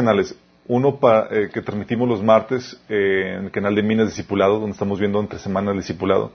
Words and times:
canales. 0.00 0.36
Uno 0.66 0.96
para, 0.96 1.28
eh, 1.30 1.50
que 1.52 1.62
transmitimos 1.62 2.08
los 2.08 2.22
martes 2.22 2.80
eh, 2.88 3.36
en 3.38 3.44
el 3.46 3.50
canal 3.50 3.74
de 3.74 3.82
Minas 3.82 4.08
Discipulado, 4.08 4.60
donde 4.60 4.72
estamos 4.72 4.98
viendo 4.98 5.20
entre 5.20 5.38
semanas 5.38 5.72
el 5.72 5.80
Discipulado. 5.80 6.32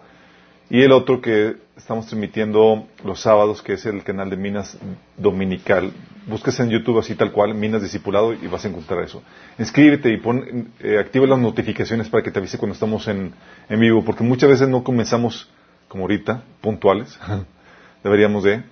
Y 0.69 0.81
el 0.81 0.91
otro 0.91 1.21
que 1.21 1.57
estamos 1.77 2.07
transmitiendo 2.07 2.87
los 3.03 3.21
sábados, 3.21 3.61
que 3.61 3.73
es 3.73 3.85
el 3.85 4.03
canal 4.03 4.29
de 4.29 4.37
Minas 4.37 4.77
Dominical. 5.15 5.91
Buscas 6.25 6.59
en 6.59 6.69
YouTube 6.69 6.97
así 6.97 7.13
tal 7.13 7.31
cual, 7.31 7.53
Minas 7.53 7.83
Discipulado, 7.83 8.33
y 8.33 8.47
vas 8.47 8.65
a 8.65 8.69
encontrar 8.69 9.03
eso. 9.03 9.21
Inscríbete 9.59 10.11
y 10.11 10.17
pon, 10.17 10.71
eh, 10.79 10.97
activa 10.97 11.27
las 11.27 11.39
notificaciones 11.39 12.09
para 12.09 12.23
que 12.23 12.31
te 12.31 12.39
avise 12.39 12.57
cuando 12.57 12.73
estamos 12.73 13.07
en, 13.07 13.33
en 13.69 13.79
vivo, 13.79 14.03
porque 14.03 14.23
muchas 14.23 14.49
veces 14.49 14.67
no 14.67 14.83
comenzamos 14.83 15.49
como 15.87 16.05
ahorita, 16.05 16.41
puntuales. 16.61 17.19
Deberíamos 18.03 18.43
de. 18.43 18.63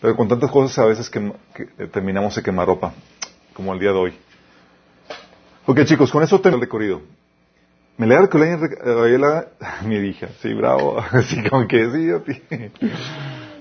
Pero 0.00 0.16
con 0.16 0.28
tantas 0.28 0.50
cosas 0.50 0.78
a 0.78 0.84
veces 0.84 1.08
que, 1.08 1.32
que 1.54 1.86
terminamos 1.86 2.34
de 2.34 2.42
quemar 2.42 2.66
ropa, 2.66 2.92
como 3.54 3.72
el 3.72 3.80
día 3.80 3.92
de 3.92 3.98
hoy. 3.98 4.14
Ok 5.66 5.84
chicos, 5.84 6.10
con 6.12 6.22
eso 6.22 6.40
tengo 6.40 6.56
el 6.56 6.62
recorrido. 6.62 7.00
Me 7.96 8.06
le 8.06 8.28
que 8.28 8.38
le 8.38 8.56
mi 9.86 9.96
hija, 9.96 10.28
sí, 10.42 10.52
bravo, 10.52 10.98
así 11.12 11.42
como 11.48 11.66
que 11.68 11.90
sí, 11.90 12.10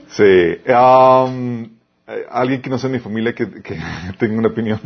sí. 0.08 0.72
Um, 0.72 1.70
alguien 2.30 2.62
que 2.62 2.70
no 2.70 2.78
sea 2.78 2.90
mi 2.90 3.00
familia 3.00 3.34
que, 3.34 3.50
que 3.62 3.80
tenga 4.18 4.38
una 4.38 4.50
opinión. 4.50 4.80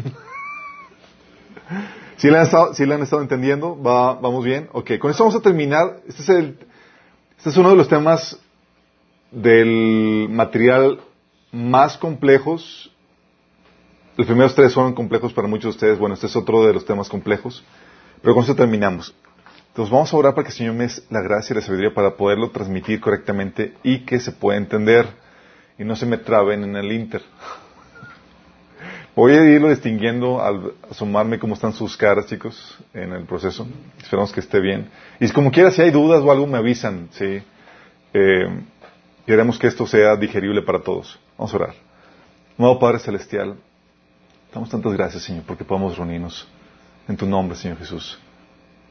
¿Sí 2.18 2.30
la, 2.30 2.40
han 2.40 2.46
estado, 2.46 2.74
¿Sí 2.74 2.84
han 2.84 3.02
estado 3.02 3.22
entendiendo? 3.22 3.82
¿Va, 3.82 4.16
¿Vamos 4.16 4.44
bien? 4.44 4.70
Ok, 4.74 4.98
con 5.00 5.12
eso 5.12 5.24
vamos 5.24 5.40
a 5.40 5.42
terminar. 5.42 6.02
Este 6.08 6.22
es, 6.24 6.30
el, 6.30 6.60
este 7.38 7.50
es 7.50 7.58
uno 7.58 7.70
de 7.70 7.76
los 7.76 7.88
temas 7.88 8.40
del 9.32 10.28
material 10.30 11.00
más 11.52 11.98
complejos. 11.98 12.92
Los 14.18 14.26
primeros 14.26 14.56
tres 14.56 14.72
son 14.72 14.96
complejos 14.96 15.32
para 15.32 15.48
muchos 15.48 15.66
de 15.66 15.70
ustedes. 15.70 16.00
Bueno, 16.00 16.16
este 16.16 16.26
es 16.26 16.36
otro 16.36 16.66
de 16.66 16.74
los 16.74 16.84
temas 16.84 17.08
complejos. 17.08 17.64
Pero 18.20 18.34
con 18.34 18.44
eso 18.44 18.56
terminamos. 18.56 19.16
Entonces 19.68 19.92
vamos 19.94 20.12
a 20.12 20.18
orar 20.18 20.34
para 20.34 20.44
que 20.44 20.50
el 20.50 20.58
Señor 20.58 20.74
me 20.74 20.88
dé 20.88 20.94
la 21.12 21.22
gracia 21.22 21.54
y 21.54 21.58
la 21.58 21.62
sabiduría 21.62 21.94
para 21.94 22.16
poderlo 22.16 22.50
transmitir 22.50 23.00
correctamente 23.00 23.76
y 23.84 24.00
que 24.06 24.20
se 24.20 24.32
pueda 24.32 24.58
entender 24.58 25.06
y 25.78 25.84
no 25.84 25.96
se 25.96 26.08
me 26.08 26.18
traben 26.18 26.64
en 26.64 26.76
el 26.76 26.92
Inter. 26.92 27.22
Voy 29.16 29.34
a 29.34 29.46
irlo 29.46 29.70
distinguiendo 29.70 30.44
al 30.44 30.74
asomarme 30.90 31.38
cómo 31.38 31.54
están 31.54 31.74
sus 31.74 31.96
caras, 31.96 32.26
chicos, 32.26 32.76
en 32.96 33.14
el 33.14 33.26
proceso. 33.26 33.68
Esperamos 34.02 34.32
que 34.32 34.40
esté 34.40 34.60
bien. 34.60 34.90
Y 35.20 35.30
como 35.30 35.52
quiera, 35.52 35.70
si 35.70 35.84
hay 35.84 35.92
dudas 35.92 36.24
o 36.24 36.32
algo, 36.32 36.48
me 36.48 36.58
avisan, 36.58 37.10
¿sí? 37.12 37.44
Eh, 38.14 38.62
queremos 39.28 39.60
que 39.60 39.68
esto 39.68 39.86
sea 39.86 40.16
digerible 40.16 40.64
para 40.64 40.82
todos. 40.82 41.20
Vamos 41.38 41.54
a 41.54 41.58
orar. 41.58 41.74
Nuevo 42.58 42.80
Padre 42.80 42.98
Celestial, 42.98 43.58
damos 44.54 44.70
tantas 44.70 44.94
gracias, 44.94 45.24
Señor, 45.24 45.44
porque 45.46 45.64
podamos 45.64 45.98
reunirnos 45.98 46.48
en 47.08 47.18
tu 47.18 47.26
nombre, 47.26 47.56
Señor 47.56 47.78
Jesús 47.78 48.20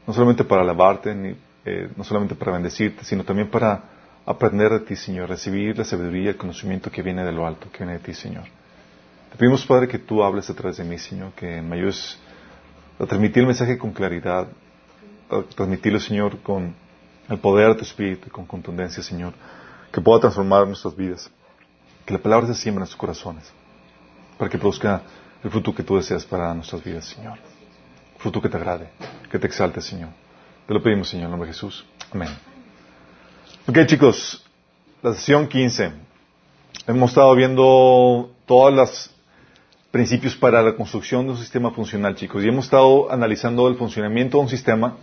no 0.07 0.13
solamente 0.13 0.45
para 0.45 0.61
alabarte, 0.61 1.13
ni, 1.13 1.35
eh, 1.65 1.91
no 1.95 2.03
solamente 2.03 2.33
para 2.33 2.53
bendecirte, 2.53 3.03
sino 3.03 3.25
también 3.25 3.49
para 3.49 3.83
aprender 4.25 4.71
de 4.71 4.79
ti, 4.79 4.95
Señor, 4.95 5.27
recibir 5.29 5.77
la 5.77 5.83
sabiduría 5.83 6.29
el 6.29 6.37
conocimiento 6.37 6.89
que 6.89 7.03
viene 7.03 7.23
de 7.25 7.33
lo 7.33 7.45
alto, 7.45 7.69
que 7.69 7.79
viene 7.79 7.93
de 7.93 7.99
ti, 7.99 8.13
Señor. 8.13 8.45
Te 9.31 9.37
pedimos, 9.37 9.65
Padre, 9.65 9.87
que 9.89 9.99
tú 9.99 10.23
hables 10.23 10.49
a 10.49 10.53
través 10.53 10.77
de 10.77 10.85
mí, 10.85 10.97
Señor, 10.97 11.33
que 11.33 11.61
me 11.61 11.75
ayudes 11.75 12.17
a 12.97 13.05
transmitir 13.05 13.39
el 13.39 13.47
mensaje 13.47 13.77
con 13.77 13.91
claridad, 13.91 14.47
a 15.29 15.41
transmitirlo, 15.55 15.99
Señor, 15.99 16.39
con 16.39 16.73
el 17.27 17.37
poder 17.39 17.69
de 17.69 17.75
tu 17.75 17.81
Espíritu 17.81 18.27
y 18.27 18.31
con 18.31 18.45
contundencia, 18.45 19.03
Señor, 19.03 19.33
que 19.91 19.99
pueda 19.99 20.21
transformar 20.21 20.65
nuestras 20.65 20.95
vidas, 20.95 21.29
que 22.05 22.13
la 22.13 22.19
palabra 22.19 22.47
se 22.47 22.55
siembra 22.55 22.79
en 22.79 22.81
nuestros 22.83 22.99
corazones, 22.99 23.51
para 24.37 24.49
que 24.49 24.57
produzca 24.57 25.01
el 25.43 25.51
fruto 25.51 25.73
que 25.73 25.83
tú 25.83 25.97
deseas 25.97 26.25
para 26.25 26.53
nuestras 26.53 26.83
vidas, 26.83 27.05
Señor 27.05 27.37
fruto 28.17 28.41
que 28.41 28.49
te 28.49 28.57
agrade, 28.57 28.89
que 29.31 29.39
te 29.39 29.47
exalte, 29.47 29.81
Señor. 29.81 30.09
Te 30.67 30.73
lo 30.73 30.81
pedimos, 30.81 31.09
Señor, 31.09 31.25
en 31.25 31.31
nombre 31.31 31.47
de 31.47 31.53
Jesús. 31.53 31.85
Amén. 32.11 32.29
Ok, 33.67 33.85
chicos, 33.85 34.45
la 35.01 35.13
sesión 35.13 35.47
15. 35.47 35.91
Hemos 36.87 37.09
estado 37.11 37.35
viendo 37.35 38.31
todos 38.45 38.73
los 38.73 39.11
principios 39.91 40.35
para 40.35 40.61
la 40.61 40.75
construcción 40.75 41.25
de 41.25 41.31
un 41.31 41.37
sistema 41.37 41.71
funcional, 41.71 42.15
chicos, 42.15 42.43
y 42.43 42.47
hemos 42.49 42.65
estado 42.65 43.11
analizando 43.11 43.67
el 43.67 43.75
funcionamiento 43.75 44.37
de 44.37 44.43
un 44.43 44.49
sistema, 44.49 44.97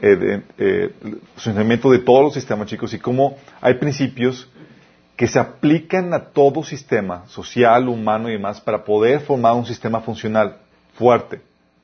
eh, 0.00 0.42
eh, 0.58 0.94
el 1.02 1.20
funcionamiento 1.34 1.90
de 1.90 1.98
todos 1.98 2.22
los 2.24 2.34
sistemas, 2.34 2.66
chicos, 2.68 2.94
y 2.94 2.98
cómo 2.98 3.36
hay 3.60 3.74
principios 3.74 4.48
que 5.16 5.26
se 5.26 5.38
aplican 5.38 6.14
a 6.14 6.30
todo 6.30 6.64
sistema, 6.64 7.26
social, 7.26 7.88
humano 7.88 8.28
y 8.28 8.32
demás, 8.32 8.60
para 8.60 8.84
poder 8.84 9.20
formar 9.20 9.54
un 9.54 9.66
sistema 9.66 10.00
funcional 10.00 10.56
fuerte 10.94 11.40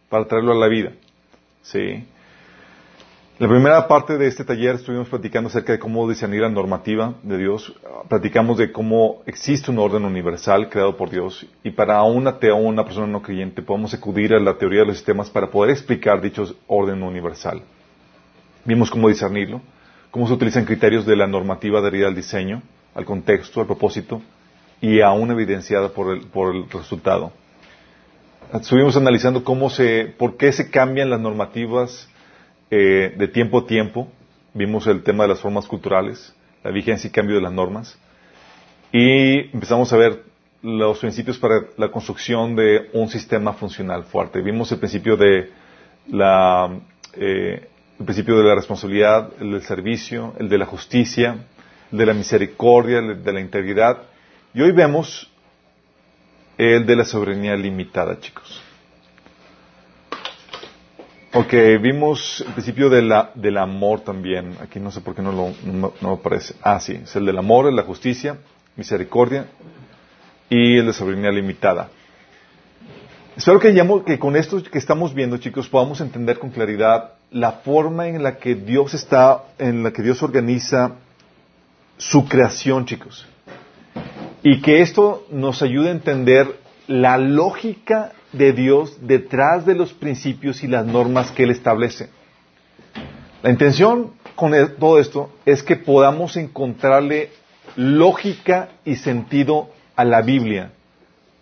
para 0.09 0.27
traerlo 0.27 0.53
a 0.53 0.57
la 0.57 0.69
vida. 0.69 0.93
¿Sí? 1.63 2.05
La 3.39 3.47
primera 3.47 3.87
parte 3.87 4.19
de 4.19 4.27
este 4.27 4.45
taller 4.45 4.75
estuvimos 4.75 5.09
platicando 5.09 5.49
acerca 5.49 5.73
de 5.73 5.79
cómo 5.79 6.09
discernir 6.09 6.41
la 6.41 6.49
normativa 6.49 7.15
de 7.23 7.39
Dios. 7.39 7.73
Platicamos 8.09 8.59
de 8.59 8.73
cómo 8.73 9.23
existe 9.27 9.71
un 9.71 9.79
orden 9.79 10.05
universal 10.05 10.69
creado 10.69 10.97
por 10.97 11.09
Dios 11.09 11.47
y 11.63 11.71
para 11.71 12.03
un 12.03 12.27
ateo 12.27 12.57
una 12.57 12.83
persona 12.85 13.07
no 13.07 13.23
creyente 13.23 13.63
podemos 13.63 13.95
acudir 13.95 14.35
a 14.35 14.41
la 14.41 14.59
teoría 14.59 14.81
de 14.81 14.87
los 14.87 14.97
sistemas 14.97 15.31
para 15.31 15.51
poder 15.51 15.71
explicar 15.71 16.21
dicho 16.21 16.53
orden 16.67 17.01
universal. 17.05 17.63
Vimos 18.65 18.91
cómo 18.91 19.09
discernirlo, 19.09 19.61
cómo 20.11 20.27
se 20.27 20.35
utilizan 20.35 20.65
criterios 20.65 21.07
de 21.07 21.15
la 21.15 21.29
normativa 21.29 21.79
adherida 21.79 22.09
al 22.09 22.17
diseño, 22.17 22.63
al 22.99 23.05
contexto, 23.05 23.61
al 23.61 23.67
propósito 23.67 24.21
y 24.81 25.01
aún 25.01 25.31
evidenciada 25.31 25.89
por 25.91 26.13
el, 26.15 26.27
por 26.27 26.55
el 26.55 26.69
resultado 26.69 27.33
estuvimos 28.53 28.97
analizando 28.97 29.45
cómo 29.45 29.71
se, 29.71 30.13
por 30.19 30.37
qué 30.37 30.53
se 30.53 30.71
cambian 30.71 31.11
las 31.11 31.21
normativas 31.21 32.09
eh, 32.71 33.15
de 33.17 33.29
tiempo 33.29 33.59
a 33.59 33.67
tiempo. 33.67 34.09
Vimos 34.55 34.87
el 34.87 35.03
tema 35.03 35.25
de 35.25 35.29
las 35.31 35.41
formas 35.41 35.67
culturales, 35.67 36.35
la 36.65 36.71
vigencia 36.71 37.09
y 37.09 37.11
cambio 37.11 37.37
de 37.37 37.43
las 37.43 37.53
normas. 37.53 37.99
Y 38.93 39.51
empezamos 39.55 39.93
a 39.93 39.97
ver 39.97 40.23
los 40.63 40.99
principios 40.99 41.39
para 41.39 41.61
la 41.77 41.91
construcción 41.91 42.57
de 42.57 42.89
un 42.95 43.09
sistema 43.09 43.53
funcional 43.53 44.05
fuerte. 44.05 44.41
Vimos 44.41 44.73
el 44.73 44.79
principio 44.79 45.17
de 45.17 45.51
la, 46.09 46.71
eh, 47.15 47.69
el 47.99 48.05
principio 48.05 48.39
de 48.39 48.45
la 48.45 48.55
responsabilidad, 48.55 49.31
el 49.41 49.53
del 49.53 49.63
servicio, 49.63 50.35
el 50.39 50.49
de 50.49 50.59
la 50.59 50.67
justicia, 50.67 51.37
de 51.91 52.07
la 52.07 52.15
misericordia, 52.15 53.01
de 53.01 53.33
la 53.33 53.41
integridad. 53.41 53.99
Y 54.55 54.61
hoy 54.63 54.73
vemos 54.73 55.31
el 56.57 56.87
de 56.87 56.97
la 56.97 57.05
soberanía 57.05 57.57
limitada, 57.57 58.19
chicos. 58.19 58.63
Ok, 61.35 61.53
vimos 61.81 62.43
el 62.47 62.53
principio 62.55 62.89
de 62.89 63.03
la, 63.03 63.31
del 63.35 63.59
amor 63.59 64.01
también. 64.01 64.57
Aquí 64.63 64.81
no 64.81 64.91
sé 64.91 65.03
por 65.03 65.15
qué 65.15 65.23
no 65.23 65.31
lo 65.31 65.53
no, 66.01 66.13
aparece. 66.13 66.55
Ah, 66.63 66.81
sí, 66.81 67.01
es 67.03 67.15
el 67.17 67.27
del 67.27 67.39
amor, 67.39 67.71
la 67.73 67.83
justicia, 67.83 68.39
misericordia 68.77 69.47
y 70.49 70.79
el 70.79 70.87
de 70.87 70.93
soberanía 70.95 71.31
limitada. 71.31 71.91
Espero 73.37 73.61
que, 73.61 73.73
que 74.05 74.19
con 74.19 74.35
esto 74.37 74.61
que 74.65 74.79
estamos 74.79 75.15
viendo, 75.15 75.37
chicos, 75.37 75.69
podamos 75.69 76.01
entender 76.01 76.39
con 76.39 76.51
claridad 76.51 77.13
la 77.31 77.53
forma 77.53 78.09
en 78.09 78.23
la 78.23 78.39
que 78.39 78.55
Dios 78.55 78.95
está, 78.95 79.45
en 79.59 79.83
la 79.83 79.93
que 79.93 80.03
Dios 80.03 80.23
organiza 80.23 80.97
su 81.99 82.27
creación, 82.27 82.87
chicos. 82.87 83.27
Y 84.43 84.63
que 84.63 84.81
esto 84.81 85.27
nos 85.31 85.63
ayude 85.63 85.89
a 85.89 85.93
entender 85.93 86.59
la 86.87 87.19
lógica 87.19 88.13
de 88.33 88.53
Dios 88.53 88.99
detrás 89.03 89.67
de 89.67 89.75
los 89.75 89.93
principios 89.93 90.63
y 90.63 90.69
las 90.69 90.87
normas 90.87 91.31
que 91.33 91.43
Él 91.43 91.51
establece. 91.51 92.09
La 93.43 93.51
intención 93.51 94.13
con 94.35 94.55
e-, 94.55 94.67
todo 94.67 94.99
esto 94.99 95.31
es 95.45 95.63
que 95.63 95.77
podamos 95.77 96.37
encontrarle 96.37 97.31
lógica 97.77 98.71
y 98.85 98.97
sentido 98.97 99.71
a 99.97 100.05
la 100.05 100.23
Biblia 100.23 100.73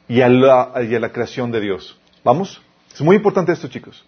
y 0.08 0.20
a 0.20 0.28
la, 0.28 0.72
y 0.88 0.94
a 0.94 1.00
la 1.00 1.12
creación 1.12 1.50
de 1.52 1.60
Dios. 1.60 1.98
¿Vamos? 2.24 2.60
Es 2.92 3.00
muy 3.00 3.16
importante 3.16 3.52
esto, 3.52 3.68
chicos. 3.68 4.04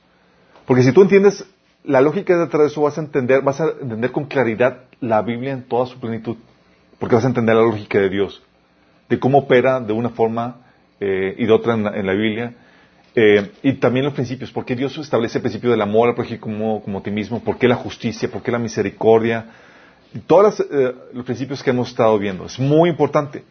Porque 0.66 0.82
si 0.82 0.92
tú 0.92 1.02
entiendes 1.02 1.44
la 1.88 2.02
lógica 2.02 2.36
detrás 2.36 2.60
de 2.60 2.66
eso, 2.68 2.82
vas 2.82 2.98
a 2.98 3.00
entender, 3.00 3.40
vas 3.40 3.60
a 3.62 3.70
entender 3.80 4.12
con 4.12 4.26
claridad 4.26 4.82
la 5.00 5.22
Biblia 5.22 5.52
en 5.52 5.62
toda 5.62 5.86
su 5.86 5.98
plenitud. 5.98 6.36
Porque 6.98 7.14
vas 7.14 7.24
a 7.24 7.28
entender 7.28 7.56
la 7.56 7.62
lógica 7.62 7.98
de 7.98 8.10
Dios 8.10 8.42
de 9.08 9.18
cómo 9.18 9.38
opera 9.38 9.80
de 9.80 9.94
una 9.94 10.10
forma 10.10 10.58
eh, 11.00 11.34
y 11.38 11.46
de 11.46 11.52
otra 11.52 11.72
en 11.72 12.06
la, 12.06 12.12
Biblia. 12.12 12.52
Eh, 13.14 13.52
y 13.62 13.72
también 13.74 14.04
los 14.04 14.12
principios, 14.12 14.52
por 14.52 14.66
qué 14.66 14.76
Dios 14.76 14.98
establece 14.98 15.38
el 15.38 15.42
principio 15.42 15.70
del 15.70 15.80
amor 15.80 16.14
al 16.14 16.38
como, 16.38 16.82
como 16.82 17.00
ti 17.00 17.10
mismo, 17.10 17.42
por 17.42 17.56
qué 17.56 17.66
la 17.66 17.76
justicia, 17.76 18.30
por 18.30 18.42
qué 18.42 18.52
la 18.52 18.58
misericordia, 18.58 19.46
todos 20.26 20.60
eh, 20.60 20.94
los 21.14 21.24
principios 21.24 21.62
que 21.62 21.70
hemos 21.70 21.88
estado 21.88 22.18
viendo. 22.18 22.44
Es 22.44 22.58
muy 22.58 22.90
importante. 22.90 23.44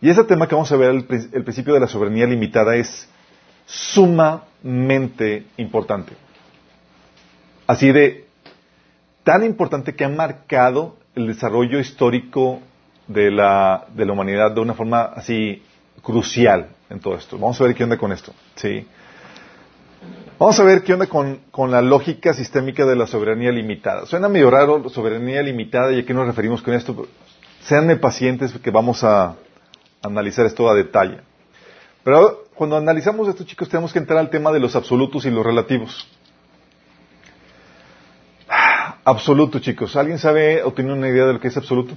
Y 0.00 0.10
ese 0.10 0.24
tema 0.24 0.48
que 0.48 0.56
vamos 0.56 0.72
a 0.72 0.76
ver, 0.76 0.90
el 0.90 1.04
principio 1.44 1.74
de 1.74 1.80
la 1.80 1.86
soberanía 1.86 2.26
limitada, 2.26 2.74
es 2.74 3.08
sumamente 3.64 5.44
importante. 5.56 6.14
Así 7.70 7.92
de 7.92 8.24
tan 9.22 9.44
importante 9.44 9.94
que 9.94 10.04
ha 10.04 10.08
marcado 10.08 10.96
el 11.14 11.28
desarrollo 11.28 11.78
histórico 11.78 12.58
de 13.06 13.30
la, 13.30 13.86
de 13.94 14.04
la 14.04 14.12
humanidad 14.12 14.50
de 14.50 14.60
una 14.60 14.74
forma 14.74 15.02
así 15.02 15.62
crucial 16.02 16.70
en 16.88 16.98
todo 16.98 17.14
esto. 17.14 17.38
Vamos 17.38 17.60
a 17.60 17.64
ver 17.64 17.76
qué 17.76 17.84
onda 17.84 17.96
con 17.96 18.10
esto. 18.10 18.34
¿sí? 18.56 18.88
Vamos 20.36 20.58
a 20.58 20.64
ver 20.64 20.82
qué 20.82 20.94
onda 20.94 21.06
con, 21.06 21.42
con, 21.52 21.70
la 21.70 21.80
lógica 21.80 22.34
sistémica 22.34 22.84
de 22.84 22.96
la 22.96 23.06
soberanía 23.06 23.52
limitada. 23.52 24.04
Suena 24.04 24.28
medio 24.28 24.50
raro 24.50 24.88
soberanía 24.88 25.40
limitada 25.40 25.92
y 25.92 26.00
a 26.00 26.04
qué 26.04 26.12
nos 26.12 26.26
referimos 26.26 26.62
con 26.62 26.74
esto. 26.74 27.06
Seanme 27.60 27.94
pacientes 27.94 28.52
que 28.52 28.70
vamos 28.72 29.04
a 29.04 29.36
analizar 30.02 30.44
esto 30.44 30.68
a 30.68 30.74
detalle. 30.74 31.20
Pero 32.02 32.46
cuando 32.56 32.76
analizamos 32.76 33.28
esto, 33.28 33.44
chicos, 33.44 33.68
tenemos 33.68 33.92
que 33.92 34.00
entrar 34.00 34.18
al 34.18 34.28
tema 34.28 34.50
de 34.50 34.58
los 34.58 34.74
absolutos 34.74 35.24
y 35.24 35.30
los 35.30 35.46
relativos. 35.46 36.08
Absoluto, 39.10 39.58
chicos. 39.58 39.96
¿Alguien 39.96 40.20
sabe 40.20 40.62
o 40.62 40.72
tiene 40.72 40.92
una 40.92 41.08
idea 41.08 41.26
de 41.26 41.32
lo 41.32 41.40
que 41.40 41.48
es 41.48 41.56
absoluto? 41.56 41.96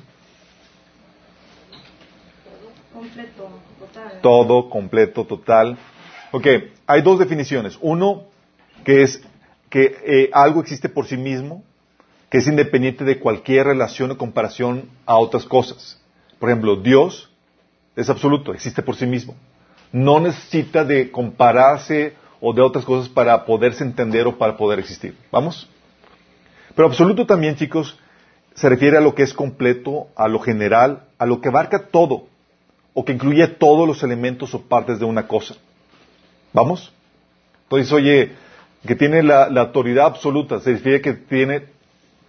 Completo, 2.91 3.49
total. 3.79 4.19
Todo, 4.19 4.67
completo, 4.67 5.23
total. 5.23 5.77
Ok, 6.31 6.47
hay 6.87 7.01
dos 7.03 7.19
definiciones. 7.19 7.77
Uno, 7.81 8.23
que 8.83 9.03
es 9.03 9.21
que 9.69 9.95
eh, 10.03 10.29
algo 10.33 10.61
existe 10.61 10.89
por 10.89 11.05
sí 11.05 11.15
mismo, 11.15 11.63
que 12.31 12.39
es 12.39 12.47
independiente 12.47 13.03
de 13.03 13.19
cualquier 13.19 13.67
relación 13.67 14.09
o 14.09 14.17
comparación 14.17 14.89
a 15.05 15.19
otras 15.19 15.45
cosas. 15.45 16.01
Por 16.39 16.49
ejemplo, 16.49 16.77
Dios 16.77 17.29
es 17.95 18.09
absoluto, 18.09 18.55
existe 18.55 18.81
por 18.81 18.95
sí 18.95 19.05
mismo. 19.05 19.35
No 19.91 20.19
necesita 20.19 20.83
de 20.83 21.11
compararse 21.11 22.15
o 22.41 22.53
de 22.53 22.63
otras 22.63 22.85
cosas 22.85 23.07
para 23.07 23.45
poderse 23.45 23.83
entender 23.83 24.25
o 24.25 24.35
para 24.35 24.57
poder 24.57 24.79
existir. 24.79 25.15
¿Vamos? 25.31 25.69
Pero 26.75 26.87
absoluto 26.87 27.25
también, 27.25 27.55
chicos, 27.55 27.97
se 28.55 28.69
refiere 28.69 28.97
a 28.97 29.01
lo 29.01 29.15
que 29.15 29.23
es 29.23 29.33
completo, 29.33 30.07
a 30.15 30.27
lo 30.27 30.39
general, 30.39 31.03
a 31.17 31.25
lo 31.25 31.41
que 31.41 31.49
abarca 31.49 31.87
todo, 31.87 32.27
o 32.93 33.05
que 33.05 33.13
incluye 33.13 33.47
todos 33.47 33.87
los 33.87 34.03
elementos 34.03 34.53
o 34.53 34.61
partes 34.61 34.99
de 34.99 35.05
una 35.05 35.27
cosa. 35.27 35.55
¿Vamos? 36.51 36.91
Entonces, 37.63 37.91
oye, 37.91 38.31
que 38.85 38.95
tiene 38.95 39.23
la, 39.23 39.45
autoridad 39.45 40.05
absoluta, 40.05 40.59
se 40.59 40.73
refiere 40.73 41.01
que 41.01 41.13
tiene 41.13 41.65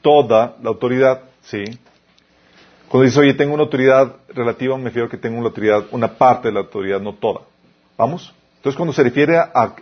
toda 0.01 0.57
la 0.63 0.71
autoridad, 0.71 1.23
¿sí? 1.43 1.65
Cuando 2.89 3.07
dice, 3.07 3.21
oye, 3.21 3.35
tengo 3.35 3.55
una 3.55 3.65
autoridad 3.65 4.17
relativa, 4.29 4.77
me 4.79 4.85
refiero 4.85 5.09
a 5.09 5.11
que 5.11 5.17
tengo 5.17 5.37
una 5.37 5.49
autoridad, 5.49 5.85
una 5.91 6.17
parte 6.17 6.49
de 6.49 6.55
la 6.55 6.61
autoridad, 6.61 7.01
no 7.01 7.15
toda. 7.15 7.41
¿Vamos? 7.99 8.33
Entonces, 8.57 8.77
cuando 8.77 8.93
se 8.93 9.03
refiere 9.03 9.37
a, 9.37 9.75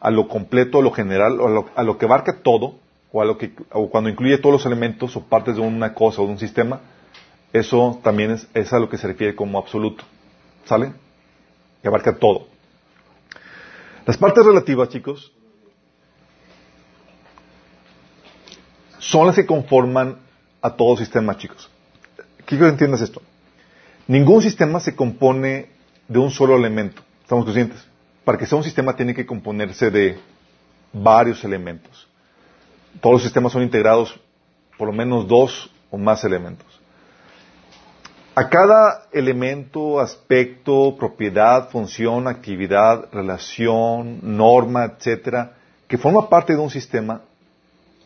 a 0.00 0.10
lo 0.10 0.28
completo, 0.28 0.78
a 0.78 0.82
lo 0.82 0.92
general, 0.92 1.32
a 1.40 1.48
lo, 1.48 1.66
a 1.74 1.82
lo 1.82 1.98
que 1.98 2.04
abarca 2.04 2.40
todo, 2.42 2.74
o, 3.12 3.22
a 3.22 3.24
lo 3.24 3.38
que, 3.38 3.52
o 3.72 3.88
cuando 3.88 4.10
incluye 4.10 4.38
todos 4.38 4.52
los 4.52 4.66
elementos 4.66 5.16
o 5.16 5.22
partes 5.24 5.56
de 5.56 5.62
una 5.62 5.94
cosa 5.94 6.22
o 6.22 6.26
de 6.26 6.32
un 6.32 6.38
sistema, 6.38 6.80
eso 7.52 8.00
también 8.02 8.32
es, 8.32 8.46
es 8.54 8.72
a 8.72 8.78
lo 8.78 8.88
que 8.88 8.98
se 8.98 9.06
refiere 9.06 9.34
como 9.34 9.58
absoluto. 9.58 10.04
¿Sale? 10.66 10.92
Que 11.80 11.88
abarca 11.88 12.16
todo. 12.16 12.48
Las 14.04 14.18
partes 14.18 14.44
relativas, 14.44 14.88
chicos, 14.90 15.32
son 18.98 19.26
las 19.26 19.36
que 19.36 19.46
conforman 19.46 20.18
a 20.60 20.70
todo 20.70 20.96
sistema, 20.96 21.36
chicos. 21.36 21.70
Quiero 22.44 22.64
que 22.64 22.70
entiendas 22.70 23.00
esto. 23.00 23.22
Ningún 24.06 24.42
sistema 24.42 24.80
se 24.80 24.96
compone 24.96 25.68
de 26.08 26.18
un 26.18 26.30
solo 26.30 26.56
elemento. 26.56 27.02
¿Estamos 27.22 27.44
conscientes? 27.44 27.86
Para 28.24 28.38
que 28.38 28.46
sea 28.46 28.58
un 28.58 28.64
sistema 28.64 28.96
tiene 28.96 29.14
que 29.14 29.26
componerse 29.26 29.90
de 29.90 30.18
varios 30.92 31.44
elementos 31.44 32.07
todos 33.00 33.14
los 33.14 33.22
sistemas 33.22 33.52
son 33.52 33.62
integrados 33.62 34.18
por 34.76 34.88
lo 34.88 34.92
menos 34.92 35.26
dos 35.26 35.70
o 35.90 35.98
más 35.98 36.24
elementos. 36.24 36.66
A 38.34 38.48
cada 38.48 39.08
elemento, 39.12 39.98
aspecto, 39.98 40.94
propiedad, 40.96 41.70
función, 41.70 42.28
actividad, 42.28 43.08
relación, 43.12 44.20
norma, 44.22 44.84
etcétera, 44.84 45.56
que 45.88 45.98
forma 45.98 46.28
parte 46.28 46.52
de 46.52 46.60
un 46.60 46.70
sistema, 46.70 47.22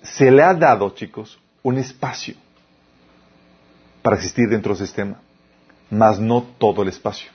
se 0.00 0.30
le 0.30 0.42
ha 0.42 0.54
dado, 0.54 0.90
chicos, 0.90 1.38
un 1.62 1.76
espacio 1.76 2.34
para 4.00 4.16
existir 4.16 4.48
dentro 4.48 4.74
del 4.74 4.86
sistema, 4.86 5.20
mas 5.90 6.18
no 6.18 6.42
todo 6.58 6.82
el 6.82 6.88
espacio. 6.88 7.30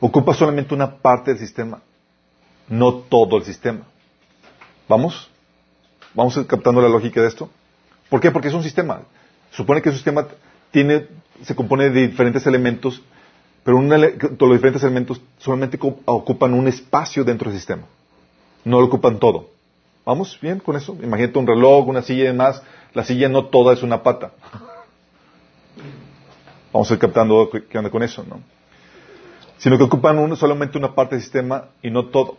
Ocupa 0.00 0.34
solamente 0.34 0.74
una 0.74 0.96
parte 0.96 1.30
del 1.32 1.40
sistema, 1.40 1.80
no 2.68 2.94
todo 2.94 3.36
el 3.36 3.44
sistema. 3.44 3.84
¿Vamos? 4.88 5.30
¿Vamos 6.14 6.38
captando 6.46 6.80
la 6.80 6.88
lógica 6.88 7.20
de 7.20 7.28
esto? 7.28 7.50
¿Por 8.08 8.20
qué? 8.20 8.30
Porque 8.30 8.48
es 8.48 8.54
un 8.54 8.62
sistema. 8.62 9.02
Supone 9.50 9.82
que 9.82 9.90
un 9.90 9.94
sistema 9.94 10.26
tiene, 10.70 11.06
se 11.42 11.54
compone 11.54 11.90
de 11.90 12.08
diferentes 12.08 12.46
elementos, 12.46 13.02
pero 13.64 13.78
todos 14.36 14.48
los 14.48 14.58
diferentes 14.58 14.82
elementos 14.82 15.20
solamente 15.38 15.78
ocupan 16.06 16.54
un 16.54 16.68
espacio 16.68 17.24
dentro 17.24 17.50
del 17.50 17.58
sistema. 17.58 17.82
No 18.64 18.80
lo 18.80 18.86
ocupan 18.86 19.18
todo. 19.18 19.50
¿Vamos 20.06 20.38
bien 20.40 20.58
con 20.58 20.74
eso? 20.76 20.96
Imagínate 21.02 21.38
un 21.38 21.46
reloj, 21.46 21.86
una 21.86 22.00
silla 22.00 22.24
y 22.24 22.26
demás. 22.28 22.62
La 22.94 23.04
silla 23.04 23.28
no 23.28 23.46
toda 23.46 23.74
es 23.74 23.82
una 23.82 24.02
pata. 24.02 24.32
Vamos 26.72 26.90
a 26.90 26.94
ir 26.94 27.00
captando 27.00 27.50
qué 27.50 27.76
onda 27.76 27.90
con 27.90 28.02
eso, 28.02 28.24
¿no? 28.26 28.40
Sino 29.58 29.76
que 29.76 29.84
ocupan 29.84 30.34
solamente 30.36 30.78
una 30.78 30.94
parte 30.94 31.16
del 31.16 31.22
sistema 31.22 31.66
y 31.82 31.90
no 31.90 32.06
todo. 32.06 32.38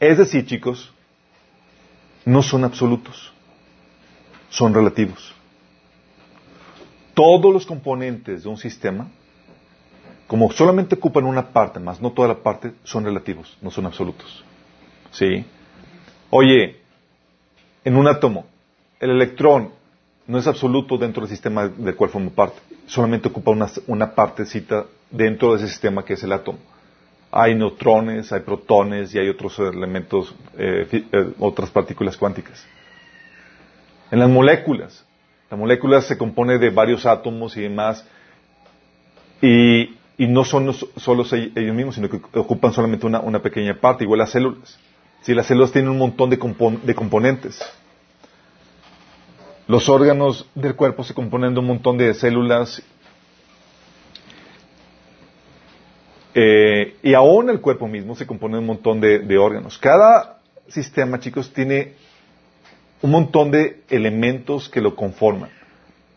Es 0.00 0.18
decir, 0.18 0.46
chicos, 0.46 0.92
no 2.24 2.42
son 2.42 2.64
absolutos, 2.64 3.32
son 4.48 4.72
relativos. 4.72 5.34
Todos 7.14 7.52
los 7.52 7.66
componentes 7.66 8.42
de 8.42 8.48
un 8.48 8.56
sistema, 8.56 9.08
como 10.26 10.50
solamente 10.52 10.96
ocupan 10.96 11.24
una 11.24 11.52
parte, 11.52 11.78
más 11.78 12.00
no 12.00 12.12
toda 12.12 12.28
la 12.28 12.42
parte, 12.42 12.72
son 12.82 13.04
relativos, 13.04 13.56
no 13.60 13.70
son 13.70 13.86
absolutos. 13.86 14.44
¿Sí? 15.12 15.44
Oye, 16.30 16.80
en 17.84 17.96
un 17.96 18.08
átomo, 18.08 18.46
el 18.98 19.10
electrón 19.10 19.70
no 20.26 20.38
es 20.38 20.46
absoluto 20.46 20.96
dentro 20.96 21.22
del 21.22 21.30
sistema 21.30 21.68
del 21.68 21.94
cual 21.94 22.10
forma 22.10 22.30
parte, 22.30 22.58
solamente 22.86 23.28
ocupa 23.28 23.50
una, 23.50 23.68
una 23.86 24.14
partecita 24.14 24.86
dentro 25.10 25.50
de 25.52 25.58
ese 25.58 25.68
sistema 25.68 26.04
que 26.04 26.14
es 26.14 26.22
el 26.24 26.32
átomo 26.32 26.58
hay 27.36 27.56
neutrones, 27.56 28.32
hay 28.32 28.40
protones 28.40 29.12
y 29.12 29.18
hay 29.18 29.28
otros 29.28 29.58
elementos, 29.58 30.32
eh, 30.56 30.86
eh, 30.92 31.32
otras 31.40 31.68
partículas 31.68 32.16
cuánticas. 32.16 32.64
En 34.12 34.20
las 34.20 34.30
moléculas, 34.30 35.04
la 35.50 35.56
molécula 35.56 36.00
se 36.00 36.16
compone 36.16 36.58
de 36.58 36.70
varios 36.70 37.04
átomos 37.06 37.56
y 37.56 37.62
demás, 37.62 38.06
y, 39.42 39.96
no 40.16 40.44
son 40.44 40.72
solo 40.72 41.24
ellos 41.32 41.74
mismos, 41.74 41.96
sino 41.96 42.08
que 42.08 42.20
ocupan 42.38 42.72
solamente 42.72 43.04
una, 43.04 43.42
pequeña 43.42 43.74
parte, 43.80 44.04
igual 44.04 44.20
las 44.20 44.30
células. 44.30 44.78
Si 45.22 45.34
las 45.34 45.46
células 45.46 45.72
tienen 45.72 45.90
un 45.90 45.98
montón 45.98 46.30
de, 46.30 46.36
de 46.84 46.94
componentes. 46.94 47.60
Los 49.66 49.88
órganos 49.88 50.48
del 50.54 50.76
cuerpo 50.76 51.02
se 51.02 51.14
componen 51.14 51.52
de 51.52 51.58
un 51.58 51.66
montón 51.66 51.98
de 51.98 52.14
células 52.14 52.80
Eh, 56.34 56.96
y 57.02 57.14
aún 57.14 57.48
el 57.48 57.60
cuerpo 57.60 57.86
mismo 57.86 58.16
se 58.16 58.26
compone 58.26 58.54
de 58.54 58.60
un 58.60 58.66
montón 58.66 59.00
de, 59.00 59.38
órganos. 59.38 59.78
Cada 59.78 60.40
sistema, 60.66 61.20
chicos, 61.20 61.52
tiene 61.52 61.92
un 63.02 63.12
montón 63.12 63.52
de 63.52 63.82
elementos 63.88 64.68
que 64.68 64.80
lo 64.80 64.96
conforman. 64.96 65.50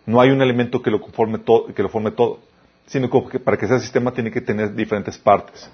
No 0.08 0.20
hay 0.20 0.32
un 0.32 0.42
elemento 0.42 0.82
que 0.82 0.90
lo, 0.90 1.02
conforme 1.02 1.40
que 1.76 1.84
lo 1.84 1.90
forme 1.90 2.12
todo, 2.12 2.40
sino 2.88 3.10
que 3.30 3.40
para 3.40 3.58
que 3.58 3.68
sea 3.68 3.80
sistema 3.80 4.12
tiene 4.12 4.32
que 4.32 4.42
tener 4.42 4.74
diferentes 4.74 5.18
partes. 5.18 5.70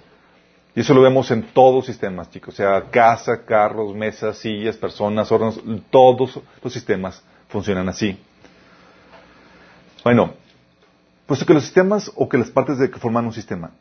Y 0.76 0.82
eso 0.82 0.94
lo 0.94 1.02
vemos 1.02 1.30
en 1.32 1.44
todos 1.44 1.76
los 1.76 1.86
sistemas, 1.86 2.30
chicos. 2.32 2.56
O 2.56 2.58
sea, 2.58 2.90
casa, 2.90 3.46
carros, 3.46 3.96
mesas, 3.96 4.40
sillas, 4.40 4.76
personas, 4.76 5.32
órganos, 5.32 5.62
todos 5.90 6.42
los 6.62 6.74
sistemas 6.74 7.24
funcionan 7.48 7.88
así. 7.88 8.20
Bueno, 10.04 10.34
puesto 11.28 11.46
que 11.46 11.54
los 11.54 11.64
sistemas 11.64 12.12
o 12.16 12.28
que 12.28 12.40
las 12.40 12.50
partes 12.50 12.80
de 12.80 12.90
que 12.90 13.00
forman 13.00 13.26
un 13.26 13.34
sistema 13.34 13.72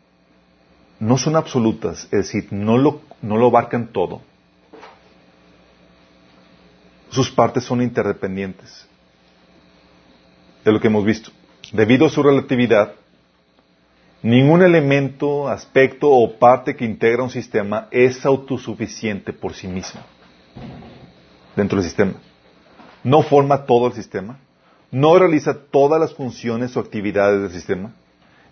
no 1.03 1.19
son 1.19 1.35
absolutas, 1.35 2.05
es 2.05 2.11
decir, 2.11 2.47
no 2.53 2.79
lo, 2.79 3.01
no 3.23 3.37
lo 3.37 3.49
abarcan 3.49 3.89
todo. 3.89 4.23
Sus 7.11 7.29
partes 7.29 7.65
son 7.65 7.83
interdependientes. 7.83 8.87
De 10.65 10.71
lo 10.71 10.79
que 10.79 10.87
hemos 10.87 11.05
visto. 11.05 11.33
Debido 11.73 12.07
a 12.07 12.09
su 12.09 12.23
relatividad, 12.23 12.95
ningún 14.23 14.63
elemento, 14.63 15.49
aspecto 15.49 16.09
o 16.09 16.39
parte 16.39 16.77
que 16.77 16.85
integra 16.85 17.25
un 17.25 17.31
sistema 17.31 17.89
es 17.91 18.25
autosuficiente 18.25 19.33
por 19.33 19.55
sí 19.55 19.67
mismo 19.67 20.01
dentro 21.57 21.79
del 21.79 21.85
sistema. 21.85 22.15
No 23.03 23.23
forma 23.23 23.67
todo 23.67 23.89
el 23.89 23.95
sistema, 23.95 24.39
no 24.93 25.19
realiza 25.19 25.53
todas 25.53 26.01
las 26.01 26.15
funciones 26.15 26.77
o 26.77 26.81
actividades 26.81 27.43
del 27.43 27.51
sistema, 27.51 27.93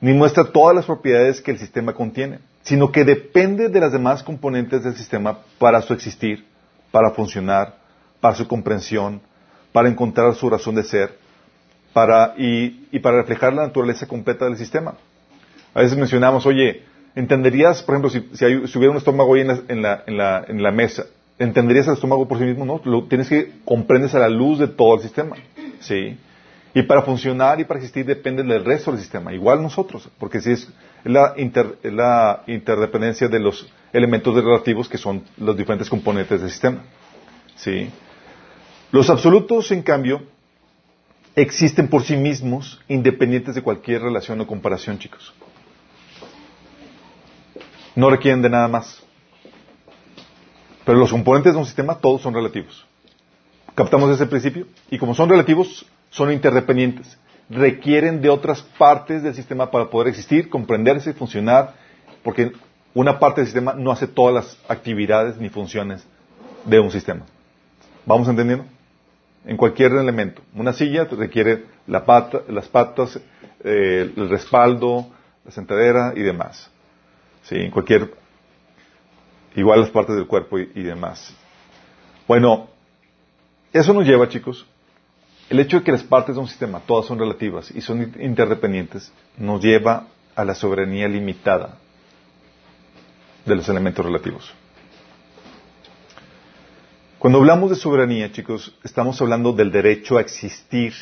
ni 0.00 0.12
muestra 0.12 0.44
todas 0.44 0.74
las 0.74 0.86
propiedades 0.86 1.40
que 1.40 1.50
el 1.50 1.58
sistema 1.58 1.92
contiene, 1.92 2.38
sino 2.62 2.90
que 2.90 3.04
depende 3.04 3.68
de 3.68 3.80
las 3.80 3.92
demás 3.92 4.22
componentes 4.22 4.82
del 4.82 4.96
sistema 4.96 5.38
para 5.58 5.82
su 5.82 5.92
existir, 5.92 6.46
para 6.90 7.10
funcionar, 7.10 7.74
para 8.20 8.34
su 8.34 8.46
comprensión, 8.48 9.20
para 9.72 9.88
encontrar 9.88 10.34
su 10.34 10.48
razón 10.48 10.74
de 10.74 10.84
ser, 10.84 11.16
para, 11.92 12.34
y, 12.36 12.98
para 13.00 13.18
reflejar 13.18 13.52
la 13.52 13.66
naturaleza 13.66 14.06
completa 14.06 14.44
del 14.44 14.56
sistema. 14.56 14.94
A 15.74 15.80
veces 15.82 15.96
mencionamos, 15.96 16.46
oye, 16.46 16.82
¿entenderías, 17.14 17.82
por 17.82 17.94
ejemplo, 17.94 18.10
si, 18.10 18.20
si 18.34 18.78
hubiera 18.78 18.90
un 18.90 18.96
estómago 18.96 19.34
ahí 19.34 19.42
en 19.42 19.48
la, 19.48 19.60
en, 19.68 19.82
la, 19.82 20.04
en, 20.06 20.16
la, 20.16 20.44
en 20.48 20.62
la 20.62 20.70
mesa, 20.70 21.04
¿entenderías 21.38 21.86
el 21.88 21.94
estómago 21.94 22.26
por 22.26 22.38
sí 22.38 22.44
mismo? 22.44 22.64
No, 22.64 22.80
lo 22.84 23.04
tienes 23.04 23.28
que 23.28 23.52
comprendes 23.64 24.14
a 24.14 24.18
la 24.18 24.28
luz 24.28 24.58
de 24.58 24.68
todo 24.68 24.94
el 24.96 25.00
sistema. 25.00 25.36
¿Sí? 25.80 26.18
Y 26.72 26.82
para 26.82 27.02
funcionar 27.02 27.58
y 27.60 27.64
para 27.64 27.78
existir 27.80 28.06
depende 28.06 28.42
del 28.44 28.64
resto 28.64 28.92
del 28.92 29.00
sistema, 29.00 29.32
igual 29.32 29.60
nosotros, 29.60 30.08
porque 30.18 30.40
si 30.40 30.52
es, 30.52 30.68
la, 31.04 31.34
inter- 31.36 31.78
la 31.82 32.42
interdependencia 32.46 33.28
de 33.28 33.40
los 33.40 33.68
elementos 33.92 34.34
relativos 34.34 34.88
que 34.88 34.96
son 34.98 35.24
los 35.36 35.56
diferentes 35.56 35.88
componentes 35.90 36.40
del 36.40 36.50
sistema. 36.50 36.82
¿Sí? 37.56 37.90
Los 38.92 39.10
absolutos, 39.10 39.70
en 39.72 39.82
cambio, 39.82 40.22
existen 41.34 41.88
por 41.88 42.04
sí 42.04 42.16
mismos, 42.16 42.80
independientes 42.88 43.54
de 43.56 43.62
cualquier 43.62 44.02
relación 44.02 44.40
o 44.40 44.46
comparación, 44.46 44.98
chicos. 44.98 45.32
No 47.96 48.10
requieren 48.10 48.42
de 48.42 48.48
nada 48.50 48.68
más. 48.68 49.02
Pero 50.84 50.98
los 50.98 51.10
componentes 51.10 51.52
de 51.52 51.58
un 51.58 51.66
sistema 51.66 51.98
todos 51.98 52.22
son 52.22 52.32
relativos. 52.32 52.86
¿Captamos 53.74 54.10
ese 54.10 54.26
principio? 54.26 54.66
Y 54.90 54.98
como 54.98 55.14
son 55.14 55.28
relativos, 55.28 55.84
son 56.10 56.32
interdependientes. 56.32 57.18
Requieren 57.48 58.20
de 58.20 58.28
otras 58.28 58.62
partes 58.62 59.22
del 59.22 59.34
sistema 59.34 59.70
para 59.70 59.90
poder 59.90 60.08
existir, 60.08 60.48
comprenderse, 60.48 61.14
funcionar, 61.14 61.74
porque 62.22 62.52
una 62.94 63.18
parte 63.18 63.40
del 63.40 63.46
sistema 63.46 63.74
no 63.74 63.90
hace 63.90 64.06
todas 64.06 64.34
las 64.34 64.58
actividades 64.68 65.36
ni 65.38 65.48
funciones 65.48 66.06
de 66.64 66.78
un 66.78 66.90
sistema. 66.90 67.24
¿Vamos 68.06 68.28
entendiendo? 68.28 68.66
En 69.44 69.56
cualquier 69.56 69.92
elemento. 69.92 70.42
Una 70.54 70.72
silla 70.72 71.04
requiere 71.04 71.64
la 71.86 72.04
pata, 72.04 72.42
las 72.48 72.68
patas, 72.68 73.18
eh, 73.64 74.12
el 74.16 74.28
respaldo, 74.28 75.06
la 75.44 75.50
sentadera 75.50 76.12
y 76.14 76.20
demás. 76.22 76.70
Sí, 77.42 77.56
en 77.56 77.70
cualquier, 77.70 78.12
igual 79.56 79.80
las 79.80 79.90
partes 79.90 80.14
del 80.16 80.26
cuerpo 80.26 80.58
y, 80.58 80.70
y 80.74 80.82
demás. 80.82 81.34
Bueno, 82.28 82.68
eso 83.72 83.92
nos 83.94 84.04
lleva, 84.06 84.28
chicos, 84.28 84.66
el 85.50 85.60
hecho 85.60 85.78
de 85.78 85.84
que 85.84 85.92
las 85.92 86.02
partes 86.02 86.34
de 86.36 86.40
un 86.40 86.48
sistema 86.48 86.80
todas 86.80 87.06
son 87.06 87.18
relativas 87.18 87.70
y 87.72 87.80
son 87.80 88.00
interdependientes, 88.20 89.12
nos 89.36 89.60
lleva 89.62 90.06
a 90.34 90.44
la 90.44 90.54
soberanía 90.54 91.08
limitada 91.08 91.76
de 93.44 93.56
los 93.56 93.68
elementos 93.68 94.04
relativos. 94.04 94.54
Cuando 97.18 97.38
hablamos 97.38 97.68
de 97.70 97.76
soberanía, 97.76 98.32
chicos, 98.32 98.74
estamos 98.82 99.20
hablando 99.20 99.52
del 99.52 99.70
derecho 99.70 100.16
a 100.16 100.20
existir 100.22 100.94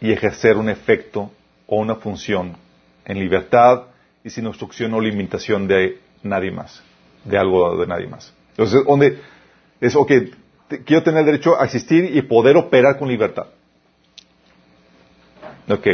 y 0.00 0.10
ejercer 0.12 0.56
un 0.56 0.68
efecto 0.70 1.30
o 1.66 1.76
una 1.76 1.96
función 1.96 2.56
en 3.04 3.18
libertad 3.18 3.82
y 4.24 4.30
sin 4.30 4.46
obstrucción 4.46 4.94
o 4.94 5.00
limitación 5.00 5.66
de 5.68 5.98
nadie 6.22 6.50
más, 6.52 6.82
de 7.24 7.36
algo 7.36 7.64
o 7.66 7.76
de 7.76 7.86
nadie 7.86 8.06
más. 8.06 8.32
Entonces, 8.50 8.84
donde 8.86 9.18
es, 9.80 9.94
ok, 9.96 10.10
te- 10.68 10.84
quiero 10.84 11.02
tener 11.02 11.20
el 11.20 11.26
derecho 11.26 11.60
a 11.60 11.64
existir 11.64 12.16
y 12.16 12.22
poder 12.22 12.56
operar 12.56 12.98
con 12.98 13.08
libertad. 13.08 13.46
Ok. 15.68 15.86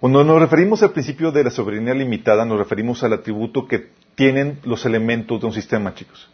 Cuando 0.00 0.22
nos 0.22 0.40
referimos 0.40 0.82
al 0.82 0.92
principio 0.92 1.32
de 1.32 1.44
la 1.44 1.50
soberanía 1.50 1.94
limitada, 1.94 2.44
nos 2.44 2.58
referimos 2.58 3.02
al 3.02 3.14
atributo 3.14 3.66
que 3.66 3.90
tienen 4.14 4.60
los 4.64 4.84
elementos 4.86 5.40
de 5.40 5.46
un 5.46 5.52
sistema, 5.52 5.94
chicos. 5.94 6.28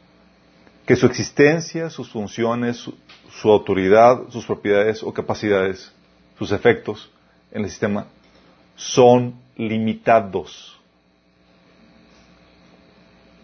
Que 0.87 0.97
su 0.97 1.07
existencia, 1.07 1.89
sus 1.89 2.11
funciones, 2.11 2.77
su, 2.77 2.95
su 3.31 3.51
autoridad, 3.51 4.29
sus 4.31 4.45
propiedades 4.45 5.03
o 5.03 5.13
capacidades, 5.15 5.93
sus 6.39 6.53
efectos 6.53 7.11
en 7.53 7.65
el 7.65 7.71
sistema 7.71 8.07
son 8.77 9.35
limitados. 9.57 10.79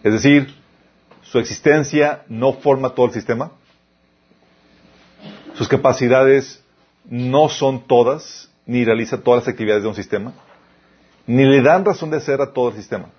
Es 0.03 0.13
decir, 0.13 0.53
su 1.23 1.39
existencia 1.39 2.23
no 2.27 2.53
forma 2.53 2.89
todo 2.93 3.05
el 3.07 3.13
sistema, 3.13 3.51
sus 5.55 5.67
capacidades 5.67 6.63
no 7.05 7.49
son 7.49 7.87
todas, 7.87 8.50
ni 8.65 8.85
realiza 8.85 9.21
todas 9.21 9.41
las 9.43 9.47
actividades 9.49 9.83
de 9.83 9.89
un 9.89 9.95
sistema, 9.95 10.33
ni 11.27 11.45
le 11.45 11.61
dan 11.61 11.85
razón 11.85 12.09
de 12.11 12.19
ser 12.19 12.41
a 12.41 12.51
todo 12.53 12.69
el 12.69 12.75
sistema. 12.75 13.09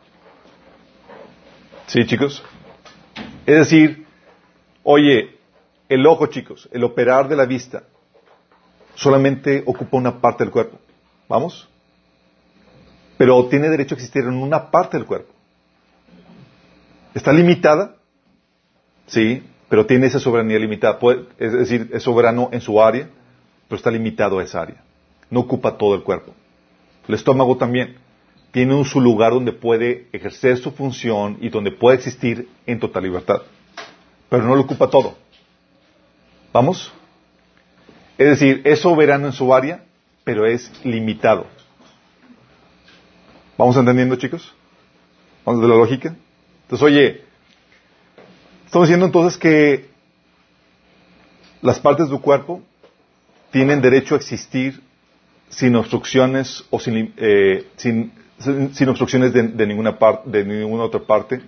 ¿Sí, 1.87 2.07
chicos? 2.07 2.43
Es 3.47 3.57
decir, 3.57 4.07
oye, 4.83 5.39
el 5.89 6.07
ojo, 6.07 6.27
chicos, 6.27 6.69
el 6.73 6.85
operar 6.85 7.29
de 7.29 7.37
la 7.37 7.45
vista, 7.45 7.83
solamente 8.95 9.63
ocupa 9.67 9.97
una 9.97 10.21
parte 10.21 10.45
del 10.45 10.53
cuerpo. 10.53 10.79
¿Vamos? 11.29 11.69
Pero 13.19 13.47
tiene 13.49 13.69
derecho 13.69 13.95
a 13.95 13.99
existir 13.99 14.23
en 14.25 14.35
una 14.35 14.71
parte 14.71 14.97
del 14.97 15.07
cuerpo. 15.07 15.33
Está 17.15 17.33
limitada, 17.33 17.97
sí, 19.07 19.43
pero 19.69 19.87
tiene 19.87 20.07
esa 20.07 20.19
soberanía 20.19 20.59
limitada. 20.59 20.99
Puede- 20.99 21.27
es 21.39 21.53
decir, 21.53 21.91
es 21.93 22.03
soberano 22.03 22.49
en 22.53 22.61
su 22.61 22.81
área, 22.83 23.09
pero 23.69 23.77
está 23.77 23.91
limitado 23.91 24.39
a 24.39 24.45
esa 24.45 24.63
área. 24.63 24.83
No 25.33 25.41
ocupa 25.41 25.79
todo 25.79 25.95
el 25.95 26.03
cuerpo. 26.03 26.35
El 27.09 27.15
estómago 27.15 27.57
también 27.57 27.97
tiene 28.51 28.85
su 28.85 29.01
lugar 29.01 29.33
donde 29.33 29.53
puede 29.53 30.07
ejercer 30.13 30.59
su 30.59 30.73
función 30.73 31.39
y 31.41 31.49
donde 31.49 31.73
puede 31.73 31.97
existir 31.97 32.51
en 32.67 32.79
total 32.79 33.05
libertad. 33.05 33.41
Pero 34.29 34.45
no 34.45 34.55
lo 34.55 34.61
ocupa 34.61 34.91
todo. 34.91 35.17
¿Vamos? 36.53 36.93
Es 38.19 38.29
decir, 38.29 38.61
es 38.67 38.81
soberano 38.81 39.27
en 39.27 39.33
su 39.33 39.55
área, 39.55 39.83
pero 40.23 40.45
es 40.45 40.71
limitado. 40.85 41.47
¿Vamos 43.57 43.75
entendiendo, 43.79 44.17
chicos? 44.17 44.55
¿Vamos 45.47 45.63
de 45.63 45.69
la 45.69 45.77
lógica? 45.77 46.15
Entonces, 46.65 46.87
oye, 46.87 47.25
estamos 48.67 48.87
diciendo 48.87 49.07
entonces 49.07 49.39
que 49.39 49.89
las 51.63 51.81
partes 51.81 52.11
de 52.11 52.17
tu 52.17 52.21
cuerpo 52.21 52.61
tienen 53.51 53.81
derecho 53.81 54.15
a 54.15 54.19
existir 54.19 54.92
sin 55.53 55.77
obstrucciones 55.77 56.65
o 56.71 56.81
sin, 56.81 57.13
eh, 57.17 57.67
sin, 57.77 58.13
sin- 58.73 58.89
obstrucciones 58.89 59.33
de, 59.33 59.43
de 59.45 59.67
ninguna 59.67 59.99
parte, 59.99 60.29
de 60.31 60.45
ninguna 60.45 60.85
otra 60.85 61.01
parte, 61.01 61.41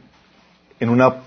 en 0.78 0.90
una, 0.90 1.22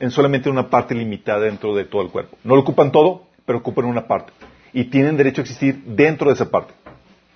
en 0.00 0.10
solamente 0.10 0.50
una 0.50 0.68
parte 0.68 0.94
limitada 0.94 1.40
dentro 1.40 1.74
de 1.74 1.84
todo 1.84 2.02
el 2.02 2.08
cuerpo. 2.10 2.36
No 2.44 2.54
lo 2.54 2.60
ocupan 2.60 2.92
todo, 2.92 3.22
pero 3.46 3.58
ocupan 3.58 3.86
una 3.86 4.06
parte. 4.06 4.32
Y 4.72 4.84
tienen 4.84 5.16
derecho 5.16 5.40
a 5.40 5.44
existir 5.44 5.82
dentro 5.86 6.28
de 6.28 6.34
esa 6.34 6.50
parte. 6.50 6.74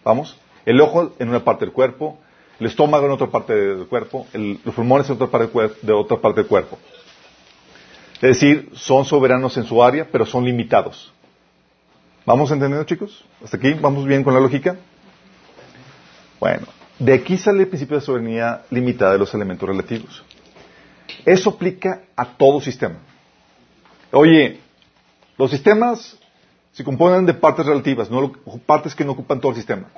¿Vamos? 0.04 0.38
El 0.66 0.80
ojo 0.80 1.14
en 1.18 1.28
una 1.30 1.42
parte 1.42 1.64
del 1.64 1.72
cuerpo, 1.72 2.18
el 2.58 2.66
estómago 2.66 3.06
en 3.06 3.12
otra 3.12 3.28
parte 3.28 3.54
del 3.54 3.86
cuerpo, 3.86 4.26
los 4.34 4.74
pulmones 4.74 5.08
en 5.08 5.14
otra 5.16 5.28
parte 5.28 5.58
del, 5.58 5.70
de 5.80 5.92
otra 5.92 6.18
parte 6.18 6.40
del 6.40 6.48
cuerpo. 6.48 6.78
Es 8.16 8.20
decir, 8.38 8.68
son 8.74 9.06
soberanos 9.06 9.56
en 9.56 9.64
su 9.64 9.82
área, 9.82 10.06
pero 10.12 10.26
son 10.26 10.44
limitados. 10.44 11.14
¿Vamos 12.26 12.50
entendiendo, 12.50 12.84
chicos? 12.84 13.24
¿Hasta 13.42 13.56
aquí? 13.56 13.72
¿Vamos 13.74 14.06
bien 14.06 14.22
con 14.22 14.34
la 14.34 14.40
lógica? 14.40 14.76
Bueno, 16.38 16.66
de 16.98 17.14
aquí 17.14 17.38
sale 17.38 17.62
el 17.62 17.68
principio 17.68 17.96
de 17.98 18.02
soberanía 18.04 18.62
limitada 18.70 19.12
de 19.12 19.18
los 19.18 19.32
elementos 19.34 19.68
relativos. 19.68 20.22
Eso 21.24 21.50
aplica 21.50 22.02
a 22.14 22.36
todo 22.36 22.60
sistema. 22.60 22.96
Oye, 24.12 24.60
los 25.38 25.50
sistemas 25.50 26.18
se 26.72 26.84
componen 26.84 27.26
de 27.26 27.34
partes 27.34 27.64
relativas, 27.66 28.10
no 28.10 28.32
partes 28.66 28.94
que 28.94 29.04
no 29.04 29.12
ocupan 29.12 29.40
todo 29.40 29.52
el 29.52 29.56
sistema. 29.56 29.88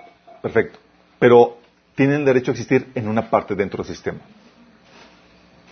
Perfecto. 0.40 0.78
Pero 1.18 1.58
tienen 1.94 2.24
derecho 2.24 2.50
a 2.50 2.54
existir 2.54 2.90
en 2.94 3.08
una 3.08 3.30
parte 3.30 3.54
dentro 3.54 3.82
del 3.82 3.92
sistema. 3.94 4.20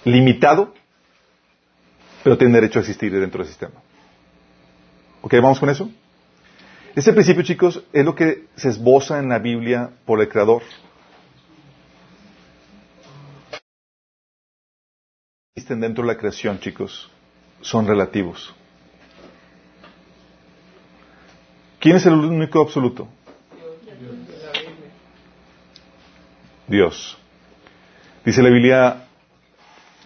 Limitado, 0.05 0.75
pero 2.25 2.37
tienen 2.37 2.55
derecho 2.55 2.79
a 2.79 2.83
existir 2.83 3.13
dentro 3.13 3.39
del 3.39 3.49
sistema. 3.49 3.75
¿Ok? 5.23 5.35
¿Vamos 5.35 5.61
con 5.61 5.71
eso? 5.71 5.91
Ese 6.95 7.13
principio, 7.13 7.43
chicos, 7.45 7.83
es 7.93 8.05
lo 8.05 8.15
que 8.15 8.47
se 8.57 8.69
esboza 8.69 9.19
en 9.21 9.29
la 9.29 9.39
Biblia 9.39 9.91
por 10.05 10.21
el 10.21 10.29
Creador. 10.29 10.63
Existen 15.55 15.81
dentro 15.81 16.03
de 16.05 16.09
la 16.13 16.19
creación, 16.19 16.59
chicos, 16.59 17.09
son 17.61 17.87
relativos. 17.87 18.55
¿Quién 21.79 21.97
es 21.97 22.07
el 22.07 22.15
único 22.15 22.61
absoluto? 22.61 23.09
Dios. 26.67 27.17
Dice 28.25 28.43
la 28.43 28.51
Biblia, 28.51 29.07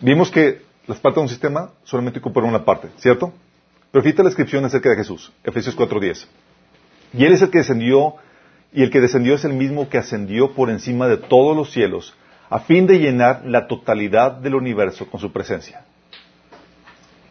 vimos 0.00 0.30
que 0.30 0.62
las 0.86 0.98
partes 1.00 1.16
de 1.16 1.22
un 1.22 1.28
sistema 1.28 1.72
solamente 1.82 2.18
ocupan 2.18 2.44
una 2.44 2.64
parte, 2.64 2.90
¿cierto? 2.98 3.32
Pero 3.90 4.02
fíjate 4.02 4.22
la 4.22 4.28
descripción 4.28 4.64
acerca 4.64 4.90
de 4.90 4.96
Jesús, 4.96 5.32
Efesios 5.42 5.76
4.10. 5.76 6.26
Y 7.16 7.24
Él 7.24 7.32
es 7.32 7.42
el 7.42 7.50
que 7.50 7.58
descendió, 7.58 8.16
y 8.72 8.82
el 8.82 8.90
que 8.90 9.00
descendió 9.00 9.34
es 9.34 9.44
el 9.44 9.52
mismo 9.52 9.88
que 9.88 9.98
ascendió 9.98 10.52
por 10.52 10.68
encima 10.68 11.06
de 11.06 11.16
todos 11.16 11.56
los 11.56 11.70
cielos, 11.70 12.14
a 12.50 12.58
fin 12.60 12.86
de 12.86 12.98
llenar 12.98 13.42
la 13.44 13.66
totalidad 13.68 14.32
del 14.32 14.56
universo 14.56 15.06
con 15.06 15.20
su 15.20 15.32
presencia. 15.32 15.84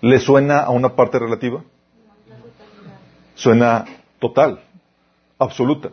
¿Le 0.02 0.20
suena 0.20 0.60
a 0.60 0.70
una 0.70 0.96
parte 0.96 1.20
relativa? 1.20 1.64
Suena 3.36 3.86
total, 4.20 4.62
absoluta. 5.38 5.90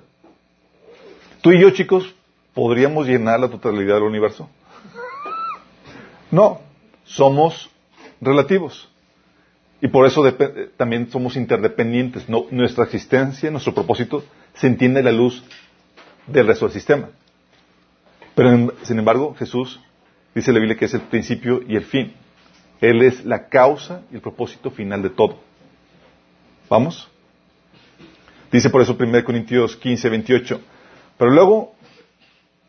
Tú 1.42 1.52
y 1.52 1.60
yo, 1.60 1.70
chicos, 1.70 2.14
¿podríamos 2.54 3.06
llenar 3.06 3.40
la 3.40 3.48
totalidad 3.48 3.94
del 3.94 4.04
universo? 4.04 4.48
No, 6.30 6.60
somos 7.04 7.70
relativos. 8.20 8.89
Y 9.80 9.88
por 9.88 10.06
eso 10.06 10.22
también 10.76 11.10
somos 11.10 11.36
interdependientes. 11.36 12.28
No, 12.28 12.46
nuestra 12.50 12.84
existencia, 12.84 13.50
nuestro 13.50 13.74
propósito, 13.74 14.22
se 14.54 14.66
entiende 14.66 15.00
a 15.00 15.04
la 15.04 15.12
luz 15.12 15.42
del 16.26 16.46
resto 16.46 16.66
del 16.66 16.74
sistema. 16.74 17.08
Pero, 18.34 18.74
sin 18.82 18.98
embargo, 18.98 19.34
Jesús 19.38 19.80
dice 20.34 20.52
la 20.52 20.58
Biblia 20.58 20.76
que 20.76 20.84
es 20.84 20.94
el 20.94 21.00
principio 21.02 21.62
y 21.66 21.76
el 21.76 21.84
fin. 21.84 22.12
Él 22.80 23.02
es 23.02 23.24
la 23.24 23.48
causa 23.48 24.02
y 24.10 24.16
el 24.16 24.20
propósito 24.20 24.70
final 24.70 25.02
de 25.02 25.10
todo. 25.10 25.38
¿Vamos? 26.68 27.08
Dice 28.52 28.70
por 28.70 28.82
eso 28.82 28.96
1 28.98 29.24
Corintios 29.24 29.76
15, 29.76 30.08
28. 30.08 30.60
Pero 31.18 31.30
luego, 31.30 31.74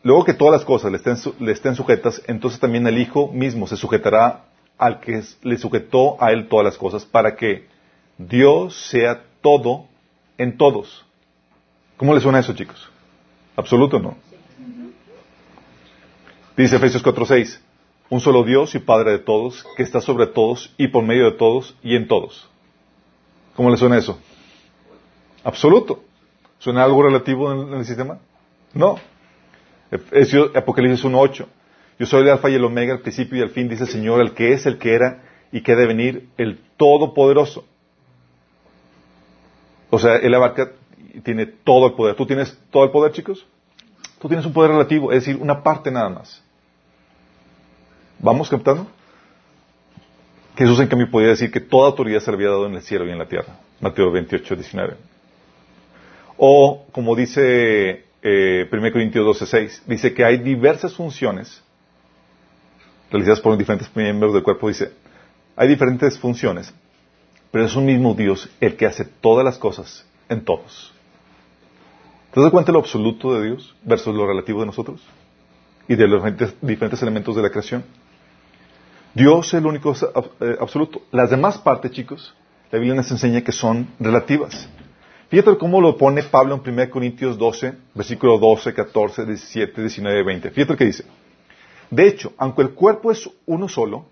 luego 0.03 0.23
que 0.23 0.33
todas 0.33 0.53
las 0.53 0.65
cosas 0.65 0.91
le 0.91 0.97
estén, 0.97 1.15
le 1.39 1.51
estén 1.51 1.75
sujetas, 1.75 2.21
entonces 2.27 2.59
también 2.59 2.85
el 2.87 2.97
Hijo 2.97 3.31
mismo 3.31 3.67
se 3.67 3.77
sujetará 3.77 4.45
al 4.81 4.99
que 4.99 5.21
le 5.43 5.57
sujetó 5.59 6.21
a 6.21 6.31
él 6.31 6.47
todas 6.49 6.65
las 6.65 6.75
cosas, 6.75 7.05
para 7.05 7.35
que 7.35 7.67
Dios 8.17 8.75
sea 8.89 9.23
todo 9.41 9.85
en 10.39 10.57
todos. 10.57 11.05
¿Cómo 11.97 12.15
le 12.15 12.19
suena 12.19 12.39
eso, 12.39 12.53
chicos? 12.53 12.89
¿Absoluto 13.55 13.99
no? 13.99 14.15
Dice 16.57 16.77
Efesios 16.77 17.03
4:6, 17.03 17.59
un 18.09 18.19
solo 18.19 18.43
Dios 18.43 18.73
y 18.73 18.79
Padre 18.79 19.11
de 19.11 19.19
todos, 19.19 19.63
que 19.77 19.83
está 19.83 20.01
sobre 20.01 20.25
todos 20.25 20.73
y 20.77 20.87
por 20.87 21.03
medio 21.03 21.25
de 21.25 21.37
todos 21.37 21.75
y 21.83 21.95
en 21.95 22.07
todos. 22.07 22.49
¿Cómo 23.55 23.69
le 23.69 23.77
suena 23.77 23.99
eso? 23.99 24.19
Absoluto. 25.43 26.03
¿Suena 26.57 26.83
algo 26.83 27.03
relativo 27.03 27.51
en 27.51 27.71
el 27.71 27.85
sistema? 27.85 28.17
No. 28.73 28.95
Apocalipsis 30.55 31.05
1.8. 31.05 31.45
Yo 32.01 32.07
soy 32.07 32.23
el 32.23 32.29
alfa 32.31 32.49
y 32.49 32.55
el 32.55 32.65
omega, 32.65 32.95
el 32.95 33.01
principio 33.01 33.37
y 33.37 33.41
el 33.43 33.51
fin, 33.51 33.69
dice 33.69 33.83
el 33.83 33.89
Señor, 33.89 34.21
el 34.21 34.33
que 34.33 34.53
es, 34.53 34.65
el 34.65 34.79
que 34.79 34.95
era 34.95 35.21
y 35.51 35.61
que 35.61 35.73
ha 35.73 35.75
de 35.75 35.85
venir, 35.85 36.29
el 36.35 36.59
Todopoderoso. 36.75 37.63
O 39.91 39.99
sea, 39.99 40.15
Él 40.15 40.33
abarca 40.33 40.71
y 41.13 41.19
tiene 41.19 41.45
todo 41.45 41.85
el 41.85 41.93
poder. 41.93 42.15
¿Tú 42.15 42.25
tienes 42.25 42.57
todo 42.71 42.85
el 42.85 42.89
poder, 42.89 43.11
chicos? 43.11 43.45
Tú 44.19 44.27
tienes 44.27 44.47
un 44.47 44.51
poder 44.51 44.71
relativo, 44.71 45.11
es 45.11 45.23
decir, 45.23 45.39
una 45.39 45.61
parte 45.61 45.91
nada 45.91 46.09
más. 46.09 46.43
¿Vamos 48.17 48.49
captando? 48.49 48.87
Jesús 50.57 50.79
en 50.79 50.87
cambio 50.87 51.11
podía 51.11 51.27
decir 51.27 51.51
que 51.51 51.59
toda 51.59 51.89
autoridad 51.89 52.19
se 52.19 52.31
le 52.31 52.35
había 52.37 52.49
dado 52.49 52.65
en 52.65 52.73
el 52.73 52.81
cielo 52.81 53.05
y 53.05 53.11
en 53.11 53.19
la 53.19 53.27
tierra. 53.27 53.59
Mateo 53.79 54.09
28, 54.09 54.55
19. 54.55 54.95
O, 56.37 56.83
como 56.93 57.15
dice 57.15 58.05
eh, 58.23 58.67
1 58.71 58.91
Corintios 58.91 59.23
12, 59.23 59.45
6, 59.45 59.83
dice 59.85 60.15
que 60.15 60.25
hay 60.25 60.39
diversas 60.39 60.95
funciones 60.95 61.61
realizadas 63.11 63.41
por 63.41 63.57
diferentes 63.57 63.93
miembros 63.95 64.33
del 64.33 64.43
cuerpo. 64.43 64.69
Dice, 64.69 64.91
hay 65.55 65.67
diferentes 65.67 66.17
funciones, 66.17 66.73
pero 67.51 67.65
es 67.65 67.75
un 67.75 67.85
mismo 67.85 68.13
Dios 68.13 68.49
el 68.59 68.75
que 68.75 68.85
hace 68.85 69.05
todas 69.05 69.43
las 69.45 69.57
cosas 69.57 70.05
en 70.29 70.43
todos. 70.43 70.93
¿Te 72.33 72.39
das 72.39 72.49
cuenta 72.49 72.71
de 72.71 72.73
lo 72.73 72.79
absoluto 72.79 73.33
de 73.33 73.47
Dios 73.47 73.75
versus 73.83 74.15
lo 74.15 74.25
relativo 74.25 74.61
de 74.61 74.67
nosotros? 74.67 75.01
Y 75.87 75.95
de 75.95 76.07
los 76.07 76.23
diferentes 76.61 77.01
elementos 77.01 77.35
de 77.35 77.41
la 77.41 77.49
creación. 77.49 77.83
Dios 79.13 79.47
es 79.47 79.53
el 79.55 79.65
único 79.65 79.93
eh, 79.93 80.55
absoluto. 80.61 81.01
Las 81.11 81.29
demás 81.29 81.57
partes, 81.57 81.91
chicos, 81.91 82.33
la 82.71 82.79
Biblia 82.79 82.95
nos 82.95 83.11
enseña 83.11 83.41
que 83.41 83.51
son 83.51 83.89
relativas. 83.99 84.69
Fíjate 85.29 85.57
cómo 85.57 85.81
lo 85.81 85.97
pone 85.97 86.23
Pablo 86.23 86.61
en 86.63 86.73
1 86.73 86.89
Corintios 86.89 87.37
12, 87.37 87.73
versículo 87.93 88.37
12, 88.37 88.73
14, 88.73 89.25
17, 89.25 89.81
19, 89.81 90.23
20. 90.23 90.51
Fíjate 90.51 90.73
lo 90.73 90.77
que 90.77 90.85
dice. 90.85 91.03
De 91.91 92.07
hecho, 92.07 92.33
aunque 92.37 92.63
el 92.63 92.71
cuerpo 92.71 93.11
es 93.11 93.29
uno 93.45 93.69
solo, 93.69 94.05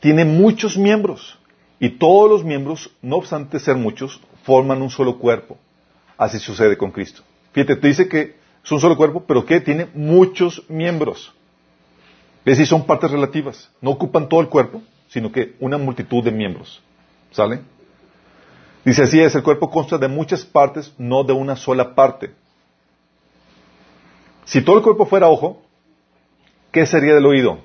tiene 0.00 0.24
muchos 0.24 0.76
miembros. 0.76 1.38
Y 1.80 1.90
todos 1.90 2.28
los 2.28 2.44
miembros, 2.44 2.90
no 3.00 3.16
obstante 3.16 3.60
ser 3.60 3.76
muchos, 3.76 4.20
forman 4.42 4.82
un 4.82 4.90
solo 4.90 5.18
cuerpo. 5.18 5.56
Así 6.16 6.40
sucede 6.40 6.76
con 6.76 6.90
Cristo. 6.90 7.22
Fíjate, 7.52 7.76
te 7.76 7.88
dice 7.88 8.08
que 8.08 8.36
es 8.64 8.72
un 8.72 8.80
solo 8.80 8.96
cuerpo, 8.96 9.22
pero 9.26 9.46
que 9.46 9.60
tiene 9.60 9.86
muchos 9.94 10.64
miembros. 10.68 11.32
Es 12.44 12.58
decir, 12.58 12.66
son 12.66 12.84
partes 12.84 13.12
relativas. 13.12 13.70
No 13.80 13.90
ocupan 13.90 14.28
todo 14.28 14.40
el 14.40 14.48
cuerpo, 14.48 14.82
sino 15.08 15.30
que 15.30 15.54
una 15.60 15.78
multitud 15.78 16.24
de 16.24 16.32
miembros. 16.32 16.82
¿Sale? 17.30 17.60
Dice 18.84 19.02
así 19.02 19.20
es, 19.20 19.34
el 19.36 19.42
cuerpo 19.44 19.70
consta 19.70 19.98
de 19.98 20.08
muchas 20.08 20.44
partes, 20.44 20.92
no 20.98 21.22
de 21.22 21.32
una 21.32 21.54
sola 21.54 21.94
parte. 21.94 22.32
Si 24.44 24.62
todo 24.62 24.78
el 24.78 24.82
cuerpo 24.82 25.06
fuera 25.06 25.28
ojo, 25.28 25.62
¿qué 26.72 26.86
sería 26.86 27.14
del 27.14 27.26
oído? 27.26 27.58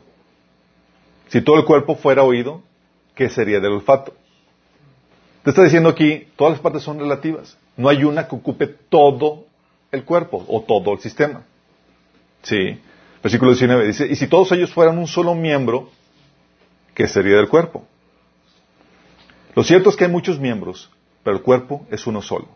Si 1.30 1.42
todo 1.42 1.58
el 1.58 1.66
cuerpo 1.66 1.96
fuera 1.96 2.24
oído, 2.24 2.62
¿qué 3.16 3.30
sería 3.30 3.60
del 3.60 3.74
olfato? 3.74 4.14
Te 5.44 5.50
está 5.50 5.64
diciendo 5.64 5.90
aquí, 5.90 6.28
todas 6.36 6.54
las 6.54 6.62
partes 6.62 6.84
son 6.84 7.00
relativas. 7.00 7.58
No 7.76 7.90
hay 7.90 8.04
una 8.04 8.28
que 8.28 8.36
ocupe 8.36 8.68
todo 8.68 9.46
el 9.92 10.06
cuerpo 10.06 10.46
o 10.48 10.62
todo 10.62 10.94
el 10.94 11.00
sistema. 11.00 11.44
Sí. 12.44 12.80
Versículo 13.22 13.52
19 13.52 13.88
dice, 13.88 14.08
y 14.08 14.16
si 14.16 14.28
todos 14.28 14.52
ellos 14.52 14.74
fueran 14.74 14.98
un 14.98 15.08
solo 15.08 15.34
miembro, 15.34 15.90
¿qué 16.94 17.08
sería 17.08 17.38
del 17.38 17.48
cuerpo? 17.48 17.86
Lo 19.56 19.64
cierto 19.64 19.90
es 19.90 19.96
que 19.96 20.06
hay 20.06 20.12
muchos 20.12 20.40
miembros, 20.40 20.90
pero 21.24 21.38
el 21.38 21.44
cuerpo 21.44 21.86
es 21.90 22.06
uno 22.06 22.22
solo. 22.22 22.48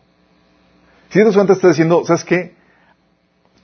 Si 1.09 1.23
te 1.23 1.29
está 1.29 1.69
diciendo, 1.69 2.03
¿sabes 2.05 2.25
qué? 2.25 2.55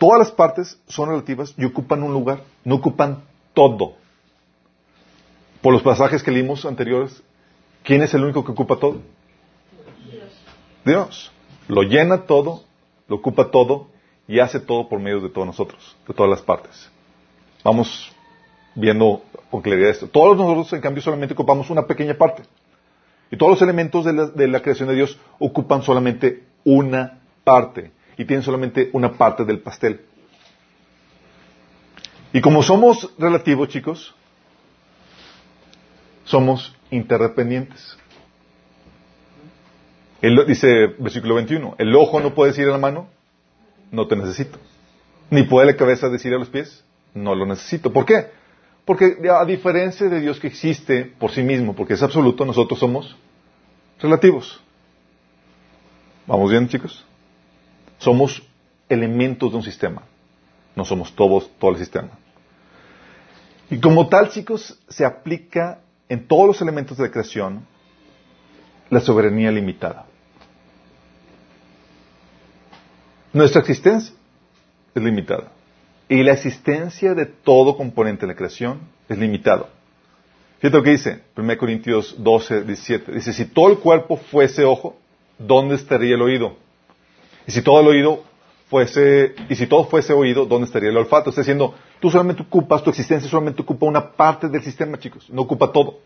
Todas 0.04 0.20
las 0.20 0.32
partes 0.32 0.78
son 0.90 1.08
relativas 1.08 1.54
y 1.58 1.64
ocupan 1.64 2.04
un 2.04 2.12
lugar, 2.12 2.42
no 2.66 2.76
ocupan 2.76 3.24
todo. 3.54 3.94
Por 5.62 5.72
los 5.72 5.82
pasajes 5.82 6.22
que 6.22 6.30
leímos 6.30 6.66
anteriores, 6.66 7.24
¿quién 7.86 8.02
es 8.02 8.14
el 8.14 8.26
único 8.26 8.44
que 8.44 8.52
ocupa 8.52 8.76
todo? 8.76 8.98
Dios. 10.12 10.44
Dios. 10.84 11.32
Lo 11.70 11.84
llena 11.84 12.26
todo, 12.26 12.64
lo 13.08 13.16
ocupa 13.16 13.50
todo 13.50 13.88
y 14.28 14.42
hace 14.42 14.60
todo 14.60 14.90
por 14.90 15.00
medio 15.00 15.22
de 15.22 15.30
todos 15.30 15.48
nosotros, 15.48 15.96
de 16.06 16.14
todas 16.14 16.30
las 16.30 16.42
partes. 16.42 16.92
Vamos 17.64 18.12
viendo 18.76 19.22
con 19.50 19.62
claridad 19.62 19.92
esto. 19.92 20.10
Todos 20.10 20.36
nosotros, 20.36 20.74
en 20.74 20.82
cambio, 20.82 21.02
solamente 21.02 21.34
ocupamos 21.34 21.70
una 21.70 21.88
pequeña 21.88 22.16
parte. 22.16 22.44
Y 23.32 23.38
todos 23.38 23.54
los 23.54 23.62
elementos 23.62 24.04
de 24.04 24.12
la, 24.12 24.26
de 24.26 24.50
la 24.50 24.62
creación 24.62 24.90
de 24.90 24.96
Dios 24.96 25.18
ocupan 25.40 25.82
solamente 25.82 26.44
una 26.66 27.22
parte 27.46 27.94
y 28.18 28.26
tienen 28.26 28.44
solamente 28.44 28.90
una 28.94 29.14
parte 29.14 29.46
del 29.46 29.60
pastel. 29.60 30.02
Y 32.32 32.42
como 32.42 32.64
somos 32.64 33.14
relativos, 33.18 33.70
chicos, 33.70 34.16
somos 36.26 36.76
interdependientes. 36.90 37.98
Él 40.22 40.44
dice, 40.48 40.88
versículo 40.98 41.36
21, 41.36 41.76
el 41.78 41.96
ojo 41.96 42.20
no 42.22 42.34
puede 42.34 42.52
decir 42.52 42.68
a 42.68 42.72
la 42.72 42.78
mano, 42.78 43.08
no 43.92 44.08
te 44.08 44.16
necesito. 44.16 44.58
Ni 45.30 45.44
puede 45.44 45.68
la 45.68 45.76
cabeza 45.76 46.10
decir 46.10 46.34
a 46.34 46.40
los 46.40 46.50
pies, 46.50 46.84
no 47.14 47.36
lo 47.36 47.46
necesito. 47.46 47.92
¿Por 47.92 48.06
qué? 48.06 48.28
Porque 48.86 49.18
a 49.30 49.46
diferencia 49.46 50.08
de 50.08 50.20
Dios 50.20 50.40
que 50.40 50.48
existe 50.48 51.06
por 51.06 51.32
sí 51.32 51.44
mismo, 51.44 51.76
porque 51.76 51.94
es 51.94 52.04
absoluto, 52.04 52.46
nosotros 52.46 52.80
somos 52.80 53.16
relativos. 54.00 54.62
¿Vamos 56.26 56.50
bien, 56.50 56.68
chicos? 56.68 57.06
Somos 58.04 58.44
elementos 58.90 59.50
de 59.50 59.56
un 59.56 59.64
sistema. 59.64 60.04
No 60.76 60.84
somos 60.84 61.16
todos, 61.16 61.50
todo 61.58 61.72
el 61.72 61.78
sistema. 61.78 62.10
Y 63.70 63.80
como 63.80 64.10
tal, 64.10 64.30
chicos, 64.30 64.78
se 64.90 65.06
aplica 65.06 65.80
en 66.10 66.28
todos 66.28 66.48
los 66.48 66.62
elementos 66.62 66.98
de 66.98 67.06
la 67.06 67.12
creación 67.12 67.66
la 68.90 69.00
soberanía 69.00 69.52
limitada. 69.52 70.06
Nuestra 73.32 73.62
existencia 73.62 74.14
es 74.94 75.02
limitada. 75.02 75.54
Y 76.10 76.24
la 76.24 76.34
existencia 76.34 77.14
de 77.14 77.26
todo 77.26 77.78
componente 77.78 78.22
de 78.22 78.34
la 78.34 78.36
creación 78.36 78.82
es 79.08 79.18
limitado. 79.18 79.70
Fíjate 80.60 80.78
lo 80.78 80.84
que 80.84 80.92
dice 80.92 81.22
1 81.38 81.58
Corintios 81.58 82.16
12, 82.22 82.64
17. 82.64 83.14
Dice, 83.14 83.32
si 83.32 83.46
todo 83.46 83.70
el 83.70 83.78
cuerpo 83.78 84.18
fuese 84.18 84.66
ojo, 84.66 84.98
¿dónde 85.40 85.76
estaría 85.76 86.16
el 86.16 86.22
oído? 86.22 86.63
Y 87.48 87.52
si 87.52 87.62
todo 87.62 87.80
el 87.82 87.88
oído 87.88 88.24
fuese, 88.70 89.36
y 89.50 89.56
si 89.56 89.68
todo 89.68 89.86
fuese 89.86 90.14
oído, 90.14 90.46
¿dónde 90.46 90.66
estaría 90.66 90.90
el 90.90 90.98
olfato? 90.98 91.30
Está 91.30 91.42
diciendo, 91.42 91.76
tú 92.00 92.10
solamente 92.10 92.42
ocupas, 92.44 92.84
tu 92.84 92.90
existencia 92.90 93.30
solamente 93.30 93.62
ocupa 93.62 93.86
una 93.86 94.12
parte 94.12 94.48
del 94.50 94.64
sistema, 94.64 94.98
chicos, 94.98 95.30
no 95.30 95.44
ocupa 95.44 95.72
todo. 95.72 96.00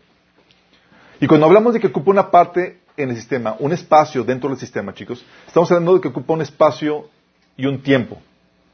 Y 1.20 1.26
cuando 1.26 1.46
hablamos 1.46 1.74
de 1.74 1.80
que 1.80 1.86
ocupa 1.86 2.10
una 2.10 2.30
parte 2.30 2.80
en 2.96 3.10
el 3.10 3.16
sistema, 3.16 3.56
un 3.58 3.72
espacio 3.72 4.24
dentro 4.24 4.50
del 4.50 4.58
sistema, 4.58 4.92
chicos, 4.92 5.24
estamos 5.46 5.70
hablando 5.70 5.94
de 5.94 6.00
que 6.00 6.08
ocupa 6.08 6.34
un 6.34 6.42
espacio 6.42 7.08
y 7.56 7.66
un 7.66 7.80
tiempo 7.80 8.18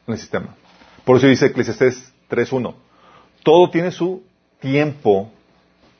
en 0.06 0.14
el 0.14 0.20
sistema. 0.20 0.54
Por 1.04 1.18
eso 1.18 1.26
dice 1.26 1.46
Ecclesiastes 1.46 2.12
3.1, 2.30 2.74
todo 3.42 3.70
tiene 3.70 3.90
su 3.90 4.22
tiempo 4.60 5.30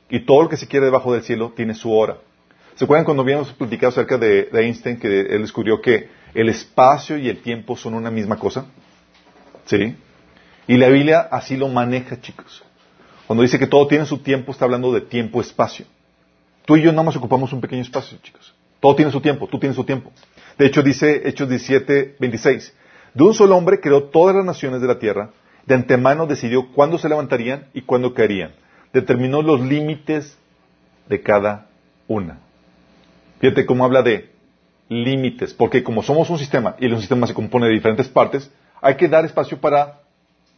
y 0.09 0.21
todo 0.21 0.43
lo 0.43 0.49
que 0.49 0.57
se 0.57 0.67
quiere 0.67 0.87
debajo 0.87 1.13
del 1.13 1.23
cielo 1.23 1.53
tiene 1.55 1.75
su 1.75 1.93
hora. 1.93 2.19
¿Se 2.75 2.85
acuerdan 2.85 3.05
cuando 3.05 3.23
habíamos 3.23 3.53
platicado 3.53 3.91
acerca 3.91 4.19
de 4.19 4.49
Einstein 4.53 4.99
que 4.99 5.21
él 5.21 5.43
descubrió 5.43 5.81
que 5.81 6.09
el 6.35 6.49
espacio 6.49 7.17
y 7.17 7.29
el 7.29 7.39
tiempo 7.39 7.77
son 7.77 7.95
una 7.95 8.11
misma 8.11 8.37
cosa. 8.37 8.67
¿Sí? 9.67 9.97
Y 10.67 10.77
la 10.77 10.89
Biblia 10.89 11.21
así 11.31 11.57
lo 11.57 11.69
maneja, 11.69 12.21
chicos. 12.21 12.63
Cuando 13.27 13.43
dice 13.43 13.59
que 13.59 13.67
todo 13.67 13.87
tiene 13.87 14.05
su 14.05 14.19
tiempo, 14.19 14.53
está 14.53 14.65
hablando 14.65 14.93
de 14.93 15.01
tiempo-espacio. 15.01 15.87
Tú 16.67 16.77
y 16.77 16.83
yo 16.83 16.91
nada 16.93 17.05
más 17.05 17.17
ocupamos 17.17 17.53
un 17.53 17.61
pequeño 17.61 17.83
espacio, 17.83 18.19
chicos. 18.23 18.55
Todo 18.81 18.97
tiene 18.97 19.11
su 19.13 19.21
tiempo, 19.21 19.47
tú 19.47 19.59
tienes 19.59 19.77
su 19.77 19.85
tiempo. 19.85 20.13
De 20.59 20.67
hecho, 20.67 20.83
dice 20.83 21.23
Hechos 21.25 21.49
17, 21.49 22.17
26. 22.19 22.75
De 23.15 23.25
un 23.25 23.35
solo 23.35 23.57
hombre 23.57 23.81
creó 23.81 24.05
todas 24.05 24.37
las 24.37 24.45
naciones 24.45 24.81
de 24.81 24.89
la 24.89 24.99
tierra, 24.99 25.31
de 25.67 25.75
antemano 25.75 26.27
decidió 26.27 26.71
cuándo 26.73 26.99
se 26.99 27.09
levantarían 27.09 27.69
y 27.73 27.83
cuándo 27.83 28.13
caerían. 28.13 28.53
Determinó 28.93 29.41
los 29.41 29.61
límites 29.61 30.37
de 31.09 31.23
cada 31.23 31.67
una. 32.09 32.39
Fíjate 33.41 33.67
cómo 33.67 33.85
habla 33.85 34.03
de 34.03 34.34
límites, 35.03 35.55
porque 35.55 35.83
como 35.83 36.03
somos 36.03 36.31
un 36.31 36.39
sistema 36.39 36.77
y 36.79 36.87
el 36.87 36.99
sistema 36.99 37.27
se 37.27 37.35
compone 37.35 37.67
de 37.67 37.73
diferentes 37.73 38.09
partes, 38.09 38.51
hay 38.81 38.97
que 38.97 39.09
dar 39.09 39.25
espacio 39.25 39.59
para 39.59 40.01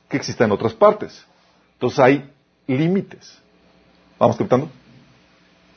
que 0.09 0.16
existan 0.16 0.51
otras 0.53 0.75
partes. 0.75 1.25
Entonces 1.75 1.99
hay 1.99 2.31
límites. 2.66 3.40
¿Vamos 4.18 4.37
captando? 4.37 4.68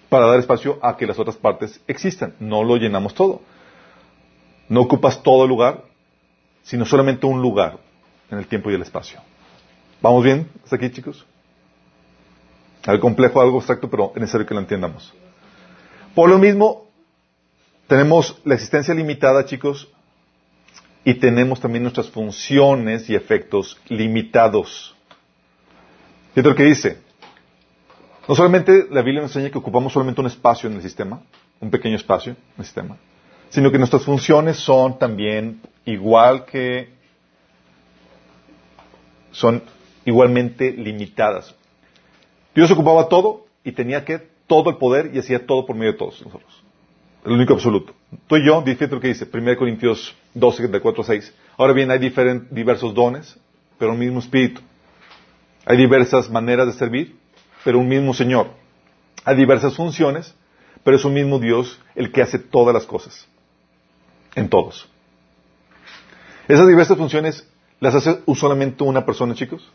Para 0.09 0.25
dar 0.25 0.39
espacio 0.39 0.79
a 0.81 0.97
que 0.97 1.05
las 1.05 1.19
otras 1.19 1.37
partes 1.37 1.79
existan. 1.87 2.33
No 2.39 2.63
lo 2.63 2.77
llenamos 2.77 3.13
todo. 3.13 3.41
No 4.67 4.81
ocupas 4.81 5.21
todo 5.21 5.43
el 5.43 5.49
lugar, 5.49 5.83
sino 6.63 6.85
solamente 6.85 7.25
un 7.25 7.41
lugar 7.41 7.77
en 8.31 8.37
el 8.37 8.47
tiempo 8.47 8.71
y 8.71 8.75
el 8.75 8.81
espacio. 8.81 9.19
¿Vamos 10.01 10.23
bien 10.23 10.49
hasta 10.63 10.75
aquí, 10.75 10.89
chicos? 10.91 11.25
Algo 12.85 13.01
complejo, 13.01 13.41
algo 13.41 13.57
abstracto, 13.57 13.89
pero 13.89 14.11
es 14.15 14.21
necesario 14.21 14.47
que 14.47 14.53
lo 14.53 14.61
entiendamos. 14.61 15.13
Por 16.15 16.29
lo 16.29 16.37
mismo, 16.37 16.88
tenemos 17.89 18.39
la 18.45 18.53
existencia 18.53 18.93
limitada, 18.93 19.45
chicos, 19.45 19.89
y 21.03 21.15
tenemos 21.15 21.59
también 21.59 21.81
nuestras 21.81 22.07
funciones 22.07 23.09
y 23.09 23.15
efectos 23.15 23.79
limitados. 23.87 24.95
Fíjate 26.33 26.49
lo 26.49 26.55
que 26.55 26.65
dice. 26.65 26.99
No 28.27 28.35
solamente 28.35 28.85
la 28.91 29.01
Biblia 29.01 29.23
nos 29.23 29.35
enseña 29.35 29.51
que 29.51 29.57
ocupamos 29.57 29.91
solamente 29.91 30.21
un 30.21 30.27
espacio 30.27 30.69
en 30.69 30.75
el 30.75 30.83
sistema, 30.83 31.23
un 31.59 31.71
pequeño 31.71 31.95
espacio 31.95 32.33
en 32.33 32.37
el 32.59 32.65
sistema, 32.65 32.95
sino 33.49 33.71
que 33.71 33.79
nuestras 33.79 34.03
funciones 34.03 34.57
son 34.57 34.99
también 34.99 35.59
igual 35.85 36.45
que 36.45 36.89
son 39.31 39.63
igualmente 40.05 40.71
limitadas. 40.71 41.55
Dios 42.53 42.69
ocupaba 42.69 43.09
todo 43.09 43.47
y 43.63 43.71
tenía 43.71 44.05
que 44.05 44.19
todo 44.45 44.69
el 44.69 44.77
poder 44.77 45.09
y 45.15 45.17
hacía 45.17 45.47
todo 45.47 45.65
por 45.65 45.75
medio 45.75 45.93
de 45.93 45.97
todos 45.97 46.23
nosotros. 46.23 46.68
El 47.25 47.33
único 47.33 47.53
absoluto. 47.53 47.93
Tú 48.27 48.37
y 48.37 48.45
yo, 48.45 48.61
fíjate 48.61 48.95
lo 48.95 49.01
que 49.01 49.09
dice, 49.09 49.27
1 49.31 49.57
Corintios 49.57 50.15
12, 50.33 50.67
de 50.67 50.79
4 50.79 51.03
a 51.03 51.05
6. 51.05 51.33
Ahora 51.57 51.73
bien, 51.73 51.91
hay 51.91 51.99
diversos 51.99 52.93
dones, 52.93 53.37
pero 53.77 53.91
un 53.91 53.99
mismo 53.99 54.19
espíritu. 54.19 54.61
Hay 55.65 55.77
diversas 55.77 56.29
maneras 56.29 56.67
de 56.67 56.73
servir, 56.73 57.17
pero 57.63 57.79
un 57.79 57.87
mismo 57.87 58.13
Señor. 58.13 58.51
Hay 59.25 59.35
diversas 59.35 59.75
funciones, 59.75 60.33
pero 60.83 60.95
es 60.95 61.03
un 61.03 61.13
mismo 61.13 61.39
Dios 61.39 61.79
el 61.95 62.11
que 62.11 62.21
hace 62.21 62.39
todas 62.39 62.73
las 62.73 62.85
cosas. 62.85 63.27
En 64.35 64.47
todos. 64.47 64.87
Esas 66.47 66.67
diversas 66.67 66.97
funciones 66.97 67.47
las 67.79 67.95
hace 67.95 68.21
solamente 68.35 68.83
una 68.83 69.05
persona, 69.05 69.33
chicos. 69.35 69.69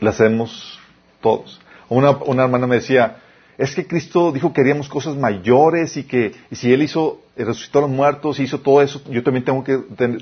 Las 0.00 0.20
hacemos 0.20 0.78
todos. 1.20 1.60
Una 1.88 2.42
hermana 2.42 2.66
me 2.66 2.76
decía, 2.76 3.18
es 3.60 3.74
que 3.74 3.86
Cristo 3.86 4.32
dijo 4.32 4.54
que 4.54 4.62
haríamos 4.62 4.88
cosas 4.88 5.16
mayores 5.16 5.98
y 5.98 6.04
que 6.04 6.32
y 6.50 6.56
si 6.56 6.72
Él 6.72 6.82
hizo, 6.82 7.20
eh, 7.36 7.44
resucitó 7.44 7.80
a 7.80 7.82
los 7.82 7.90
muertos 7.90 8.40
y 8.40 8.44
hizo 8.44 8.60
todo 8.60 8.80
eso, 8.80 9.02
yo 9.10 9.22
también 9.22 9.44
tengo 9.44 9.62
que, 9.62 9.76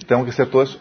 tengo 0.06 0.24
que 0.24 0.30
hacer 0.30 0.50
todo 0.50 0.62
eso. 0.62 0.80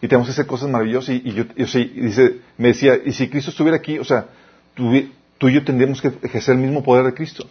Y 0.00 0.08
tenemos 0.08 0.26
que 0.26 0.32
hacer 0.32 0.46
cosas 0.46 0.70
maravillosas. 0.70 1.14
Y, 1.14 1.32
yo, 1.32 1.44
dice, 1.54 2.38
me 2.56 2.68
decía, 2.68 2.98
y 3.04 3.12
si 3.12 3.28
Cristo 3.28 3.50
estuviera 3.50 3.76
aquí, 3.76 3.98
o 3.98 4.04
sea, 4.04 4.26
tú, 4.74 4.90
tú, 5.36 5.48
y 5.48 5.54
yo 5.54 5.64
tendríamos 5.64 6.00
que 6.00 6.10
ejercer 6.22 6.54
el 6.54 6.62
mismo 6.62 6.82
poder 6.82 7.04
de 7.04 7.14
Cristo. 7.14 7.46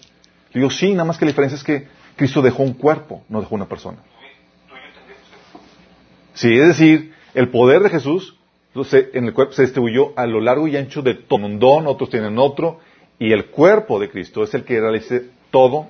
Le 0.52 0.60
digo, 0.60 0.72
sí, 0.72 0.92
nada 0.92 1.06
más 1.06 1.18
que 1.18 1.26
la 1.26 1.32
diferencia 1.32 1.56
es 1.56 1.64
que 1.64 1.88
Cristo 2.16 2.42
dejó 2.42 2.64
un 2.64 2.74
cuerpo, 2.74 3.24
no 3.30 3.40
dejó 3.42 3.56
una 3.56 3.70
persona. 3.70 4.00
Sí, 6.34 6.52
es 6.52 6.68
decir, 6.68 7.14
el 7.36 7.50
poder 7.50 7.84
de 7.84 7.90
Jesús 7.90 8.36
en 8.74 9.26
el 9.26 9.34
cuerpo 9.34 9.54
se 9.54 9.64
distribuyó 9.64 10.18
a 10.18 10.26
lo 10.26 10.42
largo 10.42 10.68
y 10.68 10.78
ancho 10.78 11.02
de 11.02 11.14
todo 11.14 11.46
un 11.46 11.60
don, 11.60 11.88
otros 11.88 12.10
tienen 12.10 12.38
otro, 12.38 12.80
y 13.22 13.34
el 13.34 13.46
cuerpo 13.52 14.00
de 14.00 14.10
Cristo 14.10 14.44
es 14.44 14.52
el 14.56 14.64
que 14.64 14.82
realice 14.82 15.30
todo 15.52 15.90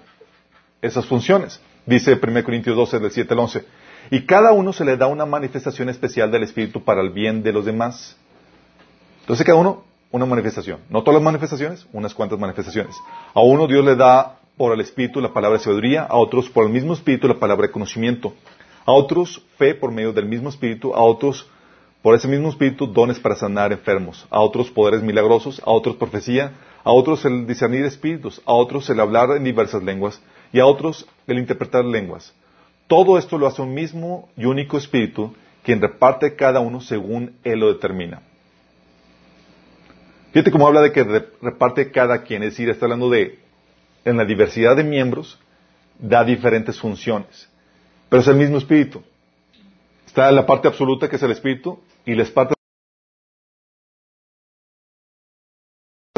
esas 0.82 1.06
funciones. 1.06 1.62
Dice 1.86 2.20
1 2.22 2.44
Corintios 2.44 2.76
12, 2.76 3.00
del 3.00 3.10
7 3.10 3.34
al 3.34 3.40
11. 3.40 3.66
Y 4.10 4.26
cada 4.26 4.52
uno 4.52 4.74
se 4.74 4.84
le 4.84 4.98
da 4.98 5.08
una 5.08 5.26
manifestación 5.26 5.88
especial 5.88 6.30
del 6.30 6.44
Espíritu 6.44 6.84
para 6.84 7.00
el 7.00 7.12
bien 7.12 7.42
de 7.42 7.54
los 7.54 7.64
demás. 7.64 8.18
Entonces 9.22 9.46
cada 9.46 9.58
uno 9.58 9.86
una 10.12 10.26
manifestación. 10.26 10.82
No 10.90 11.04
todas 11.04 11.22
las 11.22 11.24
manifestaciones, 11.24 11.88
unas 11.94 12.14
cuantas 12.14 12.38
manifestaciones. 12.38 12.98
A 13.34 13.40
uno 13.40 13.66
Dios 13.66 13.86
le 13.86 13.96
da 13.96 14.38
por 14.58 14.74
el 14.74 14.82
Espíritu 14.82 15.22
la 15.22 15.32
palabra 15.32 15.58
de 15.58 15.64
sabiduría, 15.64 16.04
a 16.04 16.18
otros 16.18 16.50
por 16.50 16.66
el 16.66 16.74
mismo 16.74 16.92
Espíritu 16.92 17.30
la 17.30 17.40
palabra 17.40 17.68
de 17.68 17.72
conocimiento, 17.72 18.34
a 18.86 18.92
otros 18.92 19.42
fe 19.58 19.74
por 19.74 19.94
medio 19.94 20.12
del 20.12 20.26
mismo 20.26 20.50
Espíritu, 20.50 20.94
a 20.94 21.00
otros 21.00 21.50
por 22.02 22.14
ese 22.14 22.28
mismo 22.28 22.50
Espíritu 22.50 22.88
dones 22.88 23.22
para 23.22 23.38
sanar 23.38 23.72
enfermos, 23.72 24.28
a 24.30 24.42
otros 24.42 24.70
poderes 24.70 25.02
milagrosos, 25.02 25.62
a 25.66 25.72
otros 25.72 25.96
profecía, 25.96 26.52
a 26.84 26.92
otros 26.92 27.24
el 27.26 27.46
discernir 27.48 27.86
espíritus, 27.86 28.42
a 28.46 28.54
otros 28.54 28.90
el 28.90 29.00
hablar 29.00 29.32
en 29.32 29.44
diversas 29.44 29.84
lenguas 29.84 30.22
y 30.52 30.60
a 30.60 30.66
otros 30.66 31.08
el 31.28 31.40
interpretar 31.40 31.86
lenguas. 31.86 32.34
Todo 32.88 33.18
esto 33.18 33.38
lo 33.38 33.48
hace 33.48 33.62
un 33.62 33.74
mismo 33.74 34.30
y 34.36 34.46
único 34.46 34.78
Espíritu, 34.78 35.34
quien 35.64 35.82
reparte 35.82 36.36
cada 36.36 36.60
uno 36.60 36.82
según 36.82 37.38
Él 37.44 37.60
lo 37.60 37.72
determina. 37.72 38.22
Fíjate 40.34 40.52
cómo 40.52 40.68
habla 40.68 40.82
de 40.82 40.92
que 40.92 41.04
reparte 41.42 41.92
cada 41.92 42.24
quien, 42.24 42.44
es 42.44 42.52
decir, 42.52 42.70
está 42.70 42.86
hablando 42.86 43.10
de, 43.10 43.40
en 44.04 44.18
la 44.18 44.26
diversidad 44.26 44.76
de 44.76 44.84
miembros, 44.84 45.40
da 46.00 46.24
diferentes 46.24 46.80
funciones, 46.80 47.50
pero 48.10 48.22
es 48.22 48.28
el 48.28 48.36
mismo 48.36 48.58
Espíritu. 48.58 49.04
Está 50.06 50.30
la 50.32 50.46
parte 50.46 50.68
absoluta 50.68 51.10
que 51.10 51.16
es 51.16 51.24
el 51.24 51.32
Espíritu 51.32 51.80
y 52.06 52.16
la 52.16 52.26
parte 52.26 52.56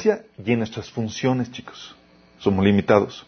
y 0.05 0.51
en 0.51 0.59
nuestras 0.59 0.89
funciones, 0.89 1.51
chicos. 1.51 1.95
Somos 2.39 2.63
limitados. 2.65 3.25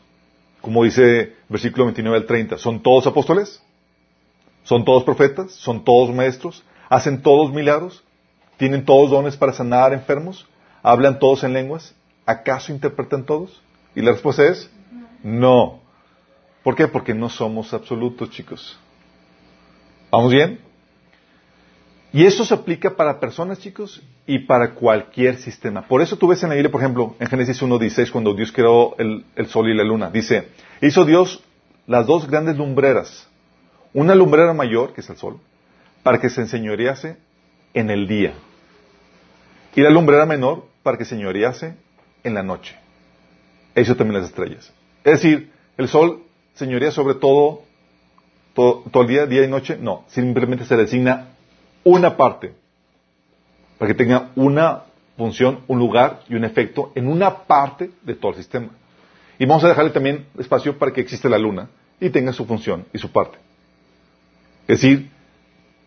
Como 0.62 0.84
dice 0.84 1.36
versículo 1.48 1.86
29 1.86 2.18
al 2.18 2.26
30, 2.26 2.58
¿son 2.58 2.82
todos 2.82 3.06
apóstoles? 3.08 3.62
¿Son 4.64 4.84
todos 4.84 5.04
profetas? 5.04 5.52
¿Son 5.52 5.84
todos 5.84 6.14
maestros? 6.14 6.64
¿Hacen 6.90 7.22
todos 7.22 7.54
milagros? 7.54 8.04
¿Tienen 8.58 8.84
todos 8.84 9.12
dones 9.12 9.38
para 9.38 9.54
sanar 9.54 9.94
enfermos? 9.94 10.48
¿Hablan 10.82 11.20
todos 11.20 11.44
en 11.44 11.54
lenguas? 11.54 11.94
¿Acaso 12.26 12.72
interpretan 12.72 13.26
todos? 13.26 13.62
Y 13.96 14.02
la 14.02 14.12
respuesta 14.12 14.44
es 14.48 14.70
no. 15.24 15.80
¿Por 16.64 16.76
qué? 16.76 16.88
Porque 16.88 17.14
no 17.14 17.30
somos 17.30 17.74
absolutos, 17.74 18.32
chicos. 18.32 18.78
¿Vamos 20.12 20.32
bien? 20.32 20.60
Y 22.12 22.26
eso 22.26 22.46
se 22.46 22.54
aplica 22.54 22.96
para 22.96 23.20
personas, 23.20 23.60
chicos, 23.60 24.02
y 24.28 24.40
para 24.40 24.72
cualquier 24.72 25.38
sistema. 25.38 25.88
Por 25.88 26.02
eso 26.02 26.18
tú 26.18 26.28
ves 26.28 26.42
en 26.44 26.50
la 26.50 26.56
Biblia, 26.56 26.72
por 26.72 26.82
ejemplo, 26.82 27.16
en 27.20 27.28
Génesis 27.28 27.62
1.16, 27.62 28.12
cuando 28.12 28.34
Dios 28.34 28.52
creó 28.52 28.96
el, 28.98 29.24
sol 29.48 29.70
y 29.70 29.76
la 29.76 29.84
luna, 29.84 30.10
dice, 30.10 30.50
hizo 30.82 31.06
Dios 31.06 31.44
las 31.88 32.08
dos 32.08 32.28
grandes 32.28 32.58
lumbreras, 32.58 33.28
una 33.94 34.16
lumbrera 34.16 34.54
mayor, 34.54 34.94
que 34.94 35.02
es 35.02 35.10
el 35.10 35.18
sol, 35.18 35.40
para 36.02 36.20
que 36.20 36.30
se 36.30 36.42
enseñorease 36.42 37.18
en 37.74 37.90
el 37.90 38.08
día, 38.08 38.34
y 39.76 39.82
la 39.82 39.90
lumbrera 39.90 40.26
menor 40.26 40.66
para 40.82 40.98
que 40.98 41.06
se 41.06 41.16
enseñorease 41.16 41.76
en 42.24 42.34
la 42.34 42.44
noche. 42.44 42.76
Eso 43.76 43.96
también 43.96 44.22
las 44.22 44.30
estrellas. 44.30 44.74
Es 45.04 45.22
decir, 45.22 45.52
el 45.78 45.88
sol 45.88 46.24
señorea 46.56 46.92
sobre 46.92 47.16
todo 47.16 47.66
todo, 48.56 49.02
el 49.02 49.08
día, 49.08 49.26
día 49.26 49.44
y 49.44 49.50
noche, 49.50 49.78
no, 49.80 50.06
simplemente 50.08 50.66
se 50.66 50.78
designa 50.78 51.34
una 51.84 52.16
parte, 52.16 52.56
para 53.78 53.92
que 53.92 53.98
tenga 53.98 54.32
una 54.36 54.84
función, 55.18 55.62
un 55.68 55.80
lugar 55.80 56.22
y 56.30 56.36
un 56.36 56.44
efecto 56.44 56.92
en 56.96 57.08
una 57.08 57.44
parte 57.44 57.92
de 58.04 58.16
todo 58.16 58.32
el 58.32 58.38
sistema. 58.38 58.70
Y 59.38 59.46
vamos 59.46 59.64
a 59.64 59.70
dejarle 59.70 59.92
también 59.92 60.28
espacio 60.38 60.78
para 60.78 60.94
que 60.94 61.02
exista 61.02 61.30
la 61.30 61.38
luna 61.38 61.70
y 62.00 62.10
tenga 62.10 62.34
su 62.34 62.46
función 62.46 62.86
y 62.94 62.98
su 62.98 63.12
parte. 63.12 63.38
Es 64.68 64.82
decir, 64.82 65.10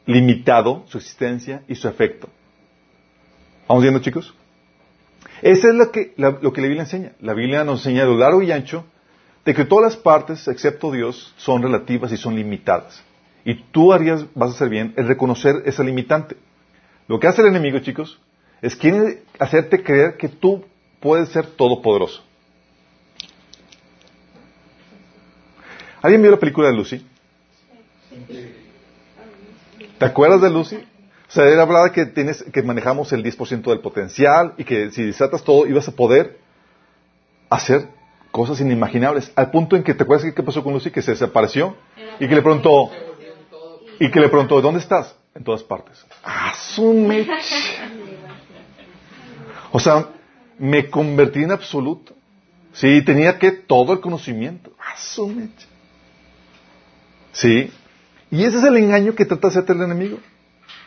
limitado 0.06 0.84
su 0.88 0.98
existencia 0.98 1.62
y 1.68 1.74
su 1.74 1.88
efecto. 1.88 2.28
¿Vamos 3.68 3.82
viendo, 3.82 4.00
chicos? 4.00 4.34
Eso 5.42 5.68
es 5.68 5.74
lo 5.74 5.90
que, 5.92 6.14
lo 6.16 6.52
que 6.52 6.60
la 6.60 6.66
Biblia 6.66 6.82
enseña. 6.82 7.12
La 7.20 7.34
Biblia 7.34 7.64
nos 7.64 7.80
enseña 7.80 8.04
lo 8.04 8.16
largo 8.16 8.42
y 8.42 8.50
ancho 8.50 8.84
de 9.44 9.54
que 9.54 9.64
todas 9.64 9.94
las 9.94 9.96
partes, 10.02 10.46
excepto 10.48 10.90
Dios, 10.90 11.34
son 11.36 11.62
relativas 11.62 12.12
y 12.12 12.16
son 12.16 12.34
limitadas. 12.34 13.02
Y 13.44 13.54
tú 13.54 13.92
harías, 13.92 14.26
vas 14.34 14.50
a 14.50 14.54
hacer 14.54 14.68
bien, 14.68 14.94
es 14.96 15.06
reconocer 15.06 15.62
esa 15.64 15.82
limitante. 15.82 16.36
Lo 17.08 17.18
que 17.18 17.26
hace 17.26 17.40
el 17.40 17.48
enemigo, 17.48 17.78
chicos, 17.80 18.20
es 18.62 18.76
quiere 18.76 19.22
hacerte 19.38 19.82
creer 19.82 20.16
que 20.16 20.28
tú 20.28 20.64
puedes 21.00 21.30
ser 21.30 21.46
todopoderoso. 21.46 22.22
¿Alguien 26.02 26.22
vio 26.22 26.30
la 26.30 26.38
película 26.38 26.68
de 26.68 26.74
Lucy? 26.74 27.04
¿Te 29.98 30.04
acuerdas 30.04 30.40
de 30.40 30.50
Lucy? 30.50 30.76
O 30.76 31.30
sea, 31.30 31.44
era 31.46 31.64
verdad 31.64 31.92
que 31.92 32.06
tienes, 32.06 32.42
que 32.52 32.62
manejamos 32.62 33.12
el 33.12 33.24
10% 33.24 33.62
del 33.62 33.80
potencial 33.80 34.54
y 34.56 34.64
que 34.64 34.90
si 34.90 35.02
desatas 35.02 35.42
todo 35.42 35.66
ibas 35.66 35.88
a 35.88 35.92
poder 35.92 36.38
hacer 37.50 37.88
cosas 38.30 38.60
inimaginables. 38.60 39.32
Al 39.34 39.50
punto 39.50 39.76
en 39.76 39.82
que, 39.82 39.94
¿te 39.94 40.04
acuerdas 40.04 40.32
qué 40.32 40.42
pasó 40.42 40.62
con 40.62 40.72
Lucy? 40.72 40.90
Que 40.90 41.02
se 41.02 41.12
desapareció 41.12 41.76
y 42.20 42.28
que 42.28 42.34
le 42.34 42.42
preguntó, 42.42 42.90
y 43.98 44.10
que 44.10 44.20
le 44.20 44.28
preguntó, 44.28 44.60
¿dónde 44.60 44.80
estás? 44.80 45.14
En 45.34 45.44
todas 45.44 45.62
partes. 45.62 46.04
Asume. 46.58 47.26
O 49.70 49.78
sea, 49.78 50.08
me 50.58 50.90
convertí 50.90 51.44
en 51.44 51.52
absoluto. 51.52 52.14
Sí, 52.72 53.02
tenía 53.02 53.38
que 53.38 53.52
todo 53.52 53.92
el 53.92 54.00
conocimiento. 54.00 54.72
Asume. 54.92 55.50
Sí. 57.32 57.72
Y 58.30 58.44
ese 58.44 58.58
es 58.58 58.64
el 58.64 58.76
engaño 58.76 59.14
que 59.14 59.24
trata 59.24 59.48
de 59.48 59.52
hacerte 59.52 59.72
el 59.72 59.82
enemigo. 59.82 60.18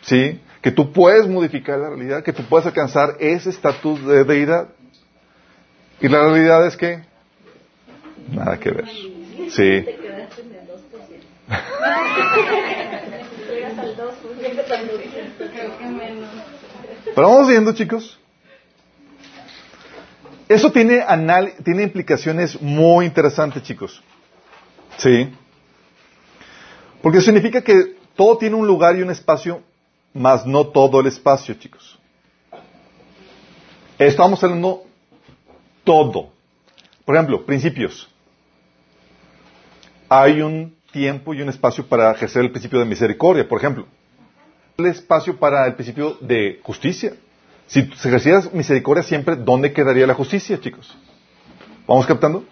¿Sí? 0.02 0.40
Que 0.62 0.72
tú 0.72 0.92
puedes 0.92 1.28
modificar 1.28 1.80
la 1.80 1.90
realidad, 1.90 2.24
que 2.24 2.34
tú 2.34 2.44
puedes 2.44 2.68
alcanzar 2.68 3.16
ese 3.20 3.50
estatus 3.50 4.06
de 4.06 4.24
deidad. 4.24 4.70
Y 6.02 6.08
la 6.08 6.24
realidad 6.24 6.68
es 6.68 6.76
que 6.76 7.02
nada 8.32 8.60
que 8.60 8.72
ver. 8.72 8.88
Sí. 9.50 9.86
Pero 17.16 17.28
vamos 17.28 17.48
viendo, 17.48 17.74
chicos. 17.74 18.20
Eso 20.48 20.72
tiene, 20.72 21.04
tiene 21.64 21.84
implicaciones 21.84 22.62
muy 22.62 23.06
interesantes, 23.06 23.64
chicos. 23.64 24.02
Sí. 24.98 25.34
Porque 27.02 27.22
significa 27.22 27.62
que 27.62 27.96
todo 28.16 28.38
tiene 28.38 28.56
un 28.56 28.68
lugar 28.68 28.98
y 28.98 29.02
un 29.02 29.10
espacio, 29.10 29.64
más 30.14 30.46
no 30.46 30.68
todo 30.68 31.00
el 31.00 31.08
espacio, 31.08 31.56
chicos. 31.56 31.98
Estamos 33.98 34.44
hablando 34.44 34.84
todo. 35.84 36.32
Por 37.06 37.16
ejemplo, 37.16 37.46
principios. 37.46 38.10
Hay 40.10 40.42
un 40.42 40.76
tiempo 40.92 41.34
y 41.34 41.42
un 41.42 41.50
espacio 41.50 41.86
para 41.86 42.12
ejercer 42.12 42.44
el 42.44 42.52
principio 42.52 42.80
de 42.80 42.86
misericordia, 42.86 43.48
por 43.48 43.60
ejemplo. 43.60 43.88
El 44.78 44.86
espacio 44.88 45.38
para 45.38 45.66
el 45.68 45.76
principio 45.76 46.18
de 46.22 46.60
justicia. 46.64 47.14
Si 47.68 47.84
se 47.96 48.08
ejerciera 48.08 48.44
misericordia 48.54 49.04
siempre, 49.04 49.36
¿dónde 49.36 49.74
quedaría 49.74 50.06
la 50.06 50.14
justicia, 50.14 50.60
chicos? 50.60 50.98
¿Vamos 51.88 52.06
captando? 52.06 52.44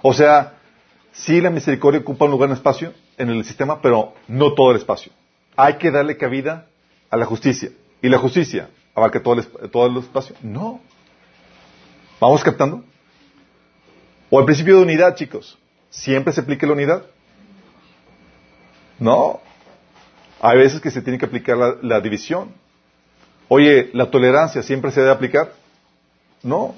O 0.00 0.12
sea, 0.12 0.54
sí 1.12 1.40
la 1.40 1.50
misericordia 1.50 2.00
ocupa 2.00 2.24
un 2.24 2.30
lugar 2.30 2.48
en 2.48 2.52
el 2.52 2.56
espacio, 2.58 2.92
en 3.18 3.30
el 3.30 3.44
sistema, 3.44 3.80
pero 3.80 4.14
no 4.28 4.54
todo 4.54 4.70
el 4.70 4.78
espacio. 4.78 5.12
Hay 5.56 5.74
que 5.76 5.90
darle 5.90 6.16
cabida 6.16 6.66
a 7.10 7.16
la 7.16 7.26
justicia. 7.26 7.70
¿Y 8.00 8.08
la 8.08 8.18
justicia 8.18 8.70
abarca 8.94 9.22
todo 9.22 9.34
el, 9.34 9.46
todo 9.70 9.86
el 9.86 9.96
espacio? 9.98 10.34
No. 10.42 10.80
¿Vamos 12.20 12.42
captando? 12.42 12.82
O 14.30 14.40
el 14.40 14.46
principio 14.46 14.76
de 14.76 14.82
unidad, 14.82 15.14
chicos. 15.14 15.58
¿Siempre 15.90 16.32
se 16.32 16.40
aplica 16.40 16.66
la 16.66 16.72
unidad? 16.72 17.04
No. 19.02 19.40
Hay 20.40 20.58
veces 20.58 20.80
que 20.80 20.92
se 20.92 21.02
tiene 21.02 21.18
que 21.18 21.26
aplicar 21.26 21.56
la, 21.82 22.00
división. 22.00 22.52
Oye, 23.48 23.90
¿la 23.94 24.10
tolerancia 24.10 24.62
siempre 24.62 24.92
se 24.92 25.00
debe 25.00 25.12
aplicar? 25.12 25.52
No. 26.42 26.74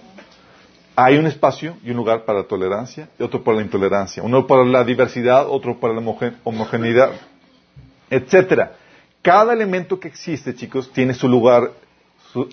Hay 0.96 1.18
un 1.18 1.26
espacio 1.26 1.76
y 1.84 1.90
un 1.90 1.96
lugar 1.96 2.24
para 2.24 2.38
la 2.38 2.44
tolerancia 2.46 3.10
y 3.18 3.22
otro 3.22 3.44
para 3.44 3.58
la 3.58 3.62
intolerancia. 3.62 4.22
Uno 4.22 4.46
para 4.46 4.64
la 4.64 4.84
diversidad, 4.84 5.46
otro 5.48 5.78
para 5.78 5.92
la 5.92 6.00
homogeneidad, 6.44 7.12
etcétera. 8.08 8.76
Cada 9.20 9.52
elemento 9.52 10.00
que 10.00 10.08
existe, 10.08 10.54
chicos, 10.54 10.90
tiene 10.92 11.12
su 11.12 11.28
lugar, 11.28 11.72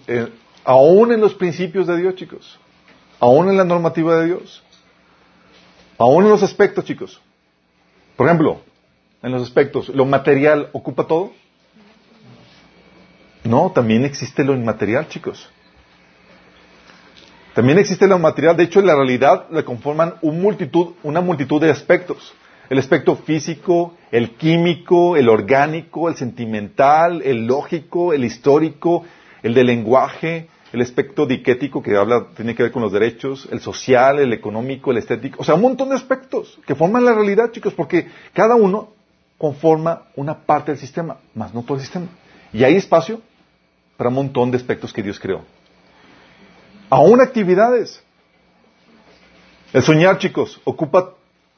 eh, 0.07 0.27
aún 0.65 1.13
en 1.13 1.21
los 1.21 1.33
principios 1.33 1.87
de 1.87 1.97
Dios, 1.97 2.15
chicos, 2.15 2.59
aún 3.19 3.47
en 3.49 3.57
la 3.57 3.63
normativa 3.63 4.19
de 4.19 4.25
Dios. 4.27 4.63
Aún 5.97 6.25
en 6.25 6.29
los 6.31 6.43
aspectos, 6.43 6.83
chicos. 6.83 7.21
Por 8.17 8.27
ejemplo, 8.27 8.61
en 9.23 9.31
los 9.31 9.43
aspectos, 9.43 9.89
¿lo 9.89 10.05
material 10.05 10.69
ocupa 10.73 11.05
todo? 11.05 11.31
No, 13.43 13.71
también 13.71 14.05
existe 14.05 14.43
lo 14.43 14.53
inmaterial, 14.53 15.07
chicos. 15.07 15.49
También 17.53 17.79
existe 17.79 18.07
lo 18.07 18.17
material. 18.17 18.55
De 18.55 18.63
hecho, 18.63 18.79
en 18.79 18.87
la 18.87 18.95
realidad 18.95 19.47
le 19.51 19.63
conforman 19.63 20.15
multitud, 20.21 20.93
una 21.03 21.21
multitud 21.21 21.59
de 21.59 21.69
aspectos. 21.69 22.33
El 22.69 22.77
aspecto 22.77 23.17
físico, 23.17 23.95
el 24.11 24.35
químico, 24.35 25.17
el 25.17 25.27
orgánico, 25.27 26.07
el 26.07 26.15
sentimental, 26.15 27.21
el 27.23 27.45
lógico, 27.45 28.13
el 28.13 28.23
histórico, 28.23 29.03
el 29.43 29.53
del 29.53 29.67
lenguaje, 29.67 30.47
el 30.71 30.81
aspecto 30.81 31.25
diquético 31.25 31.83
que 31.83 31.97
habla, 31.97 32.27
tiene 32.35 32.55
que 32.55 32.63
ver 32.63 32.71
con 32.71 32.81
los 32.81 32.93
derechos, 32.93 33.49
el 33.51 33.59
social, 33.59 34.19
el 34.19 34.31
económico, 34.31 34.91
el 34.91 34.97
estético, 34.97 35.41
o 35.41 35.43
sea, 35.43 35.55
un 35.55 35.61
montón 35.63 35.89
de 35.89 35.95
aspectos 35.95 36.59
que 36.65 36.75
forman 36.75 37.03
la 37.03 37.13
realidad, 37.13 37.51
chicos, 37.51 37.73
porque 37.73 38.07
cada 38.31 38.55
uno 38.55 38.93
conforma 39.41 40.03
una 40.15 40.37
parte 40.37 40.71
del 40.71 40.79
sistema, 40.79 41.17
más 41.33 41.51
no 41.51 41.63
todo 41.63 41.73
el 41.73 41.81
sistema. 41.81 42.05
Y 42.53 42.63
hay 42.63 42.75
espacio 42.75 43.19
para 43.97 44.09
un 44.09 44.15
montón 44.17 44.51
de 44.51 44.57
aspectos 44.57 44.93
que 44.93 45.01
Dios 45.01 45.19
creó. 45.19 45.41
Aún 46.91 47.19
actividades. 47.19 48.03
El 49.73 49.81
soñar, 49.81 50.19
chicos, 50.19 50.61
ocupa 50.63 51.15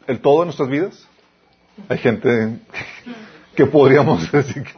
el 0.08 0.22
todo 0.22 0.40
de 0.40 0.46
nuestras 0.46 0.70
vidas. 0.70 1.06
Hay 1.90 1.98
gente 1.98 2.58
que 3.56 3.66
podríamos 3.66 4.32
decir 4.32 4.64
que 4.64 4.72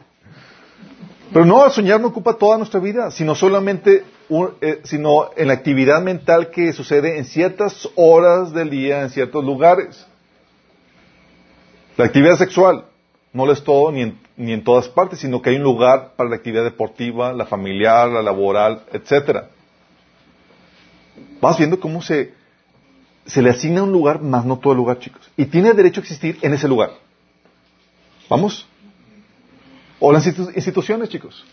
pero 1.31 1.43
no, 1.43 1.69
soñar 1.69 1.99
no 1.99 2.07
ocupa 2.07 2.37
toda 2.37 2.57
nuestra 2.57 2.79
vida, 2.79 3.11
sino 3.11 3.35
solamente 3.35 4.03
eh, 4.61 4.79
sino 4.83 5.31
en 5.35 5.47
la 5.47 5.53
actividad 5.53 6.01
mental 6.01 6.49
que 6.49 6.71
sucede 6.71 7.17
en 7.17 7.25
ciertas 7.25 7.89
horas 7.95 8.53
del 8.53 8.69
día, 8.69 9.01
en 9.01 9.09
ciertos 9.09 9.43
lugares. 9.43 10.07
La 11.97 12.05
actividad 12.05 12.37
sexual 12.37 12.85
no 13.35 13.45
lo 13.45 13.51
es 13.51 13.65
todo 13.65 13.91
ni 13.91 14.01
en, 14.01 14.17
ni 14.37 14.53
en 14.53 14.63
todas 14.63 14.87
partes, 14.87 15.19
sino 15.19 15.41
que 15.41 15.49
hay 15.49 15.57
un 15.57 15.63
lugar 15.63 16.13
para 16.15 16.29
la 16.29 16.37
actividad 16.37 16.63
deportiva, 16.63 17.33
la 17.33 17.45
familiar, 17.45 18.07
la 18.07 18.21
laboral, 18.21 18.85
etcétera. 18.93 19.49
Vas 21.41 21.57
viendo 21.57 21.77
cómo 21.77 22.01
se, 22.01 22.33
se 23.25 23.41
le 23.41 23.49
asigna 23.49 23.83
un 23.83 23.91
lugar, 23.91 24.21
más 24.21 24.45
no 24.45 24.57
todo 24.57 24.71
el 24.71 24.77
lugar, 24.77 24.99
chicos. 24.99 25.29
Y 25.35 25.47
tiene 25.47 25.73
derecho 25.73 25.99
a 25.99 26.03
existir 26.03 26.39
en 26.43 26.53
ese 26.53 26.69
lugar. 26.69 26.91
¿Vamos? 28.29 28.65
O 29.99 30.13
las 30.13 30.25
instituciones, 30.25 31.09
chicos. 31.09 31.43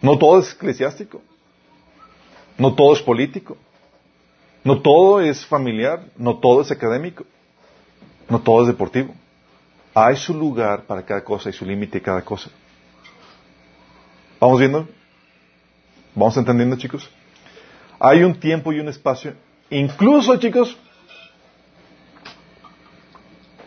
No 0.00 0.16
todo 0.18 0.38
es 0.38 0.52
eclesiástico. 0.52 1.20
No 2.56 2.76
todo 2.76 2.94
es 2.94 3.02
político. 3.02 3.56
No 4.62 4.80
todo 4.80 5.20
es 5.20 5.44
familiar. 5.44 6.04
No 6.16 6.38
todo 6.38 6.60
es 6.60 6.70
académico. 6.70 7.24
No 8.28 8.40
todo 8.40 8.62
es 8.62 8.68
deportivo. 8.68 9.16
Hay 9.94 10.16
su 10.16 10.34
lugar 10.34 10.84
para 10.84 11.04
cada 11.04 11.24
cosa 11.24 11.50
y 11.50 11.52
su 11.52 11.64
límite 11.64 12.00
cada 12.00 12.22
cosa. 12.22 12.50
¿Vamos 14.38 14.58
viendo? 14.58 14.88
¿Vamos 16.14 16.36
entendiendo, 16.36 16.76
chicos? 16.76 17.10
Hay 17.98 18.22
un 18.22 18.38
tiempo 18.38 18.72
y 18.72 18.80
un 18.80 18.88
espacio, 18.88 19.34
incluso, 19.68 20.36
chicos, 20.36 20.76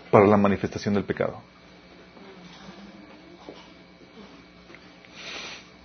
para 0.09 0.25
la 0.25 0.37
manifestación 0.37 0.93
del 0.93 1.03
pecado. 1.03 1.41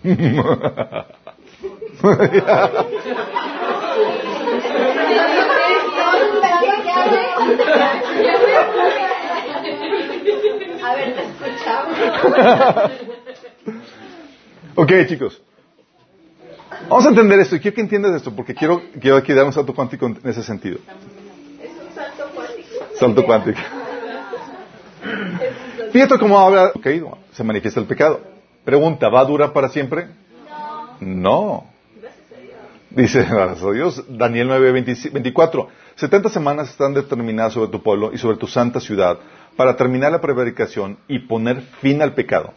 A 10.88 10.94
ver, 10.94 11.14
te 11.14 11.22
escuchamos. 11.22 11.98
ok, 14.74 14.92
chicos. 15.06 15.42
Vamos 16.88 17.04
a 17.04 17.08
entender 17.10 17.40
esto 17.40 17.56
y 17.56 17.60
quiero 17.60 17.74
que 17.74 17.80
entiendas 17.82 18.14
esto 18.14 18.34
porque 18.34 18.54
quiero, 18.54 18.80
quiero 18.98 19.18
aquí 19.18 19.34
dar 19.34 19.44
un 19.44 19.52
salto 19.52 19.74
cuántico 19.74 20.06
en 20.06 20.18
ese 20.24 20.42
sentido. 20.42 20.78
¿Es 21.60 21.70
un 21.72 21.94
salto 21.94 22.30
cuántico? 22.34 22.68
Salto 22.94 23.24
cuántico. 23.26 23.60
Fíjate 25.92 26.18
cómo 26.18 26.38
habla, 26.38 26.72
ok, 26.74 26.86
se 27.32 27.44
manifiesta 27.44 27.80
el 27.80 27.86
pecado. 27.86 28.20
Pregunta, 28.64 29.10
¿va 29.10 29.20
a 29.20 29.24
durar 29.26 29.52
para 29.52 29.68
siempre? 29.68 30.08
No. 30.48 30.96
No. 31.00 31.64
Dice, 32.90 33.24
gracias 33.30 33.62
a 33.62 33.72
Dios, 33.72 34.04
Daniel 34.08 34.48
9, 34.48 34.84
24. 35.12 35.68
70 35.96 36.30
semanas 36.30 36.70
están 36.70 36.94
determinadas 36.94 37.52
sobre 37.52 37.70
tu 37.70 37.82
pueblo 37.82 38.10
y 38.14 38.18
sobre 38.18 38.38
tu 38.38 38.46
santa 38.46 38.80
ciudad 38.80 39.18
para 39.58 39.76
terminar 39.76 40.12
la 40.12 40.20
prevaricación 40.20 40.98
y 41.08 41.18
poner 41.18 41.62
fin 41.80 42.00
al 42.00 42.14
pecado 42.14 42.54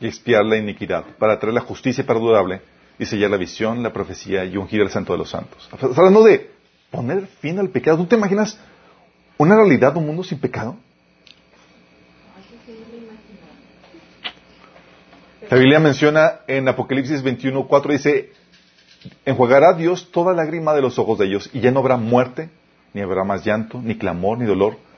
y 0.00 0.08
expiar 0.08 0.44
la 0.44 0.56
iniquidad, 0.56 1.04
para 1.16 1.38
traer 1.38 1.54
la 1.54 1.60
justicia 1.60 2.04
perdurable 2.04 2.60
y 2.98 3.06
sellar 3.06 3.30
la 3.30 3.36
visión, 3.36 3.84
la 3.84 3.92
profecía 3.92 4.44
y 4.44 4.56
ungir 4.56 4.80
al 4.80 4.90
santo 4.90 5.12
de 5.12 5.18
los 5.20 5.30
santos. 5.30 5.68
Hablando 5.80 6.24
de 6.24 6.50
poner 6.90 7.28
fin 7.40 7.60
al 7.60 7.68
pecado, 7.68 7.98
¿tú 7.98 8.06
te 8.06 8.16
imaginas 8.16 8.58
una 9.38 9.54
realidad, 9.54 9.96
un 9.96 10.06
mundo 10.06 10.24
sin 10.24 10.40
pecado? 10.40 10.76
La 15.48 15.56
Biblia 15.56 15.78
menciona 15.78 16.40
en 16.48 16.66
Apocalipsis 16.66 17.22
21, 17.22 17.68
4, 17.68 17.92
dice, 17.92 18.32
enjuagará 19.24 19.74
Dios 19.74 20.10
toda 20.10 20.34
lágrima 20.34 20.74
de 20.74 20.82
los 20.82 20.98
ojos 20.98 21.16
de 21.20 21.26
ellos 21.26 21.48
y 21.52 21.60
ya 21.60 21.70
no 21.70 21.78
habrá 21.78 21.96
muerte, 21.96 22.50
ni 22.92 23.02
habrá 23.02 23.22
más 23.22 23.44
llanto, 23.44 23.80
ni 23.80 23.96
clamor, 23.96 24.38
ni 24.38 24.46
dolor, 24.46 24.89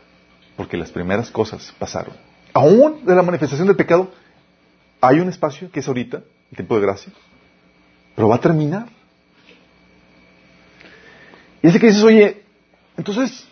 porque 0.57 0.77
las 0.77 0.91
primeras 0.91 1.31
cosas 1.31 1.73
pasaron. 1.79 2.15
Aún 2.53 3.05
de 3.05 3.15
la 3.15 3.23
manifestación 3.23 3.67
del 3.67 3.77
pecado, 3.77 4.11
hay 5.01 5.21
un 5.21 5.29
espacio 5.29 5.71
que 5.71 5.81
es 5.81 5.89
ahorita, 5.89 6.23
el 6.51 6.57
tiempo 6.57 6.77
de 6.77 6.83
gracia, 6.83 7.13
pero 8.15 8.29
va 8.29 8.37
a 8.37 8.41
terminar. 8.41 8.89
Y 11.63 11.69
ese 11.69 11.79
que 11.79 11.87
dices, 11.87 12.03
oye, 12.03 12.43
entonces, 12.97 13.47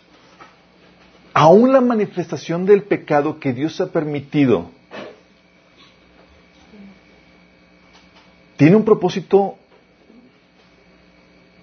aún 1.32 1.72
la 1.72 1.80
manifestación 1.80 2.66
del 2.66 2.82
pecado 2.82 3.40
que 3.40 3.52
Dios 3.52 3.80
ha 3.80 3.86
permitido, 3.86 4.70
tiene 8.56 8.76
un 8.76 8.84
propósito 8.84 9.56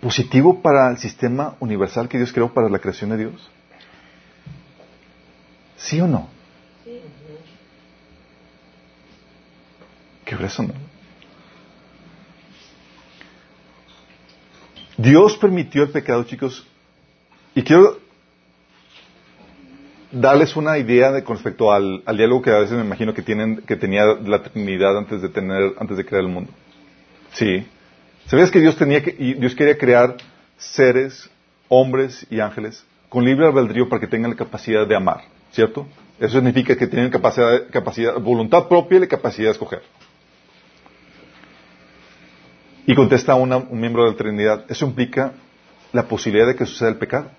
positivo 0.02 0.62
para 0.62 0.90
el 0.90 0.98
sistema 0.98 1.56
universal 1.60 2.08
que 2.08 2.18
Dios 2.18 2.34
creó 2.34 2.54
para 2.54 2.70
la 2.70 2.80
creación 2.80 3.12
de 3.12 3.18
Dios? 3.18 3.50
¿Sí 5.78 6.02
o 6.02 6.08
no? 6.08 6.30
Qué 10.26 10.36
grueso, 10.36 10.64
¿no? 10.64 10.74
Dios 14.98 15.38
permitió 15.38 15.84
el 15.84 15.90
pecado, 15.90 16.24
chicos, 16.24 16.66
y 17.54 17.62
quiero 17.62 18.00
darles 20.12 20.56
una 20.56 20.78
idea 20.78 21.12
de, 21.12 21.24
con 21.24 21.36
respecto 21.36 21.72
al, 21.72 22.02
al, 22.06 22.18
diálogo 22.18 22.42
que 22.42 22.50
a 22.50 22.60
veces 22.60 22.76
me 22.76 22.84
imagino 22.84 23.14
que 23.14 23.22
tienen, 23.22 23.58
que 23.58 23.76
tenía 23.76 24.06
la 24.06 24.42
Trinidad 24.42 24.98
antes 24.98 25.22
de 25.22 25.30
tener, 25.30 25.76
antes 25.80 25.98
de 25.98 26.06
crear 26.06 26.24
el 26.24 26.30
mundo. 26.30 26.52
Sí. 27.34 27.66
¿Sabías 28.26 28.50
que 28.50 28.60
Dios 28.60 28.76
tenía 28.76 29.04
que, 29.04 29.16
y 29.18 29.36
Dios 29.36 29.54
quería 29.56 29.78
crear 29.78 30.18
seres, 30.58 31.30
hombres 31.70 32.26
y 32.30 32.40
ángeles 32.40 32.84
con 33.10 33.24
libre 33.24 33.46
albedrío 33.46 33.88
para 33.88 34.00
que 34.00 34.08
tengan 34.08 34.32
la 34.32 34.38
capacidad 34.38 34.86
de 34.86 34.96
amar, 34.96 35.22
¿cierto? 35.58 35.88
Eso 36.20 36.36
significa 36.36 36.76
que 36.76 36.86
tienen 36.86 37.10
capacidad, 37.10 37.68
capacidad, 37.72 38.20
voluntad 38.20 38.68
propia 38.68 38.98
y 38.98 39.00
la 39.02 39.08
capacidad 39.08 39.48
de 39.48 39.54
escoger. 39.54 39.82
Y 42.86 42.94
contesta 42.94 43.34
una, 43.34 43.58
un 43.58 43.80
miembro 43.80 44.04
de 44.04 44.12
la 44.12 44.18
Trinidad, 44.18 44.66
eso 44.70 44.86
implica 44.86 45.34
la 45.94 46.04
posibilidad 46.08 46.46
de 46.46 46.56
que 46.56 46.68
suceda 46.68 46.90
el 46.90 46.98
pecado, 46.98 47.32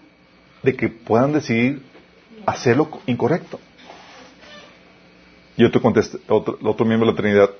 de 0.65 0.75
que 0.75 0.89
puedan 0.89 1.33
decidir 1.33 1.81
hacer 2.45 2.77
lo 2.77 2.89
incorrecto. 3.07 3.61
Y 5.57 5.65
otro, 5.65 5.81
contesta, 5.81 6.19
otro, 6.29 6.59
otro 6.65 6.85
miembro 6.85 7.07
de 7.07 7.13
la 7.13 7.23
Trinidad, 7.23 7.51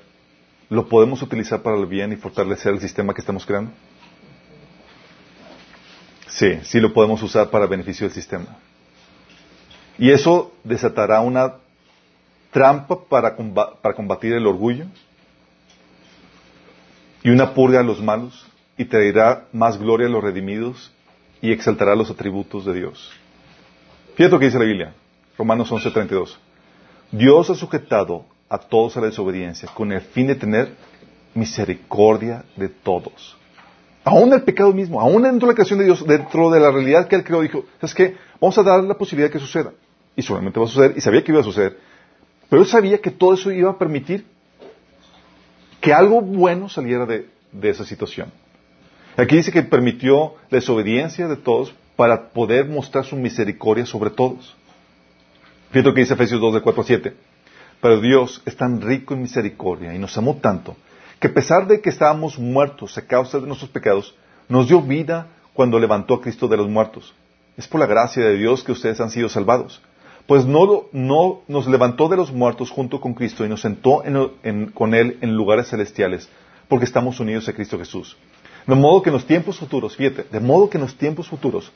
¿lo 0.69 0.89
podemos 0.89 1.21
utilizar 1.21 1.61
para 1.61 1.77
el 1.77 1.85
bien 1.85 2.11
y 2.11 2.17
fortalecer 2.17 2.73
el 2.73 2.81
sistema 2.81 3.13
que 3.13 3.21
estamos 3.21 3.45
creando? 3.45 3.71
Sí, 6.27 6.59
sí 6.63 6.81
lo 6.81 6.93
podemos 6.93 7.23
usar 7.23 7.49
para 7.49 7.65
beneficio 7.65 8.05
del 8.07 8.13
sistema. 8.13 8.57
Y 9.99 10.11
eso 10.11 10.53
desatará 10.63 11.19
una 11.19 11.55
trampa 12.51 12.97
para, 13.03 13.35
para 13.35 13.93
combatir 13.93 14.33
el 14.33 14.47
orgullo 14.47 14.85
y 17.21 17.29
una 17.29 17.53
purga 17.53 17.81
a 17.81 17.83
los 17.83 18.01
malos 18.01 18.47
y 18.77 18.85
traerá 18.85 19.45
más 19.51 19.77
gloria 19.77 20.07
a 20.07 20.09
los 20.09 20.23
redimidos 20.23 20.91
y 21.41 21.51
exaltará 21.51 21.95
los 21.95 22.09
atributos 22.09 22.65
de 22.65 22.75
Dios. 22.75 23.11
Fíjate 24.15 24.31
lo 24.31 24.39
que 24.39 24.45
dice 24.45 24.57
la 24.57 24.65
Biblia, 24.65 24.93
Romanos 25.37 25.69
11:32. 25.69 26.37
Dios 27.11 27.49
ha 27.49 27.55
sujetado 27.55 28.25
a 28.47 28.57
todos 28.57 28.95
a 28.95 29.01
la 29.01 29.07
desobediencia 29.07 29.69
con 29.73 29.91
el 29.91 29.99
fin 29.99 30.27
de 30.27 30.35
tener 30.35 30.75
misericordia 31.33 32.45
de 32.55 32.69
todos. 32.69 33.35
Aún 34.05 34.31
el 34.31 34.43
pecado 34.43 34.73
mismo, 34.73 35.01
aún 35.01 35.23
dentro 35.23 35.45
de 35.45 35.51
la 35.51 35.55
creación 35.55 35.79
de 35.79 35.85
Dios, 35.85 36.07
dentro 36.07 36.49
de 36.49 36.59
la 36.61 36.71
realidad 36.71 37.07
que 37.07 37.17
Él 37.17 37.23
creó, 37.23 37.41
dijo, 37.41 37.65
¿sabes 37.81 37.93
qué? 37.93 38.15
Vamos 38.39 38.57
a 38.57 38.63
dar 38.63 38.81
la 38.83 38.97
posibilidad 38.97 39.27
de 39.27 39.33
que 39.33 39.39
suceda. 39.39 39.71
Y 40.19 40.21
solamente 40.21 40.59
va 40.59 40.65
a 40.65 40.69
suceder, 40.69 40.93
y 40.97 41.01
sabía 41.01 41.23
que 41.23 41.31
iba 41.31 41.39
a 41.39 41.45
suceder. 41.45 41.77
Pero 42.49 42.61
Él 42.61 42.67
sabía 42.67 42.97
que 42.97 43.09
todo 43.09 43.33
eso 43.35 43.51
iba 43.51 43.69
a 43.71 43.77
permitir 43.77 44.25
que 45.79 45.93
algo 45.93 46.19
bueno 46.19 46.67
saliera 46.67 47.05
de, 47.05 47.29
de 47.53 47.69
esa 47.69 47.85
situación. 47.85 48.29
Aquí 49.15 49.37
dice 49.37 49.53
que 49.53 49.63
permitió 49.63 50.35
la 50.49 50.57
desobediencia 50.57 51.29
de 51.29 51.37
todos 51.37 51.73
para 51.95 52.29
poder 52.29 52.67
mostrar 52.67 53.05
su 53.05 53.15
misericordia 53.15 53.85
sobre 53.85 54.09
todos. 54.09 54.55
Fíjate 55.71 55.87
lo 55.87 55.93
que 55.93 56.01
dice 56.01 56.15
Efesios 56.15 56.41
2, 56.41 56.55
de 56.55 56.61
4 56.61 56.81
a 56.81 56.85
7. 56.85 57.13
Pero 57.81 58.01
Dios 58.01 58.41
es 58.45 58.57
tan 58.57 58.81
rico 58.81 59.13
en 59.13 59.21
misericordia 59.21 59.95
y 59.95 59.99
nos 59.99 60.17
amó 60.17 60.35
tanto 60.35 60.75
que 61.19 61.27
a 61.27 61.33
pesar 61.33 61.65
de 61.65 61.79
que 61.79 61.89
estábamos 61.89 62.37
muertos 62.37 62.97
a 62.97 63.05
causa 63.05 63.39
de 63.39 63.47
nuestros 63.47 63.69
pecados, 63.69 64.15
nos 64.49 64.67
dio 64.67 64.81
vida 64.81 65.27
cuando 65.53 65.79
levantó 65.79 66.15
a 66.15 66.21
Cristo 66.21 66.47
de 66.47 66.57
los 66.57 66.67
muertos. 66.69 67.13
Es 67.57 67.67
por 67.67 67.79
la 67.79 67.85
gracia 67.85 68.23
de 68.23 68.37
Dios 68.37 68.63
que 68.63 68.71
ustedes 68.71 69.01
han 69.01 69.11
sido 69.11 69.27
salvados. 69.27 69.81
Pues 70.29 70.45
no, 70.45 70.83
no 70.91 71.41
nos 71.47 71.65
levantó 71.65 72.07
de 72.07 72.15
los 72.15 72.31
muertos 72.31 72.69
junto 72.69 73.01
con 73.01 73.15
Cristo 73.15 73.43
y 73.43 73.49
nos 73.49 73.61
sentó 73.61 74.05
en, 74.05 74.29
en, 74.43 74.67
con 74.67 74.93
Él 74.93 75.17
en 75.21 75.33
lugares 75.33 75.69
celestiales, 75.69 76.29
porque 76.67 76.85
estamos 76.85 77.19
unidos 77.19 77.49
a 77.49 77.53
Cristo 77.53 77.79
Jesús. 77.79 78.15
De 78.67 78.75
modo 78.75 79.01
que 79.01 79.09
en 79.09 79.15
los 79.15 79.25
tiempos 79.25 79.57
futuros, 79.57 79.95
fíjate, 79.95 80.27
de 80.31 80.39
modo 80.39 80.69
que 80.69 80.77
en 80.77 80.83
los 80.83 80.95
tiempos 80.95 81.27
futuros, 81.27 81.71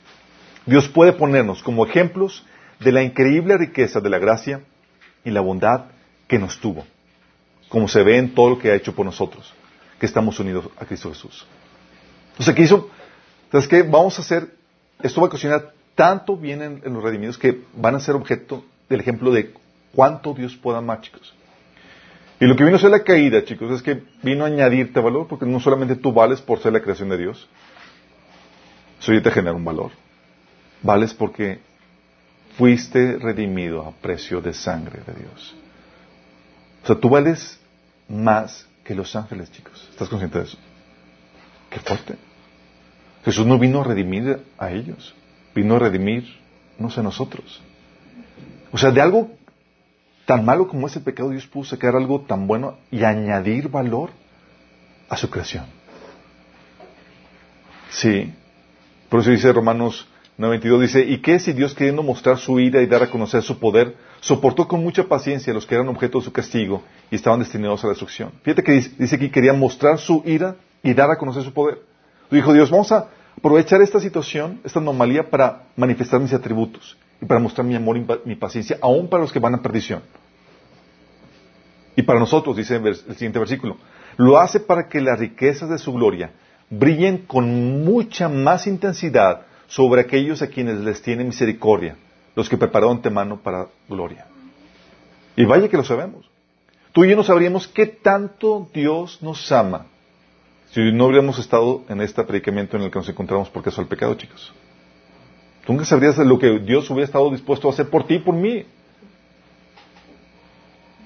Dios 0.66 0.88
puede 0.88 1.14
ponernos 1.14 1.64
como 1.64 1.84
ejemplos 1.84 2.46
de 2.78 2.92
la 2.92 3.02
increíble 3.02 3.58
riqueza 3.58 3.98
de 4.00 4.08
la 4.08 4.20
gracia 4.20 4.60
y 5.24 5.32
la 5.32 5.40
bondad 5.40 5.86
que 6.28 6.38
nos 6.38 6.60
tuvo, 6.60 6.86
como 7.68 7.88
se 7.88 8.04
ve 8.04 8.18
en 8.18 8.36
todo 8.36 8.50
lo 8.50 8.58
que 8.60 8.70
ha 8.70 8.76
hecho 8.76 8.94
por 8.94 9.04
nosotros, 9.04 9.52
que 9.98 10.06
estamos 10.06 10.38
unidos 10.38 10.66
a 10.78 10.84
Cristo 10.84 11.08
Jesús. 11.08 11.44
Entonces, 12.30 12.54
¿qué 12.54 12.62
hizo? 12.62 12.88
Entonces, 13.46 13.68
¿qué 13.68 13.82
vamos 13.82 14.16
a 14.20 14.22
hacer? 14.22 14.54
Esto 15.02 15.20
va 15.20 15.26
a 15.26 15.30
ocasionar 15.30 15.73
tanto 15.94 16.36
bien 16.36 16.62
en, 16.62 16.92
los 16.92 17.02
redimidos 17.02 17.38
que 17.38 17.62
van 17.74 17.94
a 17.94 18.00
ser 18.00 18.14
objeto 18.14 18.64
del 18.88 19.00
ejemplo 19.00 19.30
de 19.32 19.52
cuánto 19.94 20.34
Dios 20.34 20.56
pueda 20.56 20.78
amar, 20.78 21.00
chicos. 21.00 21.34
Y 22.40 22.46
lo 22.46 22.56
que 22.56 22.64
vino 22.64 22.76
a 22.76 22.80
ser 22.80 22.90
la 22.90 23.04
caída, 23.04 23.44
chicos, 23.44 23.70
es 23.70 23.82
que 23.82 24.02
vino 24.22 24.44
a 24.44 24.48
añadirte 24.48 25.00
valor, 25.00 25.28
porque 25.28 25.46
no 25.46 25.60
solamente 25.60 25.96
tú 25.96 26.12
vales 26.12 26.40
por 26.40 26.58
ser 26.58 26.72
la 26.72 26.80
creación 26.80 27.08
de 27.08 27.18
Dios, 27.18 27.48
eso 29.00 29.12
ya 29.12 29.22
te 29.22 29.30
genera 29.30 29.54
un 29.54 29.64
valor. 29.64 29.92
Vales 30.82 31.14
porque 31.14 31.60
fuiste 32.58 33.18
redimido 33.18 33.82
a 33.82 33.92
precio 33.92 34.40
de 34.40 34.52
sangre 34.52 35.00
de 35.06 35.14
Dios. 35.14 35.54
O 36.82 36.86
sea, 36.86 36.96
tú 36.96 37.08
vales 37.08 37.58
más 38.08 38.66
que 38.84 38.94
los 38.94 39.14
ángeles, 39.16 39.50
chicos. 39.50 39.88
¿Estás 39.90 40.08
consciente 40.08 40.38
de 40.38 40.44
eso? 40.44 40.58
Qué 41.70 41.80
fuerte. 41.80 42.16
Jesús 43.24 43.46
no 43.46 43.58
vino 43.58 43.80
a 43.80 43.84
redimir 43.84 44.42
a 44.58 44.70
ellos, 44.70 45.14
vino 45.54 45.76
a 45.76 45.78
redimirnos 45.78 46.98
a 46.98 47.02
nosotros. 47.02 47.62
O 48.72 48.78
sea, 48.78 48.90
de 48.90 49.00
algo 49.00 49.30
tan 50.26 50.44
malo 50.44 50.68
como 50.68 50.86
ese 50.86 51.00
pecado, 51.00 51.30
Dios 51.30 51.46
pudo 51.46 51.64
sacar 51.64 51.94
algo 51.96 52.22
tan 52.22 52.46
bueno 52.46 52.78
y 52.90 53.04
añadir 53.04 53.68
valor 53.68 54.10
a 55.08 55.16
su 55.16 55.30
creación. 55.30 55.66
Sí. 57.90 58.32
Por 59.08 59.20
eso 59.20 59.30
dice 59.30 59.52
Romanos 59.52 60.08
9:22, 60.38 60.80
dice, 60.80 61.04
¿y 61.04 61.18
qué 61.18 61.38
si 61.38 61.52
Dios 61.52 61.74
queriendo 61.74 62.02
mostrar 62.02 62.38
su 62.38 62.58
ira 62.58 62.82
y 62.82 62.86
dar 62.86 63.02
a 63.02 63.10
conocer 63.10 63.42
su 63.42 63.58
poder, 63.58 63.96
soportó 64.20 64.66
con 64.66 64.82
mucha 64.82 65.04
paciencia 65.04 65.52
a 65.52 65.54
los 65.54 65.66
que 65.66 65.76
eran 65.76 65.88
objeto 65.88 66.18
de 66.18 66.24
su 66.24 66.32
castigo 66.32 66.82
y 67.10 67.14
estaban 67.14 67.38
destinados 67.38 67.84
a 67.84 67.86
la 67.86 67.90
destrucción? 67.92 68.32
Fíjate 68.42 68.64
que 68.64 68.72
dice, 68.72 68.90
dice 68.98 69.18
que 69.18 69.30
quería 69.30 69.52
mostrar 69.52 69.98
su 69.98 70.22
ira 70.24 70.56
y 70.82 70.92
dar 70.94 71.10
a 71.10 71.16
conocer 71.16 71.44
su 71.44 71.52
poder. 71.52 71.78
Dijo 72.30 72.52
Dios, 72.52 72.70
vamos 72.70 72.90
a 72.90 73.08
aprovechar 73.36 73.82
esta 73.82 74.00
situación, 74.00 74.60
esta 74.64 74.80
anomalía, 74.80 75.28
para 75.28 75.64
manifestar 75.76 76.20
mis 76.20 76.32
atributos 76.32 76.96
y 77.20 77.26
para 77.26 77.40
mostrar 77.40 77.66
mi 77.66 77.74
amor 77.74 77.96
y 77.96 78.06
mi 78.24 78.36
paciencia, 78.36 78.78
aún 78.80 79.08
para 79.08 79.22
los 79.22 79.32
que 79.32 79.38
van 79.38 79.54
a 79.54 79.62
perdición. 79.62 80.02
Y 81.96 82.02
para 82.02 82.18
nosotros, 82.18 82.56
dice 82.56 82.76
el 82.76 82.96
siguiente 83.14 83.38
versículo, 83.38 83.76
lo 84.16 84.38
hace 84.38 84.60
para 84.60 84.88
que 84.88 85.00
las 85.00 85.18
riquezas 85.18 85.68
de 85.70 85.78
su 85.78 85.92
gloria 85.92 86.32
brillen 86.70 87.18
con 87.18 87.84
mucha 87.84 88.28
más 88.28 88.66
intensidad 88.66 89.42
sobre 89.66 90.00
aquellos 90.00 90.42
a 90.42 90.48
quienes 90.48 90.80
les 90.80 91.02
tiene 91.02 91.24
misericordia, 91.24 91.96
los 92.34 92.48
que 92.48 92.56
preparó 92.56 92.90
antemano 92.90 93.40
para 93.40 93.68
gloria. 93.88 94.26
Y 95.36 95.44
vaya 95.44 95.68
que 95.68 95.76
lo 95.76 95.84
sabemos. 95.84 96.28
Tú 96.92 97.04
y 97.04 97.10
yo 97.10 97.16
no 97.16 97.24
sabríamos 97.24 97.66
qué 97.66 97.86
tanto 97.86 98.68
Dios 98.72 99.20
nos 99.20 99.50
ama 99.50 99.86
si 100.74 100.90
no 100.90 101.06
hubiéramos 101.06 101.38
estado 101.38 101.84
en 101.88 102.00
este 102.00 102.20
predicamento 102.24 102.76
en 102.76 102.82
el 102.82 102.90
que 102.90 102.98
nos 102.98 103.08
encontramos 103.08 103.48
por 103.48 103.62
causa 103.62 103.80
del 103.80 103.88
pecado, 103.88 104.16
chicos. 104.16 104.52
Tú 105.64 105.72
nunca 105.72 105.84
sabrías 105.84 106.18
lo 106.18 106.36
que 106.36 106.58
Dios 106.58 106.90
hubiera 106.90 107.06
estado 107.06 107.30
dispuesto 107.30 107.68
a 107.68 107.72
hacer 107.72 107.88
por 107.88 108.08
ti 108.08 108.14
y 108.14 108.18
por 108.18 108.34
mí. 108.34 108.66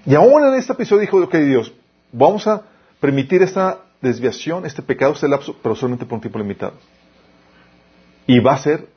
Y 0.06 0.14
aún 0.14 0.42
en 0.42 0.54
este 0.54 0.72
episodio 0.72 1.02
dijo, 1.02 1.18
ok 1.18 1.34
Dios, 1.34 1.70
vamos 2.10 2.46
a 2.46 2.62
permitir 2.98 3.42
esta 3.42 3.80
desviación, 4.00 4.64
este 4.64 4.80
pecado, 4.80 5.12
este 5.12 5.28
lapso, 5.28 5.54
pero 5.62 5.74
solamente 5.74 6.06
por 6.06 6.14
un 6.14 6.22
tiempo 6.22 6.38
limitado. 6.38 6.72
Y 8.26 8.40
va 8.40 8.54
a 8.54 8.58
ser 8.58 8.88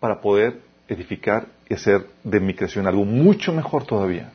para 0.00 0.22
poder 0.22 0.62
edificar 0.88 1.48
y 1.68 1.74
hacer 1.74 2.08
de 2.22 2.40
mi 2.40 2.54
creación 2.54 2.86
algo 2.86 3.04
mucho 3.04 3.52
mejor 3.52 3.84
todavía. 3.84 4.32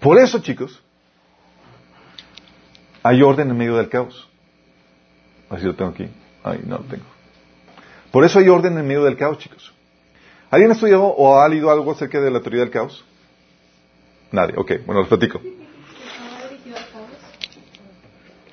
Por 0.00 0.18
eso, 0.18 0.38
chicos, 0.40 0.82
Hay 3.02 3.22
orden 3.22 3.50
en 3.50 3.56
medio 3.56 3.76
del 3.76 3.88
caos. 3.88 4.28
Así 5.50 5.64
lo 5.64 5.74
tengo 5.74 5.90
aquí. 5.92 6.08
Ay, 6.42 6.60
no 6.64 6.78
lo 6.78 6.84
tengo. 6.84 7.04
Por 8.10 8.24
eso 8.24 8.38
hay 8.38 8.48
orden 8.48 8.76
en 8.78 8.86
medio 8.86 9.04
del 9.04 9.16
caos, 9.16 9.38
chicos. 9.38 9.72
¿Alguien 10.50 10.70
ha 10.70 10.74
estudiado 10.74 11.04
o 11.04 11.38
ha 11.38 11.48
leído 11.48 11.70
algo 11.70 11.92
acerca 11.92 12.20
de 12.20 12.30
la 12.30 12.40
teoría 12.40 12.60
del 12.60 12.70
caos? 12.70 13.04
Nadie. 14.32 14.54
Ok, 14.56 14.72
bueno, 14.86 15.00
les 15.00 15.08
platico. 15.08 15.40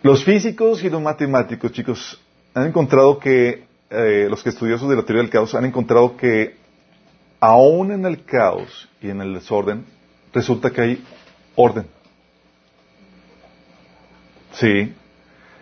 Los 0.01 0.23
físicos 0.23 0.83
y 0.83 0.89
los 0.89 1.01
matemáticos, 1.01 1.71
chicos, 1.71 2.21
han 2.53 2.67
encontrado 2.67 3.17
que, 3.17 3.65
eh, 3.89 4.27
los 4.29 4.43
que 4.43 4.49
estudiosos 4.49 4.89
de 4.89 4.95
la 4.95 5.03
teoría 5.03 5.23
del 5.23 5.31
caos 5.31 5.55
han 5.55 5.65
encontrado 5.65 6.15
que 6.15 6.57
aún 7.39 7.91
en 7.91 8.05
el 8.05 8.23
caos 8.23 8.87
y 9.01 9.09
en 9.09 9.21
el 9.21 9.33
desorden, 9.33 9.85
resulta 10.33 10.69
que 10.69 10.81
hay 10.81 11.03
orden. 11.55 11.87
Sí. 14.55 14.93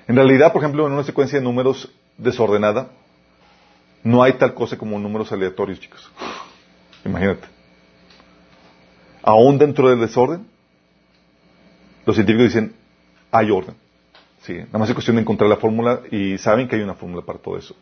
En 0.08 0.16
realidad, 0.16 0.52
por 0.52 0.62
ejemplo, 0.62 0.86
en 0.86 0.94
una 0.94 1.04
secuencia 1.04 1.40
de 1.40 1.44
números 1.44 1.92
desordenada, 2.18 2.90
no 4.04 4.22
hay 4.22 4.34
tal 4.34 4.54
cosa 4.54 4.78
como 4.78 5.00
números 5.00 5.32
aleatorios, 5.32 5.80
chicos. 5.80 6.12
Imagínate. 7.06 7.48
Aún 9.22 9.58
dentro 9.58 9.90
del 9.90 10.00
desorden, 10.00 10.46
los 12.06 12.16
científicos 12.16 12.48
dicen, 12.48 12.76
hay 13.32 13.50
orden. 13.50 13.76
Sí, 14.42 14.54
nada 14.54 14.80
más 14.80 14.90
es 14.90 14.96
cuestión 14.96 15.16
de 15.16 15.22
encontrar 15.22 15.50
la 15.50 15.56
fórmula 15.56 16.02
y 16.12 16.38
saben 16.38 16.68
que 16.68 16.76
hay 16.76 16.82
una 16.82 16.96
fórmula 16.96 17.24
para 17.26 17.40
todo 17.40 17.58
eso. 17.58 17.76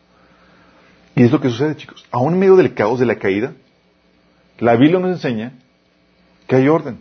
Y 1.16 1.24
es 1.24 1.32
lo 1.32 1.40
que 1.40 1.50
sucede, 1.50 1.76
chicos. 1.76 2.06
Aún 2.12 2.34
en 2.34 2.38
medio 2.38 2.56
del 2.56 2.72
caos 2.72 3.00
de 3.00 3.06
la 3.06 3.16
caída, 3.16 3.52
la 4.58 4.76
Biblia 4.76 5.00
nos 5.00 5.10
enseña 5.10 5.52
que 6.46 6.56
hay 6.56 6.68
orden. 6.68 7.00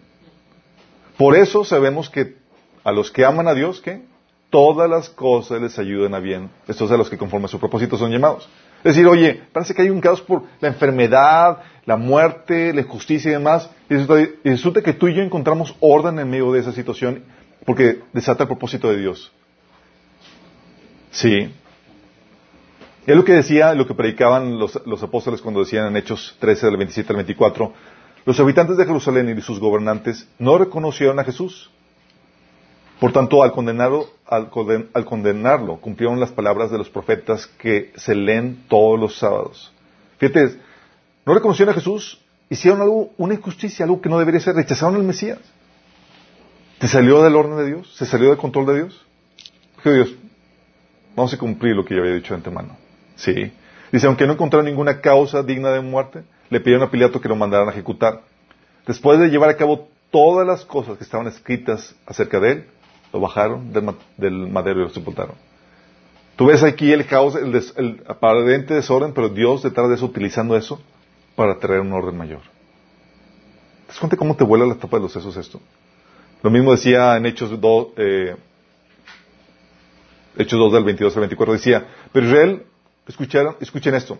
Por 1.18 1.36
eso 1.36 1.64
sabemos 1.64 2.10
que 2.10 2.41
a 2.84 2.92
los 2.92 3.12
que 3.12 3.26
aman 3.26 3.48
a 3.48 3.54
Dios, 3.54 3.82
¿qué? 3.82 4.02
Todas 4.50 4.90
las 4.90 5.10
cosas 5.10 5.62
les 5.62 5.78
ayudan 5.80 6.14
a 6.14 6.20
bien. 6.20 6.50
Estos 6.68 6.92
a 6.92 6.98
los 6.98 7.10
que 7.10 7.18
conforme 7.18 7.46
a 7.46 7.50
su 7.50 7.60
propósito 7.60 7.98
son 7.98 8.12
llamados. 8.12 8.50
Es 8.84 8.96
decir, 8.96 9.08
oye, 9.08 9.42
parece 9.54 9.74
que 9.74 9.84
hay 9.84 9.90
un 9.90 10.02
caos 10.02 10.22
por 10.22 10.44
la 10.60 10.68
enfermedad, 10.68 11.60
la 11.86 11.98
muerte, 11.98 12.74
la 12.74 12.82
injusticia 12.82 13.30
y 13.30 13.34
demás. 13.34 13.70
Y 13.90 13.96
resulta, 14.50 14.82
que 14.82 14.94
tú 14.94 15.08
y 15.08 15.14
yo 15.14 15.22
encontramos 15.22 15.76
orden 15.80 16.18
en 16.20 16.30
medio 16.30 16.52
de 16.52 16.60
esa 16.60 16.72
situación 16.72 17.24
porque 17.66 18.00
desata 18.12 18.44
el 18.44 18.48
propósito 18.48 18.90
de 18.90 18.98
Dios. 18.98 19.32
Sí. 21.12 21.54
Es 23.06 23.16
lo 23.16 23.24
que 23.24 23.34
decía, 23.34 23.74
lo 23.76 23.86
que 23.86 23.94
predicaban 23.94 24.58
los, 24.58 24.82
los, 24.86 25.04
apóstoles 25.04 25.42
cuando 25.42 25.60
decían 25.60 25.88
en 25.88 25.98
Hechos 25.98 26.36
13, 26.40 26.66
del 26.66 26.78
27 26.78 27.14
al 27.14 27.18
24. 27.18 27.74
Los 28.26 28.40
habitantes 28.40 28.78
de 28.78 28.86
Jerusalén 28.86 29.36
y 29.36 29.42
sus 29.42 29.60
gobernantes 29.60 30.28
no 30.40 30.58
reconocieron 30.58 31.20
a 31.20 31.24
Jesús. 31.24 31.70
Por 33.02 33.14
tanto, 33.14 33.42
al 33.42 33.52
condenarlo, 33.52 34.12
al, 34.28 34.52
condenarlo, 34.52 35.78
cumplieron 35.78 36.20
las 36.20 36.32
palabras 36.32 36.70
de 36.70 36.78
los 36.78 36.88
profetas 36.88 37.48
que 37.48 37.92
se 37.96 38.14
leen 38.14 38.66
todos 38.70 39.00
los 39.00 39.18
sábados. 39.18 39.74
Fíjate, 40.20 40.60
no 41.26 41.34
reconocieron 41.34 41.74
a 41.74 41.76
Jesús, 41.76 42.22
hicieron 42.48 42.80
algo, 42.80 43.10
una 43.18 43.34
injusticia, 43.34 43.86
algo 43.86 44.02
que 44.02 44.08
no 44.10 44.20
debería 44.20 44.40
ser, 44.40 44.54
rechazaron 44.54 44.98
al 44.98 45.04
Mesías. 45.04 45.40
¿Te 46.78 46.88
salió 46.88 47.24
del 47.24 47.36
orden 47.36 47.58
de 47.58 47.66
Dios? 47.66 47.92
¿Se 47.96 48.06
salió 48.06 48.30
del 48.30 48.38
control 48.38 48.68
de 48.68 48.76
Dios? 48.76 49.04
Que 49.82 49.94
Dios, 49.94 50.14
vamos 51.16 51.34
a 51.34 51.40
cumplir 51.40 51.76
lo 51.76 51.84
que 51.84 51.96
yo 51.96 52.02
había 52.02 52.14
dicho 52.14 52.36
de 52.36 52.38
antemano. 52.38 52.78
Sí. 53.16 53.52
Dice, 53.92 54.06
aunque 54.06 54.28
no 54.28 54.34
encontraron 54.34 54.68
ninguna 54.68 55.02
causa 55.02 55.42
digna 55.42 55.72
de 55.72 55.82
muerte, 55.82 56.22
le 56.52 56.60
pidieron 56.60 56.88
a 56.88 56.92
Pilato 56.92 57.20
que 57.20 57.30
lo 57.30 57.36
mandaran 57.36 57.68
a 57.68 57.72
ejecutar. 57.72 58.22
Después 58.86 59.20
de 59.20 59.30
llevar 59.32 59.50
a 59.50 59.58
cabo 59.58 59.90
todas 60.12 60.46
las 60.46 60.66
cosas 60.66 61.00
que 61.00 61.04
estaban 61.04 61.26
escritas 61.26 61.96
acerca 62.06 62.40
de 62.40 62.52
él, 62.52 62.68
lo 63.14 63.20
bajaron 63.20 63.72
del, 64.18 64.34
madero 64.48 64.82
y 64.82 64.84
lo 64.84 64.90
sepultaron. 64.90 65.36
Tú 66.36 66.46
ves 66.46 66.64
aquí 66.64 66.92
el 66.92 67.06
caos, 67.06 67.36
el, 67.36 68.04
aparente 68.08 68.74
desorden, 68.74 69.14
pero 69.14 69.30
Dios 69.30 69.64
detrás 69.64 69.90
de 69.90 69.96
eso 69.96 70.06
utilizando 70.06 70.56
eso 70.56 70.82
para 71.36 71.60
traer 71.60 71.82
un 71.82 71.94
orden 71.94 72.18
mayor. 72.18 72.42
¿Te 74.10 74.18
cómo 74.18 74.36
te 74.36 74.44
vuela 74.44 74.66
la 74.66 74.76
tapa 74.76 74.98
de 74.98 75.04
los 75.04 75.12
sesos 75.12 75.36
esto? 75.36 75.60
Lo 76.42 76.50
mismo 76.50 76.72
decía 76.72 77.18
en 77.18 77.26
Hechos 77.26 77.60
2, 77.60 77.88
eh, 77.98 78.36
Hechos 80.38 80.58
2 80.58 80.74
del 80.74 80.84
22 80.86 81.16
al 81.16 81.20
24, 81.22 81.54
decía, 81.54 81.88
pero 82.12 82.26
Israel, 82.26 82.64
escucharon, 83.08 83.58
escuchen 83.60 83.94
esto, 83.94 84.18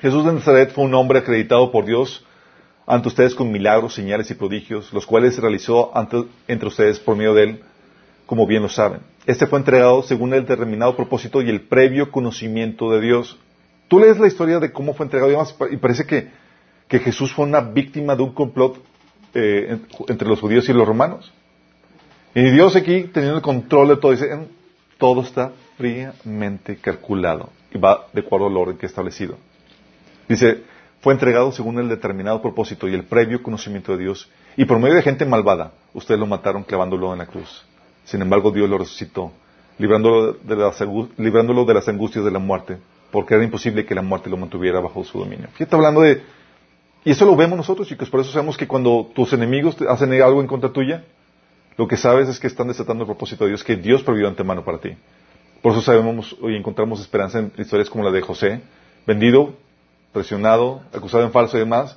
Jesús 0.00 0.24
de 0.24 0.32
Nazaret 0.32 0.72
fue 0.72 0.84
un 0.84 0.94
hombre 0.94 1.20
acreditado 1.20 1.70
por 1.70 1.86
Dios 1.86 2.24
ante 2.86 3.08
ustedes 3.08 3.34
con 3.34 3.50
milagros, 3.50 3.94
señales 3.94 4.30
y 4.30 4.34
prodigios, 4.34 4.92
los 4.92 5.06
cuales 5.06 5.38
realizó 5.38 5.92
entre 6.46 6.68
ustedes 6.68 6.98
por 7.00 7.16
medio 7.16 7.34
de 7.34 7.42
él 7.42 7.62
como 8.26 8.46
bien 8.46 8.62
lo 8.62 8.68
saben. 8.68 9.00
Este 9.24 9.46
fue 9.46 9.58
entregado 9.58 10.02
según 10.02 10.34
el 10.34 10.42
determinado 10.42 10.96
propósito 10.96 11.40
y 11.42 11.48
el 11.48 11.62
previo 11.62 12.10
conocimiento 12.10 12.90
de 12.90 13.00
Dios. 13.00 13.38
Tú 13.88 14.00
lees 14.00 14.18
la 14.18 14.26
historia 14.26 14.58
de 14.58 14.72
cómo 14.72 14.94
fue 14.94 15.06
entregado 15.06 15.32
y, 15.70 15.76
parece 15.76 16.04
que, 16.06 16.30
Jesús 16.88 17.32
fue 17.32 17.44
una 17.44 17.60
víctima 17.60 18.14
de 18.16 18.22
un 18.22 18.32
complot 18.32 18.78
eh, 19.34 19.78
entre 20.08 20.28
los 20.28 20.40
judíos 20.40 20.68
y 20.68 20.72
los 20.72 20.86
romanos. 20.86 21.32
Y 22.34 22.50
Dios 22.50 22.76
aquí, 22.76 23.04
teniendo 23.04 23.36
el 23.36 23.42
control 23.42 23.88
de 23.88 23.96
todo, 23.96 24.12
dice, 24.12 24.28
todo 24.98 25.22
está 25.22 25.52
fríamente 25.76 26.76
calculado 26.76 27.50
y 27.72 27.78
va 27.78 28.06
de 28.12 28.20
acuerdo 28.20 28.46
al 28.46 28.56
orden 28.56 28.76
que 28.76 28.86
establecido. 28.86 29.36
Dice, 30.28 30.62
fue 31.00 31.12
entregado 31.12 31.52
según 31.52 31.78
el 31.78 31.88
determinado 31.88 32.42
propósito 32.42 32.88
y 32.88 32.94
el 32.94 33.04
previo 33.04 33.42
conocimiento 33.42 33.92
de 33.92 34.04
Dios, 34.04 34.28
y 34.56 34.64
por 34.64 34.78
medio 34.78 34.96
de 34.96 35.02
gente 35.02 35.24
malvada, 35.24 35.72
ustedes 35.94 36.18
lo 36.18 36.26
mataron 36.26 36.64
clavándolo 36.64 37.12
en 37.12 37.18
la 37.18 37.26
cruz. 37.26 37.64
Sin 38.06 38.22
embargo, 38.22 38.52
Dios 38.52 38.70
lo 38.70 38.78
resucitó, 38.78 39.32
librándolo 39.78 40.34
de, 40.44 40.56
las, 41.74 41.88
angustias 41.88 42.24
de 42.24 42.30
la 42.30 42.38
muerte, 42.38 42.78
porque 43.10 43.34
era 43.34 43.42
imposible 43.42 43.84
que 43.84 43.94
la 43.94 44.02
muerte 44.02 44.30
lo 44.30 44.36
mantuviera 44.36 44.80
bajo 44.80 45.04
su 45.04 45.18
dominio. 45.18 45.48
Fíjate 45.52 45.74
hablando 45.74 46.00
de... 46.00 46.22
Y 47.04 47.10
eso 47.10 47.24
lo 47.24 47.36
vemos 47.36 47.56
nosotros, 47.56 47.86
chicos. 47.86 48.08
Por 48.08 48.20
eso 48.20 48.30
sabemos 48.30 48.56
que 48.56 48.66
cuando 48.66 49.10
tus 49.14 49.32
enemigos 49.32 49.76
hacen 49.88 50.12
algo 50.22 50.40
en 50.40 50.46
contra 50.46 50.72
tuya, 50.72 51.04
lo 51.76 51.86
que 51.86 51.96
sabes 51.96 52.28
es 52.28 52.40
que 52.40 52.46
están 52.46 52.68
desatando 52.68 53.02
el 53.02 53.06
propósito 53.06 53.44
de 53.44 53.50
Dios 53.50 53.64
que 53.64 53.76
Dios 53.76 54.02
previó 54.02 54.28
antemano 54.28 54.64
para 54.64 54.78
ti. 54.78 54.96
Por 55.62 55.72
eso 55.72 55.82
sabemos 55.82 56.36
y 56.42 56.54
encontramos 56.54 57.00
esperanza 57.00 57.40
en 57.40 57.52
historias 57.58 57.90
como 57.90 58.04
la 58.04 58.12
de 58.12 58.22
José, 58.22 58.60
vendido, 59.06 59.54
presionado, 60.12 60.82
acusado 60.92 61.24
en 61.24 61.32
falso 61.32 61.56
y 61.56 61.60
demás. 61.60 61.96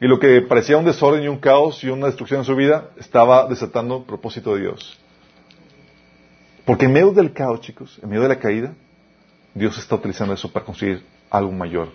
Y 0.00 0.06
lo 0.06 0.18
que 0.18 0.42
parecía 0.42 0.76
un 0.76 0.84
desorden 0.84 1.22
y 1.22 1.28
un 1.28 1.38
caos 1.38 1.82
y 1.82 1.88
una 1.88 2.06
destrucción 2.06 2.40
en 2.40 2.44
su 2.44 2.54
vida, 2.54 2.90
estaba 2.98 3.46
desatando 3.46 3.98
el 3.98 4.04
propósito 4.04 4.54
de 4.54 4.62
Dios. 4.62 4.98
Porque 6.70 6.84
en 6.84 6.92
medio 6.92 7.10
del 7.10 7.32
caos, 7.32 7.62
chicos, 7.62 7.98
en 8.00 8.08
medio 8.08 8.22
de 8.22 8.28
la 8.28 8.38
caída, 8.38 8.72
Dios 9.54 9.76
está 9.76 9.96
utilizando 9.96 10.34
eso 10.34 10.52
para 10.52 10.64
construir 10.64 11.04
algo 11.28 11.50
mayor 11.50 11.88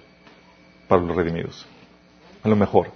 para 0.90 1.02
los 1.02 1.16
redimidos. 1.16 1.66
A 2.44 2.50
lo 2.50 2.58
mejor. 2.58 2.88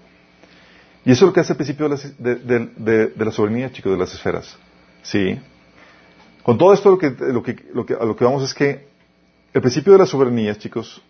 Y 1.06 1.12
eso 1.14 1.24
es 1.24 1.30
lo 1.30 1.34
que 1.34 1.40
hace 1.40 1.54
el 1.54 1.56
principio 1.56 1.88
de 1.88 3.16
la, 3.16 3.32
soberanía, 3.32 3.72
chicos, 3.72 3.94
de 3.94 3.98
las 3.98 4.14
esferas. 4.14 4.58
Sí. 5.04 5.40
Con 6.44 6.58
todo 6.58 6.74
esto, 6.74 6.90
lo 6.90 7.00
que 8.18 8.24
vamos 8.26 8.44
es 8.44 8.54
que 8.54 8.86
el 9.54 9.62
principio 9.62 9.94
de 9.94 10.00
la 10.00 10.06
soberanía, 10.06 10.56
chicos, 10.58 11.02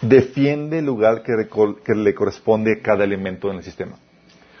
defiende 0.00 0.80
el 0.80 0.86
lugar 0.86 1.22
que, 1.22 1.48
que 1.84 1.94
le 1.94 2.14
corresponde 2.16 2.72
a 2.72 2.82
cada 2.82 3.04
elemento 3.04 3.48
en 3.52 3.58
el 3.58 3.62
sistema. 3.62 3.94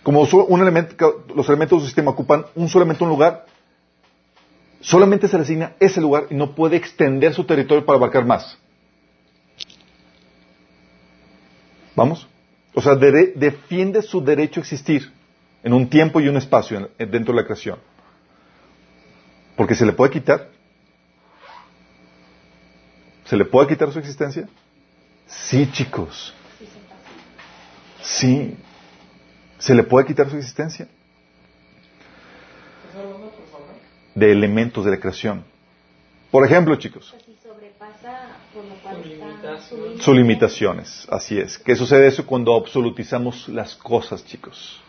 Como 0.04 0.22
un 0.22 0.60
elemento, 0.60 1.24
los 1.34 1.48
elementos 1.48 1.80
del 1.80 1.88
sistema 1.88 2.12
ocupan 2.12 2.46
un 2.54 2.68
solamente 2.68 3.02
un 3.02 3.10
lugar, 3.10 3.46
solamente 4.80 5.28
se 5.28 5.36
le 5.36 5.42
asigna 5.42 5.72
ese 5.80 6.00
lugar 6.00 6.26
y 6.30 6.34
no 6.34 6.54
puede 6.54 6.76
extender 6.76 7.34
su 7.34 7.44
territorio 7.44 7.84
para 7.84 7.96
abarcar 7.96 8.24
más. 8.24 8.58
¿Vamos? 11.94 12.28
O 12.74 12.82
sea, 12.82 12.94
defiende 12.94 14.02
su 14.02 14.22
derecho 14.22 14.60
a 14.60 14.62
existir 14.62 15.10
en 15.62 15.72
un 15.72 15.88
tiempo 15.88 16.20
y 16.20 16.28
un 16.28 16.36
espacio 16.36 16.90
dentro 16.98 17.34
de 17.34 17.40
la 17.40 17.44
creación. 17.44 17.78
Porque 19.56 19.74
se 19.74 19.86
le 19.86 19.92
puede 19.92 20.12
quitar. 20.12 20.50
¿Se 23.24 23.36
le 23.36 23.46
puede 23.46 23.68
quitar 23.68 23.90
su 23.90 23.98
existencia? 23.98 24.46
Sí, 25.26 25.68
chicos. 25.72 26.34
Sí. 28.02 28.56
¿Se 29.58 29.74
le 29.74 29.82
puede 29.82 30.06
quitar 30.06 30.28
su 30.28 30.36
existencia? 30.36 30.86
De 34.16 34.32
elementos 34.32 34.84
de 34.84 34.90
la 34.90 34.98
creación. 34.98 35.44
Por 36.32 36.44
ejemplo, 36.44 36.74
chicos. 36.76 37.14
Sus 40.00 40.16
limitaciones, 40.16 41.06
así 41.10 41.38
es. 41.38 41.58
¿Qué 41.58 41.76
sucede 41.76 42.08
eso 42.08 42.26
cuando 42.26 42.56
absolutizamos 42.56 43.48
las 43.48 43.74
cosas, 43.76 44.24
chicos? 44.24 44.80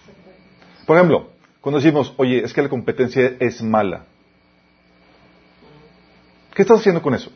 Por 0.85 0.95
ejemplo, 0.97 1.29
cuando 1.61 1.79
decimos, 1.79 2.13
oye, 2.17 2.43
es 2.43 2.53
que 2.53 2.61
la 2.61 2.69
competencia 2.69 3.35
es 3.39 3.61
mala. 3.61 4.05
¿Qué 6.55 6.61
estás 6.61 6.79
haciendo 6.79 7.01
con 7.01 7.13
eso? 7.13 7.29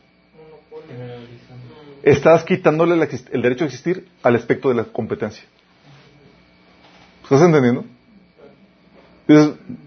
Estás 2.01 2.43
quitándole 2.43 2.95
el 3.31 3.41
derecho 3.41 3.65
a 3.65 3.67
existir 3.67 4.07
al 4.23 4.35
aspecto 4.35 4.69
de 4.69 4.75
la 4.75 4.85
competencia. 4.85 5.43
¿Estás 7.23 7.41
entendiendo? 7.41 7.85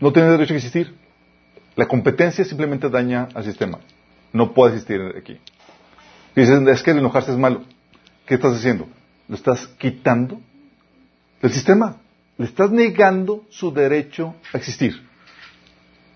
no 0.00 0.12
tiene 0.12 0.30
derecho 0.30 0.54
a 0.54 0.56
existir. 0.56 1.03
La 1.76 1.86
competencia 1.86 2.44
simplemente 2.44 2.88
daña 2.88 3.28
al 3.34 3.44
sistema. 3.44 3.78
No 4.32 4.52
puede 4.52 4.74
existir 4.74 5.00
aquí. 5.16 5.38
Dicen, 6.34 6.68
es 6.68 6.82
que 6.82 6.90
el 6.92 6.98
enojarse 6.98 7.32
es 7.32 7.38
malo. 7.38 7.62
¿Qué 8.26 8.34
estás 8.34 8.56
haciendo? 8.56 8.88
Lo 9.28 9.36
estás 9.36 9.66
quitando 9.78 10.40
del 11.40 11.52
sistema. 11.52 11.96
Le 12.36 12.46
estás 12.46 12.70
negando 12.70 13.44
su 13.50 13.72
derecho 13.72 14.34
a 14.52 14.58
existir. 14.58 15.06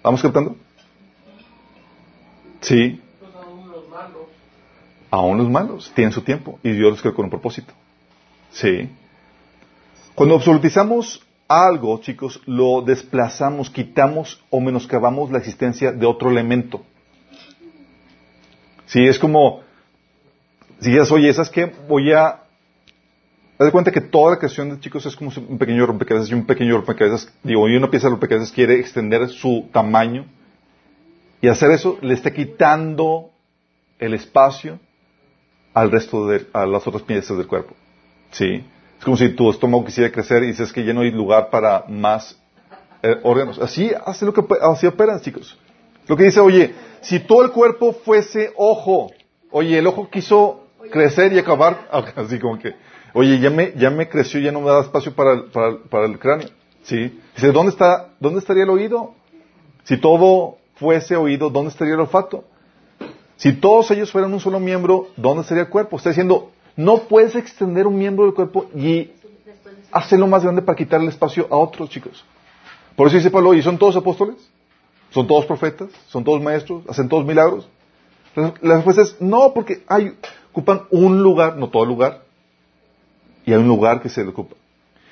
¿Vamos 0.02 0.22
captando? 0.22 0.56
Sí. 2.60 3.00
Aún 3.34 3.70
los 3.70 3.88
malos. 3.88 4.22
Aún 5.10 5.38
los 5.38 5.48
malos 5.48 5.92
tienen 5.94 6.12
su 6.12 6.22
tiempo 6.22 6.58
y 6.62 6.72
Dios 6.72 6.90
los 6.90 7.00
creó 7.00 7.14
con 7.14 7.26
un 7.26 7.30
propósito. 7.30 7.72
Sí. 8.50 8.90
Cuando 10.14 10.34
absolutizamos 10.34 11.22
algo, 11.48 11.98
chicos, 12.00 12.40
lo 12.46 12.82
desplazamos, 12.82 13.70
quitamos 13.70 14.44
o 14.50 14.60
menoscabamos 14.60 15.32
la 15.32 15.38
existencia 15.38 15.92
de 15.92 16.06
otro 16.06 16.30
elemento. 16.30 16.84
Sí, 18.86 19.04
es 19.04 19.18
como, 19.18 19.62
si 20.80 20.90
dices, 20.90 21.10
oye, 21.10 21.32
¿sabes 21.32 21.50
qué? 21.50 21.72
Voy 21.88 22.12
a... 22.12 22.42
Haz 23.60 23.66
de 23.66 23.72
cuenta 23.72 23.90
que 23.90 24.00
toda 24.00 24.32
la 24.32 24.38
creación 24.38 24.70
de 24.70 24.78
chicos 24.78 25.04
es 25.06 25.16
como 25.16 25.32
un 25.48 25.58
pequeño 25.58 25.84
rompecabezas 25.84 26.30
y 26.30 26.34
un 26.34 26.46
pequeño 26.46 26.76
rompecabezas, 26.76 27.32
digo, 27.42 27.68
y 27.68 27.76
una 27.76 27.90
pieza 27.90 28.06
de 28.06 28.12
rompecabezas 28.12 28.52
quiere 28.52 28.78
extender 28.78 29.28
su 29.30 29.68
tamaño 29.72 30.26
y 31.40 31.48
hacer 31.48 31.72
eso 31.72 31.98
le 32.00 32.14
está 32.14 32.32
quitando 32.32 33.30
el 33.98 34.14
espacio 34.14 34.78
al 35.74 35.90
resto 35.90 36.28
de, 36.28 36.46
a 36.52 36.66
las 36.66 36.86
otras 36.86 37.02
piezas 37.02 37.36
del 37.36 37.46
cuerpo. 37.46 37.74
¿Sí? 38.30 38.64
Es 38.98 39.04
como 39.04 39.16
si 39.16 39.28
tu 39.30 39.50
estómago 39.50 39.84
quisiera 39.84 40.10
crecer 40.10 40.42
y 40.42 40.48
dices 40.48 40.72
que 40.72 40.84
ya 40.84 40.92
no 40.92 41.02
hay 41.02 41.10
lugar 41.10 41.50
para 41.50 41.84
más 41.88 42.36
eh, 43.02 43.16
órganos. 43.22 43.58
Así 43.58 43.92
hace 44.04 44.24
lo 44.26 44.32
que 44.32 44.42
así 44.60 44.86
operan, 44.86 45.20
chicos. 45.20 45.56
Lo 46.08 46.16
que 46.16 46.24
dice, 46.24 46.40
oye, 46.40 46.74
si 47.00 47.20
todo 47.20 47.44
el 47.44 47.50
cuerpo 47.52 47.92
fuese 47.92 48.52
ojo, 48.56 49.10
oye, 49.50 49.78
el 49.78 49.86
ojo 49.86 50.08
quiso 50.10 50.64
crecer 50.90 51.32
y 51.32 51.38
acabar, 51.38 51.88
así 52.16 52.38
como 52.38 52.58
que, 52.58 52.74
oye, 53.12 53.38
ya 53.38 53.50
me, 53.50 53.72
ya 53.76 53.90
me 53.90 54.08
creció, 54.08 54.40
ya 54.40 54.50
no 54.52 54.60
me 54.60 54.70
da 54.70 54.80
espacio 54.80 55.14
para, 55.14 55.32
el- 55.34 55.44
para, 55.44 55.68
el- 55.68 55.78
para 55.78 56.06
el 56.06 56.18
cráneo. 56.18 56.48
¿Sí? 56.82 57.20
Dice, 57.34 57.52
¿dónde 57.52 57.70
está, 57.70 58.08
dónde 58.18 58.38
estaría 58.40 58.62
el 58.64 58.70
oído? 58.70 59.14
Si 59.84 59.96
todo 59.98 60.56
fuese 60.76 61.16
oído, 61.16 61.50
¿dónde 61.50 61.70
estaría 61.70 61.94
el 61.94 62.00
olfato? 62.00 62.44
Si 63.36 63.52
todos 63.52 63.90
ellos 63.90 64.10
fueran 64.10 64.32
un 64.32 64.40
solo 64.40 64.58
miembro, 64.58 65.08
¿dónde 65.16 65.42
estaría 65.42 65.64
el 65.64 65.68
cuerpo? 65.68 65.96
Está 65.98 66.10
diciendo, 66.10 66.50
no 66.78 66.98
puedes 67.08 67.34
extender 67.34 67.88
un 67.88 67.98
miembro 67.98 68.24
del 68.24 68.34
cuerpo 68.34 68.70
y 68.72 69.10
hacerlo 69.90 70.28
más 70.28 70.44
grande 70.44 70.62
para 70.62 70.76
quitarle 70.76 71.08
espacio 71.08 71.48
a 71.50 71.56
otros 71.56 71.90
chicos. 71.90 72.24
Por 72.94 73.08
eso 73.08 73.16
dice 73.16 73.30
Pablo, 73.32 73.52
¿y 73.52 73.62
son 73.62 73.76
todos 73.78 73.96
apóstoles? 73.96 74.36
¿Son 75.10 75.26
todos 75.26 75.44
profetas? 75.44 75.88
¿Son 76.06 76.22
todos 76.22 76.40
maestros? 76.40 76.84
¿Hacen 76.88 77.08
todos 77.08 77.24
milagros? 77.26 77.68
La 78.62 78.76
respuesta 78.76 79.02
es 79.02 79.20
no, 79.20 79.52
porque 79.52 79.82
hay, 79.88 80.16
ocupan 80.52 80.82
un 80.90 81.20
lugar, 81.20 81.56
no 81.56 81.68
todo 81.68 81.84
lugar, 81.84 82.22
y 83.44 83.52
hay 83.52 83.58
un 83.58 83.66
lugar 83.66 84.00
que 84.00 84.08
se 84.08 84.22
le 84.22 84.30
ocupa. 84.30 84.54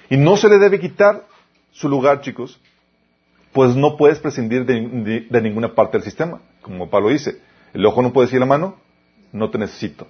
Y 0.08 0.16
no 0.16 0.36
se 0.36 0.48
le 0.48 0.58
debe 0.58 0.78
quitar 0.78 1.24
su 1.72 1.88
lugar, 1.88 2.20
chicos, 2.20 2.60
pues 3.52 3.74
no 3.74 3.96
puedes 3.96 4.20
prescindir 4.20 4.64
de, 4.64 5.26
de- 5.28 5.42
ninguna 5.42 5.74
parte 5.74 5.96
del 5.98 6.04
sistema. 6.04 6.40
Como 6.62 6.88
Pablo 6.90 7.08
dice, 7.08 7.40
el 7.74 7.84
ojo 7.86 8.02
no 8.02 8.12
puede 8.12 8.26
decir 8.28 8.38
la 8.38 8.46
mano, 8.46 8.76
no 9.32 9.50
te 9.50 9.58
necesito. 9.58 10.06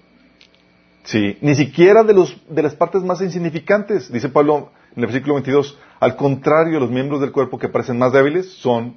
Sí, 1.07 1.39
ni 1.41 1.55
siquiera 1.55 2.03
de, 2.03 2.13
los, 2.13 2.37
de 2.49 2.63
las 2.63 2.75
partes 2.75 3.03
más 3.03 3.21
insignificantes, 3.21 4.11
dice 4.11 4.29
Pablo 4.29 4.73
en 4.91 5.03
el 5.03 5.07
versículo 5.07 5.35
22. 5.35 5.79
Al 6.01 6.17
contrario, 6.17 6.81
los 6.81 6.91
miembros 6.91 7.21
del 7.21 7.31
cuerpo 7.31 7.59
que 7.59 7.69
parecen 7.69 7.97
más 7.97 8.13
débiles 8.13 8.53
son 8.55 8.97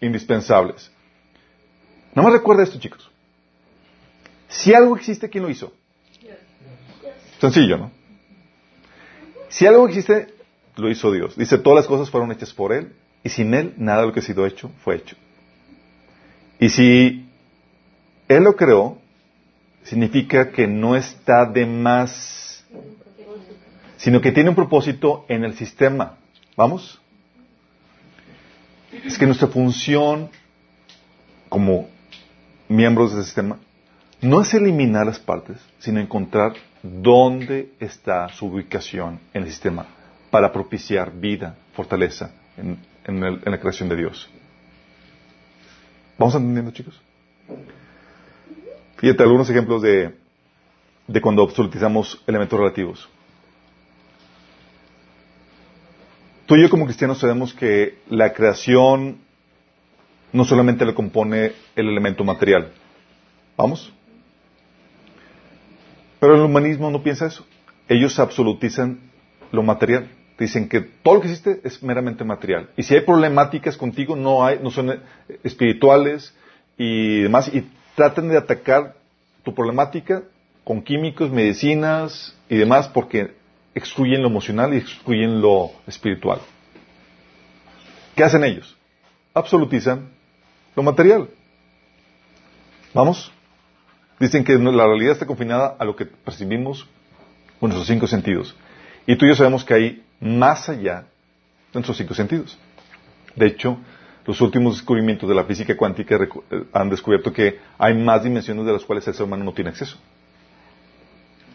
indispensables. 0.00 0.90
Nada 2.14 2.28
más 2.28 2.38
recuerda 2.38 2.62
esto, 2.62 2.78
chicos. 2.78 3.10
Si 4.48 4.72
algo 4.72 4.96
existe, 4.96 5.28
¿quién 5.28 5.44
lo 5.44 5.50
hizo? 5.50 5.74
Sencillo, 7.38 7.76
¿no? 7.76 7.90
Si 9.50 9.66
algo 9.66 9.86
existe, 9.86 10.32
lo 10.76 10.88
hizo 10.88 11.12
Dios. 11.12 11.36
Dice, 11.36 11.58
todas 11.58 11.76
las 11.76 11.86
cosas 11.86 12.08
fueron 12.08 12.32
hechas 12.32 12.54
por 12.54 12.72
Él, 12.72 12.94
y 13.22 13.28
sin 13.28 13.52
Él 13.52 13.74
nada 13.76 14.00
de 14.00 14.06
lo 14.06 14.12
que 14.14 14.20
ha 14.20 14.22
sido 14.22 14.46
hecho 14.46 14.70
fue 14.82 14.96
hecho. 14.96 15.16
Y 16.58 16.70
si 16.70 17.28
Él 18.28 18.42
lo 18.42 18.56
creó, 18.56 19.01
significa 19.84 20.50
que 20.50 20.66
no 20.66 20.96
está 20.96 21.46
de 21.46 21.66
más, 21.66 22.64
sino 23.96 24.20
que 24.20 24.32
tiene 24.32 24.50
un 24.50 24.56
propósito 24.56 25.24
en 25.28 25.44
el 25.44 25.54
sistema. 25.54 26.18
¿Vamos? 26.56 27.00
Es 29.04 29.18
que 29.18 29.26
nuestra 29.26 29.48
función 29.48 30.30
como 31.48 31.88
miembros 32.68 33.14
del 33.14 33.24
sistema 33.24 33.58
no 34.20 34.40
es 34.40 34.54
eliminar 34.54 35.06
las 35.06 35.18
partes, 35.18 35.58
sino 35.78 35.98
encontrar 36.00 36.52
dónde 36.82 37.72
está 37.80 38.28
su 38.28 38.46
ubicación 38.46 39.18
en 39.34 39.42
el 39.42 39.48
sistema 39.48 39.86
para 40.30 40.52
propiciar 40.52 41.12
vida, 41.12 41.56
fortaleza 41.74 42.30
en, 42.56 42.78
en 43.04 43.50
la 43.50 43.60
creación 43.60 43.88
de 43.88 43.96
Dios. 43.96 44.28
¿Vamos 46.18 46.34
entendiendo, 46.34 46.70
chicos? 46.70 47.00
Fíjate 49.02 49.24
algunos 49.24 49.50
ejemplos 49.50 49.82
de, 49.82 50.14
de 51.08 51.20
cuando 51.20 51.42
absolutizamos 51.42 52.22
elementos 52.24 52.56
relativos. 52.56 53.08
Tú 56.46 56.54
y 56.54 56.62
yo 56.62 56.70
como 56.70 56.84
cristianos 56.84 57.18
sabemos 57.18 57.52
que 57.52 57.98
la 58.08 58.32
creación 58.32 59.18
no 60.32 60.44
solamente 60.44 60.84
le 60.84 60.94
compone 60.94 61.50
el 61.74 61.88
elemento 61.88 62.22
material. 62.22 62.70
¿Vamos? 63.56 63.92
Pero 66.20 66.36
el 66.36 66.42
humanismo 66.42 66.88
no 66.88 67.02
piensa 67.02 67.26
eso. 67.26 67.44
Ellos 67.88 68.20
absolutizan 68.20 69.00
lo 69.50 69.64
material. 69.64 70.08
Dicen 70.38 70.68
que 70.68 70.80
todo 70.80 71.16
lo 71.16 71.20
que 71.22 71.26
existe 71.26 71.60
es 71.64 71.82
meramente 71.82 72.22
material. 72.22 72.70
Y 72.76 72.84
si 72.84 72.94
hay 72.94 73.00
problemáticas 73.00 73.76
contigo, 73.76 74.14
no, 74.14 74.46
hay, 74.46 74.60
no 74.62 74.70
son 74.70 74.92
eh, 74.92 75.00
espirituales 75.42 76.32
y 76.78 77.22
demás. 77.22 77.50
Tratan 77.94 78.28
de 78.28 78.38
atacar 78.38 78.94
tu 79.42 79.54
problemática 79.54 80.22
con 80.64 80.82
químicos, 80.82 81.30
medicinas 81.30 82.36
y 82.48 82.56
demás 82.56 82.88
porque 82.88 83.34
excluyen 83.74 84.22
lo 84.22 84.28
emocional 84.28 84.74
y 84.74 84.78
excluyen 84.78 85.40
lo 85.40 85.72
espiritual. 85.86 86.40
¿Qué 88.14 88.22
hacen 88.22 88.44
ellos? 88.44 88.76
Absolutizan 89.34 90.10
lo 90.76 90.82
material. 90.82 91.28
¿Vamos? 92.94 93.32
Dicen 94.20 94.44
que 94.44 94.54
la 94.54 94.86
realidad 94.86 95.12
está 95.12 95.26
confinada 95.26 95.76
a 95.78 95.84
lo 95.84 95.96
que 95.96 96.06
percibimos 96.06 96.86
con 97.58 97.70
nuestros 97.70 97.88
cinco 97.88 98.06
sentidos. 98.06 98.54
Y 99.06 99.16
tú 99.16 99.24
y 99.24 99.30
yo 99.30 99.34
sabemos 99.34 99.64
que 99.64 99.74
hay 99.74 100.04
más 100.20 100.68
allá 100.68 101.00
de 101.00 101.74
nuestros 101.74 101.96
cinco 101.96 102.14
sentidos. 102.14 102.58
De 103.34 103.46
hecho, 103.46 103.78
los 104.26 104.40
últimos 104.40 104.74
descubrimientos 104.76 105.28
de 105.28 105.34
la 105.34 105.44
física 105.44 105.76
cuántica 105.76 106.16
eh, 106.16 106.64
han 106.72 106.88
descubierto 106.90 107.32
que 107.32 107.58
hay 107.78 107.94
más 107.94 108.22
dimensiones 108.22 108.64
de 108.66 108.72
las 108.72 108.84
cuales 108.84 109.06
el 109.08 109.14
ser 109.14 109.24
humano 109.24 109.44
no 109.44 109.52
tiene 109.52 109.70
acceso. 109.70 109.96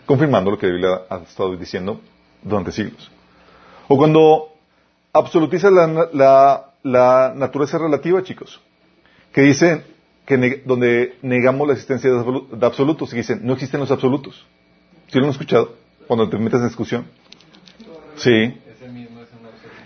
Confirmando 0.06 0.52
lo 0.52 0.58
que 0.58 0.68
la 0.68 0.72
Biblia 0.74 1.02
ha 1.10 1.18
estado 1.18 1.56
diciendo 1.58 2.00
durante 2.42 2.72
siglos. 2.72 3.12
O 3.88 3.98
cuando 3.98 4.54
absolutiza 5.14 5.70
la, 5.70 6.10
la- 6.14 6.64
la 6.84 7.34
naturaleza 7.36 7.78
relativa, 7.78 8.24
chicos, 8.24 8.62
que 9.34 9.42
dice 9.42 9.84
que 10.26 10.38
ne- 10.38 10.62
donde 10.66 11.18
negamos 11.22 11.68
la 11.68 11.74
existencia 11.74 12.10
de 12.10 12.18
absolu- 12.18 12.48
de 12.50 12.66
absolutos, 12.66 13.12
y 13.14 13.18
dicen, 13.18 13.42
no 13.44 13.54
existen 13.54 13.80
los 13.82 13.92
absolutos. 13.92 14.46
¿Sí 15.08 15.18
lo 15.20 15.26
han 15.26 15.32
escuchado? 15.32 15.76
Cuando 16.08 16.30
te 16.30 16.38
metes 16.38 16.60
en 16.62 16.68
discusión. 16.68 17.06
Sí. 18.16 18.30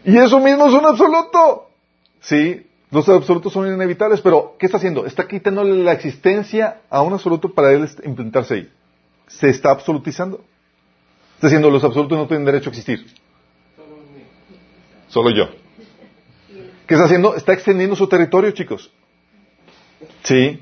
Y 0.05 0.17
eso 0.17 0.39
mismo 0.39 0.67
es 0.67 0.73
un 0.73 0.85
absoluto. 0.85 1.69
Sí, 2.21 2.67
los 2.91 3.07
absolutos 3.07 3.53
son 3.53 3.73
inevitables, 3.73 4.19
pero 4.19 4.55
¿qué 4.59 4.65
está 4.65 4.77
haciendo? 4.77 5.05
Está 5.05 5.25
quitándole 5.25 5.81
la 5.81 5.93
existencia 5.93 6.81
a 6.89 7.01
un 7.01 7.13
absoluto 7.13 7.53
para 7.53 7.71
él 7.71 7.89
implementarse 8.03 8.53
ahí. 8.53 8.71
Se 9.27 9.49
está 9.49 9.71
absolutizando. 9.71 10.43
Está 11.35 11.47
diciendo, 11.47 11.71
los 11.71 11.83
absolutos 11.85 12.17
no 12.17 12.27
tienen 12.27 12.45
derecho 12.45 12.69
a 12.69 12.73
existir. 12.73 13.05
Solo 15.07 15.29
yo. 15.31 15.49
¿Qué 16.85 16.95
está 16.95 17.05
haciendo? 17.05 17.35
Está 17.35 17.53
extendiendo 17.53 17.95
su 17.95 18.07
territorio, 18.07 18.51
chicos. 18.51 18.91
Sí. 20.23 20.61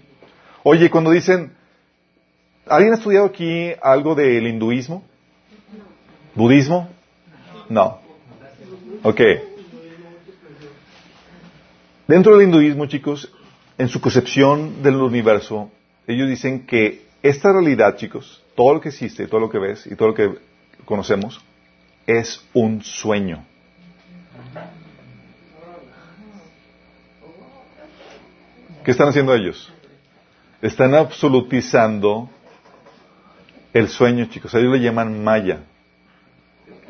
Oye, 0.62 0.92
cuando 0.92 1.10
dicen, 1.10 1.56
¿alguien 2.68 2.94
ha 2.94 2.98
estudiado 2.98 3.26
aquí 3.26 3.72
algo 3.82 4.14
del 4.14 4.46
hinduismo? 4.46 5.04
¿Budismo? 6.36 6.90
No. 7.70 8.00
Ok. 9.02 9.20
Dentro 12.10 12.36
del 12.36 12.48
hinduismo, 12.48 12.88
chicos, 12.88 13.32
en 13.78 13.88
su 13.88 14.02
concepción 14.02 14.82
del 14.82 14.96
universo, 14.96 15.70
ellos 16.08 16.28
dicen 16.28 16.66
que 16.66 17.06
esta 17.22 17.54
realidad, 17.54 17.98
chicos, 17.98 18.44
todo 18.56 18.74
lo 18.74 18.82
que 18.82 18.90
existe, 18.90 19.28
todo 19.28 19.40
lo 19.40 19.48
que 19.48 19.60
ves 19.60 19.86
y 19.86 19.96
todo 19.96 20.08
lo 20.08 20.14
que 20.16 20.34
conocemos, 20.86 21.40
es 22.08 22.44
un 22.56 22.82
sueño. 22.82 23.46
¿Qué 28.84 28.90
están 28.90 29.10
haciendo 29.10 29.36
ellos? 29.36 29.72
Están 30.64 30.96
absolutizando 30.96 32.28
el 33.72 33.88
sueño, 33.88 34.26
chicos. 34.32 34.56
Ellos 34.56 34.74
le 34.74 34.84
llaman 34.84 35.24
maya. 35.24 35.60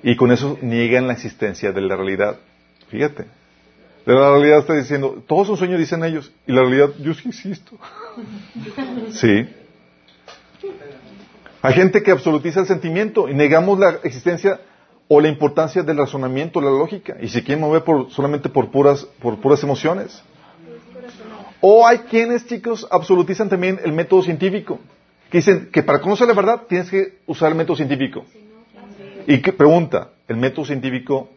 Y 0.02 0.16
con 0.16 0.32
eso 0.32 0.58
niegan 0.62 1.08
la 1.08 1.14
existencia 1.14 1.74
de 1.74 1.82
la 1.82 1.98
realidad. 1.98 2.40
Fíjate. 2.88 3.39
La 4.06 4.32
realidad 4.32 4.60
está 4.60 4.74
diciendo, 4.76 5.24
todos 5.28 5.48
son 5.48 5.58
sueños, 5.58 5.80
dicen 5.80 6.04
ellos. 6.04 6.32
Y 6.48 6.52
la 6.52 6.62
realidad, 6.62 6.90
yo 7.00 7.14
sí 7.14 7.30
existo. 7.30 7.78
sí. 9.12 9.48
Hay 11.62 11.74
gente 11.74 12.02
que 12.02 12.12
absolutiza 12.12 12.62
el 12.62 12.68
sentimiento 12.68 13.28
y 13.28 13.34
negamos 13.34 13.78
la 13.78 14.00
existencia 14.04 14.62
o 15.08 15.20
la 15.20 15.28
importancia 15.28 15.84
del 15.84 15.98
razonamiento, 15.98 16.62
la 16.62 16.70
lógica, 16.70 17.18
y 17.20 17.28
se 17.28 17.44
quieren 17.44 17.62
mover 17.62 17.84
por, 17.84 18.12
solamente 18.12 18.48
por 18.48 18.70
puras, 18.70 19.04
por 19.22 19.40
puras 19.42 19.62
emociones. 19.64 20.24
O 21.62 21.86
hay 21.86 22.00
quienes, 22.00 22.46
chicos, 22.46 22.88
absolutizan 22.90 23.50
también 23.50 23.80
el 23.84 23.92
método 23.92 24.22
científico, 24.22 24.80
que 25.30 25.40
dicen 25.40 25.70
que 25.72 25.84
para 25.84 26.00
conocer 26.00 26.28
la 26.28 26.34
verdad 26.34 26.62
tienes 26.70 26.90
que 26.90 27.18
usar 27.26 27.50
el 27.50 27.58
método 27.58 27.76
científico. 27.76 28.24
Y 29.28 29.42
que 29.42 29.52
pregunta, 29.52 30.12
¿el 30.28 30.38
método 30.38 30.66
científico, 30.66 31.30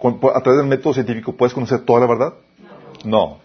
a 0.00 0.40
través 0.40 0.58
del 0.58 0.66
método 0.66 0.94
científico, 0.94 1.32
puedes 1.32 1.52
conocer 1.52 1.80
toda 1.80 2.00
la 2.00 2.06
verdad? 2.06 2.34
No. 3.04 3.40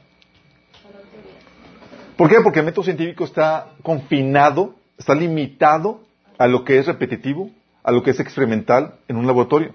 ¿Por 2.16 2.30
qué? 2.30 2.42
Porque 2.42 2.60
el 2.60 2.66
método 2.66 2.84
científico 2.84 3.24
está 3.24 3.72
confinado, 3.82 4.76
está 4.98 5.16
limitado 5.16 6.02
a 6.38 6.48
lo 6.48 6.64
que 6.64 6.78
es 6.78 6.86
repetitivo, 6.86 7.50
a 7.84 7.92
lo 7.92 8.04
que 8.04 8.12
es 8.12 8.20
experimental 8.20 8.96
en 9.08 9.18
un 9.18 9.26
laboratorio. 9.26 9.74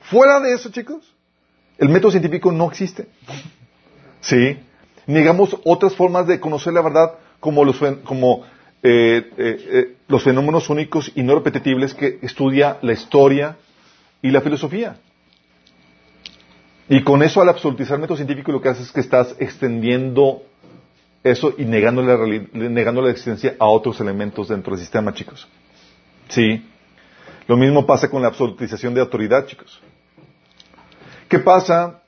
Fuera 0.00 0.40
de 0.40 0.52
eso, 0.52 0.70
chicos, 0.70 1.14
el 1.78 1.88
método 1.88 2.12
científico 2.12 2.52
no 2.52 2.68
existe. 2.68 3.08
¿Sí? 4.20 4.58
Negamos 5.06 5.56
otras 5.64 5.94
formas 5.94 6.26
de 6.26 6.40
conocer 6.40 6.72
la 6.72 6.82
verdad 6.82 7.12
como 7.40 7.64
los, 7.64 7.78
como, 8.04 8.42
eh, 8.82 9.30
eh, 9.36 9.66
eh, 9.68 9.96
los 10.08 10.22
fenómenos 10.22 10.70
únicos 10.70 11.12
y 11.14 11.22
no 11.22 11.34
repetibles 11.34 11.94
que 11.94 12.18
estudia 12.22 12.78
la 12.82 12.92
historia 12.92 13.56
y 14.22 14.30
la 14.30 14.40
filosofía. 14.40 14.98
Y 16.88 17.02
con 17.02 17.22
eso, 17.22 17.40
al 17.42 17.48
absolutizar 17.48 17.98
método 17.98 18.16
científico, 18.16 18.52
lo 18.52 18.60
que 18.60 18.68
haces 18.68 18.86
es 18.86 18.92
que 18.92 19.00
estás 19.00 19.34
extendiendo 19.40 20.42
eso 21.24 21.52
y 21.58 21.64
negando 21.64 22.02
la, 22.02 22.16
negando 22.52 23.02
la 23.02 23.10
existencia 23.10 23.56
a 23.58 23.66
otros 23.66 24.00
elementos 24.00 24.48
dentro 24.48 24.72
del 24.72 24.80
sistema, 24.80 25.12
chicos. 25.12 25.48
Sí. 26.28 26.64
Lo 27.48 27.56
mismo 27.56 27.84
pasa 27.86 28.08
con 28.08 28.22
la 28.22 28.28
absolutización 28.28 28.94
de 28.94 29.00
autoridad, 29.00 29.46
chicos. 29.46 29.80
¿Qué 31.28 31.40
pasa? 31.40 32.02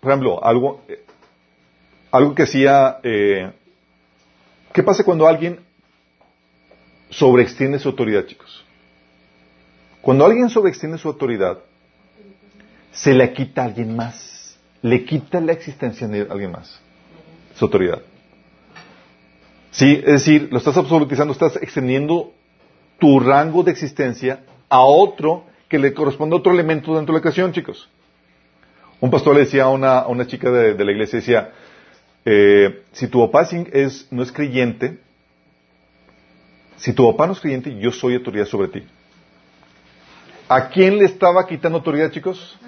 Por 0.00 0.10
ejemplo, 0.10 0.42
algo, 0.44 0.82
eh, 0.88 1.04
algo 2.10 2.34
que 2.34 2.42
hacía... 2.42 2.98
eh, 3.02 3.52
¿Qué 4.72 4.82
pasa 4.82 5.02
cuando 5.02 5.26
alguien 5.26 5.60
sobreextiende 7.08 7.78
su 7.78 7.88
autoridad, 7.88 8.26
chicos? 8.26 8.64
Cuando 10.00 10.24
alguien 10.24 10.48
sobreextiende 10.48 10.96
su 10.98 11.08
autoridad, 11.08 11.58
se 12.92 13.14
la 13.14 13.32
quita 13.32 13.62
a 13.62 13.64
alguien 13.66 13.94
más. 13.96 14.58
Le 14.82 15.04
quita 15.04 15.40
la 15.40 15.52
existencia 15.52 16.08
de 16.08 16.26
alguien 16.30 16.52
más. 16.52 16.80
Su 17.54 17.66
autoridad. 17.66 18.00
Sí, 19.70 20.00
es 20.04 20.12
decir, 20.12 20.48
lo 20.50 20.58
estás 20.58 20.76
absolutizando, 20.76 21.32
estás 21.32 21.56
extendiendo 21.56 22.32
tu 22.98 23.20
rango 23.20 23.62
de 23.62 23.70
existencia 23.70 24.44
a 24.68 24.82
otro 24.82 25.44
que 25.68 25.78
le 25.78 25.94
corresponde 25.94 26.34
a 26.34 26.38
otro 26.38 26.52
elemento 26.52 26.96
dentro 26.96 27.14
de 27.14 27.18
la 27.18 27.22
creación, 27.22 27.52
chicos. 27.52 27.88
Un 29.00 29.10
pastor 29.10 29.34
le 29.34 29.40
decía 29.40 29.64
a 29.64 29.68
una, 29.68 30.00
a 30.00 30.08
una 30.08 30.26
chica 30.26 30.50
de, 30.50 30.84
la 30.84 30.92
iglesia, 30.92 31.20
decía, 31.20 31.52
eh, 32.24 32.82
si 32.92 33.06
tu 33.06 33.20
papá 33.20 33.48
es- 33.72 34.06
no 34.10 34.22
es 34.22 34.32
creyente, 34.32 34.98
si 36.76 36.92
tu 36.92 37.10
papá 37.10 37.26
no 37.26 37.32
es 37.34 37.40
creyente, 37.40 37.78
yo 37.78 37.92
soy 37.92 38.14
autoridad 38.16 38.46
sobre 38.46 38.68
ti. 38.68 38.82
¿A 40.50 40.68
quién 40.68 40.98
le 40.98 41.04
estaba 41.04 41.46
quitando 41.46 41.78
autoridad, 41.78 42.10
chicos? 42.10 42.58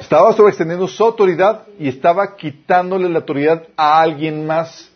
Estaba 0.00 0.32
sobreextendiendo 0.32 0.88
su 0.88 1.04
autoridad 1.04 1.62
y 1.78 1.86
estaba 1.86 2.34
quitándole 2.34 3.08
la 3.08 3.20
autoridad 3.20 3.62
a 3.76 4.00
alguien 4.00 4.44
más. 4.44 4.90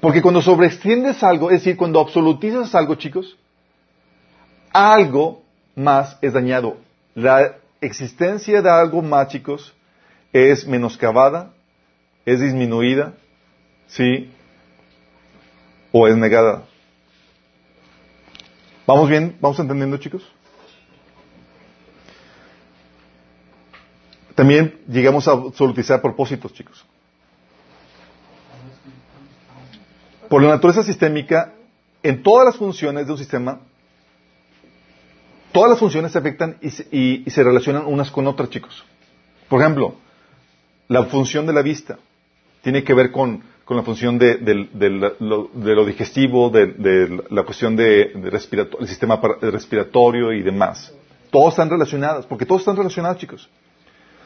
Porque 0.00 0.22
cuando 0.22 0.42
sobreextiendes 0.42 1.24
algo, 1.24 1.50
es 1.50 1.62
decir, 1.62 1.76
cuando 1.76 1.98
absolutizas 1.98 2.72
algo, 2.76 2.94
chicos, 2.94 3.36
algo 4.72 5.42
más 5.74 6.16
es 6.22 6.34
dañado. 6.34 6.76
La 7.16 7.56
existencia 7.80 8.62
de 8.62 8.70
algo 8.70 9.02
más, 9.02 9.26
chicos, 9.26 9.74
es 10.32 10.68
menoscabada, 10.68 11.50
es 12.24 12.38
disminuida, 12.38 13.14
¿sí? 13.88 14.30
O 15.90 16.06
es 16.06 16.16
negada. 16.16 16.62
¿Vamos 18.88 19.10
bien? 19.10 19.36
¿Vamos 19.42 19.58
entendiendo, 19.58 19.98
chicos? 19.98 20.22
También 24.34 24.80
llegamos 24.88 25.28
a 25.28 25.32
absolutizar 25.32 26.00
propósitos, 26.00 26.54
chicos. 26.54 26.86
Por 30.30 30.42
la 30.42 30.48
naturaleza 30.48 30.82
sistémica, 30.84 31.52
en 32.02 32.22
todas 32.22 32.46
las 32.46 32.56
funciones 32.56 33.04
de 33.04 33.12
un 33.12 33.18
sistema, 33.18 33.60
todas 35.52 35.68
las 35.68 35.78
funciones 35.78 36.12
se 36.12 36.18
afectan 36.18 36.56
y 36.62 36.70
se, 36.70 36.88
y- 36.90 37.24
y 37.26 37.30
se 37.30 37.44
relacionan 37.44 37.84
unas 37.84 38.10
con 38.10 38.26
otras, 38.26 38.48
chicos. 38.48 38.86
Por 39.50 39.60
ejemplo, 39.60 39.96
la 40.88 41.04
función 41.04 41.44
de 41.44 41.52
la 41.52 41.60
vista 41.60 41.98
tiene 42.62 42.82
que 42.84 42.94
ver 42.94 43.12
con, 43.12 43.42
con 43.68 43.76
la 43.76 43.82
función 43.82 44.18
de, 44.18 44.36
del- 44.38 44.70
del- 44.72 45.12
lo, 45.20 45.50
de 45.52 45.74
lo 45.74 45.84
digestivo, 45.84 46.48
de, 46.48 46.68
de 46.68 47.22
la 47.28 47.42
cuestión 47.42 47.76
de, 47.76 48.12
de 48.14 48.30
respirato- 48.30 48.78
el 48.80 48.88
sistema 48.88 49.20
respiratorio 49.42 50.32
y 50.32 50.40
demás. 50.42 50.90
Todos 51.30 51.50
están 51.50 51.68
relacionados, 51.68 52.24
porque 52.24 52.46
todos 52.46 52.62
están 52.62 52.76
relacionados, 52.78 53.18
chicos. 53.18 53.50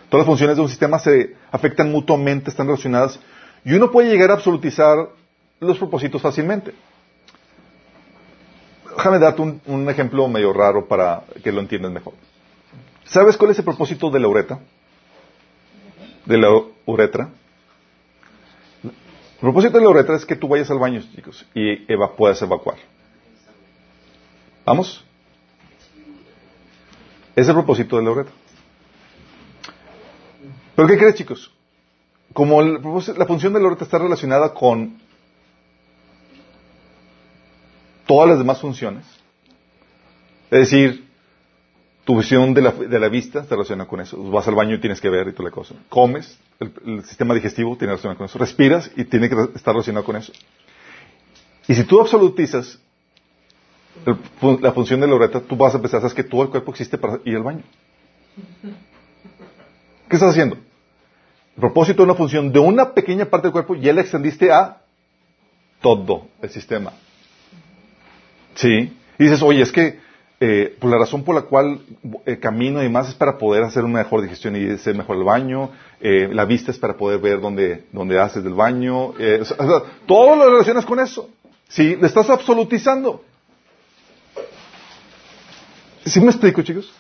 Todas 0.09 0.21
las 0.25 0.27
funciones 0.29 0.55
de 0.55 0.63
un 0.63 0.69
sistema 0.69 1.01
se 1.01 1.35
afectan 1.51 1.91
mutuamente, 1.91 2.51
están 2.51 2.69
relacionadas, 2.69 3.19
y 3.65 3.73
uno 3.75 3.91
puede 3.91 4.11
llegar 4.11 4.31
a 4.31 4.35
absolutizar 4.35 5.09
los 5.59 5.77
propósitos 5.77 6.23
fácilmente. 6.23 6.73
Déjame 8.97 9.19
darte 9.19 9.43
un, 9.43 9.89
ejemplo 9.91 10.29
medio 10.29 10.53
raro 10.53 10.87
para 10.87 11.25
que 11.43 11.51
lo 11.51 11.59
entiendas 11.61 11.91
mejor. 11.91 12.15
¿Sabes 13.07 13.37
cuál 13.37 13.51
es 13.51 13.59
el 13.59 13.65
propósito 13.65 14.09
de 14.09 14.21
la 14.21 14.29
uretra? 14.29 14.61
De 16.27 16.39
la 16.39 16.49
uretra. 16.87 17.29
El 19.43 19.47
propósito 19.47 19.77
de 19.79 19.83
la 19.83 19.91
uretra 19.91 20.15
es 20.15 20.25
que 20.25 20.37
tú 20.37 20.47
vayas 20.47 20.71
al 20.71 20.79
baño, 20.79 21.03
chicos, 21.17 21.45
y 21.53 21.93
eva- 21.93 22.15
puedas 22.15 22.41
evacuar. 22.43 22.77
¿Vamos? 24.65 25.05
Es 27.35 27.49
el 27.49 27.55
propósito 27.55 27.97
de 27.97 28.05
la 28.05 28.11
uretra. 28.13 28.33
¿Pero 30.77 30.87
qué 30.87 30.97
crees, 30.97 31.17
chicos? 31.17 31.53
Como 32.33 32.63
la 32.63 33.27
función 33.27 33.53
de 33.53 33.59
la 33.61 33.67
uretra 33.67 33.85
está 33.85 33.99
relacionada 33.99 34.55
con 34.55 34.97
todas 38.07 38.29
las 38.29 38.39
demás 38.39 38.61
funciones, 38.61 39.05
es 40.53 40.71
decir, 40.71 41.09
tu 42.05 42.17
visión 42.17 42.53
de 42.53 42.63
la, 42.63 42.73
de 42.73 42.99
la 42.99 43.09
vista 43.09 43.45
se 43.45 43.51
relaciona 43.51 43.87
con 43.87 44.01
eso. 44.01 44.23
Vas 44.31 44.49
al 44.49 44.55
baño 44.55 44.75
y 44.75 44.81
tienes 44.81 45.01
que 45.01 45.09
ver 45.09 45.29
y 45.29 45.33
toda 45.33 45.51
la 45.51 45.55
cosa. 45.55 45.75
Comes, 45.89 46.39
el, 46.59 47.05
sistema 47.05 47.35
digestivo 47.35 47.77
tiene 47.77 47.93
relación 47.93 48.15
con 48.17 48.27
eso. 48.27 48.39
Respiras 48.39 48.91
y 48.97 49.05
tiene 49.05 49.29
que 49.29 49.37
estar 49.55 49.73
relacionado 49.73 50.05
con 50.05 50.17
eso. 50.17 50.33
Y 51.69 51.75
si 51.75 51.85
tú 51.85 52.01
absolutizas 52.01 52.79
la 54.61 54.73
función 54.73 55.01
de 55.01 55.07
la 55.07 55.15
uretra, 55.15 55.41
tú 55.41 55.55
vas 55.57 55.75
a 55.75 55.77
empezar, 55.77 56.01
sabes 56.01 56.15
que 56.15 56.25
todo 56.25 56.43
el 56.43 56.49
cuerpo 56.49 56.73
existe 56.73 56.99
para 56.99 57.21
ir 57.25 57.37
al 57.37 57.45
baño. 57.45 57.63
¿Qué 60.09 60.17
estás 60.17 60.31
haciendo? 60.31 60.57
El 60.57 61.61
propósito 61.61 61.99
de 61.99 62.05
una 62.05 62.15
función 62.15 62.53
de 62.53 62.59
una 62.59 62.93
pequeña 62.95 63.27
parte 63.27 63.47
del 63.47 63.53
cuerpo 63.53 63.77
ya 63.77 63.93
la 63.93 64.01
extendiste 64.01 64.51
a 64.51 64.83
todo 65.81 66.27
el 66.41 66.51
sistema. 66.51 66.93
Sí. 68.55 68.97
Y 69.19 69.25
dices, 69.25 69.43
oye, 69.43 69.63
es 69.63 69.71
que 69.71 70.01
eh, 70.45 70.77
por 70.81 70.91
la 70.91 70.99
razón 70.99 71.23
por 71.23 71.37
la 71.37 71.43
cual 71.43 71.81
eh, 72.27 72.37
camino 72.41 72.81
y 72.81 72.85
demás 72.85 73.09
es 73.09 73.15
para 73.15 73.39
poder 73.39 73.63
hacer 73.63 73.85
una 73.85 73.99
mejor 74.01 74.23
digestión 74.23 74.57
y 74.57 74.69
hacer 74.71 74.97
mejor 74.97 75.17
el 75.17 75.23
baño. 75.23 75.71
eh, 76.01 76.29
la 76.33 76.45
vista 76.45 76.73
es 76.73 76.79
para 76.81 76.97
poder 76.97 77.21
ver 77.21 77.41
dónde, 77.41 77.85
dónde 77.93 78.19
haces 78.19 78.43
del 78.43 78.55
baño. 78.55 79.15
eh, 79.21 79.39
o 79.41 79.45
sea, 79.45 79.57
todo 80.05 80.35
lo 80.35 80.51
relacionas 80.51 80.85
con 80.85 80.99
eso. 80.99 81.31
Sí, 81.69 81.95
le 81.95 82.09
estás 82.09 82.29
absolutizando. 82.29 83.23
¿Sí 86.05 86.21
me 86.21 86.27
explico, 86.33 86.61
chicos? 86.63 86.93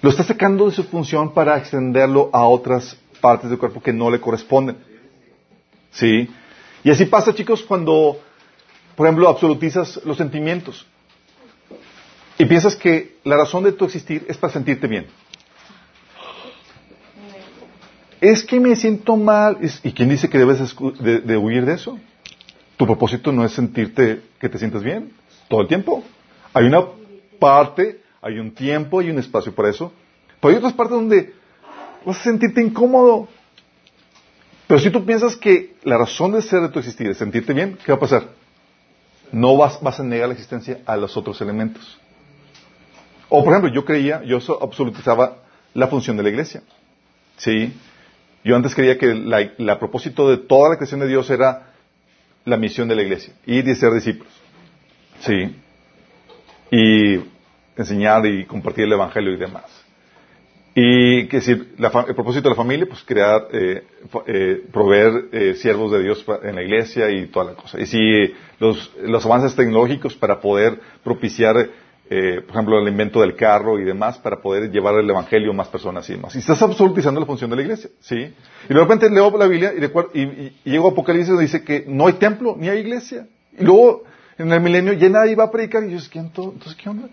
Lo 0.00 0.10
está 0.10 0.22
sacando 0.22 0.66
de 0.66 0.76
su 0.76 0.84
función 0.84 1.34
para 1.34 1.58
extenderlo 1.58 2.30
a 2.32 2.46
otras 2.46 2.96
partes 3.20 3.50
del 3.50 3.58
cuerpo 3.58 3.82
que 3.82 3.92
no 3.92 4.12
le 4.12 4.20
corresponden. 4.20 4.76
¿Sí? 5.90 6.30
Y 6.84 6.90
así 6.90 7.04
pasa, 7.06 7.34
chicos, 7.34 7.64
cuando, 7.64 8.16
por 8.94 9.06
ejemplo, 9.08 9.28
absolutizas 9.28 10.00
los 10.04 10.16
sentimientos. 10.16 10.86
Y 12.38 12.44
piensas 12.46 12.76
que 12.76 13.16
la 13.24 13.36
razón 13.36 13.64
de 13.64 13.72
tu 13.72 13.84
existir 13.84 14.24
es 14.28 14.36
para 14.36 14.52
sentirte 14.52 14.86
bien. 14.86 15.06
es 18.30 18.42
que 18.42 18.58
me 18.58 18.74
siento 18.74 19.16
mal. 19.16 19.58
¿Y 19.82 19.92
quién 19.92 20.08
dice 20.08 20.30
que 20.30 20.38
debes 20.38 20.58
de, 21.00 21.20
de 21.20 21.36
huir 21.36 21.66
de 21.66 21.74
eso? 21.74 21.98
Tu 22.76 22.86
propósito 22.86 23.32
no 23.32 23.44
es 23.44 23.52
sentirte 23.52 24.22
que 24.40 24.48
te 24.48 24.58
sientes 24.58 24.82
bien 24.82 25.12
todo 25.48 25.60
el 25.60 25.68
tiempo. 25.68 26.02
Hay 26.54 26.64
una 26.64 26.84
parte, 27.38 28.00
hay 28.22 28.38
un 28.38 28.54
tiempo 28.54 29.02
y 29.02 29.10
un 29.10 29.18
espacio 29.18 29.54
para 29.54 29.68
eso. 29.68 29.92
Pero 30.40 30.52
hay 30.52 30.56
otras 30.56 30.72
partes 30.72 30.96
donde 30.96 31.34
vas 32.04 32.18
a 32.18 32.22
sentirte 32.22 32.62
incómodo. 32.62 33.28
Pero 34.66 34.80
si 34.80 34.90
tú 34.90 35.04
piensas 35.04 35.36
que 35.36 35.74
la 35.84 35.98
razón 35.98 36.32
de 36.32 36.40
ser 36.40 36.62
de 36.62 36.70
tu 36.70 36.78
existir 36.78 37.06
es 37.08 37.18
sentirte 37.18 37.52
bien, 37.52 37.76
¿qué 37.84 37.92
va 37.92 37.96
a 37.96 38.00
pasar? 38.00 38.28
No 39.32 39.58
vas 39.58 40.00
a 40.00 40.02
negar 40.02 40.28
la 40.28 40.34
existencia 40.34 40.80
a 40.86 40.96
los 40.96 41.14
otros 41.18 41.38
elementos. 41.42 41.98
O, 43.36 43.42
por 43.42 43.52
ejemplo, 43.52 43.72
yo 43.72 43.84
creía, 43.84 44.22
yo 44.22 44.40
so- 44.40 44.62
absolutizaba 44.62 45.38
la 45.74 45.88
función 45.88 46.16
de 46.16 46.22
la 46.22 46.28
iglesia. 46.28 46.62
¿Sí? 47.36 47.72
Yo 48.44 48.54
antes 48.54 48.76
creía 48.76 48.96
que 48.96 49.12
la, 49.12 49.78
propósito 49.80 50.30
de 50.30 50.36
toda 50.36 50.70
la 50.70 50.76
creación 50.76 51.00
de 51.00 51.08
Dios 51.08 51.28
era 51.30 51.72
la 52.44 52.56
misión 52.56 52.86
de 52.86 52.94
la 52.94 53.02
iglesia, 53.02 53.34
ir 53.46 53.66
y 53.66 53.74
ser 53.74 53.92
discípulos. 53.92 54.32
¿Sí? 55.18 55.56
Y 56.70 57.20
enseñar 57.76 58.24
y 58.24 58.44
compartir 58.44 58.84
el 58.84 58.92
evangelio 58.92 59.32
y 59.32 59.36
demás. 59.36 59.64
Y 60.76 61.26
que 61.26 61.40
si 61.40 61.56
la 61.78 61.88
el 62.06 62.14
propósito 62.14 62.44
de 62.44 62.50
la 62.50 62.56
familia, 62.56 62.86
pues 62.86 63.02
crear, 63.02 63.48
eh, 63.52 63.82
eh, 64.26 64.62
proveer 64.72 65.12
eh, 65.32 65.54
siervos 65.54 65.90
de 65.90 66.04
Dios 66.04 66.24
en 66.44 66.54
la 66.54 66.62
iglesia 66.62 67.10
y 67.10 67.26
toda 67.26 67.46
la 67.46 67.54
cosa. 67.54 67.80
Y 67.80 67.86
si 67.86 68.32
los 68.60 69.26
avances 69.26 69.56
tecnológicos 69.56 70.14
para 70.14 70.40
poder 70.40 70.78
propiciar, 71.02 71.68
eh, 72.10 72.42
por 72.42 72.50
ejemplo, 72.50 72.78
el 72.78 72.88
invento 72.88 73.20
del 73.20 73.34
carro 73.34 73.78
y 73.78 73.84
demás, 73.84 74.18
para 74.18 74.40
poder 74.40 74.70
llevar 74.70 74.94
el 74.96 75.08
evangelio 75.08 75.52
a 75.52 75.54
más 75.54 75.68
personas 75.68 76.08
y 76.10 76.14
demás. 76.14 76.34
Y 76.34 76.38
estás 76.38 76.60
absolutizando 76.60 77.18
la 77.18 77.26
función 77.26 77.48
de 77.48 77.56
la 77.56 77.62
iglesia, 77.62 77.90
¿sí? 78.00 78.16
Y 78.16 78.68
de 78.68 78.74
repente 78.74 79.08
leo 79.08 79.36
la 79.36 79.46
Biblia 79.46 79.72
y, 79.74 79.80
recuerdo- 79.80 80.10
y, 80.12 80.52
llego 80.64 80.88
Apocalipsis 80.88 81.28
donde 81.28 81.44
dice 81.44 81.64
que 81.64 81.84
no 81.88 82.06
hay 82.06 82.14
templo 82.14 82.56
ni 82.58 82.68
hay 82.68 82.80
iglesia. 82.80 83.26
Y 83.58 83.64
luego, 83.64 84.04
en 84.36 84.52
el 84.52 84.60
milenio, 84.60 84.92
ya 84.92 85.08
nadie 85.08 85.34
va 85.34 85.44
a 85.44 85.50
predicar. 85.50 85.82
Y 85.84 85.92
yo, 85.92 85.98
¿qué, 86.10 86.18
entonces, 86.18 86.74
¿qué 86.74 86.90
onda? 86.90 87.08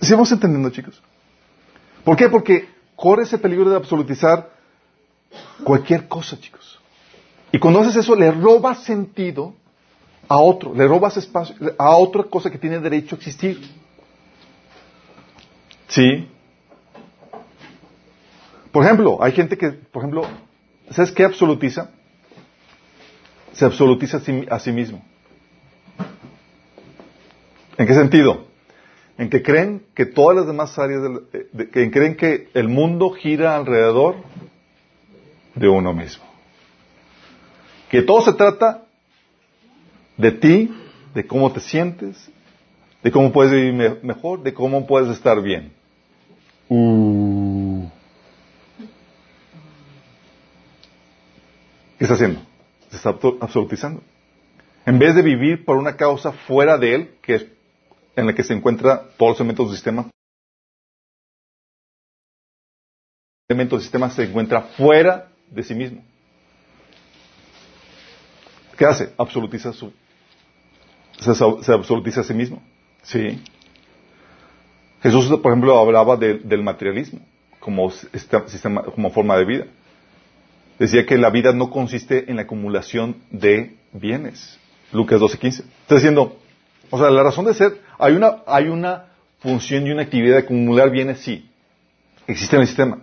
¿Sí 0.00 0.12
vamos 0.12 0.32
entendiendo, 0.32 0.70
chicos? 0.70 1.02
¿Por 2.02 2.16
qué? 2.16 2.28
Porque 2.28 2.68
corre 2.96 3.22
ese 3.24 3.38
peligro 3.38 3.68
de 3.68 3.76
absolutizar 3.76 4.50
cualquier 5.64 6.08
cosa, 6.08 6.38
chicos. 6.38 6.80
Y 7.52 7.58
cuando 7.58 7.80
haces 7.80 7.96
eso, 7.96 8.16
le 8.16 8.30
robas 8.30 8.84
sentido 8.84 9.54
a 10.28 10.38
otro, 10.38 10.74
le 10.74 10.86
robas 10.86 11.16
espacio 11.16 11.54
a 11.78 11.96
otra 11.96 12.24
cosa 12.24 12.50
que 12.50 12.58
tiene 12.58 12.78
derecho 12.78 13.14
a 13.14 13.18
existir. 13.18 13.60
¿Sí? 15.88 16.28
Por 18.72 18.84
ejemplo, 18.84 19.22
hay 19.22 19.32
gente 19.32 19.56
que, 19.56 19.70
por 19.70 20.02
ejemplo, 20.02 20.22
¿sabes 20.90 21.12
qué 21.12 21.24
absolutiza? 21.24 21.90
Se 23.52 23.64
absolutiza 23.64 24.16
a 24.16 24.20
sí, 24.20 24.46
a 24.50 24.58
sí 24.58 24.72
mismo. 24.72 25.04
¿En 27.78 27.86
qué 27.86 27.94
sentido? 27.94 28.46
En 29.16 29.30
que 29.30 29.42
creen 29.42 29.84
que 29.94 30.06
todas 30.06 30.36
las 30.36 30.46
demás 30.46 30.76
áreas, 30.78 31.02
del- 31.02 31.20
eh, 31.32 31.68
que 31.72 31.90
creen 31.90 32.16
que 32.16 32.48
el 32.54 32.68
mundo 32.68 33.10
gira 33.10 33.54
alrededor 33.54 34.16
de 35.54 35.68
uno 35.68 35.92
mismo. 35.92 36.24
Que 37.90 38.02
todo 38.02 38.22
se 38.22 38.32
trata 38.32 38.83
de 40.16 40.32
ti, 40.32 40.70
de 41.14 41.26
cómo 41.26 41.52
te 41.52 41.60
sientes, 41.60 42.30
de 43.02 43.10
cómo 43.10 43.32
puedes 43.32 43.52
vivir 43.52 43.72
me- 43.72 43.94
mejor, 44.02 44.42
de 44.42 44.54
cómo 44.54 44.86
puedes 44.86 45.10
estar 45.10 45.40
bien. 45.42 45.72
Uh. 46.68 47.86
¿Qué 51.98 52.04
está 52.04 52.14
haciendo? 52.14 52.40
Se 52.90 52.96
está 52.96 53.10
abso- 53.10 53.38
absolutizando. 53.40 54.02
En 54.86 54.98
vez 54.98 55.14
de 55.14 55.22
vivir 55.22 55.64
por 55.64 55.76
una 55.76 55.96
causa 55.96 56.32
fuera 56.32 56.76
de 56.78 56.94
él, 56.94 57.10
que 57.22 57.34
es 57.36 57.46
en 58.16 58.26
la 58.26 58.34
que 58.34 58.42
se 58.44 58.52
encuentra 58.54 59.08
todos 59.16 59.32
los 59.32 59.40
elementos 59.40 59.66
del 59.68 59.76
sistema, 59.76 60.02
el 63.48 63.56
elemento 63.56 63.76
del 63.76 63.82
sistema 63.82 64.10
se 64.10 64.24
encuentra 64.24 64.62
fuera 64.62 65.28
de 65.50 65.62
sí 65.62 65.74
mismo. 65.74 66.02
¿Qué 68.76 68.84
hace? 68.84 69.12
Absolutiza 69.16 69.72
su, 69.72 69.92
se, 71.18 71.72
absolutiza 71.72 72.20
a 72.20 72.24
sí 72.24 72.34
mismo. 72.34 72.62
Sí. 73.02 73.40
Jesús, 75.02 75.26
por 75.40 75.52
ejemplo, 75.52 75.78
hablaba 75.78 76.16
de- 76.16 76.38
del 76.38 76.62
materialismo 76.62 77.20
como, 77.60 77.90
sistema, 77.90 78.82
como 78.82 79.10
forma 79.10 79.36
de 79.36 79.44
vida. 79.44 79.64
Decía 80.78 81.06
que 81.06 81.16
la 81.18 81.30
vida 81.30 81.52
no 81.52 81.70
consiste 81.70 82.30
en 82.30 82.36
la 82.36 82.42
acumulación 82.42 83.16
de 83.30 83.76
bienes. 83.92 84.58
Lucas 84.92 85.20
12:15. 85.20 85.64
Está 85.82 85.94
diciendo, 85.96 86.36
o 86.90 86.98
sea, 86.98 87.10
la 87.10 87.22
razón 87.22 87.44
de 87.44 87.54
ser, 87.54 87.80
hay 87.98 88.14
una, 88.14 88.42
hay 88.46 88.68
una 88.68 89.06
función 89.40 89.86
y 89.86 89.90
una 89.90 90.02
actividad 90.02 90.36
de 90.36 90.42
acumular 90.42 90.90
bienes, 90.90 91.20
sí. 91.20 91.48
Existe 92.26 92.56
en 92.56 92.62
el 92.62 92.68
sistema. 92.68 92.98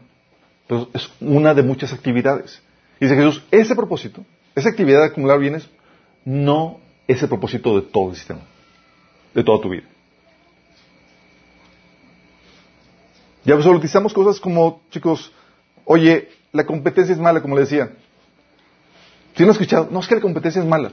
Pero 0.68 0.90
es 0.94 1.10
una 1.20 1.54
de 1.54 1.64
muchas 1.64 1.94
actividades. 1.94 2.62
Y 3.00 3.06
dice 3.06 3.16
Jesús, 3.16 3.44
ese 3.52 3.76
propósito, 3.76 4.24
esa 4.56 4.70
actividad 4.70 5.02
de 5.02 5.08
acumular 5.08 5.40
bienes, 5.40 5.68
no 6.26 6.80
es 7.08 7.22
el 7.22 7.30
propósito 7.30 7.80
de 7.80 7.88
todo 7.88 8.10
el 8.12 8.16
sistema, 8.16 8.42
de 9.34 9.44
toda 9.44 9.62
tu 9.62 9.70
vida. 9.70 9.84
Y 13.44 13.52
absolutizamos 13.52 14.14
cosas 14.14 14.40
como, 14.40 14.82
chicos, 14.92 15.32
oye, 15.86 16.30
la 16.52 16.66
competencia 16.66 17.14
es 17.14 17.20
mala, 17.20 17.42
como 17.42 17.56
le 17.56 17.62
decía. 17.62 17.92
Si 19.36 19.44
no 19.46 19.52
escuchado, 19.52 19.88
no 19.90 20.00
es 20.00 20.08
que 20.08 20.16
la 20.16 20.22
competencia 20.22 20.62
es 20.62 20.68
mala. 20.68 20.92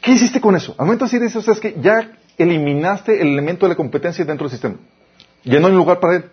¿Qué 0.00 0.12
hiciste 0.12 0.40
con 0.40 0.56
eso? 0.56 0.74
Al 0.78 0.86
momento 0.86 1.04
de 1.04 1.10
decir 1.10 1.26
eso, 1.26 1.40
o 1.40 1.42
sea, 1.42 1.54
es 1.54 1.60
que 1.60 1.76
ya 1.80 2.16
eliminaste 2.38 3.20
el 3.20 3.28
elemento 3.28 3.66
de 3.66 3.70
la 3.70 3.76
competencia 3.76 4.24
dentro 4.24 4.46
del 4.46 4.52
sistema. 4.52 4.76
Ya 5.44 5.60
no 5.60 5.66
hay 5.66 5.74
lugar 5.74 6.00
para 6.00 6.16
él. 6.16 6.24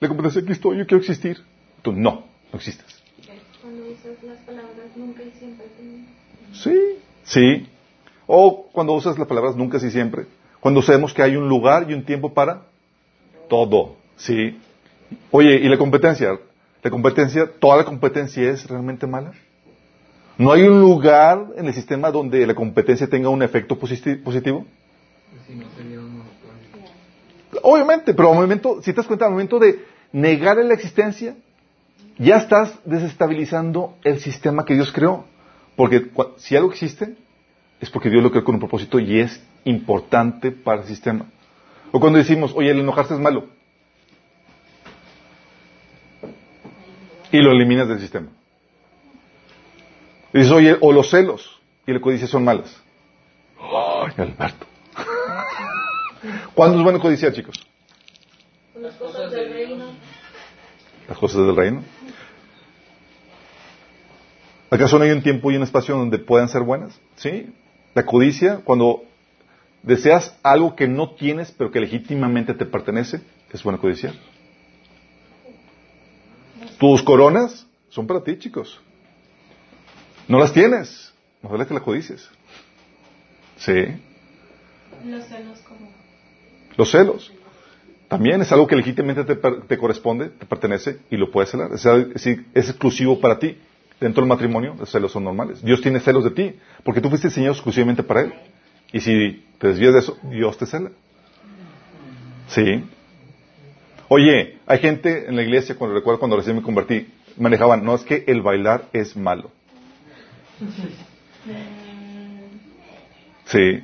La 0.00 0.08
competencia, 0.08 0.40
aquí 0.40 0.52
estoy, 0.52 0.78
yo 0.78 0.86
quiero 0.86 0.98
existir. 0.98 1.42
Tú, 1.82 1.92
no, 1.92 2.24
no 2.52 2.58
existes. 2.58 3.02
Cuando 3.60 3.90
usas 3.90 4.22
las 4.22 4.38
palabras 4.38 4.96
nunca 4.96 5.22
y 5.22 5.32
siempre. 5.38 5.66
Sí, 6.54 6.98
sí. 7.28 7.66
O 8.26 8.66
cuando 8.72 8.92
usas 8.92 9.18
las 9.18 9.28
palabras 9.28 9.56
nunca 9.56 9.78
y 9.78 9.90
siempre. 9.90 10.26
Cuando 10.60 10.82
sabemos 10.82 11.14
que 11.14 11.22
hay 11.22 11.36
un 11.36 11.48
lugar 11.48 11.90
y 11.90 11.94
un 11.94 12.04
tiempo 12.04 12.34
para 12.34 12.62
todo. 13.48 13.96
Sí. 14.16 14.58
Oye, 15.30 15.54
¿y 15.56 15.68
la 15.68 15.78
competencia? 15.78 16.38
¿La 16.82 16.90
competencia, 16.90 17.50
toda 17.58 17.78
la 17.78 17.84
competencia 17.84 18.50
es 18.50 18.66
realmente 18.66 19.06
mala? 19.06 19.32
¿No 20.36 20.52
hay 20.52 20.62
un 20.62 20.80
lugar 20.80 21.46
en 21.56 21.66
el 21.66 21.74
sistema 21.74 22.10
donde 22.10 22.46
la 22.46 22.54
competencia 22.54 23.08
tenga 23.08 23.28
un 23.28 23.42
efecto 23.42 23.78
positi- 23.78 24.22
positivo? 24.22 24.66
Obviamente, 27.62 28.14
pero 28.14 28.30
al 28.30 28.36
momento, 28.36 28.80
si 28.82 28.92
te 28.92 28.98
das 28.98 29.06
cuenta, 29.06 29.24
al 29.24 29.32
momento 29.32 29.58
de 29.58 29.84
negarle 30.12 30.64
la 30.64 30.74
existencia, 30.74 31.34
ya 32.18 32.36
estás 32.36 32.74
desestabilizando 32.84 33.96
el 34.04 34.20
sistema 34.20 34.64
que 34.64 34.74
Dios 34.74 34.92
creó. 34.92 35.24
Porque 35.78 36.10
si 36.38 36.56
algo 36.56 36.72
existe, 36.72 37.14
es 37.78 37.88
porque 37.88 38.10
Dios 38.10 38.20
lo 38.20 38.32
creó 38.32 38.42
con 38.42 38.56
un 38.56 38.60
propósito 38.60 38.98
y 38.98 39.20
es 39.20 39.40
importante 39.62 40.50
para 40.50 40.82
el 40.82 40.88
sistema. 40.88 41.26
O 41.92 42.00
cuando 42.00 42.18
decimos, 42.18 42.52
oye, 42.56 42.72
el 42.72 42.80
enojarse 42.80 43.14
es 43.14 43.20
malo. 43.20 43.46
Y 47.30 47.38
lo 47.38 47.52
eliminas 47.52 47.86
del 47.86 48.00
sistema. 48.00 48.26
Y 50.32 50.38
dices, 50.38 50.52
oye, 50.52 50.76
o 50.80 50.90
los 50.92 51.10
celos 51.10 51.60
y 51.86 51.92
la 51.92 52.00
codicia 52.00 52.26
son 52.26 52.42
malas. 52.42 52.76
Ay, 53.60 54.14
Alberto. 54.16 54.66
¿Cuándo 56.54 56.78
es 56.78 56.82
bueno 56.82 56.98
codiciar, 56.98 57.32
chicos? 57.32 57.64
Las 58.74 58.94
cosas 58.96 59.30
del 59.30 59.52
reino. 59.52 59.92
las 61.08 61.18
cosas 61.18 61.46
del 61.46 61.54
reino. 61.54 61.84
¿Acaso 64.70 64.98
no 64.98 65.04
hay 65.04 65.10
un 65.10 65.22
tiempo 65.22 65.50
y 65.50 65.56
un 65.56 65.62
espacio 65.62 65.96
donde 65.96 66.18
puedan 66.18 66.48
ser 66.48 66.62
buenas? 66.62 66.98
Sí. 67.16 67.52
La 67.94 68.04
codicia, 68.04 68.60
cuando 68.64 69.02
deseas 69.82 70.36
algo 70.42 70.76
que 70.76 70.86
no 70.86 71.14
tienes, 71.14 71.50
pero 71.52 71.70
que 71.70 71.80
legítimamente 71.80 72.54
te 72.54 72.66
pertenece, 72.66 73.20
es 73.52 73.62
bueno 73.62 73.80
codiciar. 73.80 74.14
Tus 76.78 77.02
coronas 77.02 77.66
son 77.88 78.06
para 78.06 78.22
ti, 78.22 78.38
chicos. 78.38 78.80
No 80.28 80.38
las 80.38 80.52
tienes. 80.52 81.12
No 81.42 81.48
vale 81.48 81.66
que 81.66 81.74
las 81.74 81.82
codicies. 81.82 82.28
Sí. 83.56 83.72
Los 85.06 85.24
celos 85.24 85.58
como. 85.60 85.90
Los 86.76 86.90
celos. 86.90 87.32
También 88.08 88.40
es 88.40 88.50
algo 88.52 88.66
que 88.66 88.76
legítimamente 88.76 89.36
te, 89.36 89.78
corresponde, 89.78 90.30
te 90.30 90.46
pertenece 90.46 90.98
y 91.10 91.16
lo 91.16 91.30
puedes 91.30 91.50
celar. 91.50 91.70
Es, 91.72 91.84
es 91.84 92.08
decir, 92.14 92.46
es 92.54 92.68
exclusivo 92.68 93.20
para 93.20 93.38
ti. 93.38 93.58
Dentro 94.00 94.22
del 94.22 94.28
matrimonio, 94.28 94.76
los 94.78 94.90
celos 94.90 95.10
son 95.10 95.24
normales. 95.24 95.62
Dios 95.62 95.80
tiene 95.80 95.98
celos 95.98 96.22
de 96.24 96.30
ti, 96.30 96.54
porque 96.84 97.00
tú 97.00 97.08
fuiste 97.08 97.28
diseñado 97.28 97.52
exclusivamente 97.52 98.02
para 98.02 98.22
Él. 98.22 98.34
Y 98.92 99.00
si 99.00 99.44
te 99.58 99.68
desvías 99.68 99.92
de 99.92 99.98
eso, 100.00 100.16
Dios 100.22 100.56
te 100.56 100.66
cela. 100.66 100.90
Sí. 102.48 102.84
Oye, 104.08 104.58
hay 104.66 104.78
gente 104.78 105.28
en 105.28 105.36
la 105.36 105.42
iglesia, 105.42 105.74
cuando 105.76 105.96
recuerdo 105.96 106.20
cuando 106.20 106.36
recién 106.36 106.56
me 106.56 106.62
convertí, 106.62 107.08
manejaban, 107.36 107.84
no 107.84 107.94
es 107.94 108.02
que 108.02 108.24
el 108.26 108.40
bailar 108.40 108.84
es 108.92 109.16
malo. 109.16 109.50
Sí. 113.46 113.82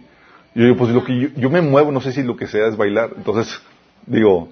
Yo 0.55 0.65
digo, 0.65 0.77
pues 0.77 0.91
lo 0.91 1.05
que 1.05 1.19
yo, 1.19 1.29
yo 1.37 1.51
me 1.51 1.61
muevo, 1.61 1.91
no 1.91 2.01
sé 2.01 2.13
si 2.13 2.23
lo 2.23 2.37
que 2.37 2.47
sea 2.47 2.69
es 2.69 2.77
bailar. 2.77 3.11
Entonces, 3.17 3.61
digo, 4.07 4.49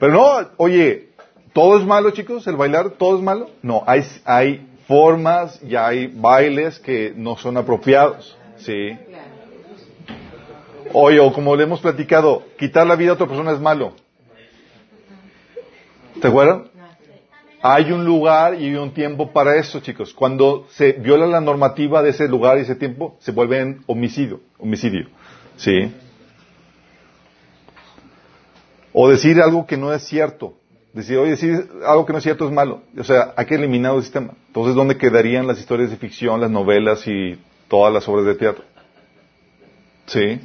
pero 0.00 0.12
no, 0.12 0.48
oye, 0.56 1.10
¿todo 1.52 1.78
es 1.78 1.84
malo, 1.84 2.10
chicos? 2.10 2.46
¿El 2.46 2.56
bailar 2.56 2.90
todo 2.90 3.16
es 3.16 3.22
malo? 3.22 3.50
No, 3.62 3.84
hay, 3.86 4.02
hay 4.24 4.66
formas 4.86 5.60
y 5.62 5.76
hay 5.76 6.06
bailes 6.08 6.78
que 6.78 7.12
no 7.14 7.36
son 7.36 7.56
apropiados. 7.56 8.36
Sí. 8.58 8.96
Oye, 10.92 11.20
o 11.20 11.32
como 11.32 11.54
le 11.54 11.64
hemos 11.64 11.80
platicado, 11.80 12.42
quitar 12.58 12.86
la 12.86 12.96
vida 12.96 13.10
a 13.10 13.14
otra 13.14 13.26
persona 13.26 13.52
es 13.52 13.60
malo. 13.60 13.94
¿Te 16.20 16.28
acuerdan? 16.28 16.70
Hay 17.62 17.92
un 17.92 18.04
lugar 18.04 18.60
y 18.60 18.74
un 18.74 18.92
tiempo 18.92 19.32
para 19.32 19.56
eso, 19.56 19.80
chicos. 19.80 20.14
Cuando 20.14 20.66
se 20.70 20.92
viola 20.92 21.26
la 21.26 21.40
normativa 21.40 22.02
de 22.02 22.10
ese 22.10 22.26
lugar 22.26 22.58
y 22.58 22.62
ese 22.62 22.74
tiempo, 22.74 23.16
se 23.20 23.32
vuelve 23.32 23.60
en 23.60 23.84
homicidio. 23.86 24.40
homicidio. 24.58 25.08
¿Sí? 25.56 25.92
O 28.92 29.08
decir 29.08 29.40
algo 29.40 29.66
que 29.66 29.76
no 29.76 29.92
es 29.92 30.02
cierto. 30.02 30.54
Decir, 30.92 31.18
oye, 31.18 31.30
decir 31.30 31.68
algo 31.86 32.04
que 32.04 32.12
no 32.12 32.18
es 32.18 32.24
cierto 32.24 32.46
es 32.46 32.52
malo. 32.52 32.82
O 32.98 33.04
sea, 33.04 33.32
hay 33.36 33.46
que 33.46 33.54
eliminar 33.54 33.94
el 33.94 34.02
sistema. 34.02 34.34
Entonces, 34.48 34.74
¿dónde 34.74 34.96
quedarían 34.96 35.46
las 35.46 35.58
historias 35.58 35.90
de 35.90 35.96
ficción, 35.96 36.40
las 36.40 36.50
novelas 36.50 37.06
y 37.06 37.38
todas 37.68 37.92
las 37.92 38.08
obras 38.08 38.26
de 38.26 38.34
teatro? 38.34 38.64
¿Sí? 40.06 40.40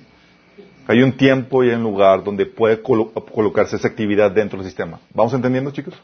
Hay 0.87 1.01
un 1.01 1.13
tiempo 1.13 1.63
y 1.63 1.69
un 1.69 1.81
lugar 1.81 2.23
donde 2.23 2.45
puede 2.45 2.81
colo 2.81 3.11
colocarse 3.11 3.75
esa 3.75 3.87
actividad 3.87 4.29
dentro 4.29 4.59
del 4.59 4.67
sistema. 4.67 4.99
¿Vamos 5.13 5.33
entendiendo, 5.33 5.71
chicos? 5.71 5.95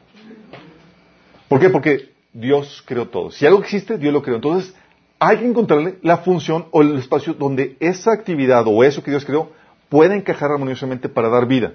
¿Por 1.48 1.60
qué? 1.60 1.70
Porque 1.70 2.10
Dios 2.34 2.84
creó 2.88 3.08
todo. 3.08 3.30
Si 3.30 3.46
algo 3.46 3.60
existe, 3.60 4.00
Dios 4.00 4.12
lo 4.12 4.24
creó. 4.24 4.38
Entonces, 4.38 4.74
hay 5.20 5.38
que 5.38 5.46
encontrarle 5.46 6.00
la 6.02 6.18
función 6.18 6.66
o 6.72 6.82
el 6.82 6.98
espacio 6.98 7.36
donde 7.36 7.78
esa 7.80 8.12
actividad 8.12 8.64
o 8.66 8.84
eso 8.84 9.04
que 9.04 9.12
Dios 9.12 9.24
creó 9.24 9.52
pueda 9.88 10.16
encajar 10.16 10.50
armoniosamente 10.50 11.10
para 11.10 11.30
dar 11.30 11.46
vida 11.46 11.74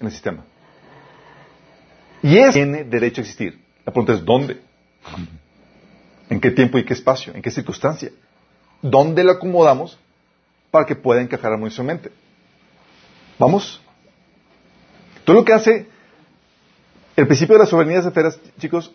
en 0.00 0.06
el 0.06 0.12
sistema. 0.12 0.44
Y 2.22 2.38
eso 2.38 2.52
tiene 2.52 2.84
derecho 2.84 3.20
a 3.20 3.22
existir. 3.22 3.58
La 3.84 3.92
pregunta 3.92 4.14
es 4.14 4.24
¿dónde? 4.24 4.60
¿En 6.30 6.40
qué 6.40 6.50
tiempo 6.50 6.78
y 6.78 6.84
qué 6.84 6.94
espacio? 6.94 7.32
¿En 7.34 7.42
qué 7.42 7.50
circunstancia? 7.50 8.10
¿Dónde 8.82 9.24
lo 9.24 9.32
acomodamos 9.32 9.98
para 10.70 10.84
que 10.86 10.94
pueda 10.94 11.20
encajar 11.20 11.52
armoniosamente? 11.52 12.10
¿Vamos? 13.38 13.80
Todo 15.24 15.36
lo 15.36 15.44
que 15.44 15.52
hace 15.52 15.86
el 17.18 17.26
principio 17.26 17.56
de 17.56 17.64
la 17.64 17.66
soberanía 17.66 18.00
de 18.00 18.08
esferas, 18.08 18.40
chicos, 18.60 18.92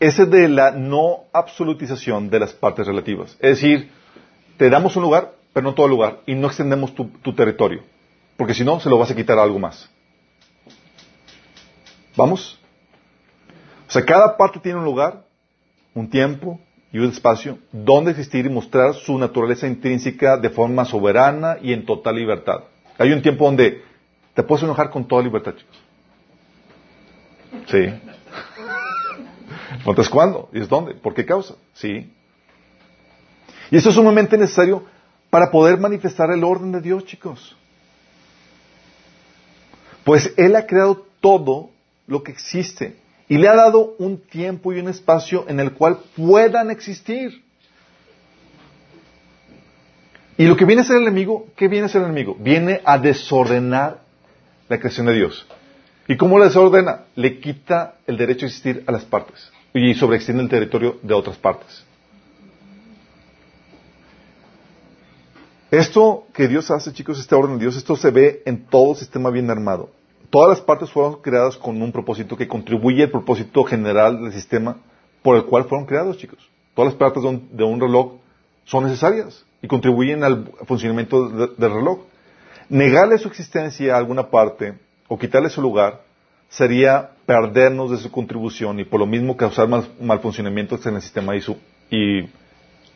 es 0.00 0.18
el 0.18 0.30
de 0.30 0.48
la 0.48 0.70
no 0.70 1.24
absolutización 1.32 2.30
de 2.30 2.40
las 2.40 2.54
partes 2.54 2.86
relativas. 2.86 3.32
Es 3.32 3.60
decir, 3.60 3.90
te 4.56 4.70
damos 4.70 4.96
un 4.96 5.02
lugar, 5.02 5.32
pero 5.52 5.64
no 5.64 5.74
todo 5.74 5.86
lugar, 5.86 6.20
y 6.26 6.34
no 6.34 6.46
extendemos 6.46 6.94
tu, 6.94 7.08
tu 7.22 7.34
territorio, 7.34 7.82
porque 8.36 8.54
si 8.54 8.64
no, 8.64 8.80
se 8.80 8.88
lo 8.88 8.96
vas 8.96 9.10
a 9.10 9.14
quitar 9.14 9.38
a 9.38 9.42
algo 9.42 9.58
más. 9.58 9.90
¿Vamos? 12.16 12.58
O 13.88 13.90
sea, 13.90 14.04
cada 14.04 14.36
parte 14.36 14.60
tiene 14.60 14.78
un 14.78 14.84
lugar, 14.84 15.24
un 15.94 16.08
tiempo 16.08 16.60
y 16.92 16.98
un 16.98 17.10
espacio 17.10 17.58
donde 17.72 18.12
existir 18.12 18.46
y 18.46 18.48
mostrar 18.48 18.94
su 18.94 19.18
naturaleza 19.18 19.66
intrínseca 19.66 20.36
de 20.36 20.50
forma 20.50 20.84
soberana 20.84 21.58
y 21.60 21.72
en 21.72 21.84
total 21.84 22.16
libertad. 22.16 22.64
Hay 22.98 23.12
un 23.12 23.20
tiempo 23.20 23.44
donde 23.44 23.82
te 24.32 24.42
puedes 24.42 24.62
enojar 24.62 24.90
con 24.90 25.06
toda 25.06 25.22
libertad, 25.22 25.54
chicos. 25.56 25.76
Sí. 27.66 27.86
Entonces, 29.78 30.08
¿cuándo? 30.08 30.48
¿Y 30.52 30.60
es 30.60 30.68
dónde? 30.68 30.94
¿Por 30.94 31.14
qué 31.14 31.26
causa? 31.26 31.54
Sí. 31.72 32.12
Y 33.70 33.76
eso 33.76 33.88
es 33.88 33.94
sumamente 33.94 34.38
necesario 34.38 34.84
para 35.30 35.50
poder 35.50 35.78
manifestar 35.78 36.30
el 36.30 36.44
orden 36.44 36.70
de 36.70 36.80
Dios, 36.80 37.04
chicos. 37.04 37.56
Pues 40.04 40.32
Él 40.36 40.54
ha 40.54 40.66
creado 40.66 41.06
todo 41.20 41.70
lo 42.06 42.22
que 42.22 42.32
existe 42.32 42.96
y 43.28 43.38
le 43.38 43.48
ha 43.48 43.54
dado 43.54 43.94
un 43.98 44.18
tiempo 44.18 44.72
y 44.72 44.80
un 44.80 44.88
espacio 44.88 45.46
en 45.48 45.60
el 45.60 45.72
cual 45.72 45.98
puedan 46.16 46.70
existir. 46.70 47.42
Y 50.36 50.46
lo 50.46 50.56
que 50.56 50.64
viene 50.64 50.82
a 50.82 50.84
ser 50.84 50.96
el 50.96 51.02
enemigo, 51.02 51.46
¿qué 51.56 51.68
viene 51.68 51.86
a 51.86 51.88
ser 51.88 52.02
el 52.02 52.08
enemigo? 52.08 52.36
Viene 52.38 52.80
a 52.84 52.98
desordenar 52.98 54.00
la 54.68 54.78
creación 54.78 55.06
de 55.06 55.14
Dios. 55.14 55.46
¿Y 56.08 56.16
cómo 56.16 56.38
la 56.38 56.46
desordena? 56.46 57.04
Le 57.14 57.38
quita 57.40 57.94
el 58.06 58.16
derecho 58.16 58.44
a 58.44 58.48
existir 58.48 58.84
a 58.86 58.92
las 58.92 59.04
partes 59.04 59.50
y 59.72 59.94
sobreextiende 59.94 60.42
el 60.42 60.48
territorio 60.48 60.98
de 61.02 61.14
otras 61.14 61.36
partes. 61.36 61.84
Esto 65.70 66.26
que 66.32 66.46
Dios 66.46 66.70
hace, 66.70 66.92
chicos, 66.92 67.18
este 67.18 67.34
orden 67.34 67.58
de 67.58 67.64
Dios, 67.64 67.76
esto 67.76 67.96
se 67.96 68.10
ve 68.10 68.42
en 68.44 68.66
todo 68.66 68.94
sistema 68.94 69.30
bien 69.30 69.50
armado. 69.50 69.90
Todas 70.34 70.58
las 70.58 70.60
partes 70.62 70.90
fueron 70.90 71.22
creadas 71.22 71.56
con 71.56 71.80
un 71.80 71.92
propósito 71.92 72.36
que 72.36 72.48
contribuye 72.48 73.04
al 73.04 73.10
propósito 73.12 73.62
general 73.62 74.20
del 74.20 74.32
sistema 74.32 74.78
por 75.22 75.36
el 75.36 75.44
cual 75.44 75.66
fueron 75.66 75.86
creados, 75.86 76.18
chicos. 76.18 76.40
Todas 76.74 76.90
las 76.90 76.98
partes 76.98 77.22
de 77.22 77.62
un, 77.62 77.80
reloj 77.80 78.14
son 78.64 78.82
necesarias 78.82 79.46
y 79.62 79.68
contribuyen 79.68 80.24
al 80.24 80.50
funcionamiento 80.66 81.28
de, 81.28 81.46
del 81.56 81.72
reloj. 81.72 82.00
Negarle 82.68 83.16
su 83.18 83.28
existencia 83.28 83.94
a 83.94 83.98
alguna 83.98 84.28
parte 84.28 84.74
o 85.06 85.16
quitarle 85.16 85.50
su 85.50 85.62
lugar 85.62 86.00
sería 86.48 87.10
perdernos 87.26 87.92
de 87.92 87.98
su 87.98 88.10
contribución 88.10 88.80
y 88.80 88.84
por 88.84 88.98
lo 88.98 89.06
mismo 89.06 89.36
causar 89.36 89.68
mal, 89.68 89.84
mal 90.00 90.18
funcionamiento 90.18 90.76
en 90.84 90.96
el 90.96 91.02
sistema 91.02 91.36
y, 91.36 91.42
su, 91.42 91.56
y 91.92 92.28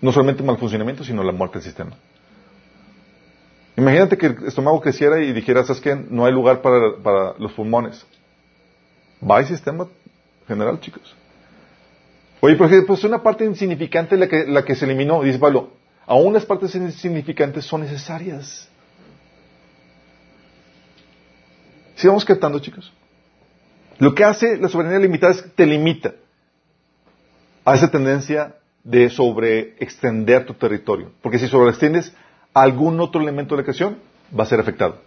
no 0.00 0.10
solamente 0.10 0.42
mal 0.42 0.58
funcionamiento, 0.58 1.04
sino 1.04 1.22
la 1.22 1.30
muerte 1.30 1.58
del 1.58 1.66
sistema. 1.66 1.92
Imagínate 3.78 4.18
que 4.18 4.26
el 4.26 4.44
estómago 4.44 4.80
creciera 4.80 5.20
y 5.20 5.32
dijera, 5.32 5.62
¿sabes 5.62 5.80
qué? 5.80 5.94
No 5.94 6.26
hay 6.26 6.32
lugar 6.32 6.62
para, 6.62 6.96
para 7.00 7.34
los 7.38 7.52
pulmones. 7.52 8.04
Va 9.22 9.38
el 9.38 9.46
sistema 9.46 9.86
general, 10.48 10.80
chicos. 10.80 11.14
Oye, 12.40 12.54
ejemplo, 12.54 12.86
pues 12.88 13.04
una 13.04 13.22
parte 13.22 13.44
insignificante 13.44 14.16
la 14.16 14.26
que, 14.26 14.46
la 14.46 14.64
que 14.64 14.74
se 14.74 14.84
eliminó, 14.84 15.22
dice 15.22 15.38
Pablo, 15.38 15.70
aún 16.06 16.34
las 16.34 16.44
partes 16.44 16.74
insignificantes 16.74 17.66
son 17.66 17.82
necesarias. 17.82 18.68
¿Sí 21.94 22.08
vamos 22.08 22.24
captando, 22.24 22.58
chicos? 22.58 22.92
Lo 24.00 24.12
que 24.12 24.24
hace 24.24 24.56
la 24.56 24.68
soberanía 24.68 24.98
limitada 24.98 25.34
es 25.34 25.42
que 25.42 25.50
te 25.50 25.66
limita 25.66 26.14
a 27.64 27.76
esa 27.76 27.88
tendencia 27.88 28.56
de 28.82 29.08
sobreextender 29.08 30.46
tu 30.46 30.54
territorio. 30.54 31.12
Porque 31.22 31.38
si 31.38 31.46
sobreextiendes, 31.46 32.12
algún 32.54 33.00
otro 33.00 33.20
elemento 33.20 33.54
de 33.54 33.62
la 33.62 33.64
creación 33.64 33.98
va 34.36 34.44
a 34.44 34.46
ser 34.46 34.60
afectado. 34.60 35.00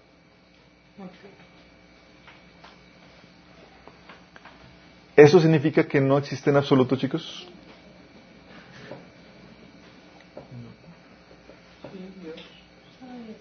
¿Eso 5.15 5.39
significa 5.39 5.87
que 5.87 6.01
no 6.01 6.17
existe 6.17 6.49
en 6.49 6.57
absoluto, 6.57 6.95
chicos? 6.95 7.47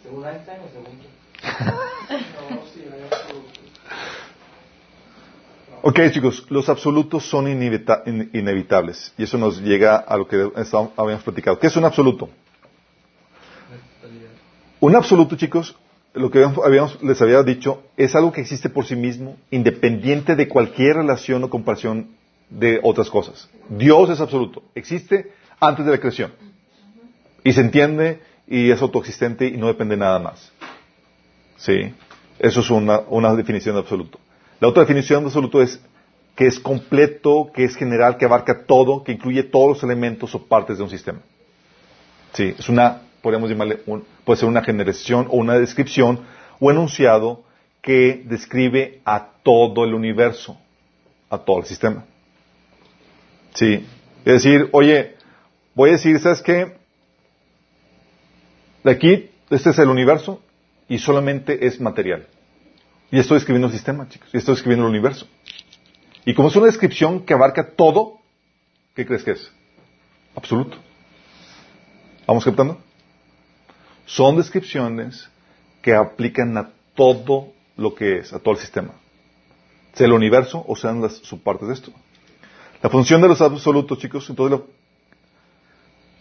Según 0.02 0.26
Einstein 0.26 0.60
o 0.60 0.68
según 0.68 1.00
Ok, 5.82 5.98
chicos, 6.10 6.44
los 6.50 6.68
absolutos 6.68 7.24
son 7.24 7.48
inevita 7.48 8.02
in 8.04 8.28
inevitables. 8.34 9.14
Y 9.16 9.22
eso 9.22 9.38
nos 9.38 9.62
llega 9.62 9.96
a 9.96 10.18
lo 10.18 10.28
que 10.28 10.50
habíamos 10.96 11.22
platicado. 11.22 11.58
¿Qué 11.58 11.68
es 11.68 11.76
un 11.76 11.86
absoluto? 11.86 12.28
Un 14.80 14.96
absoluto, 14.96 15.36
chicos, 15.36 15.76
lo 16.14 16.30
que 16.30 16.42
habíamos, 16.42 17.02
les 17.02 17.20
había 17.20 17.42
dicho, 17.42 17.82
es 17.96 18.14
algo 18.14 18.32
que 18.32 18.40
existe 18.40 18.70
por 18.70 18.86
sí 18.86 18.96
mismo, 18.96 19.36
independiente 19.50 20.34
de 20.36 20.48
cualquier 20.48 20.96
relación 20.96 21.44
o 21.44 21.50
comparación 21.50 22.08
de 22.48 22.80
otras 22.82 23.10
cosas. 23.10 23.48
Dios 23.68 24.08
es 24.10 24.20
absoluto, 24.20 24.62
existe 24.74 25.32
antes 25.60 25.84
de 25.84 25.92
la 25.92 25.98
creación. 25.98 26.32
Y 27.44 27.52
se 27.52 27.60
entiende 27.60 28.20
y 28.46 28.70
es 28.70 28.80
autoexistente 28.80 29.46
y 29.46 29.56
no 29.56 29.68
depende 29.68 29.94
de 29.94 30.00
nada 30.00 30.18
más. 30.18 30.50
¿Sí? 31.58 31.94
Eso 32.38 32.60
es 32.60 32.70
una, 32.70 33.00
una 33.08 33.34
definición 33.34 33.74
de 33.74 33.82
absoluto. 33.82 34.18
La 34.60 34.68
otra 34.68 34.82
definición 34.82 35.22
de 35.22 35.26
absoluto 35.26 35.62
es 35.62 35.80
que 36.34 36.46
es 36.46 36.58
completo, 36.58 37.50
que 37.54 37.64
es 37.64 37.76
general, 37.76 38.16
que 38.16 38.24
abarca 38.24 38.64
todo, 38.64 39.04
que 39.04 39.12
incluye 39.12 39.42
todos 39.42 39.68
los 39.68 39.82
elementos 39.82 40.34
o 40.34 40.46
partes 40.46 40.78
de 40.78 40.84
un 40.84 40.90
sistema. 40.90 41.20
Sí, 42.32 42.54
es 42.58 42.68
una, 42.68 43.02
podemos 43.22 43.50
llamarle, 43.50 43.80
un, 43.86 44.04
puede 44.24 44.40
ser 44.40 44.48
una 44.48 44.62
generación 44.62 45.26
o 45.30 45.36
una 45.36 45.58
descripción 45.58 46.20
o 46.58 46.70
enunciado 46.70 47.44
que 47.82 48.22
describe 48.26 49.00
a 49.04 49.28
todo 49.42 49.84
el 49.84 49.94
universo, 49.94 50.58
a 51.28 51.38
todo 51.38 51.60
el 51.60 51.64
sistema. 51.64 52.04
Sí, 53.54 53.86
es 54.24 54.32
decir, 54.42 54.68
oye, 54.72 55.16
voy 55.74 55.90
a 55.90 55.92
decir, 55.92 56.18
¿sabes 56.20 56.42
qué? 56.42 56.76
De 58.84 58.90
aquí, 58.90 59.30
este 59.50 59.70
es 59.70 59.78
el 59.78 59.88
universo 59.88 60.42
y 60.88 60.98
solamente 60.98 61.66
es 61.66 61.80
material. 61.80 62.26
Y 63.10 63.18
estoy 63.18 63.38
escribiendo 63.38 63.66
el 63.66 63.72
sistema, 63.72 64.08
chicos. 64.08 64.28
Y 64.32 64.36
estoy 64.36 64.54
escribiendo 64.54 64.86
el 64.86 64.90
universo. 64.90 65.26
Y 66.24 66.34
como 66.34 66.48
es 66.48 66.56
una 66.56 66.66
descripción 66.66 67.24
que 67.24 67.34
abarca 67.34 67.70
todo, 67.70 68.18
¿qué 68.94 69.04
crees 69.04 69.24
que 69.24 69.32
es? 69.32 69.52
Absoluto. 70.36 70.76
¿Vamos 72.26 72.44
captando? 72.44 72.80
Son 74.10 74.36
descripciones 74.36 75.28
que 75.82 75.94
aplican 75.94 76.58
a 76.58 76.70
todo 76.96 77.52
lo 77.76 77.94
que 77.94 78.18
es, 78.18 78.32
a 78.32 78.40
todo 78.40 78.54
el 78.54 78.60
sistema. 78.60 78.92
Sea 79.92 80.06
el 80.08 80.12
universo 80.12 80.64
o 80.66 80.74
sean 80.74 81.00
las 81.00 81.18
subpartes 81.18 81.68
de 81.68 81.74
esto. 81.74 81.92
La 82.82 82.90
función 82.90 83.22
de 83.22 83.28
los 83.28 83.40
absolutos, 83.40 83.98
chicos, 83.98 84.28
entonces 84.28 84.58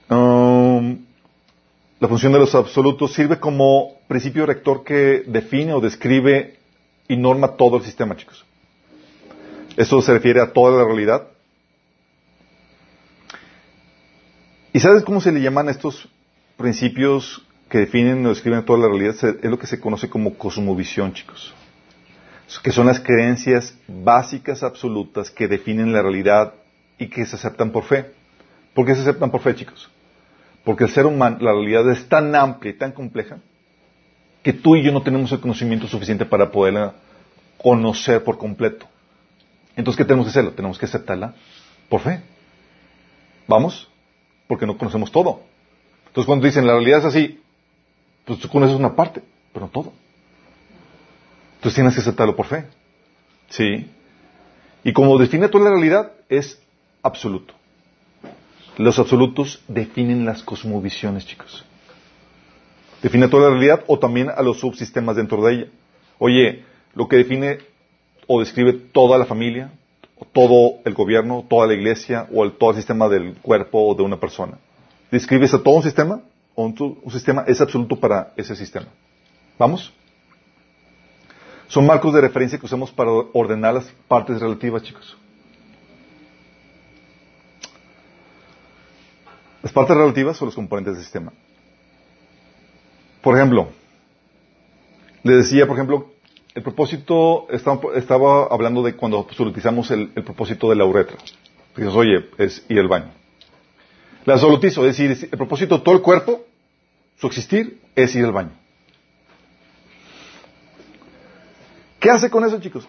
la, 0.08 0.16
um, 0.16 1.04
la 2.00 2.08
función 2.08 2.32
de 2.32 2.38
los 2.38 2.54
absolutos 2.54 3.12
sirve 3.14 3.40
como 3.40 3.96
principio 4.08 4.46
rector 4.46 4.84
que 4.84 5.24
define 5.26 5.74
o 5.74 5.82
describe 5.82 6.60
y 7.08 7.18
norma 7.18 7.56
todo 7.56 7.78
el 7.78 7.84
sistema, 7.84 8.16
chicos. 8.16 8.46
Esto 9.78 10.00
se 10.04 10.14
refiere 10.14 10.42
a 10.42 10.54
toda 10.54 10.78
la 10.78 10.86
realidad. 10.86 11.28
¿Y 14.74 14.80
sabes 14.80 15.04
cómo 15.04 15.22
se 15.22 15.32
le 15.32 15.42
llaman 15.42 15.70
estos 15.70 16.08
principios 16.56 17.44
que 17.70 17.78
definen 17.78 18.26
o 18.26 18.30
describen 18.30 18.66
toda 18.66 18.80
la 18.80 18.88
realidad? 18.88 19.16
Es 19.42 19.50
lo 19.50 19.60
que 19.60 19.68
se 19.68 19.80
conoce 19.80 20.10
como 20.10 20.34
cosmovisión, 20.36 21.14
chicos. 21.14 21.54
Que 22.64 22.72
son 22.72 22.88
las 22.88 23.00
creencias 23.00 23.78
básicas 23.88 24.64
absolutas 24.64 25.30
que 25.30 25.48
definen 25.48 25.94
la 25.94 26.02
realidad 26.02 26.54
y 26.98 27.08
que 27.08 27.26
se 27.26 27.36
aceptan 27.36 27.72
por 27.72 27.84
fe. 27.84 28.12
¿Por 28.74 28.86
qué 28.86 28.96
se 28.96 29.02
aceptan 29.02 29.30
por 29.30 29.42
fe, 29.42 29.56
chicos? 29.56 29.90
Porque 30.64 30.84
el 30.84 30.90
ser 30.90 31.06
humano, 31.06 31.38
la 31.42 31.52
realidad 31.52 31.90
es 31.92 32.08
tan 32.10 32.36
amplia 32.36 32.72
y 32.72 32.78
tan 32.78 32.92
compleja 32.92 33.38
que 34.44 34.54
tú 34.54 34.76
y 34.76 34.84
yo 34.84 34.92
no 34.92 35.02
tenemos 35.02 35.32
el 35.32 35.40
conocimiento 35.40 35.88
suficiente 35.88 36.26
para 36.26 36.52
poderla 36.52 36.94
conocer 37.58 38.24
por 38.24 38.38
completo. 38.38 38.88
Entonces, 39.76 39.98
¿qué 39.98 40.06
tenemos 40.06 40.26
que 40.26 40.32
hacerlo? 40.32 40.52
Tenemos 40.52 40.78
que 40.78 40.86
aceptarla 40.86 41.34
por 41.88 42.02
fe. 42.02 42.22
¿Vamos? 43.48 43.90
Porque 44.48 44.66
no 44.66 44.78
conocemos 44.78 45.12
todo. 45.12 45.42
Entonces, 46.08 46.26
cuando 46.26 46.46
dicen 46.46 46.66
la 46.66 46.74
realidad 46.74 47.00
es 47.00 47.06
así, 47.06 47.42
pues 48.26 48.40
tú 48.40 48.50
conoces 48.50 48.76
una 48.76 48.96
parte, 48.96 49.22
pero 49.54 49.66
no 49.66 49.72
todo. 49.72 49.94
Entonces 51.56 51.76
tienes 51.76 51.94
que 51.94 52.02
aceptarlo 52.02 52.36
por 52.36 52.46
fe. 52.46 52.66
¿Sí? 53.50 53.90
Y 54.84 54.94
como 54.94 55.18
define 55.18 55.50
toda 55.50 55.66
la 55.66 55.72
realidad, 55.72 56.14
es 56.30 56.62
absoluto. 57.02 57.54
Los 58.78 58.98
absolutos 58.98 59.62
definen 59.68 60.26
las 60.26 60.42
cosmovisiones, 60.44 61.26
chicos. 61.26 61.66
Define 63.02 63.28
toda 63.28 63.50
la 63.50 63.56
realidad 63.56 63.84
o 63.88 64.00
también 64.00 64.30
a 64.30 64.42
los 64.42 64.60
subsistemas 64.60 65.16
dentro 65.16 65.44
de 65.44 65.54
ella. 65.54 65.66
Oye, 66.18 66.64
lo 66.94 67.08
que 67.08 67.18
define 67.18 67.60
o 68.28 68.40
describe 68.40 68.74
toda 68.74 69.18
la 69.18 69.26
familia, 69.26 69.72
todo 70.34 70.80
el 70.86 70.94
gobierno, 70.94 71.46
toda 71.50 71.68
la 71.68 71.74
iglesia 71.74 72.28
o 72.34 72.50
todo 72.52 72.72
el 72.72 72.76
sistema 72.78 73.10
del 73.10 73.36
cuerpo 73.36 73.88
o 73.88 73.96
de 73.96 74.04
una 74.04 74.20
persona. 74.20 74.58
¿Describes 75.12 75.54
a 75.54 75.64
todo 75.64 75.76
un 75.76 75.84
sistema? 75.84 76.22
Un 76.62 77.12
sistema 77.12 77.46
es 77.48 77.62
absoluto 77.62 77.98
para 77.98 78.34
ese 78.36 78.54
sistema. 78.54 78.88
¿Vamos? 79.58 79.94
Son 81.70 81.86
marcos 81.86 82.14
de 82.14 82.20
referencia 82.20 82.60
que 82.60 82.66
usamos 82.66 82.92
para 82.92 83.12
ordenar 83.12 83.76
las 83.76 83.86
partes 84.10 84.42
relativas, 84.42 84.84
chicos. 84.84 85.18
Las 89.64 89.72
partes 89.72 89.96
relativas 89.96 90.36
son 90.36 90.48
los 90.48 90.56
componentes 90.56 90.96
del 90.96 91.04
sistema. 91.04 91.32
Por 93.22 93.38
ejemplo, 93.38 93.70
le 95.24 95.38
decía, 95.38 95.66
por 95.66 95.78
ejemplo, 95.78 96.12
el 96.56 96.64
propósito, 96.64 97.48
estaba, 97.52 98.48
hablando 98.52 98.84
de 98.84 98.98
cuando 98.98 99.20
absolutizamos 99.20 99.92
el, 99.92 100.10
propósito 100.10 100.70
de 100.70 100.76
la 100.76 100.84
uretra. 100.84 101.16
Dices, 101.78 101.94
oye, 101.94 102.30
es 102.38 102.66
ir 102.68 102.80
al 102.80 102.90
baño. 102.90 103.12
La 104.26 104.34
absolutizo, 104.34 104.86
es 104.86 104.98
decir, 104.98 105.30
el 105.32 105.38
propósito 105.38 105.78
de 105.78 105.84
todo 105.86 105.96
el 105.96 106.02
cuerpo, 106.02 106.49
su 107.20 107.28
existir, 107.28 107.82
es 107.96 108.16
ir 108.16 108.26
al 108.26 108.32
baño. 108.32 108.52
¿Qué 112.00 112.10
hace 112.10 112.30
con 112.30 112.46
eso, 112.46 112.60
chicos? 112.60 112.88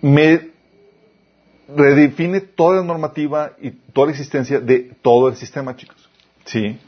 Me 0.00 0.50
redefine 1.68 2.40
toda 2.40 2.76
la 2.76 2.82
normativa 2.82 3.52
y 3.60 3.70
toda 3.70 4.06
la 4.06 4.12
existencia 4.12 4.58
de 4.58 4.94
todo 5.02 5.28
el 5.28 5.36
sistema, 5.36 5.76
chicos. 5.76 6.08
¿Sí? 6.44 6.78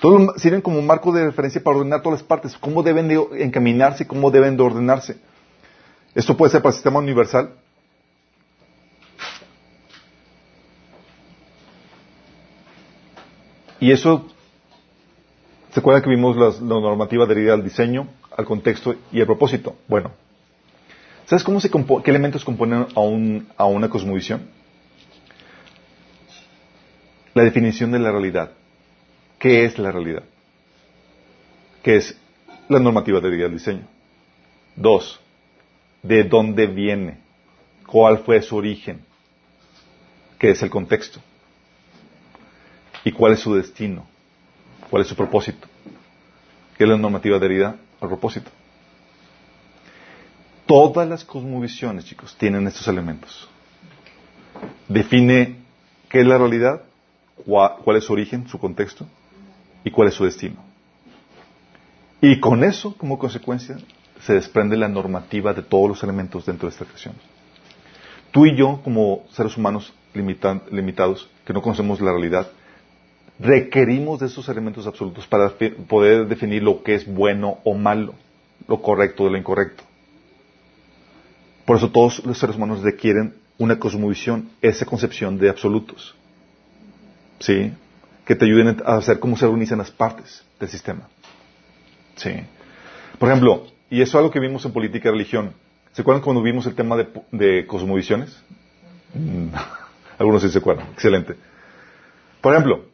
Todos 0.00 0.40
sirven 0.40 0.60
como 0.60 0.78
un 0.78 0.86
marco 0.86 1.12
de 1.12 1.24
referencia 1.24 1.62
para 1.62 1.78
ordenar 1.78 2.02
todas 2.02 2.20
las 2.20 2.26
partes, 2.26 2.56
cómo 2.58 2.82
deben 2.82 3.08
de 3.08 3.20
encaminarse, 3.44 4.06
cómo 4.06 4.30
deben 4.30 4.56
de 4.56 4.62
ordenarse. 4.62 5.16
Esto 6.14 6.36
puede 6.36 6.52
ser 6.52 6.62
para 6.62 6.70
el 6.70 6.74
sistema 6.74 6.98
universal. 6.98 7.54
Y 13.80 13.92
eso, 13.92 14.33
¿se 15.74 15.80
acuerdan 15.80 16.02
que 16.02 16.08
vimos 16.08 16.36
la, 16.36 16.80
normativa 16.80 17.24
adherida 17.24 17.52
al 17.52 17.62
diseño, 17.62 18.08
al 18.34 18.46
contexto 18.46 18.94
y 19.12 19.20
al 19.20 19.26
propósito? 19.26 19.76
Bueno, 19.88 20.12
¿sabes 21.26 21.44
cómo 21.44 21.60
se 21.60 21.70
qué 21.70 22.10
elementos 22.10 22.46
componen 22.46 22.86
a, 22.94 23.00
un, 23.00 23.46
a 23.58 23.66
una 23.66 23.90
cosmovisión? 23.90 24.48
La 27.34 27.42
definición 27.42 27.92
de 27.92 27.98
la 27.98 28.10
realidad 28.10 28.52
qué 29.44 29.66
es 29.66 29.78
la 29.78 29.92
realidad, 29.92 30.22
qué 31.82 31.96
es 31.96 32.16
la 32.70 32.78
normativa 32.78 33.20
de 33.20 33.28
del 33.28 33.52
diseño. 33.52 33.86
Dos, 34.74 35.20
de 36.02 36.24
dónde 36.24 36.66
viene, 36.66 37.18
cuál 37.86 38.20
fue 38.20 38.40
su 38.40 38.56
origen, 38.56 39.04
qué 40.38 40.52
es 40.52 40.62
el 40.62 40.70
contexto 40.70 41.20
y 43.04 43.12
cuál 43.12 43.34
es 43.34 43.40
su 43.40 43.54
destino, 43.54 44.06
cuál 44.94 45.02
es 45.02 45.08
su 45.08 45.16
propósito, 45.16 45.66
qué 46.78 46.84
es 46.84 46.88
la 46.88 46.96
normativa 46.96 47.36
adherida 47.36 47.74
al 48.00 48.08
propósito. 48.08 48.48
Todas 50.66 51.08
las 51.08 51.24
cosmovisiones, 51.24 52.04
chicos, 52.04 52.36
tienen 52.38 52.64
estos 52.68 52.86
elementos. 52.86 53.48
Define 54.86 55.56
qué 56.08 56.20
es 56.20 56.26
la 56.28 56.38
realidad, 56.38 56.82
cuál 57.44 57.96
es 57.96 58.04
su 58.04 58.12
origen, 58.12 58.46
su 58.46 58.60
contexto, 58.60 59.04
y 59.82 59.90
cuál 59.90 60.06
es 60.06 60.14
su 60.14 60.26
destino. 60.26 60.62
Y 62.20 62.38
con 62.38 62.62
eso, 62.62 62.96
como 62.96 63.18
consecuencia, 63.18 63.76
se 64.20 64.34
desprende 64.34 64.76
la 64.76 64.86
normativa 64.86 65.52
de 65.52 65.62
todos 65.62 65.88
los 65.88 66.04
elementos 66.04 66.46
dentro 66.46 66.68
de 66.68 66.72
esta 66.72 66.84
creación. 66.84 67.16
Tú 68.30 68.46
y 68.46 68.56
yo, 68.56 68.80
como 68.84 69.24
seres 69.32 69.56
humanos 69.56 69.92
limitados, 70.14 71.28
que 71.44 71.52
no 71.52 71.62
conocemos 71.62 72.00
la 72.00 72.12
realidad, 72.12 72.46
requerimos 73.38 74.20
de 74.20 74.26
esos 74.26 74.48
elementos 74.48 74.86
absolutos 74.86 75.26
para 75.26 75.52
poder 75.88 76.26
definir 76.26 76.62
lo 76.62 76.82
que 76.82 76.94
es 76.94 77.06
bueno 77.06 77.58
o 77.64 77.74
malo, 77.74 78.14
lo 78.68 78.80
correcto 78.80 79.24
de 79.24 79.30
lo 79.30 79.38
incorrecto. 79.38 79.82
Por 81.64 81.78
eso 81.78 81.90
todos 81.90 82.24
los 82.24 82.38
seres 82.38 82.56
humanos 82.56 82.82
requieren 82.82 83.34
una 83.58 83.78
cosmovisión, 83.78 84.50
esa 84.60 84.84
concepción 84.84 85.38
de 85.38 85.48
absolutos. 85.48 86.14
¿Sí? 87.38 87.72
que 88.24 88.34
te 88.34 88.44
ayuden 88.46 88.82
a 88.84 88.96
hacer 88.96 89.18
cómo 89.20 89.36
se 89.36 89.44
organizan 89.44 89.78
las 89.78 89.90
partes 89.90 90.44
del 90.58 90.68
sistema. 90.68 91.08
Sí. 92.16 92.32
Por 93.18 93.28
ejemplo, 93.28 93.66
y 93.90 94.00
eso 94.00 94.10
es 94.10 94.14
algo 94.16 94.30
que 94.30 94.40
vimos 94.40 94.64
en 94.64 94.72
política 94.72 95.08
y 95.08 95.12
religión. 95.12 95.52
¿Se 95.92 96.02
acuerdan 96.02 96.22
cuando 96.22 96.42
vimos 96.42 96.66
el 96.66 96.74
tema 96.74 96.96
de, 97.30 97.66
cosmovisiones? 97.66 98.36
Mm, 99.14 99.48
algunos 100.18 100.42
sí 100.42 100.48
se 100.48 100.58
acuerdan. 100.58 100.88
Excelente. 100.92 101.36
Por 102.40 102.52
ejemplo, 102.54 102.86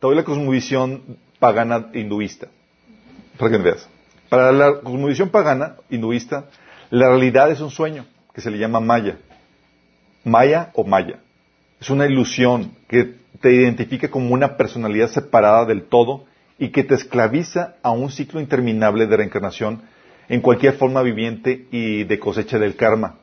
doy 0.00 0.16
la 0.16 0.24
cosmovisión 0.24 1.18
pagana 1.38 1.88
hinduista. 1.92 2.48
Para 3.38 3.50
que 3.50 3.58
veas. 3.58 3.88
Para 4.28 4.52
la 4.52 4.80
cosmovisión 4.80 5.30
pagana 5.30 5.76
hinduista, 5.90 6.46
la 6.90 7.08
realidad 7.08 7.50
es 7.50 7.60
un 7.60 7.70
sueño 7.70 8.06
que 8.34 8.40
se 8.40 8.50
le 8.50 8.58
llama 8.58 8.80
Maya. 8.80 9.18
Maya 10.24 10.70
o 10.74 10.84
Maya. 10.84 11.20
Es 11.80 11.90
una 11.90 12.06
ilusión 12.06 12.72
que 12.88 13.14
te 13.40 13.52
identifica 13.52 14.08
como 14.08 14.34
una 14.34 14.56
personalidad 14.56 15.08
separada 15.08 15.64
del 15.64 15.84
todo 15.84 16.24
y 16.58 16.70
que 16.70 16.82
te 16.82 16.94
esclaviza 16.94 17.76
a 17.82 17.90
un 17.90 18.10
ciclo 18.10 18.40
interminable 18.40 19.06
de 19.06 19.16
reencarnación 19.16 19.82
en 20.28 20.40
cualquier 20.40 20.74
forma 20.74 21.02
viviente 21.02 21.66
y 21.70 22.04
de 22.04 22.18
cosecha 22.18 22.58
del 22.58 22.76
karma, 22.76 23.16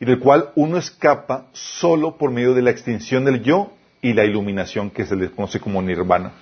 y 0.00 0.06
del 0.06 0.18
cual 0.18 0.50
uno 0.54 0.78
escapa 0.78 1.48
solo 1.52 2.16
por 2.16 2.30
medio 2.30 2.54
de 2.54 2.62
la 2.62 2.70
extinción 2.70 3.24
del 3.24 3.42
yo 3.42 3.72
y 4.02 4.12
la 4.12 4.24
iluminación 4.24 4.90
que 4.90 5.06
se 5.06 5.16
le 5.16 5.30
conoce 5.30 5.60
como 5.60 5.80
nirvana, 5.80 6.32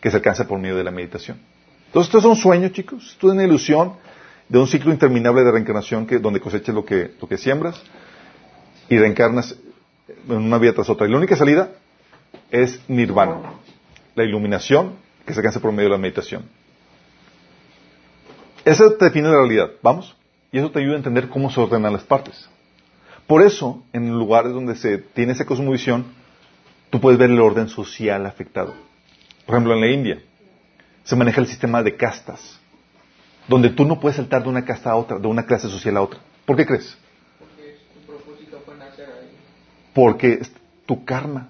que 0.00 0.10
se 0.10 0.16
alcanza 0.16 0.46
por 0.46 0.58
medio 0.58 0.76
de 0.76 0.84
la 0.84 0.90
meditación. 0.90 1.38
Entonces, 1.86 2.08
esto 2.08 2.18
es 2.18 2.24
un 2.24 2.36
sueño, 2.36 2.68
chicos, 2.68 3.10
esto 3.10 3.28
es 3.28 3.34
una 3.34 3.44
ilusión 3.44 3.94
de 4.48 4.58
un 4.58 4.66
ciclo 4.66 4.92
interminable 4.92 5.42
de 5.42 5.50
reencarnación 5.50 6.06
que, 6.06 6.18
donde 6.18 6.40
cosechas 6.40 6.74
lo 6.74 6.84
que, 6.84 7.12
lo 7.20 7.28
que 7.28 7.36
siembras 7.36 7.82
y 8.88 8.96
reencarnas 8.96 9.54
en 10.28 10.36
una 10.36 10.56
vida 10.58 10.72
tras 10.72 10.88
otra. 10.88 11.06
Y 11.06 11.10
la 11.10 11.18
única 11.18 11.36
salida 11.36 11.70
es 12.50 12.80
nirvana, 12.88 13.52
la 14.14 14.24
iluminación 14.24 14.94
que 15.26 15.34
se 15.34 15.40
alcanza 15.40 15.60
por 15.60 15.72
medio 15.72 15.90
de 15.90 15.96
la 15.96 15.98
meditación. 15.98 16.44
Eso 18.64 18.90
define 18.90 19.28
la 19.28 19.36
realidad. 19.36 19.70
¿Vamos? 19.82 20.14
y 20.50 20.58
eso 20.58 20.70
te 20.70 20.78
ayuda 20.78 20.94
a 20.94 20.98
entender 20.98 21.28
cómo 21.28 21.50
se 21.50 21.60
ordenan 21.60 21.92
las 21.92 22.04
partes. 22.04 22.48
Por 23.26 23.42
eso, 23.42 23.82
en 23.92 24.10
lugares 24.10 24.52
donde 24.52 24.74
se 24.74 24.98
tiene 24.98 25.32
esa 25.32 25.44
cosmovisión, 25.44 26.06
tú 26.90 27.00
puedes 27.00 27.18
ver 27.18 27.30
el 27.30 27.40
orden 27.40 27.68
social 27.68 28.26
afectado. 28.26 28.74
Por 29.46 29.54
ejemplo, 29.54 29.74
en 29.74 29.80
la 29.80 29.88
India 29.88 30.22
se 31.04 31.16
maneja 31.16 31.40
el 31.40 31.46
sistema 31.46 31.82
de 31.82 31.96
castas, 31.96 32.60
donde 33.46 33.70
tú 33.70 33.84
no 33.84 33.98
puedes 33.98 34.16
saltar 34.16 34.42
de 34.42 34.48
una 34.48 34.64
casta 34.64 34.90
a 34.90 34.96
otra, 34.96 35.18
de 35.18 35.26
una 35.26 35.46
clase 35.46 35.68
social 35.68 35.96
a 35.96 36.02
otra. 36.02 36.20
¿Por 36.44 36.56
qué 36.56 36.66
crees? 36.66 36.96
Porque 37.38 37.76
tu 37.94 38.12
propósito 38.12 38.62
fue 38.64 38.76
nacer 38.76 39.08
ahí. 39.08 39.30
Porque 39.94 40.32
es 40.34 40.52
tu 40.86 41.04
karma. 41.04 41.48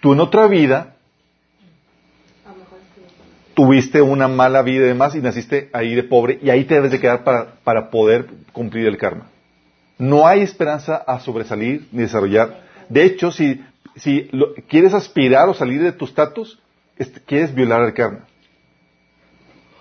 Tú 0.00 0.12
en 0.12 0.20
otra 0.20 0.46
vida 0.46 0.96
tuviste 3.54 4.02
una 4.02 4.28
mala 4.28 4.62
vida 4.62 4.84
y 4.84 4.88
demás 4.88 5.14
y 5.14 5.20
naciste 5.20 5.70
ahí 5.72 5.94
de 5.94 6.02
pobre 6.02 6.38
y 6.42 6.50
ahí 6.50 6.64
te 6.64 6.74
debes 6.74 6.90
de 6.90 7.00
quedar 7.00 7.24
para, 7.24 7.54
para 7.64 7.90
poder 7.90 8.26
cumplir 8.52 8.86
el 8.86 8.98
karma. 8.98 9.26
No 9.98 10.26
hay 10.26 10.40
esperanza 10.40 10.96
a 10.96 11.20
sobresalir 11.20 11.88
ni 11.92 12.02
desarrollar. 12.02 12.62
De 12.88 13.04
hecho, 13.04 13.30
si, 13.30 13.62
si 13.96 14.28
lo- 14.32 14.54
quieres 14.68 14.94
aspirar 14.94 15.48
o 15.48 15.54
salir 15.54 15.82
de 15.82 15.92
tu 15.92 16.04
estatus, 16.04 16.58
este, 16.96 17.20
quieres 17.20 17.54
violar 17.54 17.82
el 17.82 17.94
karma. 17.94 18.20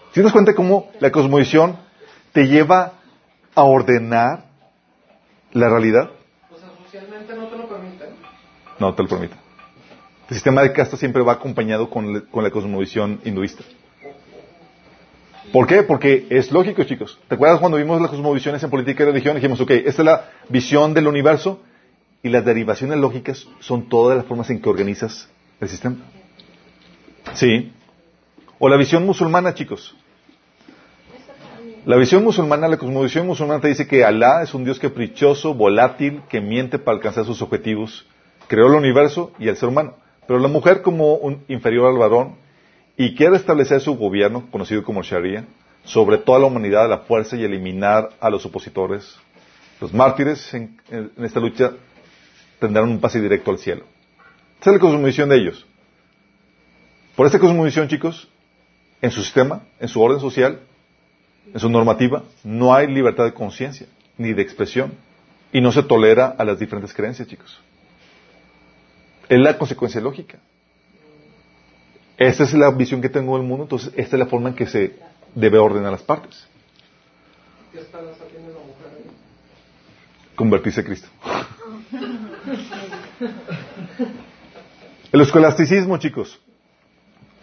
¿Si 0.09 0.16
te 0.16 0.24
das 0.24 0.34
cuenta 0.34 0.53
cómo 0.53 0.91
la 0.99 1.12
cosmovisión 1.12 1.78
te 2.34 2.47
lleva 2.47 2.93
a 3.55 3.64
ordenar 3.64 4.45
la 5.53 5.70
realidad? 5.70 6.12
O 6.51 6.57
sea, 6.57 6.70
socialmente 6.84 7.34
no 7.36 7.47
te 7.47 7.57
lo 7.57 7.68
permiten. 7.70 8.09
No 8.80 8.93
te 8.93 9.03
lo 9.03 9.09
permite. 9.09 9.36
El 10.30 10.36
sistema 10.36 10.62
de 10.64 10.72
casta 10.74 10.97
siempre 10.97 11.22
va 11.22 11.34
acompañado 11.34 11.89
con, 11.89 12.14
la- 12.14 12.22
con 12.22 12.43
la 12.43 12.51
cosmovisión 12.51 13.20
hinduista. 13.24 13.64
¿Por 15.51 15.68
qué? 15.68 15.84
Porque 15.84 16.28
es 16.30 16.51
lógico, 16.51 16.84
chicos. 16.84 17.20
¿Te 17.28 17.36
acuerdas 17.36 17.59
cuando 17.59 17.78
vimos 17.78 17.99
las 18.01 18.09
cosmovisiones 18.09 18.64
en 18.64 18.70
política 18.70 19.03
y 19.03 19.07
religión? 19.07 19.36
Dijimos, 19.36 19.59
ok, 19.59 19.72
esta 19.72 20.01
es 20.01 20.05
la 20.05 20.30
visión 20.47 20.93
del 20.93 21.07
universo 21.07 21.62
y 22.24 22.30
las 22.30 22.45
derivaciones 22.45 22.97
lógicas 22.99 23.47
son 23.59 23.89
todas 23.89 24.17
las 24.17 24.26
formas 24.26 24.49
en 24.49 24.61
que 24.61 24.69
organizas 24.69 25.30
el 25.59 25.69
sistema. 25.69 25.97
Sí. 27.34 27.72
O 28.59 28.69
la 28.69 28.78
visión 28.78 29.05
musulmana, 29.05 29.53
chicos. 29.53 29.95
La 31.86 31.95
visión 31.95 32.24
musulmana, 32.24 32.67
la 32.67 32.78
cosmovisión 32.78 33.26
musulmana 33.26 33.59
te 33.59 33.69
dice 33.69 33.88
que 33.88 34.05
Alá 34.05 34.43
es 34.43 34.53
un 34.53 34.63
Dios 34.63 34.78
caprichoso, 34.78 35.55
volátil, 35.55 36.22
que 36.30 36.39
miente 36.39 36.78
para 36.78 36.97
alcanzar 36.97 37.26
sus 37.26 37.41
objetivos. 37.41 38.05
Creó 38.47 38.67
el 38.67 38.76
universo 38.76 39.32
y 39.39 39.47
el 39.47 39.57
ser 39.57 39.69
humano. 39.69 39.95
Pero 40.28 40.39
la 40.39 40.47
mujer 40.47 40.84
como 40.84 41.15
un 41.15 41.43
inferior 41.47 41.89
al 41.89 41.97
varón 41.97 42.36
y 42.97 43.15
quiere 43.15 43.36
establecer 43.36 43.82
su 43.82 43.97
gobierno, 43.97 44.47
conocido 44.51 44.84
como 44.84 45.01
Sharia, 45.01 45.45
sobre 45.84 46.19
toda 46.19 46.38
la 46.38 46.45
humanidad 46.45 46.86
a 46.86 46.88
la 46.88 46.97
fuerza 46.99 47.36
y 47.36 47.43
eliminar 47.43 48.09
a 48.19 48.30
los 48.30 48.45
opositores. 48.45 49.17
Los 49.80 49.91
mártires 49.91 50.53
en, 50.53 50.80
en 50.91 51.11
esta 51.26 51.39
lucha 51.39 51.72
tendrán 52.62 52.88
un 52.88 52.99
pase 52.99 53.20
directo 53.20 53.49
al 53.49 53.57
cielo. 53.57 53.86
Esa 54.62 54.70
es 54.70 54.76
la 54.76 54.80
cosmovisión 54.80 55.28
de 55.30 55.38
ellos. 55.38 55.66
Por 57.16 57.26
esta 57.26 57.39
cosmovisión, 57.39 57.88
chicos, 57.88 58.30
en 59.01 59.09
su 59.09 59.24
sistema, 59.24 59.64
en 59.80 59.88
su 59.88 59.99
orden 59.99 60.20
social, 60.20 60.59
en 61.51 61.59
su 61.59 61.70
normativa, 61.70 62.24
no 62.43 62.74
hay 62.74 62.86
libertad 62.86 63.26
de 63.26 63.34
conciencia 63.34 63.88
ni 64.18 64.34
de 64.34 64.43
expresión 64.43 64.93
y 65.51 65.59
no 65.59 65.72
se 65.72 65.82
tolera 65.82 66.36
a 66.38 66.45
las 66.45 66.59
diferentes 66.59 66.93
creencias, 66.93 67.28
chicos. 67.28 67.59
Es 69.28 69.39
la 69.39 69.57
consecuencia 69.57 69.99
lógica. 69.99 70.38
Esta 72.18 72.43
es 72.43 72.53
la 72.53 72.70
visión 72.70 73.01
que 73.01 73.09
tengo 73.09 73.38
del 73.38 73.47
mundo, 73.47 73.64
entonces 73.64 73.91
esta 73.97 74.16
es 74.16 74.20
la 74.20 74.28
forma 74.28 74.49
en 74.49 74.55
que 74.55 74.68
se 74.68 74.99
debe 75.34 75.57
ordenar 75.57 75.91
las 75.91 76.03
partes. 76.03 76.45
¿Qué 77.72 77.80
está 77.80 77.99
la 78.01 78.14
sabiendo 78.14 78.53
la 78.53 78.59
mujer 78.59 78.99
ahí? 78.99 80.36
Convertirse 80.36 80.82
a 80.82 80.84
Cristo. 80.84 81.07
El 85.12 85.22
escolasticismo, 85.22 85.97
chicos. 85.97 86.39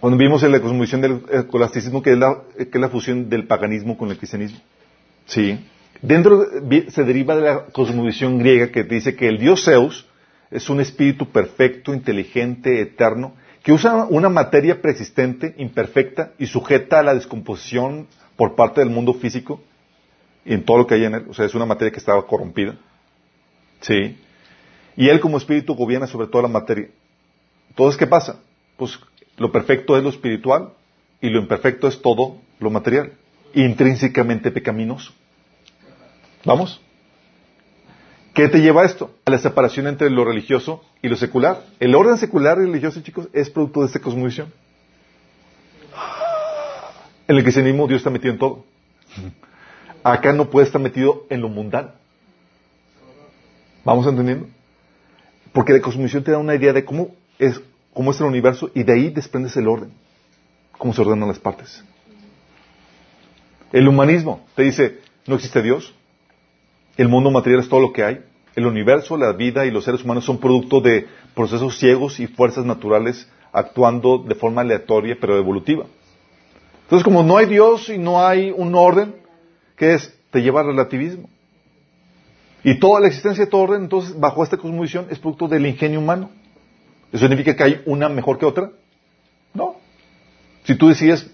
Cuando 0.00 0.16
vimos 0.16 0.42
en 0.42 0.52
la 0.52 0.60
cosmovisión 0.60 1.00
del 1.00 1.22
escolasticismo, 1.30 2.02
que 2.02 2.12
es 2.12 2.18
la, 2.18 2.42
que 2.56 2.70
es 2.72 2.80
la 2.80 2.88
fusión 2.88 3.28
del 3.28 3.46
paganismo 3.46 3.98
con 3.98 4.10
el 4.10 4.16
cristianismo. 4.16 4.58
Sí. 5.26 5.58
Dentro 6.00 6.46
se 6.88 7.04
deriva 7.04 7.34
de 7.36 7.42
la 7.42 7.64
cosmovisión 7.66 8.38
griega 8.38 8.70
que 8.70 8.84
dice 8.84 9.16
que 9.16 9.28
el 9.28 9.38
dios 9.38 9.64
Zeus 9.64 10.06
es 10.50 10.70
un 10.70 10.80
espíritu 10.80 11.30
perfecto, 11.30 11.92
inteligente, 11.92 12.80
eterno, 12.80 13.34
que 13.62 13.72
usa 13.72 14.06
una 14.08 14.28
materia 14.28 14.80
preexistente, 14.80 15.54
imperfecta 15.58 16.32
y 16.38 16.46
sujeta 16.46 17.00
a 17.00 17.02
la 17.02 17.14
descomposición 17.14 18.06
por 18.36 18.54
parte 18.54 18.80
del 18.80 18.90
mundo 18.90 19.12
físico 19.14 19.60
y 20.44 20.54
en 20.54 20.64
todo 20.64 20.78
lo 20.78 20.86
que 20.86 20.94
hay 20.94 21.04
en 21.04 21.14
él. 21.14 21.26
O 21.28 21.34
sea, 21.34 21.44
es 21.44 21.54
una 21.54 21.66
materia 21.66 21.90
que 21.90 21.98
estaba 21.98 22.24
corrompida. 22.26 22.76
Sí. 23.80 24.16
Y 24.98 25.08
él 25.10 25.20
como 25.20 25.38
espíritu 25.38 25.76
gobierna 25.76 26.08
sobre 26.08 26.26
toda 26.26 26.42
la 26.42 26.48
materia. 26.48 26.88
Entonces, 27.68 27.96
¿qué 27.96 28.08
pasa? 28.08 28.40
Pues 28.76 28.98
lo 29.36 29.52
perfecto 29.52 29.96
es 29.96 30.02
lo 30.02 30.10
espiritual 30.10 30.72
y 31.20 31.30
lo 31.30 31.38
imperfecto 31.38 31.86
es 31.86 32.02
todo 32.02 32.38
lo 32.58 32.68
material. 32.68 33.12
Intrínsecamente 33.54 34.50
pecaminoso. 34.50 35.12
¿Vamos? 36.44 36.80
¿Qué 38.34 38.48
te 38.48 38.60
lleva 38.60 38.82
a 38.82 38.86
esto? 38.86 39.14
A 39.24 39.30
la 39.30 39.38
separación 39.38 39.86
entre 39.86 40.10
lo 40.10 40.24
religioso 40.24 40.82
y 41.00 41.08
lo 41.08 41.14
secular. 41.14 41.62
El 41.78 41.94
orden 41.94 42.18
secular 42.18 42.58
y 42.58 42.62
religioso, 42.62 43.00
chicos, 43.00 43.28
es 43.32 43.50
producto 43.50 43.82
de 43.82 43.86
esta 43.86 44.00
cosmovisión. 44.00 44.52
En 47.28 47.36
el 47.36 47.44
cristianismo 47.44 47.86
Dios 47.86 47.98
está 47.98 48.10
metido 48.10 48.32
en 48.32 48.40
todo. 48.40 48.64
Acá 50.02 50.32
no 50.32 50.50
puede 50.50 50.66
estar 50.66 50.80
metido 50.80 51.24
en 51.30 51.40
lo 51.40 51.48
mundano. 51.48 51.92
¿Vamos 53.84 54.04
entendiendo? 54.04 54.57
Porque 55.52 55.72
la 55.72 55.80
cosmovisión 55.80 56.24
te 56.24 56.30
da 56.30 56.38
una 56.38 56.54
idea 56.54 56.72
de 56.72 56.84
cómo 56.84 57.14
es, 57.38 57.60
cómo 57.92 58.10
es 58.10 58.20
el 58.20 58.26
universo 58.26 58.70
y 58.74 58.82
de 58.82 58.92
ahí 58.92 59.10
desprendes 59.10 59.56
el 59.56 59.68
orden. 59.68 59.92
Cómo 60.76 60.92
se 60.92 61.00
ordenan 61.00 61.28
las 61.28 61.38
partes. 61.38 61.82
El 63.72 63.88
humanismo 63.88 64.46
te 64.54 64.62
dice, 64.62 64.98
no 65.26 65.34
existe 65.34 65.62
Dios. 65.62 65.94
El 66.96 67.08
mundo 67.08 67.30
material 67.30 67.60
es 67.60 67.68
todo 67.68 67.80
lo 67.80 67.92
que 67.92 68.04
hay. 68.04 68.24
El 68.54 68.66
universo, 68.66 69.16
la 69.16 69.32
vida 69.32 69.66
y 69.66 69.70
los 69.70 69.84
seres 69.84 70.02
humanos 70.02 70.24
son 70.24 70.38
producto 70.38 70.80
de 70.80 71.06
procesos 71.34 71.78
ciegos 71.78 72.18
y 72.18 72.26
fuerzas 72.26 72.64
naturales 72.64 73.28
actuando 73.52 74.18
de 74.18 74.34
forma 74.34 74.62
aleatoria 74.62 75.16
pero 75.20 75.36
evolutiva. 75.36 75.86
Entonces, 76.82 77.04
como 77.04 77.22
no 77.22 77.36
hay 77.36 77.46
Dios 77.46 77.88
y 77.88 77.98
no 77.98 78.24
hay 78.24 78.50
un 78.50 78.74
orden, 78.74 79.14
¿qué 79.76 79.94
es? 79.94 80.14
Te 80.30 80.40
lleva 80.40 80.60
al 80.60 80.68
relativismo. 80.68 81.28
Y 82.64 82.78
toda 82.78 83.00
la 83.00 83.06
existencia 83.06 83.44
de 83.44 83.50
todo 83.50 83.62
orden, 83.62 83.82
entonces, 83.82 84.18
bajo 84.18 84.42
esta 84.42 84.56
cosmovisión, 84.56 85.06
es 85.10 85.18
producto 85.18 85.48
del 85.48 85.66
ingenio 85.66 86.00
humano. 86.00 86.30
¿Eso 87.12 87.26
significa 87.26 87.54
que 87.56 87.62
hay 87.62 87.82
una 87.86 88.08
mejor 88.08 88.38
que 88.38 88.46
otra? 88.46 88.70
No. 89.54 89.76
Si 90.64 90.74
tú 90.74 90.88
decides 90.88 91.30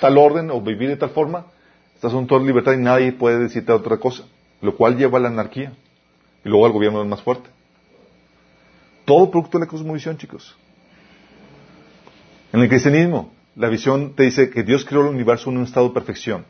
tal 0.00 0.18
orden 0.18 0.50
o 0.50 0.60
vivir 0.60 0.88
de 0.88 0.96
tal 0.96 1.10
forma, 1.10 1.46
estás 1.94 2.12
en 2.12 2.26
toda 2.26 2.42
libertad 2.42 2.72
y 2.72 2.78
nadie 2.78 3.12
puede 3.12 3.38
decirte 3.38 3.72
otra 3.72 3.98
cosa, 3.98 4.24
lo 4.60 4.76
cual 4.76 4.96
lleva 4.96 5.18
a 5.18 5.22
la 5.22 5.28
anarquía. 5.28 5.72
Y 6.44 6.48
luego 6.48 6.66
al 6.66 6.72
gobierno 6.72 7.04
más 7.04 7.22
fuerte. 7.22 7.50
Todo 9.04 9.30
producto 9.30 9.58
de 9.58 9.64
la 9.64 9.70
cosmovisión, 9.70 10.16
chicos. 10.16 10.56
En 12.52 12.60
el 12.60 12.68
cristianismo, 12.68 13.32
la 13.56 13.68
visión 13.68 14.14
te 14.14 14.24
dice 14.24 14.50
que 14.50 14.62
Dios 14.62 14.84
creó 14.84 15.02
el 15.02 15.08
universo 15.08 15.50
en 15.50 15.58
un 15.58 15.64
estado 15.64 15.88
de 15.88 15.94
perfección. 15.94 16.44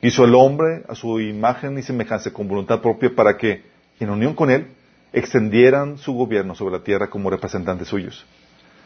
Hizo 0.00 0.24
al 0.24 0.34
hombre 0.34 0.84
a 0.88 0.94
su 0.94 1.20
imagen 1.20 1.76
y 1.78 1.82
semejanza 1.82 2.32
con 2.32 2.46
voluntad 2.46 2.80
propia 2.80 3.14
para 3.14 3.36
que, 3.36 3.62
en 3.98 4.10
unión 4.10 4.34
con 4.34 4.50
él, 4.50 4.68
extendieran 5.12 5.98
su 5.98 6.12
gobierno 6.12 6.54
sobre 6.54 6.78
la 6.78 6.84
tierra 6.84 7.10
como 7.10 7.30
representantes 7.30 7.88
suyos. 7.88 8.24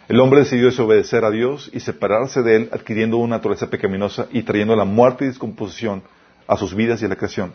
El 0.09 0.21
hombre 0.21 0.41
decidió 0.41 0.67
desobedecer 0.67 1.25
a 1.25 1.31
Dios 1.31 1.71
y 1.73 1.81
separarse 1.81 2.43
de 2.43 2.57
él, 2.57 2.69
adquiriendo 2.73 3.19
una 3.19 3.37
naturaleza 3.37 3.69
pecaminosa 3.69 4.27
y 4.33 4.43
trayendo 4.43 4.75
la 4.75 4.85
muerte 4.85 5.25
y 5.25 5.29
descomposición 5.29 6.03
a 6.47 6.57
sus 6.57 6.75
vidas 6.75 7.03
y 7.03 7.05
a 7.05 7.09
la 7.09 7.17
creación. 7.17 7.53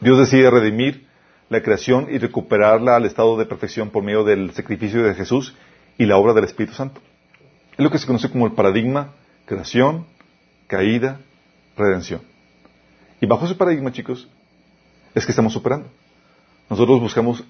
Dios 0.00 0.18
decide 0.18 0.50
redimir 0.50 1.06
la 1.48 1.62
creación 1.62 2.08
y 2.10 2.18
recuperarla 2.18 2.96
al 2.96 3.06
estado 3.06 3.36
de 3.36 3.46
perfección 3.46 3.90
por 3.90 4.02
medio 4.02 4.24
del 4.24 4.52
sacrificio 4.52 5.02
de 5.02 5.14
Jesús 5.14 5.54
y 5.98 6.06
la 6.06 6.16
obra 6.16 6.32
del 6.32 6.44
Espíritu 6.44 6.74
Santo. 6.74 7.00
Es 7.72 7.78
lo 7.78 7.90
que 7.90 7.98
se 7.98 8.06
conoce 8.06 8.30
como 8.30 8.46
el 8.46 8.52
paradigma 8.52 9.12
creación, 9.46 10.06
caída, 10.66 11.20
redención. 11.76 12.31
Y 13.22 13.26
bajo 13.26 13.44
ese 13.46 13.54
paradigma, 13.54 13.92
chicos, 13.92 14.28
es 15.14 15.24
que 15.24 15.30
estamos 15.30 15.52
superando. 15.52 15.88
Nosotros 16.68 17.00
buscamos 17.00 17.44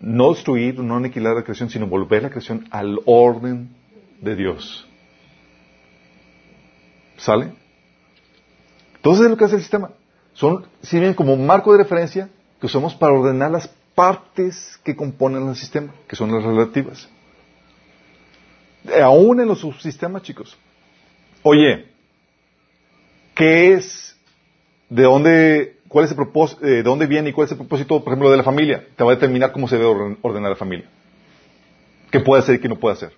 no 0.00 0.30
destruir, 0.30 0.80
no 0.80 0.96
aniquilar 0.96 1.36
la 1.36 1.44
creación, 1.44 1.70
sino 1.70 1.86
volver 1.86 2.24
la 2.24 2.30
creación 2.30 2.66
al 2.72 2.98
orden 3.06 3.70
de 4.20 4.34
Dios. 4.34 4.84
¿Sale? 7.18 7.52
Entonces 8.96 9.26
es 9.26 9.30
lo 9.30 9.36
que 9.36 9.44
hace 9.44 9.54
el 9.54 9.60
sistema. 9.60 9.92
Son, 10.34 10.66
sirven 10.82 11.14
como 11.14 11.36
marco 11.36 11.70
de 11.70 11.78
referencia 11.78 12.28
que 12.58 12.66
usamos 12.66 12.96
para 12.96 13.12
ordenar 13.12 13.52
las 13.52 13.68
partes 13.94 14.76
que 14.82 14.96
componen 14.96 15.48
el 15.48 15.54
sistema, 15.54 15.94
que 16.08 16.16
son 16.16 16.32
las 16.32 16.42
relativas. 16.42 17.08
Aún 19.00 19.40
en 19.40 19.46
los 19.46 19.60
subsistemas, 19.60 20.22
chicos. 20.22 20.58
Oye, 21.44 21.92
¿qué 23.36 23.74
es? 23.74 24.15
¿De 24.88 25.02
dónde 25.02 25.76
cuál 25.88 26.04
es 26.04 26.10
el 26.10 26.16
propósito, 26.16 26.64
de 26.64 26.82
dónde 26.82 27.06
viene 27.06 27.30
y 27.30 27.32
cuál 27.32 27.46
es 27.46 27.52
el 27.52 27.58
propósito, 27.58 28.02
por 28.02 28.12
ejemplo, 28.12 28.30
de 28.30 28.36
la 28.36 28.42
familia. 28.42 28.84
Te 28.96 29.04
va 29.04 29.12
a 29.12 29.14
determinar 29.14 29.52
cómo 29.52 29.68
se 29.68 29.76
debe 29.76 29.88
orden- 29.88 30.18
ordenar 30.22 30.50
la 30.50 30.56
familia. 30.56 30.86
¿Qué 32.10 32.20
puede 32.20 32.42
hacer 32.42 32.56
y 32.56 32.58
qué 32.60 32.68
no 32.68 32.76
puede 32.76 32.94
hacer? 32.94 33.12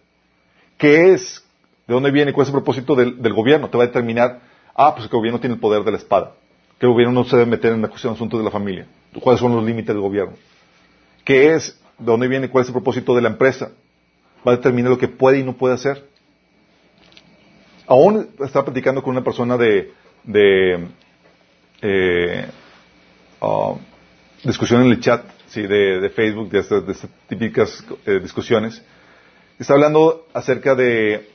¿Qué 0.77 1.12
es? 1.12 1.45
¿De 1.86 1.95
dónde 1.95 2.11
viene 2.11 2.31
y 2.31 2.35
cuál 2.35 2.45
es 2.45 2.49
el 2.49 2.55
propósito 2.55 2.95
del, 2.95 3.20
del 3.23 3.32
gobierno? 3.32 3.69
Te 3.69 3.77
va 3.78 3.85
a 3.85 3.86
determinar, 3.86 4.40
ah, 4.74 4.95
pues 4.95 5.09
que 5.09 5.16
el 5.16 5.19
gobierno 5.19 5.40
tiene 5.40 5.55
el 5.55 5.61
poder 5.61 5.82
de 5.85 5.90
la 5.90 5.97
espada. 5.97 6.32
Que 6.78 6.86
el 6.86 6.93
gobierno 6.93 7.15
no 7.15 7.24
se 7.24 7.36
debe 7.36 7.51
meter 7.51 7.73
en 7.73 7.82
la 7.82 7.89
cuestión 7.89 8.12
de 8.12 8.16
asuntos 8.16 8.39
de 8.39 8.45
la 8.45 8.51
familia. 8.51 8.86
¿Cuáles 9.20 9.40
son 9.40 9.55
los 9.55 9.65
límites 9.65 9.89
del 9.89 10.01
gobierno? 10.01 10.35
¿Qué 11.24 11.55
es? 11.55 11.81
¿De 11.99 12.05
dónde 12.05 12.28
viene 12.28 12.49
cuál 12.49 12.62
es 12.62 12.69
el 12.69 12.74
propósito 12.74 13.15
de 13.15 13.23
la 13.23 13.28
empresa? 13.28 13.73
Va 14.47 14.53
a 14.53 14.57
determinar 14.57 14.90
lo 14.90 14.99
que 14.99 15.09
puede 15.09 15.39
y 15.39 15.43
no 15.43 15.55
puede 15.55 15.74
hacer. 15.74 16.07
Aún 17.86 18.28
estaba 18.39 18.66
platicando 18.66 19.03
con 19.03 19.12
una 19.12 19.24
persona 19.24 19.57
de, 19.57 19.93
de 20.23 20.89
eh, 21.83 22.47
ah, 23.41 23.75
discusión 24.45 24.83
en 24.83 24.91
el 24.91 25.01
chat 25.01 25.25
sí, 25.49 25.63
de, 25.63 26.01
de 26.01 26.11
Facebook, 26.11 26.51
de 26.51 26.61
estas, 26.61 26.83
típicas 27.29 27.85
eh, 28.07 28.21
discusiones. 28.21 28.83
Está 29.59 29.75
hablando 29.75 30.27
acerca 30.33 30.75
de, 30.75 31.29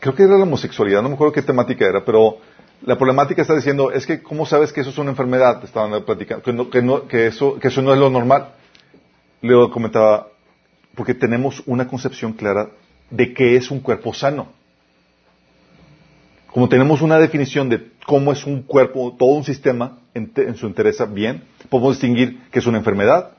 creo 0.00 0.14
que 0.14 0.24
era 0.24 0.36
la 0.36 0.44
homosexualidad, 0.44 1.02
no 1.02 1.08
me 1.08 1.14
acuerdo 1.14 1.32
qué 1.32 1.42
temática 1.42 1.86
era, 1.86 2.04
pero 2.04 2.38
la 2.82 2.96
problemática 2.96 3.42
está 3.42 3.54
diciendo, 3.54 3.90
es 3.92 4.06
que, 4.06 4.22
¿cómo 4.22 4.46
sabes 4.46 4.72
que 4.72 4.80
eso 4.80 4.90
es 4.90 4.98
una 4.98 5.10
enfermedad? 5.10 5.62
Estaban 5.64 6.02
platicando, 6.04 6.70
que, 6.70 7.08
que, 7.08 7.26
eso, 7.26 7.58
que 7.58 7.68
eso 7.68 7.82
no 7.82 7.92
es 7.92 7.98
lo 7.98 8.10
normal. 8.10 8.52
Leo 9.42 9.70
comentaba, 9.70 10.28
porque 10.94 11.14
tenemos 11.14 11.62
una 11.66 11.86
concepción 11.86 12.32
clara 12.32 12.70
de 13.10 13.34
qué 13.34 13.56
es 13.56 13.70
un 13.70 13.80
cuerpo 13.80 14.14
sano. 14.14 14.48
Como 16.46 16.68
tenemos 16.68 17.00
una 17.00 17.18
definición 17.18 17.68
de 17.68 17.78
cómo 18.06 18.32
es 18.32 18.44
un 18.46 18.62
cuerpo, 18.62 19.14
todo 19.18 19.30
un 19.30 19.44
sistema 19.44 19.98
en, 20.14 20.56
su 20.56 20.66
interés 20.66 20.98
bien, 21.12 21.44
podemos 21.68 21.94
distinguir 21.94 22.40
qué 22.50 22.58
es 22.58 22.66
una 22.66 22.78
enfermedad, 22.78 23.32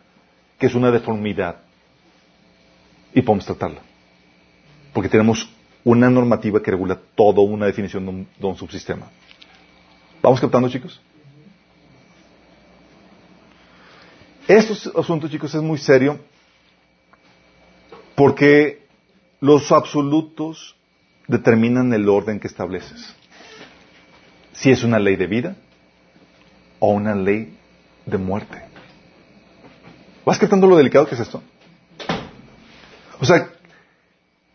qué 0.57 0.67
es 0.67 0.75
una 0.75 0.91
deformidad, 0.91 1.57
y 3.13 3.21
podemos 3.21 3.45
tratarla. 3.45 3.81
Porque 4.93 5.09
tenemos 5.09 5.49
una 5.83 6.09
normativa 6.09 6.61
que 6.61 6.71
regula 6.71 6.99
toda 7.15 7.41
una 7.41 7.65
definición 7.65 8.05
de 8.05 8.09
un, 8.09 8.27
de 8.37 8.47
un 8.47 8.55
subsistema. 8.55 9.07
¿Vamos 10.21 10.39
captando, 10.39 10.69
chicos? 10.69 11.01
Estos 14.47 14.91
asuntos, 14.95 15.31
chicos, 15.31 15.53
es 15.55 15.61
muy 15.61 15.77
serio 15.77 16.19
porque 18.15 18.85
los 19.39 19.71
absolutos 19.71 20.75
determinan 21.27 21.93
el 21.93 22.07
orden 22.07 22.39
que 22.39 22.47
estableces. 22.47 23.15
Si 24.53 24.69
es 24.71 24.83
una 24.83 24.99
ley 24.99 25.15
de 25.15 25.27
vida 25.27 25.55
o 26.79 26.91
una 26.91 27.15
ley 27.15 27.57
de 28.05 28.17
muerte. 28.17 28.61
¿Vas 30.25 30.37
captando 30.37 30.67
lo 30.67 30.77
delicado 30.77 31.07
que 31.07 31.15
es 31.15 31.21
esto? 31.21 31.41
O 33.19 33.25
sea, 33.25 33.49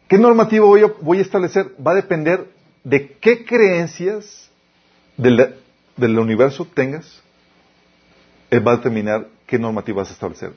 ¿qué 0.08 0.18
normativa 0.18 0.64
voy 0.66 1.18
a, 1.18 1.20
establecer? 1.20 1.74
Va 1.84 1.92
a 1.92 1.96
depender 1.96 2.48
de 2.84 3.12
qué 3.20 3.44
creencias 3.44 4.50
del, 5.16 5.54
del 5.96 6.18
universo 6.18 6.66
tengas. 6.66 7.22
Él 8.50 8.66
va 8.66 8.72
a 8.72 8.76
determinar 8.76 9.26
qué 9.46 9.58
normativa 9.58 9.98
vas 9.98 10.10
a 10.10 10.12
establecer. 10.12 10.52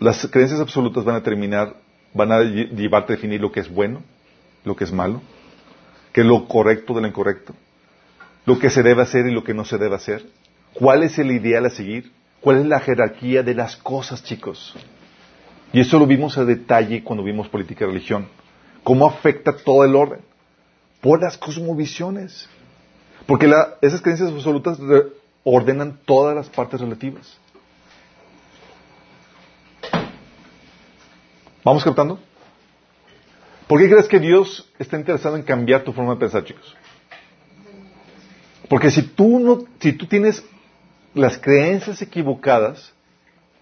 Las 0.00 0.26
creencias 0.26 0.60
absolutas 0.60 1.04
van 1.04 1.14
a 1.16 1.18
determinar, 1.20 1.76
van 2.12 2.32
a 2.32 2.40
lle- 2.40 2.68
llevarte 2.74 3.12
a 3.12 3.16
definir 3.16 3.40
lo 3.40 3.52
que 3.52 3.60
es 3.60 3.68
bueno, 3.70 4.02
lo 4.64 4.74
que 4.74 4.84
es 4.84 4.92
malo, 4.92 5.22
qué 6.12 6.20
es 6.22 6.26
lo 6.26 6.46
correcto 6.46 6.94
de 6.94 7.00
lo 7.02 7.06
incorrecto, 7.06 7.54
lo 8.46 8.58
que 8.58 8.70
se 8.70 8.82
debe 8.82 9.02
hacer 9.02 9.26
y 9.26 9.32
lo 9.32 9.44
que 9.44 9.54
no 9.54 9.64
se 9.64 9.78
debe 9.78 9.94
hacer, 9.96 10.24
cuál 10.74 11.02
es 11.02 11.18
el 11.18 11.30
ideal 11.30 11.66
a 11.66 11.70
seguir, 11.70 12.12
cuál 12.40 12.58
es 12.58 12.66
la 12.66 12.80
jerarquía 12.80 13.42
de 13.42 13.54
las 13.54 13.76
cosas, 13.76 14.22
chicos. 14.22 14.74
Y 15.72 15.80
eso 15.80 15.98
lo 15.98 16.06
vimos 16.06 16.36
a 16.38 16.44
detalle 16.44 17.02
cuando 17.02 17.24
vimos 17.24 17.48
política 17.48 17.84
y 17.84 17.88
religión. 17.88 18.28
¿Cómo 18.84 19.06
afecta 19.06 19.56
todo 19.56 19.84
el 19.84 19.94
orden? 19.94 20.20
Por 21.00 21.20
las 21.22 21.38
cosmovisiones. 21.38 22.48
Porque 23.26 23.46
la- 23.46 23.74
esas 23.80 24.02
creencias 24.02 24.30
absolutas 24.30 24.78
ordenan 25.44 25.98
todas 26.04 26.34
las 26.34 26.48
partes 26.50 26.80
relativas. 26.80 27.38
¿Vamos 31.64 31.84
captando? 31.84 32.18
¿Por 33.72 33.80
qué 33.80 33.88
crees 33.88 34.06
que 34.06 34.20
Dios 34.20 34.70
está 34.78 34.98
interesado 34.98 35.34
en 35.34 35.44
cambiar 35.44 35.82
tu 35.82 35.94
forma 35.94 36.12
de 36.12 36.20
pensar, 36.20 36.44
chicos? 36.44 36.76
Porque 38.68 38.90
si 38.90 39.00
tú 39.00 39.38
no, 39.38 39.64
si 39.80 39.94
tú 39.94 40.04
tienes 40.04 40.44
las 41.14 41.38
creencias 41.38 42.02
equivocadas, 42.02 42.92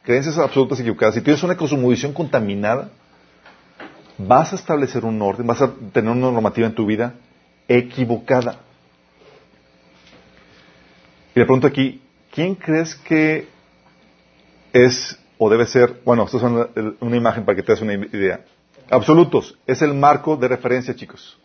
creencias 0.02 0.36
absolutas 0.36 0.80
equivocadas, 0.80 1.14
si 1.14 1.20
tienes 1.20 1.40
una 1.44 1.56
cosmovisión 1.56 2.12
contaminada, 2.12 2.90
vas 4.18 4.52
a 4.52 4.56
establecer 4.56 5.04
un 5.04 5.22
orden, 5.22 5.46
vas 5.46 5.62
a 5.62 5.72
tener 5.92 6.10
una 6.10 6.32
normativa 6.32 6.66
en 6.66 6.74
tu 6.74 6.86
vida 6.86 7.14
equivocada. 7.68 8.56
Y 11.36 11.38
le 11.38 11.44
pregunto 11.44 11.68
aquí, 11.68 12.02
¿quién 12.32 12.56
crees 12.56 12.96
que 12.96 13.46
es 14.72 15.16
o 15.38 15.48
debe 15.48 15.66
ser, 15.66 16.00
bueno, 16.04 16.24
esto 16.24 16.38
es 16.38 16.42
una, 16.42 16.66
una 16.98 17.16
imagen 17.16 17.44
para 17.44 17.54
que 17.54 17.62
te 17.62 17.70
des 17.70 17.80
una 17.80 17.94
idea. 17.94 18.44
Absolutos, 18.90 19.56
es 19.66 19.82
el 19.82 19.94
marco 19.94 20.36
de 20.36 20.48
referencia, 20.48 20.94
chicos, 20.96 21.38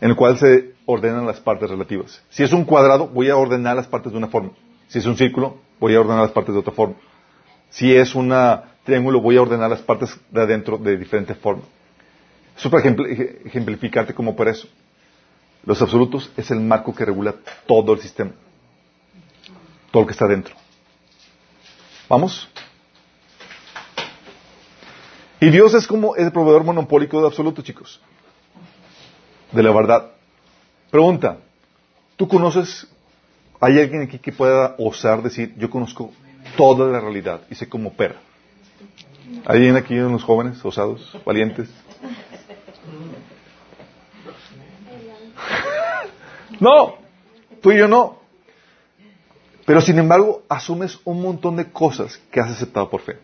en 0.00 0.10
el 0.10 0.16
cual 0.16 0.38
se 0.38 0.72
ordenan 0.86 1.26
las 1.26 1.38
partes 1.38 1.68
relativas. 1.68 2.22
Si 2.30 2.42
es 2.42 2.52
un 2.52 2.64
cuadrado, 2.64 3.08
voy 3.08 3.28
a 3.28 3.36
ordenar 3.36 3.76
las 3.76 3.86
partes 3.86 4.10
de 4.10 4.18
una 4.18 4.28
forma. 4.28 4.50
Si 4.88 4.98
es 4.98 5.06
un 5.06 5.16
círculo, 5.16 5.58
voy 5.78 5.94
a 5.94 6.00
ordenar 6.00 6.22
las 6.22 6.30
partes 6.32 6.54
de 6.54 6.60
otra 6.60 6.72
forma. 6.72 6.94
Si 7.68 7.94
es 7.94 8.14
un 8.14 8.32
triángulo, 8.84 9.20
voy 9.20 9.36
a 9.36 9.42
ordenar 9.42 9.68
las 9.68 9.82
partes 9.82 10.18
de 10.30 10.40
adentro 10.40 10.78
de 10.78 10.96
diferente 10.96 11.34
forma. 11.34 11.62
Eso 12.56 12.70
para 12.70 12.84
ejempl- 12.84 13.40
ejemplificarte 13.44 14.14
como 14.14 14.34
por 14.34 14.48
eso. 14.48 14.66
Los 15.66 15.80
absolutos 15.82 16.30
es 16.36 16.50
el 16.50 16.60
marco 16.60 16.94
que 16.94 17.04
regula 17.04 17.34
todo 17.66 17.92
el 17.94 18.00
sistema. 18.00 18.30
Todo 19.90 20.02
lo 20.02 20.06
que 20.06 20.12
está 20.12 20.26
dentro. 20.26 20.54
¿Vamos? 22.08 22.48
Y 25.44 25.50
Dios 25.50 25.74
es 25.74 25.86
como 25.86 26.16
el 26.16 26.32
proveedor 26.32 26.64
monopólico 26.64 27.20
de 27.20 27.26
absoluto, 27.26 27.60
chicos. 27.60 28.00
De 29.52 29.62
la 29.62 29.72
verdad. 29.72 30.12
Pregunta, 30.90 31.36
¿tú 32.16 32.26
conoces, 32.26 32.88
hay 33.60 33.78
alguien 33.78 34.00
aquí 34.00 34.18
que 34.18 34.32
pueda 34.32 34.74
osar 34.78 35.22
decir, 35.22 35.54
yo 35.58 35.68
conozco 35.68 36.12
toda 36.56 36.90
la 36.90 36.98
realidad 36.98 37.42
y 37.50 37.56
sé 37.56 37.68
cómo 37.68 37.90
opera? 37.90 38.14
¿Hay 39.44 39.58
alguien 39.58 39.76
aquí 39.76 39.92
en 39.92 40.12
los 40.12 40.24
jóvenes, 40.24 40.64
osados, 40.64 41.14
valientes? 41.26 41.68
No, 46.60 46.94
tú 47.60 47.72
y 47.72 47.78
yo 47.78 47.88
no. 47.88 48.20
Pero 49.66 49.80
sin 49.80 49.98
embargo, 49.98 50.44
asumes 50.48 51.00
un 51.04 51.20
montón 51.20 51.56
de 51.56 51.70
cosas 51.70 52.16
que 52.30 52.38
has 52.40 52.50
aceptado 52.50 52.88
por 52.88 53.00
fe. 53.00 53.18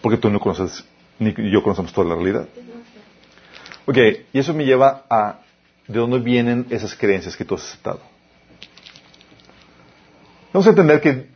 Porque 0.00 0.18
tú 0.18 0.30
no 0.30 0.40
conoces, 0.40 0.84
ni 1.18 1.34
yo 1.50 1.62
conocemos 1.62 1.92
toda 1.92 2.08
la 2.08 2.14
realidad. 2.14 2.48
Ok, 3.86 3.96
y 4.32 4.38
eso 4.38 4.54
me 4.54 4.64
lleva 4.64 5.04
a 5.10 5.40
de 5.86 5.98
dónde 5.98 6.20
vienen 6.20 6.66
esas 6.70 6.94
creencias 6.94 7.36
que 7.36 7.44
tú 7.44 7.56
has 7.56 7.64
aceptado. 7.64 8.00
Vamos 10.52 10.66
a 10.66 10.70
entender 10.70 11.00
que 11.00 11.26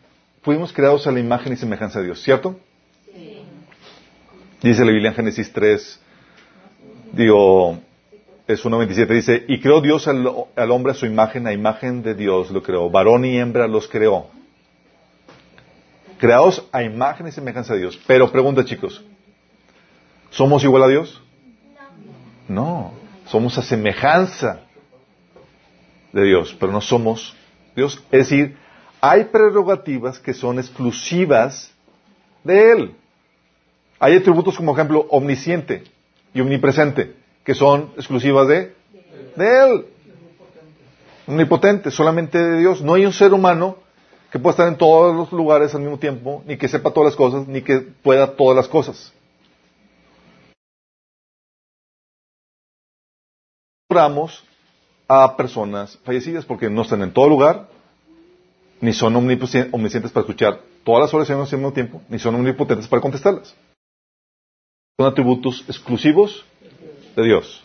fuimos 0.42 0.72
creados 0.72 1.06
a 1.06 1.12
la 1.12 1.20
imagen 1.20 1.52
y 1.52 1.56
semejanza 1.56 1.98
de 1.98 2.06
Dios, 2.06 2.22
¿cierto? 2.22 2.58
Sí. 3.12 3.42
Dice 4.62 4.84
la 4.84 4.92
Biblia 4.92 5.10
en 5.10 5.16
Génesis 5.16 5.52
3, 5.52 6.00
digo, 7.12 7.78
es 8.46 8.64
1.27, 8.64 9.08
dice, 9.08 9.44
y 9.48 9.60
creó 9.60 9.80
Dios 9.80 10.06
al, 10.06 10.28
al, 10.54 10.70
hombre 10.70 10.92
a 10.92 10.94
su 10.94 11.06
imagen, 11.06 11.46
a 11.46 11.52
imagen 11.52 12.02
de 12.02 12.14
Dios 12.14 12.50
lo 12.50 12.62
creó, 12.62 12.90
varón 12.90 13.24
y 13.24 13.38
hembra 13.38 13.66
los 13.66 13.88
creó. 13.88 14.28
Creados 16.18 16.66
a 16.72 16.82
imagen 16.82 17.26
y 17.26 17.32
semejanza 17.32 17.74
de 17.74 17.80
Dios. 17.80 18.00
Pero 18.06 18.30
pregunta 18.30 18.64
chicos, 18.64 19.02
¿somos 20.30 20.62
igual 20.64 20.84
a 20.84 20.88
Dios? 20.88 21.20
No, 22.48 22.92
somos 23.26 23.56
a 23.58 23.62
semejanza 23.62 24.60
de 26.12 26.24
Dios, 26.24 26.56
pero 26.58 26.72
no 26.72 26.80
somos 26.80 27.34
Dios. 27.74 28.02
Es 28.10 28.28
decir, 28.28 28.56
hay 29.00 29.24
prerrogativas 29.24 30.18
que 30.18 30.34
son 30.34 30.58
exclusivas 30.58 31.72
de 32.44 32.72
Él. 32.72 32.94
Hay 33.98 34.16
atributos 34.16 34.56
como 34.56 34.72
ejemplo 34.72 35.06
omnisciente 35.10 35.84
y 36.32 36.40
omnipresente 36.40 37.14
que 37.44 37.54
son 37.54 37.90
exclusivas 37.96 38.48
de, 38.48 38.74
de 39.36 39.64
Él. 39.64 39.86
Omnipotente, 41.26 41.90
solamente 41.90 42.38
de 42.38 42.58
Dios. 42.60 42.82
No 42.82 42.94
hay 42.94 43.06
un 43.06 43.12
ser 43.12 43.32
humano 43.32 43.78
que 44.34 44.40
pueda 44.40 44.50
estar 44.50 44.66
en 44.66 44.76
todos 44.76 45.14
los 45.14 45.30
lugares 45.30 45.72
al 45.76 45.82
mismo 45.82 45.96
tiempo, 45.96 46.42
ni 46.44 46.56
que 46.56 46.66
sepa 46.66 46.90
todas 46.90 47.12
las 47.12 47.16
cosas, 47.16 47.46
ni 47.46 47.62
que 47.62 47.78
pueda 47.78 48.34
todas 48.34 48.56
las 48.56 48.66
cosas. 48.66 49.12
Oramos 53.88 54.42
a 55.06 55.36
personas 55.36 55.96
fallecidas 56.02 56.44
porque 56.44 56.68
no 56.68 56.82
están 56.82 57.02
en 57.02 57.12
todo 57.12 57.28
lugar, 57.28 57.68
ni 58.80 58.92
son 58.92 59.14
omniscientes 59.14 60.10
para 60.10 60.22
escuchar 60.22 60.62
todas 60.82 61.02
las 61.02 61.14
oraciones 61.14 61.52
al 61.52 61.60
mismo 61.60 61.72
tiempo, 61.72 62.02
ni 62.08 62.18
son 62.18 62.34
omnipotentes 62.34 62.88
para 62.88 63.00
contestarlas. 63.00 63.54
Son 64.98 65.06
atributos 65.06 65.64
exclusivos 65.68 66.44
de 67.14 67.22
Dios. 67.22 67.62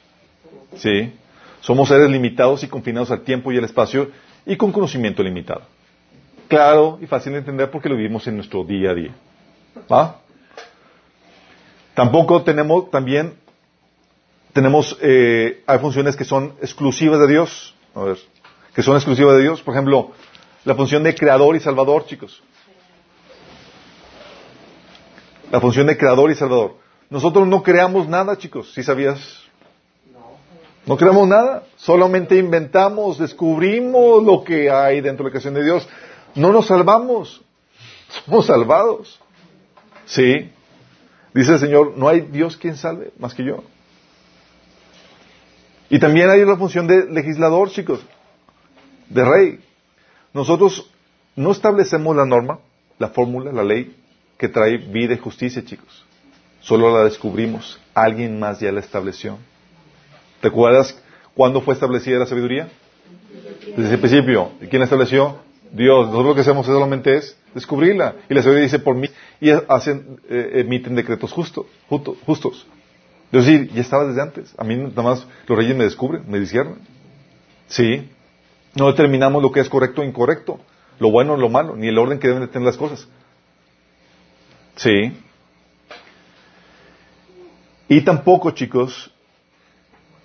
¿Sí? 0.76 1.14
Somos 1.62 1.88
seres 1.88 2.12
limitados 2.12 2.62
y 2.64 2.68
confinados 2.68 3.10
al 3.10 3.22
tiempo 3.22 3.52
y 3.52 3.58
al 3.58 3.64
espacio 3.64 4.12
y 4.46 4.56
con 4.56 4.72
conocimiento 4.72 5.24
limitado. 5.24 5.64
Claro 6.50 6.98
y 7.00 7.06
fácil 7.06 7.34
de 7.34 7.40
entender 7.40 7.70
porque 7.70 7.88
lo 7.88 7.96
vivimos 7.96 8.26
en 8.28 8.36
nuestro 8.36 8.64
día 8.64 8.90
a 8.90 8.96
día. 8.96 9.16
¿Va? 9.90 10.20
Tampoco 11.94 12.42
tenemos, 12.42 12.90
también, 12.90 13.36
tenemos, 14.52 14.98
eh, 15.00 15.64
hay 15.68 15.78
funciones 15.78 16.16
que 16.16 16.26
son 16.26 16.56
exclusivas 16.60 17.20
de 17.20 17.28
Dios. 17.28 17.76
A 17.94 18.02
ver, 18.02 18.18
que 18.74 18.82
son 18.82 18.96
exclusivas 18.96 19.36
de 19.36 19.44
Dios. 19.44 19.62
Por 19.62 19.76
ejemplo, 19.76 20.12
la 20.66 20.74
función 20.74 21.04
de 21.04 21.14
creador 21.14 21.56
y 21.56 21.60
salvador, 21.60 22.08
chicos. 22.08 22.42
La 25.52 25.62
función 25.62 25.86
de 25.86 25.98
creador 25.98 26.32
y 26.32 26.36
salvador. 26.36 26.78
Nosotros 27.12 27.48
no 27.48 27.62
creamos 27.62 28.08
nada, 28.08 28.38
chicos, 28.38 28.74
si 28.74 28.82
sabías. 28.82 29.20
No 30.88 30.98
creamos 30.98 31.28
nada, 31.28 31.66
solamente 31.76 32.38
inventamos, 32.38 33.20
descubrimos 33.20 34.24
lo 34.24 34.44
que 34.44 34.72
hay 34.72 35.02
dentro 35.02 35.24
de 35.24 35.30
la 35.30 35.32
creación 35.32 35.54
de 35.54 35.64
Dios. 35.64 35.88
No 36.36 36.52
nos 36.52 36.68
salvamos, 36.68 37.42
somos 38.26 38.46
salvados. 38.46 39.20
Sí. 40.06 40.52
Dice 41.34 41.54
el 41.54 41.60
Señor, 41.60 41.94
no 41.96 42.08
hay 42.08 42.22
Dios 42.22 42.58
quien 42.58 42.76
salve 42.76 43.12
más 43.20 43.34
que 43.34 43.44
yo. 43.44 43.64
Y 45.90 46.00
también 46.00 46.30
hay 46.30 46.44
la 46.46 46.58
función 46.58 46.88
de 46.88 47.06
legislador, 47.06 47.70
chicos, 47.72 48.00
de 49.10 49.26
rey. 49.26 49.60
Nosotros 50.34 50.90
no 51.36 51.52
establecemos 51.52 52.16
la 52.16 52.26
norma, 52.26 52.60
la 53.00 53.10
fórmula, 53.10 53.52
la 53.52 53.64
ley 53.64 53.96
que 54.38 54.48
trae 54.48 54.78
vida 54.78 55.14
y 55.14 55.18
justicia, 55.18 55.64
chicos. 55.66 56.06
Solo 56.62 56.96
la 56.96 57.04
descubrimos. 57.04 57.80
Alguien 57.94 58.40
más 58.40 58.60
ya 58.60 58.72
la 58.72 58.80
estableció. 58.80 59.38
¿Te 60.42 60.48
acuerdas 60.48 61.02
cuándo 61.34 61.62
fue 61.62 61.74
establecida 61.74 62.20
la 62.20 62.26
sabiduría? 62.26 62.70
Desde 63.76 63.94
el 63.94 64.00
principio. 64.00 64.52
¿Y 64.62 64.68
quién 64.68 64.80
la 64.80 64.86
estableció? 64.86 65.40
Dios. 65.72 66.08
Nosotros 66.08 66.28
lo 66.28 66.36
que 66.36 66.42
hacemos 66.42 66.66
solamente 66.66 67.16
es 67.16 67.38
descubrirla. 67.54 68.16
Y 68.30 68.34
la 68.34 68.42
sabiduría 68.42 68.64
dice 68.66 68.80
por 68.80 68.96
mí. 68.96 69.10
Y 69.40 69.50
hacen, 69.52 70.20
eh, 70.30 70.52
emiten 70.56 70.96
decretos 70.96 71.32
justos, 71.32 71.66
justo- 71.88 72.16
justos. 72.26 72.68
Es 73.32 73.46
decir, 73.46 73.72
ya 73.74 73.82
estaba 73.82 74.06
desde 74.06 74.22
antes. 74.22 74.54
A 74.58 74.64
mí 74.64 74.76
nada 74.76 75.04
más 75.04 75.28
los 75.48 75.58
reyes 75.58 75.76
me 75.76 75.84
descubren, 75.84 76.24
me 76.28 76.40
disciernen. 76.40 76.78
Sí. 77.68 78.10
No 78.76 78.88
determinamos 78.88 79.42
lo 79.42 79.52
que 79.52 79.60
es 79.60 79.70
correcto 79.70 80.02
o 80.02 80.06
incorrecto, 80.06 80.60
lo 81.00 81.12
bueno 81.12 81.34
o 81.34 81.38
lo 81.38 81.50
malo, 81.50 81.76
ni 81.76 81.88
el 81.88 81.98
orden 81.98 82.20
que 82.20 82.28
deben 82.28 82.42
de 82.44 82.48
tener 82.48 82.66
las 82.66 82.78
cosas. 82.78 83.08
Sí. 84.76 85.12
Y 87.88 88.02
tampoco, 88.02 88.52
chicos, 88.52 89.12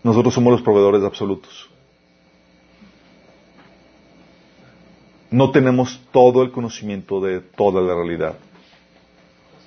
nosotros 0.02 0.34
somos 0.34 0.52
los 0.52 0.62
proveedores 0.62 1.02
absolutos. 1.02 1.70
No 5.30 5.50
tenemos 5.50 6.00
todo 6.12 6.42
el 6.42 6.52
conocimiento 6.52 7.20
de 7.20 7.40
toda 7.40 7.82
la 7.82 7.94
realidad. 7.94 8.36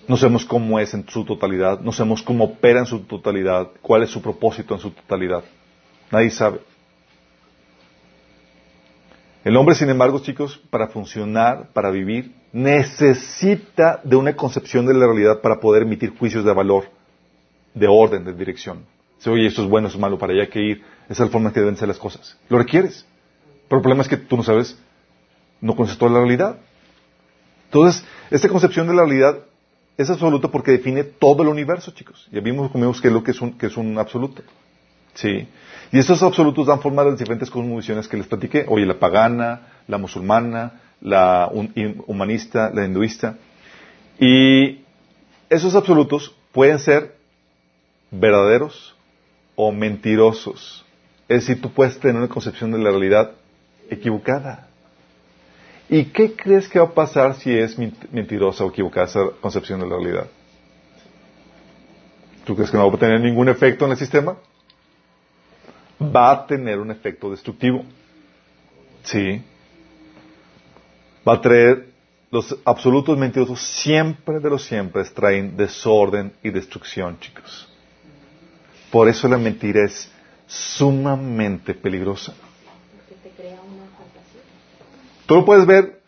No 0.07 0.15
sabemos 0.15 0.45
cómo 0.45 0.79
es 0.79 0.93
en 0.93 1.07
su 1.09 1.25
totalidad, 1.25 1.81
no 1.81 1.91
sabemos 1.91 2.21
cómo 2.21 2.45
opera 2.45 2.79
en 2.79 2.85
su 2.85 3.01
totalidad, 3.01 3.71
cuál 3.81 4.03
es 4.03 4.09
su 4.09 4.21
propósito 4.21 4.73
en 4.73 4.79
su 4.79 4.91
totalidad. 4.91 5.43
Nadie 6.09 6.29
sabe. 6.29 6.61
El 9.43 9.55
hombre, 9.57 9.75
sin 9.75 9.89
embargo, 9.89 10.19
chicos, 10.19 10.57
para 10.69 10.87
funcionar, 10.87 11.69
para 11.73 11.89
vivir, 11.89 12.33
necesita 12.51 13.99
de 14.03 14.15
una 14.15 14.35
concepción 14.35 14.85
de 14.85 14.93
la 14.93 15.05
realidad 15.05 15.41
para 15.41 15.59
poder 15.59 15.83
emitir 15.83 16.17
juicios 16.17 16.43
de 16.43 16.53
valor, 16.53 16.85
de 17.73 17.87
orden, 17.87 18.25
de 18.25 18.33
dirección. 18.33 18.85
Dice, 19.17 19.29
oye, 19.29 19.47
esto 19.47 19.63
es 19.63 19.69
bueno, 19.69 19.87
esto 19.87 19.97
es 19.97 20.01
malo, 20.01 20.17
para 20.17 20.33
allá 20.33 20.43
hay 20.43 20.49
que 20.49 20.61
ir. 20.61 20.83
Esa 21.05 21.23
es 21.23 21.29
la 21.29 21.31
forma 21.31 21.49
en 21.49 21.53
que 21.53 21.59
deben 21.59 21.77
ser 21.77 21.87
las 21.87 21.97
cosas. 21.97 22.37
Lo 22.49 22.57
requieres. 22.57 23.05
Pero 23.67 23.79
el 23.79 23.81
problema 23.81 24.01
es 24.01 24.07
que 24.07 24.17
tú 24.17 24.37
no 24.37 24.43
sabes, 24.43 24.77
no 25.61 25.75
conoces 25.75 25.97
toda 25.97 26.11
la 26.11 26.19
realidad. 26.19 26.57
Entonces, 27.65 28.05
esta 28.31 28.47
concepción 28.49 28.87
de 28.87 28.93
la 28.93 29.03
realidad 29.03 29.39
es 29.97 30.09
absoluta 30.09 30.47
porque 30.49 30.71
define 30.71 31.03
todo 31.03 31.43
el 31.43 31.49
universo, 31.49 31.91
chicos. 31.91 32.27
Ya 32.31 32.39
vimos, 32.39 32.71
vimos 32.73 33.01
que 33.01 33.07
es 33.07 33.13
lo 33.13 33.23
que 33.23 33.31
es 33.31 33.41
un, 33.41 33.57
que 33.57 33.65
es 33.65 33.77
un 33.77 33.97
absoluto. 33.97 34.43
Sí. 35.15 35.47
Y 35.91 35.97
estos 35.97 36.21
absolutos 36.21 36.67
dan 36.67 36.79
forma 36.79 37.01
a 37.01 37.05
las 37.05 37.17
diferentes 37.17 37.49
cosmovisiones 37.49 38.07
que 38.07 38.17
les 38.17 38.27
platiqué. 38.27 38.65
Oye, 38.67 38.85
la 38.85 38.99
pagana, 38.99 39.61
la 39.87 39.97
musulmana, 39.97 40.81
la 41.01 41.49
humanista, 42.05 42.71
la 42.73 42.85
hinduista. 42.85 43.37
Y 44.19 44.81
esos 45.49 45.75
absolutos 45.75 46.35
pueden 46.51 46.77
ser 46.77 47.15
verdaderos 48.11 48.95
o 49.55 49.71
mentirosos. 49.71 50.85
Es 51.27 51.47
decir, 51.47 51.61
tú 51.61 51.71
puedes 51.71 51.99
tener 51.99 52.15
una 52.15 52.27
concepción 52.27 52.71
de 52.71 52.77
la 52.77 52.91
realidad 52.91 53.31
equivocada. 53.89 54.67
¿Y 55.89 56.05
qué 56.05 56.33
crees 56.35 56.67
que 56.67 56.79
va 56.79 56.85
a 56.85 56.93
pasar 56.93 57.35
si 57.35 57.57
es 57.57 57.77
mentirosa 58.11 58.65
o 58.65 58.69
equivocada 58.69 59.05
esa 59.07 59.29
concepción 59.39 59.79
de 59.79 59.87
la 59.87 59.95
realidad? 59.95 60.27
¿Tú 62.43 62.55
crees 62.55 62.71
que 62.71 62.77
no 62.77 62.89
va 62.89 62.95
a 62.95 62.99
tener 62.99 63.21
ningún 63.21 63.49
efecto 63.49 63.85
en 63.85 63.91
el 63.91 63.97
sistema? 63.97 64.37
Va 66.01 66.31
a 66.31 66.47
tener 66.47 66.79
un 66.79 66.91
efecto 66.91 67.31
destructivo. 67.31 67.83
Sí. 69.03 69.41
Va 71.27 71.33
a 71.33 71.41
traer, 71.41 71.89
los 72.31 72.57
absolutos 72.65 73.17
mentirosos 73.17 73.61
siempre 73.61 74.39
de 74.39 74.49
los 74.49 74.63
siempre 74.63 75.03
traen 75.05 75.55
desorden 75.55 76.33
y 76.43 76.49
destrucción, 76.49 77.19
chicos. 77.19 77.67
Por 78.91 79.07
eso 79.07 79.27
la 79.27 79.37
mentira 79.37 79.85
es 79.85 80.09
sumamente 80.45 81.73
peligrosa. 81.73 82.33
Porque 82.95 83.15
te 83.21 83.35
crea 83.35 83.59
una 83.61 83.85
fantasía. 83.97 84.41
Tú 85.27 85.35
lo 85.35 85.45
puedes 85.45 85.65
ver 85.65 86.01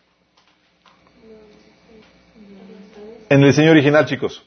en 3.29 3.41
el 3.41 3.47
diseño 3.47 3.71
original, 3.71 4.05
chicos. 4.05 4.43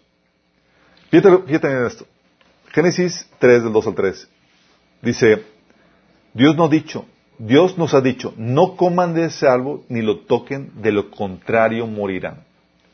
Fíjate, 1.10 1.42
fíjate 1.46 1.86
esto. 1.86 2.06
Génesis 2.72 3.28
3, 3.38 3.64
del 3.64 3.72
2 3.72 3.86
al 3.86 3.94
3. 3.94 4.28
Dice, 5.02 5.44
Dios 6.32 6.56
nos 6.56 6.68
ha 6.68 6.72
dicho, 6.72 7.04
Dios 7.38 7.76
nos 7.76 7.92
ha 7.92 8.00
dicho, 8.00 8.32
no 8.38 8.76
coman 8.76 9.12
de 9.14 9.26
ese 9.26 9.46
árbol 9.46 9.82
ni 9.90 10.00
lo 10.00 10.20
toquen, 10.20 10.72
de 10.76 10.90
lo 10.90 11.10
contrario 11.10 11.86
morirán. 11.86 12.44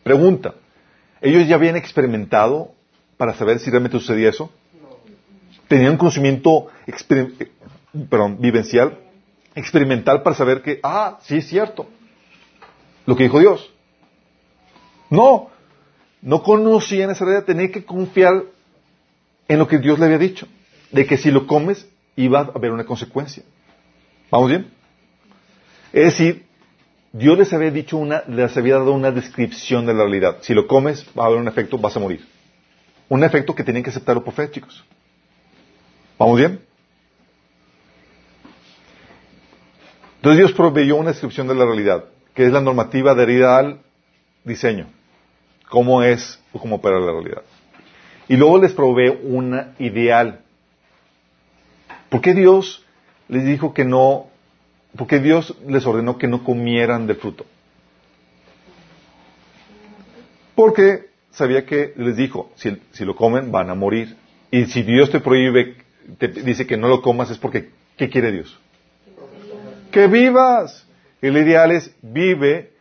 Pregunta, 0.02 0.54
¿ellos 1.20 1.46
ya 1.46 1.54
habían 1.54 1.76
experimentado 1.76 2.72
para 3.16 3.34
saber 3.34 3.60
si 3.60 3.70
realmente 3.70 4.00
sucedía 4.00 4.30
eso? 4.30 4.50
¿Tenían 5.68 5.92
un 5.92 5.98
conocimiento 5.98 6.68
eh, 6.86 7.50
vivencial, 8.38 8.98
experimental 9.58 10.22
para 10.22 10.36
saber 10.36 10.62
que, 10.62 10.80
ah, 10.82 11.18
sí 11.22 11.36
es 11.36 11.48
cierto, 11.48 11.86
lo 13.06 13.16
que 13.16 13.24
dijo 13.24 13.40
Dios? 13.40 13.70
No, 15.10 15.50
no 16.22 16.42
conocían 16.42 17.10
esa 17.10 17.24
realidad, 17.24 17.44
tenían 17.44 17.72
que 17.72 17.84
confiar 17.84 18.44
en 19.48 19.58
lo 19.58 19.66
que 19.66 19.78
Dios 19.78 19.98
le 19.98 20.06
había 20.06 20.18
dicho, 20.18 20.46
de 20.90 21.06
que 21.06 21.16
si 21.16 21.30
lo 21.30 21.46
comes 21.46 21.88
iba 22.16 22.40
a 22.40 22.52
haber 22.54 22.72
una 22.72 22.84
consecuencia. 22.84 23.42
¿Vamos 24.30 24.50
bien? 24.50 24.70
Es 25.92 26.04
decir, 26.04 26.44
Dios 27.12 27.38
les 27.38 27.52
había 27.52 27.70
dicho 27.70 27.96
una, 27.96 28.22
les 28.28 28.56
había 28.56 28.74
dado 28.74 28.92
una 28.92 29.10
descripción 29.10 29.86
de 29.86 29.94
la 29.94 30.00
realidad. 30.00 30.38
Si 30.42 30.52
lo 30.52 30.66
comes, 30.66 31.06
va 31.18 31.24
a 31.24 31.26
haber 31.28 31.38
un 31.38 31.48
efecto, 31.48 31.78
vas 31.78 31.96
a 31.96 32.00
morir. 32.00 32.26
Un 33.08 33.24
efecto 33.24 33.54
que 33.54 33.64
tenían 33.64 33.82
que 33.82 33.90
aceptarlo 33.90 34.22
por 34.22 34.34
fe, 34.34 34.50
chicos. 34.50 34.84
¿Vamos 36.18 36.36
bien? 36.36 36.67
Entonces 40.18 40.38
Dios 40.38 40.52
proveyó 40.52 40.96
una 40.96 41.10
descripción 41.10 41.46
de 41.46 41.54
la 41.54 41.64
realidad, 41.64 42.04
que 42.34 42.44
es 42.44 42.52
la 42.52 42.60
normativa 42.60 43.12
adherida 43.12 43.56
al 43.56 43.80
diseño. 44.44 44.86
Cómo 45.68 46.02
es 46.02 46.42
o 46.52 46.58
cómo 46.58 46.76
opera 46.76 46.98
la 46.98 47.12
realidad. 47.12 47.42
Y 48.28 48.36
luego 48.36 48.58
les 48.58 48.72
provee 48.72 49.16
una 49.22 49.74
ideal. 49.78 50.40
¿Por 52.08 52.20
qué 52.20 52.34
Dios 52.34 52.84
les 53.28 53.44
dijo 53.44 53.72
que 53.72 53.84
no, 53.84 54.26
por 54.96 55.06
qué 55.06 55.20
Dios 55.20 55.54
les 55.66 55.86
ordenó 55.86 56.18
que 56.18 56.26
no 56.26 56.42
comieran 56.42 57.06
del 57.06 57.16
fruto? 57.16 57.46
Porque 60.56 61.10
sabía 61.30 61.64
que 61.64 61.94
les 61.96 62.16
dijo, 62.16 62.50
si 62.56 63.04
lo 63.04 63.14
comen 63.14 63.52
van 63.52 63.70
a 63.70 63.74
morir. 63.74 64.16
Y 64.50 64.66
si 64.66 64.82
Dios 64.82 65.10
te 65.10 65.20
prohíbe, 65.20 65.76
te 66.18 66.26
dice 66.26 66.66
que 66.66 66.76
no 66.76 66.88
lo 66.88 67.02
comas 67.02 67.30
es 67.30 67.38
porque, 67.38 67.70
¿qué 67.96 68.08
quiere 68.08 68.32
Dios? 68.32 68.58
Que 69.90 70.06
vivas. 70.06 70.86
El 71.20 71.36
ideal 71.36 71.72
es 71.72 71.94
vive 72.02 72.72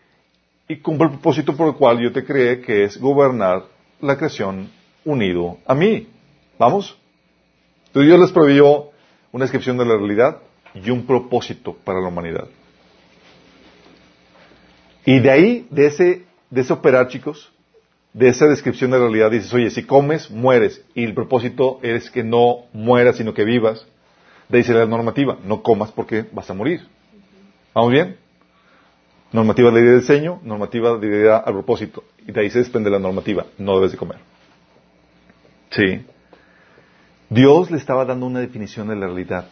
y 0.67 0.77
cumple 0.77 1.05
el 1.05 1.13
propósito 1.13 1.55
por 1.55 1.67
el 1.67 1.75
cual 1.75 1.99
yo 1.99 2.11
te 2.11 2.23
creé, 2.23 2.61
que 2.61 2.83
es 2.83 2.99
gobernar 2.99 3.63
la 4.01 4.17
creación 4.17 4.69
unido 5.05 5.57
a 5.65 5.73
mí. 5.73 6.07
¿Vamos? 6.59 6.97
Entonces 7.87 8.09
Dios 8.09 8.19
les 8.19 8.31
proveyó 8.31 8.89
una 9.31 9.45
descripción 9.45 9.77
de 9.77 9.85
la 9.85 9.95
realidad 9.95 10.37
y 10.73 10.89
un 10.89 11.05
propósito 11.05 11.75
para 11.83 11.99
la 11.99 12.09
humanidad. 12.09 12.47
Y 15.05 15.19
de 15.19 15.31
ahí, 15.31 15.67
de 15.71 15.87
ese, 15.87 16.23
de 16.49 16.61
ese 16.61 16.73
operar, 16.73 17.07
chicos, 17.07 17.51
de 18.13 18.27
esa 18.27 18.45
descripción 18.47 18.91
de 18.91 18.97
la 18.97 19.05
realidad, 19.05 19.31
dices, 19.31 19.53
oye, 19.53 19.69
si 19.69 19.83
comes, 19.83 20.29
mueres. 20.29 20.83
Y 20.93 21.03
el 21.03 21.13
propósito 21.13 21.79
es 21.81 22.11
que 22.11 22.23
no 22.23 22.65
mueras, 22.73 23.17
sino 23.17 23.33
que 23.33 23.45
vivas. 23.45 23.85
De 24.49 24.57
ahí 24.57 24.63
se 24.63 24.73
la 24.73 24.85
normativa, 24.85 25.37
no 25.45 25.63
comas 25.63 25.91
porque 25.91 26.25
vas 26.31 26.49
a 26.49 26.53
morir. 26.53 26.87
¿Vamos 27.77 27.91
bien? 27.91 28.17
Normativa 29.31 29.69
de 29.69 29.83
del 29.83 29.99
diseño, 29.99 30.39
normativa 30.41 30.97
de 30.97 31.05
idea 31.05 31.37
al 31.37 31.53
propósito. 31.53 32.05
Y 32.25 32.31
de 32.31 32.41
ahí 32.41 32.49
se 32.49 32.57
desprende 32.57 32.89
la 32.89 32.97
normativa, 32.97 33.45
no 33.59 33.75
debes 33.75 33.91
de 33.91 33.99
comer. 33.99 34.17
Sí. 35.69 36.03
Dios 37.29 37.69
le 37.69 37.77
estaba 37.77 38.03
dando 38.03 38.25
una 38.25 38.39
definición 38.39 38.87
de 38.87 38.95
la 38.95 39.05
realidad. 39.05 39.49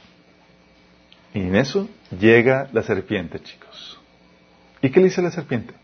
Y 1.36 1.42
en 1.42 1.56
eso 1.56 1.88
llega 2.20 2.68
la 2.74 2.82
serpiente, 2.82 3.40
chicos. 3.42 4.00
¿Y 4.82 4.90
qué 4.90 5.02
le 5.02 5.06
dice 5.06 5.22
la 5.22 5.30
serpiente? 5.30 5.76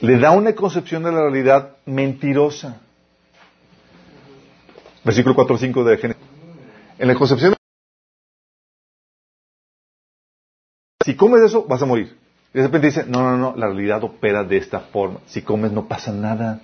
Le 0.00 0.18
da 0.18 0.32
una 0.32 0.56
concepción 0.56 1.04
de 1.04 1.12
la 1.12 1.20
realidad 1.20 1.76
mentirosa. 1.86 2.80
Versículo 5.04 5.36
4 5.36 5.56
5 5.56 5.84
de 5.84 5.98
Génesis. 5.98 6.22
En 6.98 7.06
la 7.06 7.14
concepción 7.14 7.54
si 11.04 11.14
comes 11.16 11.42
eso, 11.42 11.66
vas 11.68 11.82
a 11.82 11.86
morir. 11.86 12.16
Y 12.54 12.58
de 12.58 12.64
repente 12.64 12.86
dice, 12.86 13.04
no, 13.06 13.22
no, 13.22 13.36
no, 13.36 13.54
la 13.56 13.66
realidad 13.66 14.02
opera 14.04 14.42
de 14.42 14.56
esta 14.56 14.80
forma. 14.80 15.20
Si 15.26 15.42
comes 15.42 15.70
no 15.70 15.86
pasa 15.86 16.10
nada. 16.12 16.60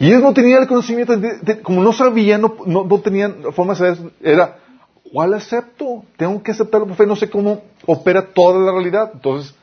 Y 0.00 0.08
ellos 0.08 0.22
no 0.22 0.34
tenían 0.34 0.62
el 0.62 0.66
conocimiento, 0.66 1.14
como 1.62 1.84
no 1.84 1.92
sabían, 1.92 2.40
no, 2.40 2.56
no, 2.66 3.00
tenían 3.00 3.52
forma 3.52 3.74
de 3.74 3.78
saber, 3.78 4.12
era, 4.20 4.58
¿cuál 5.12 5.34
acepto? 5.34 6.04
Tengo 6.16 6.42
que 6.42 6.50
aceptarlo 6.50 6.88
por 6.88 6.96
fe, 6.96 7.06
no 7.06 7.14
sé 7.14 7.30
cómo 7.30 7.62
opera 7.86 8.26
toda 8.26 8.58
la 8.58 8.72
realidad. 8.72 9.12
Entonces, 9.14 9.54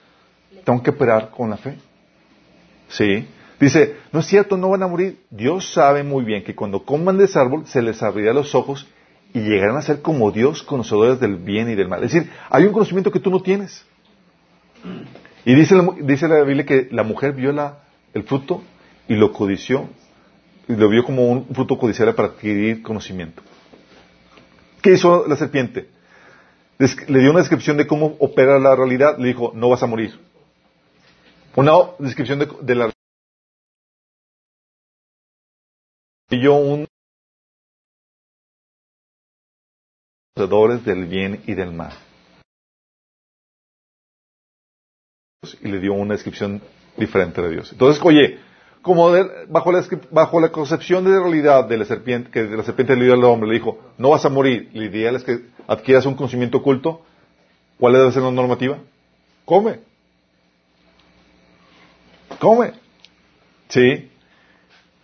tengo 0.64 0.82
que 0.82 0.92
operar 0.92 1.32
con 1.32 1.50
la 1.50 1.58
fe. 1.58 1.78
Sí. 2.88 3.28
Dice, 3.60 3.98
no 4.14 4.22
es 4.22 4.26
cierto, 4.26 4.56
no 4.56 4.70
van 4.70 4.84
a 4.84 4.88
morir. 4.88 5.20
Dios 5.30 5.74
sabe 5.74 6.04
muy 6.04 6.24
bien 6.24 6.46
que 6.46 6.56
cuando 6.56 6.86
coman 6.86 7.18
de 7.18 7.26
ese 7.26 7.38
árbol 7.38 7.68
se 7.68 7.82
les 7.82 8.02
abrirá 8.02 8.32
los 8.32 8.56
ojos 8.56 8.88
y 9.34 9.40
llegarán 9.42 9.78
a 9.78 9.82
ser 9.82 10.02
como 10.02 10.32
Dios 10.32 10.64
conocedores 10.64 11.20
del 11.20 11.36
bien 11.38 11.70
y 11.70 11.76
del 11.76 11.88
mal. 11.88 12.04
Es 12.04 12.14
decir, 12.14 12.32
hay 12.50 12.66
un 12.66 12.74
conocimiento 12.74 13.12
que 13.12 13.20
tú 13.20 13.30
no 13.30 13.42
tienes. 13.42 13.86
Y 15.46 15.56
dice 15.56 15.76
la, 15.76 15.88
dice 16.02 16.28
la 16.28 16.44
Biblia 16.44 16.66
que 16.66 16.88
la 16.92 17.04
mujer 17.04 17.34
vio 17.34 17.52
el 18.14 18.24
fruto 18.24 18.64
y 19.08 19.16
lo 19.16 19.32
codició, 19.32 19.90
y 20.68 20.76
lo 20.76 20.90
vio 20.90 21.04
como 21.04 21.28
un 21.28 21.48
fruto 21.48 21.78
codicial 21.78 22.14
para 22.16 22.30
adquirir 22.30 22.82
conocimiento. 22.82 23.42
¿Qué 24.82 24.94
hizo 24.94 25.28
la 25.28 25.36
serpiente? 25.36 25.90
Le 26.78 27.20
dio 27.20 27.32
una 27.32 27.40
descripción 27.40 27.76
de 27.78 27.88
cómo 27.88 28.16
opera 28.20 28.58
la 28.60 28.76
realidad, 28.76 29.18
le 29.18 29.28
dijo, 29.28 29.52
no 29.54 29.70
vas 29.70 29.84
a 29.84 29.88
morir. 29.88 30.18
Una 31.56 31.74
descripción 32.00 32.40
de, 32.40 32.48
de 32.62 32.76
la 32.76 32.92
y 36.32 36.42
yo 36.44 36.54
un 40.36 40.86
del 40.86 41.06
bien 41.06 41.42
y 41.48 41.54
del 41.54 41.72
mal. 41.72 41.94
Y 45.62 45.68
le 45.68 45.80
dio 45.80 45.94
una 45.94 46.14
descripción 46.14 46.62
diferente 46.98 47.42
de 47.42 47.50
Dios. 47.52 47.72
Entonces, 47.72 48.02
oye, 48.04 48.40
como 48.82 49.12
bajo, 49.50 49.72
la, 50.40 50.52
concepción 50.52 51.04
de 51.04 51.20
realidad 51.20 51.66
de 51.66 51.78
la 51.78 51.86
serpiente, 51.86 52.30
que 52.32 52.44
la 52.44 52.64
serpiente 52.64 52.96
le 52.96 53.06
dio 53.06 53.14
al 53.14 53.24
hombre, 53.24 53.50
le 53.50 53.56
dijo, 53.56 53.80
no 53.98 54.10
vas 54.10 54.26
a 54.26 54.30
morir, 54.30 54.70
la 54.74 54.86
ideal 54.86 55.16
es 55.16 55.24
que 55.24 55.42
adquieras 55.68 56.06
un 56.06 56.16
conocimiento 56.16 56.60
oculto, 56.60 57.02
¿cuál 57.78 57.94
debe 57.94 58.12
ser 58.12 58.24
la 58.24 58.32
normativa? 58.32 58.78
Come. 59.46 59.80
Come. 62.40 62.74
Sí. 63.68 64.10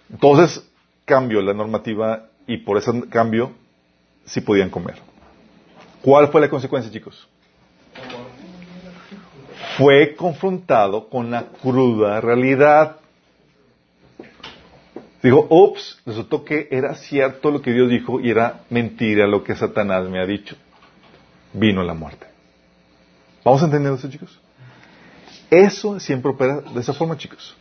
Entonces, 0.10 0.66
cambió 1.04 1.42
la 1.42 1.54
normativa 1.54 2.28
y 2.48 2.58
por 2.58 2.78
ese 2.78 3.08
cambio 3.10 3.52
sí 4.26 4.42
podían 4.42 4.70
comer. 4.70 4.96
¿Cuál 6.06 6.28
fue 6.28 6.40
la 6.40 6.52
consecuencia, 6.52 6.92
chicos? 6.92 7.28
Fue 9.76 10.16
confrontado 10.16 11.10
con 11.10 11.32
la 11.32 11.46
cruda 11.46 12.22
realidad. 12.22 12.98
Dijo, 15.24 15.48
ups, 15.50 16.00
resultó 16.06 16.46
que 16.46 16.68
era 16.70 16.94
cierto 16.94 17.50
lo 17.50 17.60
que 17.60 17.74
Dios 17.74 17.90
dijo 17.90 18.20
y 18.20 18.30
era 18.30 18.66
mentira 18.70 19.26
lo 19.26 19.44
que 19.44 19.56
Satanás 19.56 20.08
me 20.08 20.20
ha 20.22 20.28
dicho. 20.28 20.56
Vino 21.54 21.82
la 21.82 21.96
muerte. 21.96 22.28
¿Vamos 23.44 23.64
a 23.64 23.66
entender 23.66 23.92
eso, 23.92 24.08
chicos? 24.08 24.40
Eso 25.50 26.00
siempre 26.00 26.30
opera 26.30 26.62
de 26.62 26.82
esa 26.82 26.94
forma, 26.94 27.18
chicos. 27.18 27.58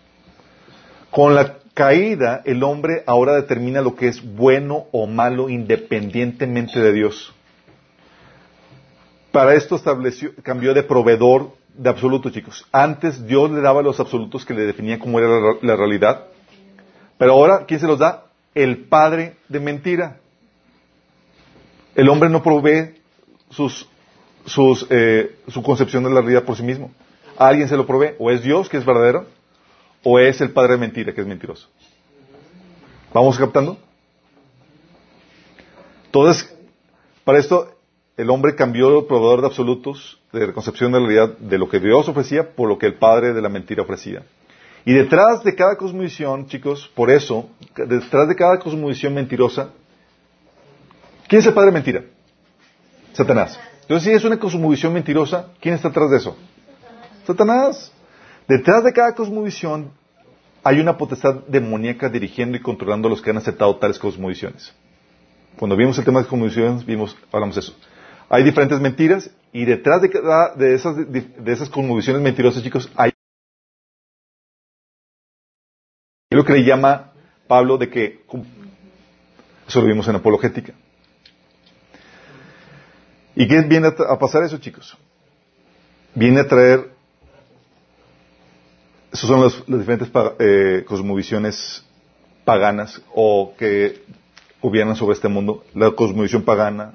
Con 1.10 1.34
la 1.34 1.60
caída, 1.72 2.42
el 2.44 2.62
hombre 2.62 3.04
ahora 3.06 3.36
determina 3.36 3.80
lo 3.80 3.96
que 3.96 4.08
es 4.08 4.22
bueno 4.22 4.84
o 4.92 5.06
malo 5.06 5.48
independientemente 5.48 6.78
de 6.78 6.92
Dios. 6.92 7.34
Para 9.35 9.55
esto 9.55 9.74
estableció, 9.74 10.31
cambió 10.44 10.73
de 10.74 10.85
proveedor 10.85 11.56
de 11.77 11.90
absolutos, 11.90 12.32
chicos. 12.32 12.65
Antes 12.70 13.27
Dios 13.27 13.51
le 13.51 13.61
daba 13.61 13.82
los 13.82 13.98
absolutos 13.98 14.44
que 14.44 14.55
le 14.55 14.65
definían 14.65 15.01
cómo 15.01 15.19
era 15.19 15.56
la, 15.61 15.74
realidad. 15.74 16.27
Pero 17.19 17.32
ahora, 17.32 17.65
¿quién 17.66 17.81
se 17.81 17.89
los 17.89 17.98
da? 17.98 18.27
El 18.55 18.85
padre 18.85 19.35
de 19.48 19.59
mentira. 19.59 20.20
El 21.97 22.09
hombre 22.11 22.28
no 22.28 22.44
provee 22.44 22.94
sus, 23.51 23.89
sus, 24.47 24.86
eh, 24.90 25.35
su 25.48 25.65
concepción 25.65 26.05
de 26.05 26.11
la 26.11 26.20
realidad 26.20 26.44
por 26.44 26.56
sí 26.56 26.62
mismo. 26.62 26.93
alguien 27.36 27.69
se 27.69 27.77
lo 27.77 27.89
provee. 27.89 28.15
O 28.20 28.31
es 28.31 28.40
Dios, 28.40 28.69
que 28.69 28.77
es 28.77 28.86
verdadero, 28.86 29.27
o 30.05 30.20
es 30.20 30.40
el 30.43 30.52
padre 30.52 30.74
de 30.74 30.78
mentira, 30.78 31.12
que 31.12 31.23
es 31.23 31.27
mentiroso. 31.27 31.69
¿Vamos 33.12 33.36
captando? 33.36 33.78
Entonces, 36.06 36.56
para 37.24 37.40
esto, 37.40 37.73
el 38.16 38.31
hombre 38.31 38.55
cambió 38.55 39.01
el 39.01 39.07
proveedor 39.07 39.41
de 39.41 39.47
absolutos, 39.49 40.20
de 40.32 40.53
concepción 40.53 40.93
de 40.93 41.01
la 41.01 41.07
realidad, 41.07 41.39
de 41.39 41.59
lo 41.59 41.69
que 41.69 41.81
Dios 41.81 42.09
ofrecía 42.09 42.55
por 42.55 42.69
lo 42.69 42.78
que 42.78 42.86
el 42.86 42.95
padre 42.95 43.32
de 43.32 43.43
la 43.43 43.49
mentira 43.49 43.82
ofrecía. 43.82 44.23
Y 44.85 44.93
detrás 44.93 45.43
de 45.43 45.55
cada 45.55 45.77
cosmovisión, 45.77 46.47
chicos, 46.47 46.91
por 46.95 47.11
eso, 47.11 47.49
detrás 47.74 48.28
de 48.28 48.36
cada 48.36 48.59
cosmovisión 48.59 49.15
mentirosa, 49.15 49.70
¿quién 51.27 51.41
es 51.41 51.47
el 51.47 51.55
padre 51.55 51.70
de 51.70 51.73
mentira? 51.73 52.05
Satanás. 53.15 53.59
Entonces, 53.82 54.09
si 54.09 54.12
es 54.12 54.24
una 54.24 54.39
cosmovisión 54.39 54.93
mentirosa, 54.93 55.49
¿quién 55.61 55.74
está 55.74 55.89
detrás 55.89 56.11
de 56.11 56.16
eso? 56.19 56.36
Satanás. 57.27 57.93
Detrás 58.47 58.85
de 58.85 58.93
cada 58.93 59.15
cosmovisión 59.15 59.91
hay 60.62 60.81
una 60.81 60.97
potestad 60.97 61.36
demoníaca 61.47 62.09
dirigiendo 62.09 62.57
y 62.57 62.61
controlando 62.61 63.09
a 63.09 63.11
los 63.11 63.23
que 63.23 63.31
han 63.31 63.39
aceptado 63.39 63.77
tales 63.77 63.99
cosmovisiones. 63.99 64.73
Cuando 65.59 65.77
vimos 65.77 65.99
el 65.99 66.05
tema 66.05 66.20
de 66.20 66.27
cosmovisiones, 66.27 66.85
vimos, 66.85 67.16
hablamos 67.32 67.55
de 67.55 67.61
eso. 67.61 67.74
Hay 68.28 68.42
diferentes 68.42 68.80
mentiras 68.80 69.30
y 69.52 69.64
detrás 69.64 70.02
de, 70.02 70.10
cada, 70.10 70.55
de 70.55 70.74
esas, 70.74 70.96
de, 70.96 71.52
esas 71.52 71.70
mentirosas, 72.20 72.62
chicos, 72.62 72.90
hay 72.96 73.12
lo 76.30 76.44
que 76.44 76.52
le 76.52 76.64
llama 76.64 77.12
Pablo 77.46 77.78
de 77.78 77.88
que, 77.88 78.24
eso 79.68 79.80
lo 79.80 79.86
vimos 79.86 80.09
en 80.09 80.16
apologética. 80.16 80.74
¿Y 83.36 83.46
qué 83.46 83.60
viene 83.62 83.88
a, 83.88 84.18
pasar 84.18 84.42
eso, 84.42 84.59
chicos? 84.59 84.96
Viene 86.14 86.40
a 86.40 86.48
traer, 86.48 86.90
esas 89.12 89.28
son 89.28 89.42
las, 89.42 89.64
diferentes 89.66 90.10
eh, 90.38 90.84
cosmovisiones 90.86 91.84
paganas 92.44 93.01
o 93.14 93.55
que 93.56 94.02
gobiernan 94.60 94.96
sobre 94.96 95.14
este 95.14 95.28
mundo. 95.28 95.64
La 95.74 95.92
cosmovisión 95.92 96.42
pagana, 96.42 96.94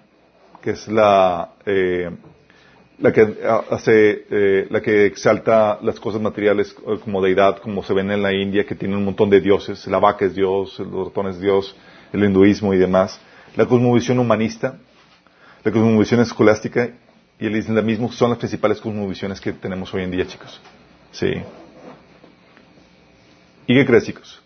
que 0.62 0.72
es 0.72 0.88
la, 0.88 1.54
eh, 1.66 2.10
la 3.00 3.14
que 3.14 3.38
hace, 3.70 4.26
eh, 4.30 4.68
la 4.70 4.82
que 4.82 5.06
exalta 5.06 5.80
las 5.82 6.00
cosas 6.00 6.22
materiales 6.22 6.76
eh, 6.86 7.00
como 7.04 7.22
deidad, 7.22 7.60
como 7.60 7.84
se 7.84 7.94
ven 7.94 8.12
en 8.12 8.22
la 8.22 8.34
India, 8.34 8.66
que 8.66 8.76
tiene 8.76 8.96
un 8.96 9.06
montón 9.06 9.30
de 9.30 9.40
dioses, 9.40 9.88
la 9.88 10.00
vaca 10.00 10.26
es 10.26 10.36
Dios, 10.36 10.80
el 10.80 10.92
ratón 10.92 11.28
es 11.28 11.40
Dios, 11.40 11.76
el 12.12 12.24
hinduismo 12.24 12.74
y 12.74 12.78
demás. 12.78 13.20
La 13.56 13.66
cosmovisión 13.66 14.20
humanista, 14.20 14.78
la 15.64 15.72
cosmovisión 15.72 16.20
escolástica 16.22 16.90
y 17.40 17.46
el 17.46 17.56
islamismo 17.56 18.12
son 18.12 18.32
las 18.32 18.40
principales 18.40 18.80
cosmovisiones 18.80 19.40
que 19.40 19.54
tenemos 19.54 19.94
hoy 19.94 20.04
en 20.04 20.12
día, 20.12 20.28
chicos. 20.28 20.62
Sí. 21.12 21.34
¿Y 23.66 23.74
qué 23.76 23.86
crees, 23.86 24.06
chicos? 24.06 24.42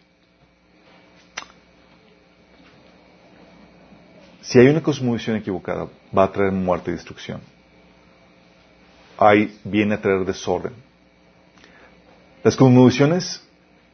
Si 4.44 4.60
hay 4.60 4.68
una 4.68 4.84
cosmovisión 4.84 5.38
equivocada, 5.38 5.88
va 6.15 6.24
a 6.26 6.32
traer 6.32 6.52
muerte 6.52 6.91
y 6.91 6.94
destrucción. 6.94 7.40
Ahí 9.18 9.57
viene 9.64 9.95
a 9.95 10.02
traer 10.02 10.26
desorden. 10.26 10.74
Las 12.44 12.57
cosmovisiones 12.57 13.41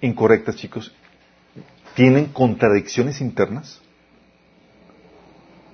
incorrectas, 0.02 0.56
chicos, 0.56 0.92
tienen 1.94 2.26
contradicciones 2.28 3.22
internas 3.22 3.80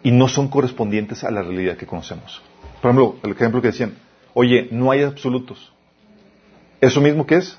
y 0.03 0.11
no 0.11 0.27
son 0.27 0.49
correspondientes 0.49 1.23
a 1.23 1.31
la 1.31 1.41
realidad 1.41 1.77
que 1.77 1.85
conocemos. 1.85 2.41
Por 2.81 2.91
ejemplo, 2.91 3.15
el 3.23 3.31
ejemplo 3.31 3.61
que 3.61 3.68
decían, 3.69 3.97
oye, 4.34 4.68
no 4.72 4.91
hay 4.91 5.03
absolutos. 5.03 5.72
¿Eso 6.81 6.99
mismo 6.99 7.26
que 7.26 7.38
es? 7.38 7.57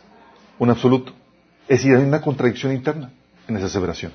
Un 0.59 0.69
absoluto. 0.69 1.13
Es 1.67 1.79
decir, 1.79 1.97
hay 1.97 2.05
una 2.05 2.21
contradicción 2.21 2.73
interna 2.73 3.11
en 3.49 3.57
esa 3.57 3.67
aseveración. 3.67 4.13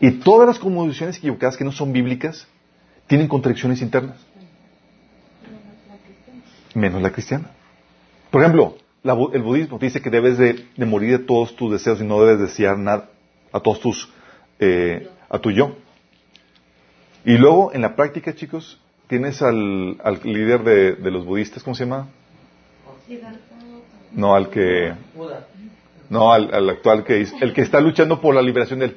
Y 0.00 0.12
todas 0.12 0.48
las 0.48 0.58
conmociones 0.58 1.18
equivocadas 1.18 1.56
que 1.56 1.64
no 1.64 1.72
son 1.72 1.92
bíblicas 1.92 2.48
tienen 3.06 3.28
contradicciones 3.28 3.82
internas. 3.82 4.16
Menos 6.74 7.02
la 7.02 7.10
cristiana. 7.12 7.50
Por 8.30 8.40
ejemplo, 8.40 8.76
el 9.02 9.42
budismo 9.42 9.78
dice 9.78 10.00
que 10.00 10.10
debes 10.10 10.38
de, 10.38 10.64
morir 10.86 11.18
de 11.18 11.24
todos 11.24 11.54
tus 11.56 11.72
deseos 11.72 12.00
y 12.00 12.04
no 12.04 12.22
debes 12.22 12.40
desear 12.40 12.78
nada 12.78 13.10
a 13.52 13.60
todos 13.60 13.80
tus, 13.80 14.12
eh, 14.58 15.08
a 15.28 15.38
tu 15.38 15.50
yo. 15.50 15.76
Y 17.24 17.36
luego, 17.36 17.72
en 17.74 17.82
la 17.82 17.96
práctica, 17.96 18.34
chicos, 18.34 18.80
tienes 19.08 19.42
al, 19.42 19.98
líder 20.24 20.62
de, 20.62 21.10
los 21.10 21.24
budistas, 21.26 21.62
¿cómo 21.62 21.74
se 21.74 21.84
llama? 21.84 22.08
No, 24.12 24.34
al 24.34 24.48
que... 24.48 24.94
No, 26.08 26.32
al, 26.32 26.70
actual 26.70 27.04
que 27.04 27.20
es, 27.20 27.34
el 27.40 27.52
que 27.52 27.62
está 27.62 27.80
luchando 27.80 28.20
por 28.20 28.34
la 28.34 28.42
liberación 28.42 28.78
del... 28.78 28.96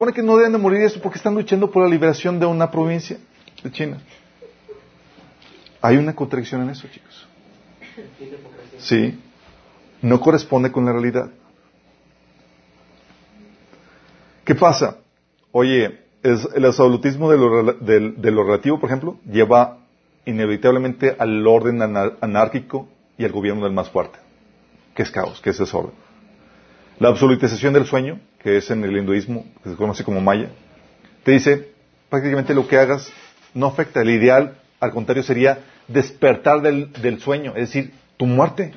Supone 0.00 0.14
que 0.14 0.22
no 0.22 0.38
deben 0.38 0.52
de 0.52 0.56
morir 0.56 0.80
eso 0.80 0.98
porque 0.98 1.18
están 1.18 1.34
luchando 1.34 1.70
por 1.70 1.82
la 1.82 1.88
liberación 1.90 2.40
de 2.40 2.46
una 2.46 2.70
provincia 2.70 3.18
de 3.62 3.70
China. 3.70 3.98
Hay 5.82 5.98
una 5.98 6.16
contradicción 6.16 6.62
en 6.62 6.70
eso, 6.70 6.88
chicos. 6.88 7.28
Sí. 8.78 9.20
No 10.00 10.18
corresponde 10.18 10.72
con 10.72 10.86
la 10.86 10.92
realidad. 10.92 11.30
¿Qué 14.42 14.54
pasa? 14.54 14.96
Oye, 15.52 15.98
el 16.22 16.64
absolutismo 16.64 17.30
de 17.30 17.36
lo, 17.36 18.44
relativo, 18.44 18.80
por 18.80 18.88
ejemplo, 18.88 19.18
lleva 19.30 19.80
inevitablemente 20.24 21.14
al 21.18 21.46
orden 21.46 21.82
anárquico 21.82 22.88
y 23.18 23.26
al 23.26 23.32
gobierno 23.32 23.64
del 23.64 23.74
más 23.74 23.90
fuerte, 23.90 24.18
que 24.94 25.02
es 25.02 25.10
caos, 25.10 25.42
que 25.42 25.50
es 25.50 25.58
desorden. 25.58 25.92
La 27.00 27.08
absolutización 27.08 27.72
del 27.72 27.86
sueño, 27.86 28.20
que 28.38 28.58
es 28.58 28.70
en 28.70 28.84
el 28.84 28.96
hinduismo, 28.96 29.46
que 29.64 29.70
se 29.70 29.76
conoce 29.76 30.04
como 30.04 30.20
maya, 30.20 30.50
te 31.24 31.32
dice 31.32 31.70
prácticamente 32.08 32.54
lo 32.54 32.68
que 32.68 32.76
hagas 32.76 33.10
no 33.54 33.66
afecta. 33.66 34.02
El 34.02 34.10
ideal, 34.10 34.58
al 34.78 34.92
contrario, 34.92 35.24
sería 35.24 35.58
despertar 35.88 36.62
del, 36.62 36.92
del 36.92 37.18
sueño, 37.18 37.54
es 37.56 37.72
decir, 37.72 37.92
tu 38.16 38.26
muerte, 38.26 38.72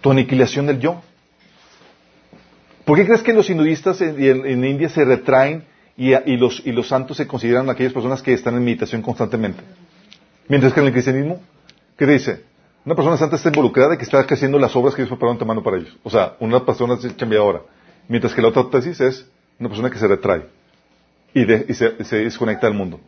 tu 0.00 0.10
aniquilación 0.10 0.66
del 0.66 0.80
yo. 0.80 1.02
¿Por 2.84 2.98
qué 2.98 3.06
crees 3.06 3.22
que 3.22 3.32
los 3.32 3.48
hinduistas 3.48 4.00
en, 4.00 4.64
India 4.64 4.88
se 4.88 5.04
retraen 5.04 5.64
y, 5.96 6.14
los, 6.36 6.88
santos 6.88 7.16
se 7.16 7.26
consideran 7.26 7.68
aquellas 7.70 7.92
personas 7.92 8.22
que 8.22 8.32
están 8.32 8.56
en 8.56 8.64
meditación 8.64 9.00
constantemente? 9.00 9.62
Mientras 10.48 10.72
que 10.72 10.80
en 10.80 10.86
el 10.86 10.92
cristianismo, 10.92 11.42
¿qué 11.96 12.06
dice? 12.06 12.44
Una 12.84 12.94
persona 12.94 13.16
santa 13.16 13.36
está 13.36 13.48
involucrada 13.48 13.94
y 13.94 13.98
que 13.98 14.04
está 14.04 14.20
haciendo 14.20 14.58
las 14.58 14.76
obras 14.76 14.94
que 14.94 15.02
Dios 15.02 15.08
preparó 15.08 15.34
mano 15.46 15.62
para 15.62 15.78
ellos. 15.78 15.96
O 16.02 16.10
sea, 16.10 16.36
una 16.38 16.64
persona 16.64 16.94
es 16.94 17.12
cambiadora. 17.14 17.62
Mientras 18.08 18.34
que 18.34 18.42
la 18.42 18.48
otra 18.48 18.68
tesis 18.68 19.00
es 19.00 19.26
una 19.58 19.70
persona 19.70 19.90
que 19.90 19.98
se 19.98 20.06
retrae 20.06 20.46
y, 21.32 21.44
se, 21.74 22.04
se, 22.04 22.16
desconecta 22.16 22.66
del 22.66 22.76
mundo. 22.76 23.00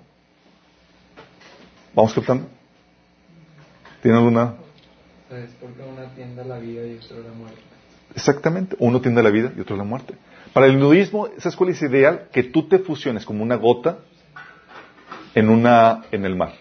¿Vamos 1.95 2.15
captando? 2.15 2.49
¿Tiene 4.03 4.17
alguna? 4.17 4.55
Es 5.31 5.51
porque 5.61 5.83
una 5.83 6.09
tienda 6.15 6.43
la 6.45 6.59
vida 6.59 6.87
y 6.87 6.97
otra 6.97 7.19
la 7.19 7.33
muerte. 7.33 7.61
Exactamente. 8.15 8.77
Uno 8.79 9.01
tiende 9.03 9.21
a 9.21 9.25
la 9.25 9.31
vida 9.31 9.53
y 9.55 9.61
otro 9.61 9.75
a 9.75 9.79
la 9.79 9.85
muerte. 9.85 10.15
Para 10.55 10.67
el 10.67 10.73
hinduismo, 10.73 11.27
esa 11.27 11.51
escuela 11.51 11.73
es 11.73 11.83
ideal 11.83 12.29
que 12.33 12.45
tú 12.45 12.67
te 12.67 12.79
fusiones 12.79 13.27
como 13.27 13.43
una 13.43 13.57
gota 13.57 13.99
en, 15.35 15.51
una, 15.51 16.05
en 16.11 16.25
el 16.25 16.35
mar. 16.35 16.55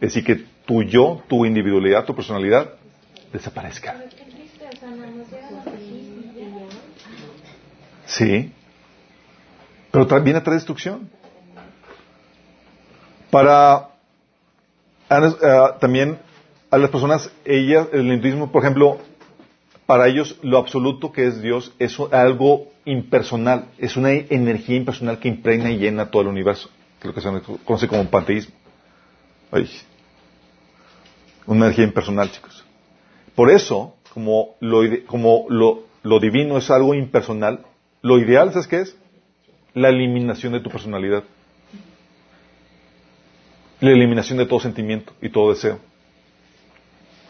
Es 0.00 0.14
decir, 0.14 0.24
que 0.24 0.44
tu 0.64 0.82
yo, 0.82 1.22
tu 1.28 1.44
individualidad, 1.44 2.04
tu 2.04 2.14
personalidad 2.14 2.74
desaparezca. 3.32 3.96
Sí. 8.06 8.52
Pero 9.90 10.06
viene 10.22 10.38
a 10.38 10.42
traer 10.42 10.58
destrucción. 10.58 11.10
Para 13.30 13.88
también 15.80 16.18
a 16.70 16.78
las 16.78 16.90
personas, 16.90 17.30
ellas, 17.44 17.88
el 17.92 18.12
hinduismo, 18.12 18.52
por 18.52 18.62
ejemplo, 18.62 18.98
para 19.86 20.06
ellos 20.06 20.38
lo 20.42 20.58
absoluto 20.58 21.12
que 21.12 21.26
es 21.26 21.40
Dios 21.40 21.72
es 21.78 21.98
algo 22.12 22.68
impersonal, 22.84 23.66
es 23.78 23.96
una 23.96 24.12
energía 24.12 24.76
impersonal 24.76 25.18
que 25.18 25.28
impregna 25.28 25.70
y 25.70 25.78
llena 25.78 26.10
todo 26.10 26.22
el 26.22 26.28
universo, 26.28 26.70
que 27.00 27.08
lo 27.08 27.14
que 27.14 27.20
se 27.20 27.28
conoce 27.64 27.88
como 27.88 28.04
panteísmo. 28.10 28.54
Una 31.48 31.66
energía 31.66 31.84
impersonal, 31.84 32.30
chicos. 32.30 32.64
Por 33.34 33.50
eso, 33.50 33.96
como, 34.12 34.56
lo, 34.60 34.82
como 35.06 35.46
lo, 35.48 35.84
lo 36.02 36.20
divino 36.20 36.58
es 36.58 36.70
algo 36.70 36.94
impersonal, 36.94 37.64
lo 38.02 38.18
ideal, 38.18 38.52
¿sabes 38.52 38.68
qué 38.68 38.80
es? 38.82 38.96
La 39.74 39.88
eliminación 39.88 40.52
de 40.52 40.60
tu 40.60 40.70
personalidad. 40.70 41.24
La 43.80 43.90
eliminación 43.90 44.38
de 44.38 44.46
todo 44.46 44.60
sentimiento 44.60 45.14
y 45.22 45.30
todo 45.30 45.50
deseo. 45.50 45.78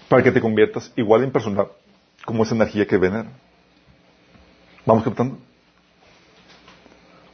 Para 0.09 0.23
que 0.23 0.32
te 0.32 0.40
conviertas 0.40 0.93
igual 0.97 1.20
de 1.20 1.28
impersonal 1.28 1.69
como 2.24 2.43
esa 2.43 2.55
energía 2.55 2.86
que 2.86 2.99
venera. 2.99 3.31
¿Vamos 4.85 5.05
captando? 5.05 5.39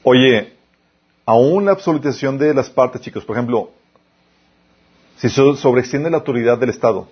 Oye, 0.02 0.52
aún 1.24 1.64
la 1.64 1.72
absolutización 1.72 2.36
de 2.36 2.52
las 2.52 2.68
partes, 2.68 3.00
chicos, 3.00 3.24
por 3.24 3.36
ejemplo, 3.36 3.70
si 5.16 5.28
sobreextiende 5.28 6.10
la 6.10 6.18
autoridad 6.18 6.58
del 6.58 6.70
Estado, 6.70 7.08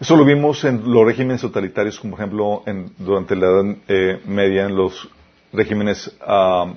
Eso 0.00 0.16
lo 0.16 0.24
vimos 0.24 0.62
en 0.62 0.92
los 0.92 1.04
regímenes 1.04 1.40
totalitarios, 1.40 1.98
como 1.98 2.12
por 2.14 2.20
ejemplo 2.20 2.62
en, 2.66 2.92
durante 2.98 3.34
la 3.34 3.46
Edad 3.46 3.76
eh, 3.88 4.20
Media, 4.26 4.66
en 4.66 4.76
los 4.76 5.08
regímenes 5.52 6.16
ah, 6.20 6.72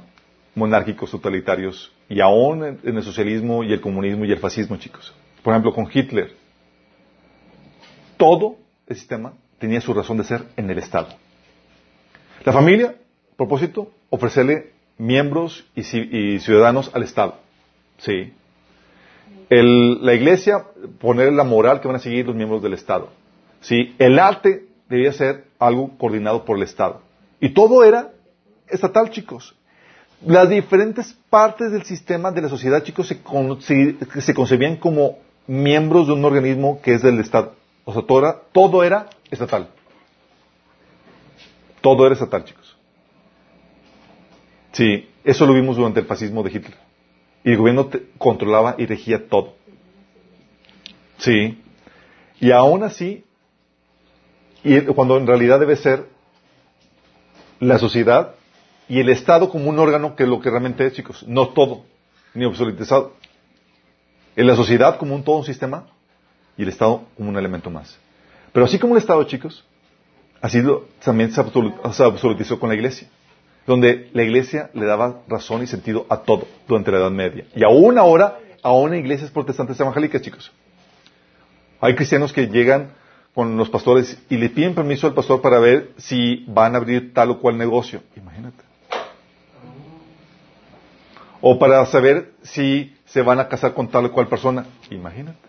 monárquicos 0.55 1.11
totalitarios, 1.11 1.91
y 2.09 2.19
aún 2.19 2.79
en, 2.83 2.97
el 2.97 3.03
socialismo 3.03 3.63
y 3.63 3.73
el 3.73 3.79
comunismo 3.79 4.25
y 4.25 4.31
el 4.31 4.39
fascismo, 4.39 4.75
chicos. 4.77 5.13
Por 5.43 5.53
ejemplo, 5.53 5.71
con 5.71 5.87
Hitler. 5.93 6.35
Todo 8.17 8.55
el 8.87 8.95
sistema 8.95 9.33
tenía 9.59 9.81
su 9.81 9.93
razón 9.93 10.17
de 10.17 10.23
ser 10.23 10.43
en 10.57 10.69
el 10.71 10.79
Estado. 10.79 11.09
La 12.43 12.51
familia, 12.51 12.95
propósito, 13.37 13.91
ofrecerle 14.09 14.71
miembros 15.01 15.65
y, 15.75 16.39
ciudadanos 16.39 16.91
al 16.93 17.03
Estado. 17.03 17.35
Sí. 17.97 18.33
la 19.49 20.13
iglesia, 20.13 20.65
poner 20.99 21.33
la 21.33 21.43
moral 21.43 21.81
que 21.81 21.87
van 21.87 21.97
a 21.97 21.99
seguir 21.99 22.25
los 22.25 22.35
miembros 22.35 22.61
del 22.61 22.73
Estado. 22.73 23.09
Sí. 23.61 23.95
El 23.99 24.19
arte 24.19 24.65
debía 24.89 25.13
ser 25.13 25.45
algo 25.59 25.97
coordinado 25.97 26.45
por 26.45 26.57
el 26.57 26.63
Estado. 26.63 27.01
Y 27.39 27.49
todo 27.49 27.83
era 27.83 28.11
estatal, 28.67 29.09
chicos 29.09 29.55
las 30.25 30.49
diferentes 30.49 31.15
partes 31.29 31.71
del 31.71 31.83
sistema 31.83 32.31
de 32.31 32.41
la 32.41 32.49
sociedad, 32.49 32.83
chicos, 32.83 33.07
se, 33.07 34.33
concebían 34.33 34.75
como 34.77 35.17
miembros 35.47 36.07
de 36.07 36.13
un 36.13 36.23
organismo 36.23 36.79
que 36.81 36.93
es 36.93 37.01
del 37.01 37.19
Estado. 37.19 37.55
O 37.85 37.93
sea, 37.93 38.03
todo 38.51 38.83
era, 38.83 39.09
estatal. 39.31 39.67
Todo 41.81 42.05
era 42.05 42.13
estatal, 42.13 42.45
chicos. 42.45 42.60
Sí, 44.71 45.09
eso 45.23 45.45
lo 45.45 45.53
vimos 45.53 45.77
durante 45.77 45.99
el 45.99 46.05
fascismo 46.05 46.43
de 46.43 46.51
Hitler. 46.51 46.77
Y 47.43 47.51
el 47.51 47.57
gobierno 47.57 47.89
controlaba 48.17 48.75
y 48.77 48.85
regía 48.85 49.27
todo. 49.27 49.55
Sí. 51.17 51.61
Y 52.39 52.51
aún 52.51 52.83
así, 52.83 53.23
y 54.63 54.81
cuando 54.81 55.17
en 55.17 55.27
realidad 55.27 55.59
debe 55.59 55.75
ser 55.75 56.07
la 57.59 57.77
sociedad 57.77 58.35
y 58.87 58.99
el 58.99 59.09
Estado 59.09 59.49
como 59.49 59.69
un 59.69 59.79
órgano 59.79 60.15
que 60.15 60.23
es 60.23 60.29
lo 60.29 60.41
que 60.41 60.49
realmente 60.49 60.85
es, 60.85 60.93
chicos, 60.93 61.23
no 61.27 61.49
todo, 61.49 61.83
ni 62.33 62.45
absolutizado 62.45 63.13
en 64.35 64.47
la 64.47 64.55
sociedad 64.55 64.97
como 64.97 65.15
un 65.15 65.23
todo 65.23 65.37
un 65.37 65.45
sistema 65.45 65.85
y 66.57 66.63
el 66.63 66.69
Estado 66.69 67.03
como 67.15 67.29
un 67.29 67.37
elemento 67.37 67.69
más. 67.69 67.97
Pero 68.51 68.65
así 68.65 68.79
como 68.79 68.95
el 68.95 69.01
Estado, 69.01 69.23
chicos, 69.23 69.63
así 70.41 70.61
también 71.03 71.31
se, 71.31 71.41
absolutizó 71.41 72.59
con 72.59 72.69
la 72.69 72.75
Iglesia, 72.75 73.07
donde 73.65 74.09
la 74.13 74.23
Iglesia 74.23 74.69
le 74.73 74.85
daba 74.85 75.21
razón 75.27 75.63
y 75.63 75.67
sentido 75.67 76.05
a 76.09 76.17
todo 76.17 76.47
durante 76.67 76.91
la 76.91 76.97
Edad 76.99 77.11
Media. 77.11 77.45
Y 77.55 77.63
aún 77.63 77.97
ahora, 77.97 78.39
aún 78.63 78.93
en 78.93 78.99
iglesias 79.01 79.31
protestantes 79.31 79.79
evangélicas, 79.79 80.21
chicos. 80.21 80.51
Hay 81.79 81.95
cristianos 81.95 82.33
que 82.33 82.47
llegan 82.47 82.91
con 83.33 83.57
los 83.57 83.69
pastores 83.69 84.21
y 84.29 84.37
le 84.37 84.49
piden 84.49 84.75
permiso 84.75 85.07
al 85.07 85.13
pastor 85.13 85.41
para 85.41 85.59
ver 85.59 85.91
si 85.97 86.43
van 86.47 86.75
a 86.75 86.77
abrir 86.77 87.13
tal 87.13 87.31
o 87.31 87.39
cual 87.39 87.57
negocio. 87.57 88.01
Imagínate. 88.15 88.63
O 91.39 91.57
para 91.57 91.85
saber 91.87 92.33
si 92.43 92.95
se 93.05 93.21
van 93.21 93.39
a 93.39 93.47
casar 93.47 93.73
con 93.73 93.87
tal 93.87 94.05
o 94.05 94.11
cual 94.11 94.27
persona. 94.27 94.65
Imagínate. 94.89 95.39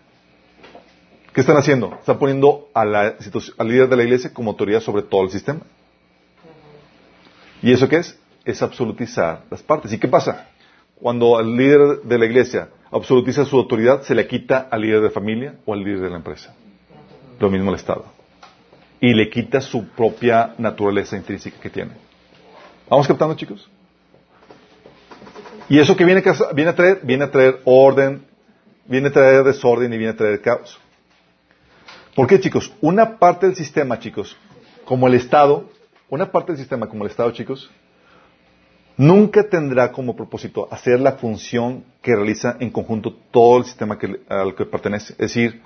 ¿Qué 1.33 1.41
están 1.41 1.57
haciendo? 1.57 1.95
Están 1.99 2.19
poniendo 2.19 2.69
a 2.73 2.85
la, 2.85 3.15
al 3.57 3.67
líder 3.67 3.89
de 3.89 3.97
la 3.97 4.03
iglesia 4.03 4.33
como 4.33 4.51
autoridad 4.51 4.81
sobre 4.81 5.03
todo 5.03 5.23
el 5.23 5.31
sistema. 5.31 5.61
¿Y 7.63 7.71
eso 7.71 7.87
qué 7.87 7.97
es? 7.97 8.19
Es 8.43 8.61
absolutizar 8.61 9.45
las 9.49 9.63
partes. 9.63 9.91
¿Y 9.93 9.97
qué 9.97 10.09
pasa? 10.09 10.49
Cuando 10.99 11.39
el 11.39 11.55
líder 11.55 12.01
de 12.03 12.19
la 12.19 12.25
iglesia 12.25 12.67
absolutiza 12.91 13.45
su 13.45 13.57
autoridad, 13.57 14.03
se 14.03 14.13
le 14.13 14.27
quita 14.27 14.67
al 14.69 14.81
líder 14.81 15.01
de 15.01 15.09
familia 15.09 15.55
o 15.65 15.73
al 15.73 15.79
líder 15.79 16.01
de 16.01 16.09
la 16.09 16.17
empresa. 16.17 16.53
Lo 17.39 17.49
mismo 17.49 17.69
el 17.69 17.77
Estado. 17.77 18.05
Y 18.99 19.13
le 19.13 19.29
quita 19.29 19.61
su 19.61 19.87
propia 19.87 20.53
naturaleza 20.57 21.15
intrínseca 21.15 21.57
que 21.59 21.69
tiene. 21.69 21.91
¿Vamos 22.89 23.07
captando, 23.07 23.35
chicos? 23.35 23.69
Y 25.69 25.79
eso 25.79 25.95
que 25.95 26.03
viene, 26.03 26.21
viene 26.53 26.71
a 26.71 26.75
traer, 26.75 26.99
viene 27.03 27.23
a 27.23 27.31
traer 27.31 27.61
orden, 27.63 28.25
viene 28.85 29.07
a 29.07 29.11
traer 29.11 29.43
desorden 29.43 29.91
y 29.93 29.97
viene 29.97 30.11
a 30.13 30.17
traer 30.17 30.41
caos. 30.41 30.77
¿Por 32.13 32.27
qué, 32.27 32.41
chicos? 32.41 32.73
Una 32.81 33.17
parte 33.17 33.45
del 33.45 33.55
sistema, 33.55 33.99
chicos, 33.99 34.37
como 34.83 35.07
el 35.07 35.13
Estado, 35.13 35.69
una 36.13 36.31
parte 36.31 36.51
del 36.51 36.59
sistema 36.59 36.87
como 36.87 37.03
el 37.03 37.09
Estado, 37.09 37.31
chicos, 37.31 37.71
nunca 38.97 39.49
tendrá 39.49 39.91
como 39.91 40.15
propósito 40.15 40.67
hacer 40.69 40.99
la 40.99 41.13
función 41.13 41.83
que 42.03 42.15
realiza 42.15 42.55
en 42.59 42.69
conjunto 42.69 43.15
todo 43.31 43.57
el 43.57 43.65
sistema 43.65 43.97
al 44.29 44.53
que 44.53 44.65
pertenece. 44.65 45.13
Es 45.13 45.33
decir, 45.33 45.61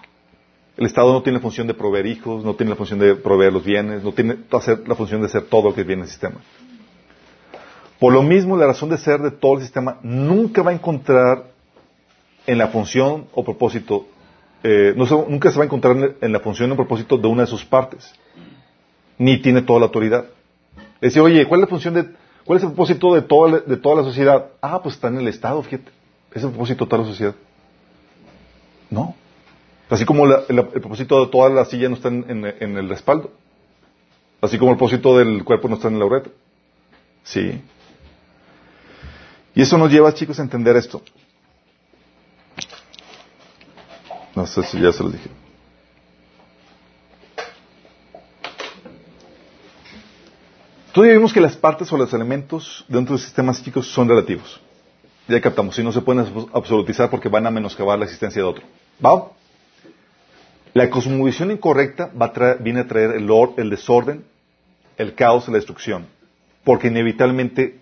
el 0.78 0.86
Estado 0.86 1.12
no 1.12 1.22
tiene 1.22 1.40
la 1.40 1.42
función 1.42 1.68
de 1.68 1.74
proveer 1.74 2.06
hijos, 2.06 2.46
no 2.46 2.56
tiene 2.56 2.70
la 2.70 2.78
función 2.78 2.98
de 2.98 3.16
proveer 3.16 3.52
los 3.52 3.66
bienes, 3.66 4.04
no 4.04 4.14
tiene 4.14 4.38
la 4.86 4.96
función 4.96 5.20
de 5.20 5.28
hacer 5.28 5.44
todo 5.44 5.64
lo 5.64 5.76
que 5.76 5.84
viene 5.84 6.02
en 6.02 6.06
el 6.06 6.10
sistema. 6.10 6.40
Por 8.00 8.14
lo 8.14 8.24
mismo, 8.24 8.56
la 8.56 8.68
razón 8.68 8.90
de 8.90 8.98
ser 8.98 9.20
de 9.20 9.32
todo 9.32 9.56
el 9.56 9.62
sistema 9.64 10.00
nunca 10.02 10.62
va 10.62 10.72
a 10.72 10.74
encontrar 10.74 11.44
en 12.46 12.58
la 12.58 12.70
función 12.70 13.28
o 13.34 13.44
propósito, 13.44 14.08
eh, 14.64 14.94
nunca 14.96 15.52
se 15.52 15.58
va 15.58 15.64
a 15.64 15.66
encontrar 15.66 16.16
en 16.22 16.32
la 16.32 16.40
función 16.40 16.72
o 16.72 16.76
propósito 16.78 17.18
de 17.18 17.28
una 17.28 17.42
de 17.42 17.48
sus 17.48 17.66
partes, 17.66 18.14
ni 19.18 19.42
tiene 19.42 19.64
toda 19.64 19.80
la 19.80 19.88
autoridad. 19.88 20.37
Dice, 21.02 21.20
oye, 21.20 21.46
¿cuál 21.48 21.62
es 21.62 21.68
la 21.68 21.70
función 21.70 21.94
de, 21.94 22.10
cuál 22.46 22.58
es 22.58 22.64
el 22.64 22.70
propósito 22.70 23.14
de 23.14 23.22
toda, 23.22 23.60
de 23.60 23.78
toda 23.78 23.98
la 23.98 24.04
sociedad? 24.04 24.48
Ah, 24.62 24.82
pues 24.82 24.96
está 24.96 25.08
en 25.08 25.18
el 25.18 25.28
Estado, 25.28 25.62
fíjate. 25.62 25.92
Es 26.34 26.44
el 26.44 26.50
propósito 26.50 26.86
de 26.86 26.90
toda 26.90 27.04
la 27.04 27.08
sociedad. 27.10 27.36
No. 28.90 29.16
Así 29.90 30.06
como 30.06 30.26
el, 30.26 30.66
propósito 30.66 31.26
de 31.26 31.32
toda 31.32 31.50
la 31.50 31.66
silla 31.66 31.88
no 31.90 31.96
está 31.96 32.10
en, 32.10 32.26
en, 32.60 32.78
el 32.78 32.90
respaldo. 32.90 33.32
Así 34.42 34.58
como 34.58 34.72
el 34.72 34.78
propósito 34.78 35.18
del 35.18 35.44
cuerpo 35.44 35.68
no 35.68 35.76
está 35.76 35.88
en 35.88 36.00
la 36.00 36.06
uretra. 36.06 36.32
Sí. 37.24 37.62
Y 39.56 39.62
eso 39.62 39.78
nos 39.78 39.92
lleva, 39.92 40.14
chicos, 40.14 40.40
a 40.40 40.44
entender 40.44 40.76
esto. 40.76 41.02
No 44.36 44.46
sé 44.46 44.62
si 44.64 44.80
ya 44.80 44.92
se 44.92 45.04
lo 45.04 45.10
dije. 45.10 45.30
Todavía 50.98 51.18
vimos 51.18 51.32
que 51.32 51.40
las 51.40 51.56
partes 51.56 51.94
o 51.94 51.98
los 51.98 52.12
elementos 52.12 52.84
dentro 52.88 53.16
de 53.16 53.22
sistemas 53.22 53.64
chicos 53.64 53.86
son 53.88 54.10
relativos. 54.10 54.60
Ya 55.28 55.40
captamos, 55.40 55.78
y 55.78 55.84
no 55.84 55.92
se 55.92 56.02
pueden 56.02 56.26
absolutizar 56.52 57.12
porque 57.12 57.30
van 57.30 57.46
a 57.46 57.52
menoscabar 57.52 58.00
la 58.00 58.06
existencia 58.06 58.42
de 58.42 58.48
otro. 58.48 58.64
¿Va? 59.06 59.28
La 60.74 60.90
cosmovisión 60.90 61.52
incorrecta 61.52 62.10
viene 62.62 62.80
a 62.80 62.88
traer 62.88 63.12
el, 63.12 63.30
el 63.58 63.70
desorden, 63.70 64.26
el 64.98 65.14
caos 65.14 65.48
la 65.50 65.58
destrucción, 65.58 66.08
porque 66.64 66.88
inevitablemente 66.88 67.80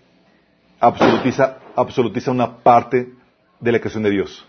absolutiza, 0.78 1.56
absolutiza 1.74 2.30
una 2.30 2.58
parte 2.58 3.14
de 3.58 3.72
la 3.72 3.78
creación 3.78 4.02
de 4.02 4.10
Dios. 4.10 4.44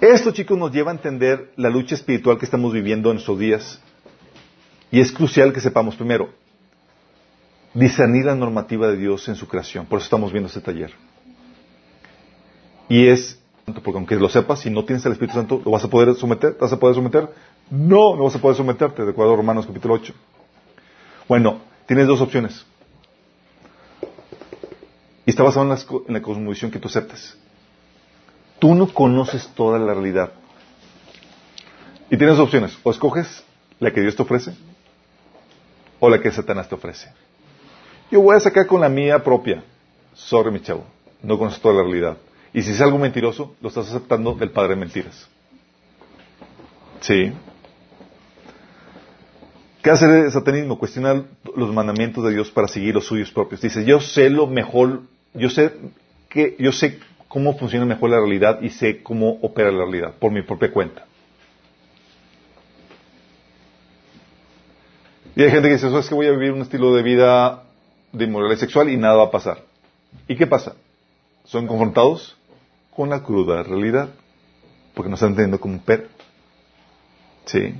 Esto, 0.00 0.32
chicos, 0.32 0.58
nos 0.58 0.72
lleva 0.72 0.90
a 0.90 0.94
entender 0.94 1.52
la 1.54 1.70
lucha 1.70 1.94
espiritual 1.94 2.36
que 2.36 2.46
estamos 2.46 2.72
viviendo 2.72 3.12
en 3.12 3.18
estos 3.18 3.38
días. 3.38 3.80
Y 4.90 5.00
es 5.00 5.12
crucial 5.12 5.52
que 5.52 5.60
sepamos 5.60 5.96
primero 5.96 6.30
discernir 7.74 8.24
la 8.24 8.34
normativa 8.34 8.88
de 8.88 8.96
Dios 8.96 9.28
en 9.28 9.36
su 9.36 9.46
creación. 9.46 9.84
Por 9.86 9.98
eso 9.98 10.04
estamos 10.04 10.32
viendo 10.32 10.48
este 10.48 10.60
taller. 10.60 10.92
Y 12.88 13.08
es, 13.08 13.38
porque 13.66 13.98
aunque 13.98 14.16
lo 14.16 14.28
sepas, 14.28 14.60
si 14.60 14.70
no 14.70 14.84
tienes 14.84 15.04
el 15.04 15.12
Espíritu 15.12 15.36
Santo, 15.36 15.60
¿lo 15.62 15.70
vas 15.72 15.84
a 15.84 15.90
poder 15.90 16.14
someter? 16.14 16.54
¿Te 16.54 16.60
vas 16.60 16.72
a 16.72 16.78
poder 16.78 16.94
someter? 16.94 17.28
No, 17.70 18.16
no 18.16 18.24
vas 18.24 18.36
a 18.36 18.40
poder 18.40 18.56
someterte, 18.56 19.04
de 19.04 19.10
acuerdo 19.10 19.34
a 19.34 19.36
Romanos 19.36 19.66
capítulo 19.66 19.94
8. 19.94 20.14
Bueno, 21.28 21.60
tienes 21.86 22.06
dos 22.06 22.20
opciones. 22.20 22.64
Y 25.26 25.30
está 25.30 25.42
basado 25.42 25.70
en 26.06 26.14
la 26.14 26.22
cosmovisión 26.22 26.70
que 26.70 26.78
tú 26.78 26.86
aceptes. 26.88 27.36
Tú 28.60 28.74
no 28.74 28.88
conoces 28.88 29.48
toda 29.48 29.78
la 29.78 29.92
realidad. 29.92 30.32
Y 32.08 32.16
tienes 32.16 32.38
opciones. 32.38 32.78
O 32.84 32.90
escoges 32.92 33.44
la 33.80 33.90
que 33.90 34.00
Dios 34.00 34.14
te 34.14 34.22
ofrece 34.22 34.54
o 36.00 36.10
la 36.10 36.20
que 36.20 36.30
Satanás 36.30 36.68
te 36.68 36.74
ofrece. 36.74 37.08
Yo 38.10 38.20
voy 38.20 38.36
a 38.36 38.40
sacar 38.40 38.66
con 38.66 38.80
la 38.80 38.88
mía 38.88 39.22
propia. 39.22 39.64
Sorry, 40.14 40.50
mi 40.50 40.60
chavo. 40.60 40.84
No 41.22 41.38
conoces 41.38 41.60
toda 41.60 41.74
la 41.74 41.82
realidad. 41.82 42.16
Y 42.52 42.62
si 42.62 42.72
es 42.72 42.80
algo 42.80 42.98
mentiroso, 42.98 43.54
lo 43.60 43.68
estás 43.68 43.88
aceptando 43.88 44.34
del 44.34 44.50
padre 44.50 44.70
de 44.70 44.76
mentiras. 44.76 45.28
Sí. 47.00 47.32
¿Qué 49.82 49.90
hace 49.90 50.06
el 50.06 50.32
satanismo? 50.32 50.78
Cuestionar 50.78 51.24
los 51.54 51.72
mandamientos 51.72 52.24
de 52.24 52.32
Dios 52.32 52.50
para 52.50 52.68
seguir 52.68 52.94
los 52.94 53.06
suyos 53.06 53.30
propios. 53.30 53.60
Dice, 53.60 53.84
yo 53.84 54.00
sé 54.00 54.30
lo 54.30 54.46
mejor, 54.46 55.02
yo 55.34 55.50
sé 55.50 55.72
que, 56.28 56.56
yo 56.58 56.72
sé 56.72 56.98
cómo 57.28 57.56
funciona 57.58 57.84
mejor 57.84 58.10
la 58.10 58.18
realidad 58.18 58.60
y 58.62 58.70
sé 58.70 59.02
cómo 59.02 59.38
opera 59.42 59.70
la 59.70 59.84
realidad 59.84 60.14
por 60.18 60.32
mi 60.32 60.42
propia 60.42 60.72
cuenta. 60.72 61.06
Y 65.36 65.42
hay 65.42 65.50
gente 65.50 65.68
que 65.68 65.74
dice, 65.74 65.98
es 65.98 66.08
que 66.08 66.14
voy 66.14 66.26
a 66.28 66.30
vivir 66.30 66.52
un 66.52 66.62
estilo 66.62 66.94
de 66.94 67.02
vida 67.02 67.62
de 68.10 68.24
inmoralidad 68.24 68.58
sexual 68.58 68.88
y 68.88 68.96
nada 68.96 69.16
va 69.16 69.24
a 69.24 69.30
pasar. 69.30 69.62
¿Y 70.26 70.34
qué 70.34 70.46
pasa? 70.46 70.74
Son 71.44 71.66
confrontados 71.66 72.34
con 72.90 73.10
la 73.10 73.22
cruda 73.22 73.62
realidad, 73.62 74.08
porque 74.94 75.10
no 75.10 75.14
están 75.16 75.30
entendiendo 75.30 75.60
cómo 75.60 75.76
opera. 75.76 76.04
¿Sí? 77.44 77.74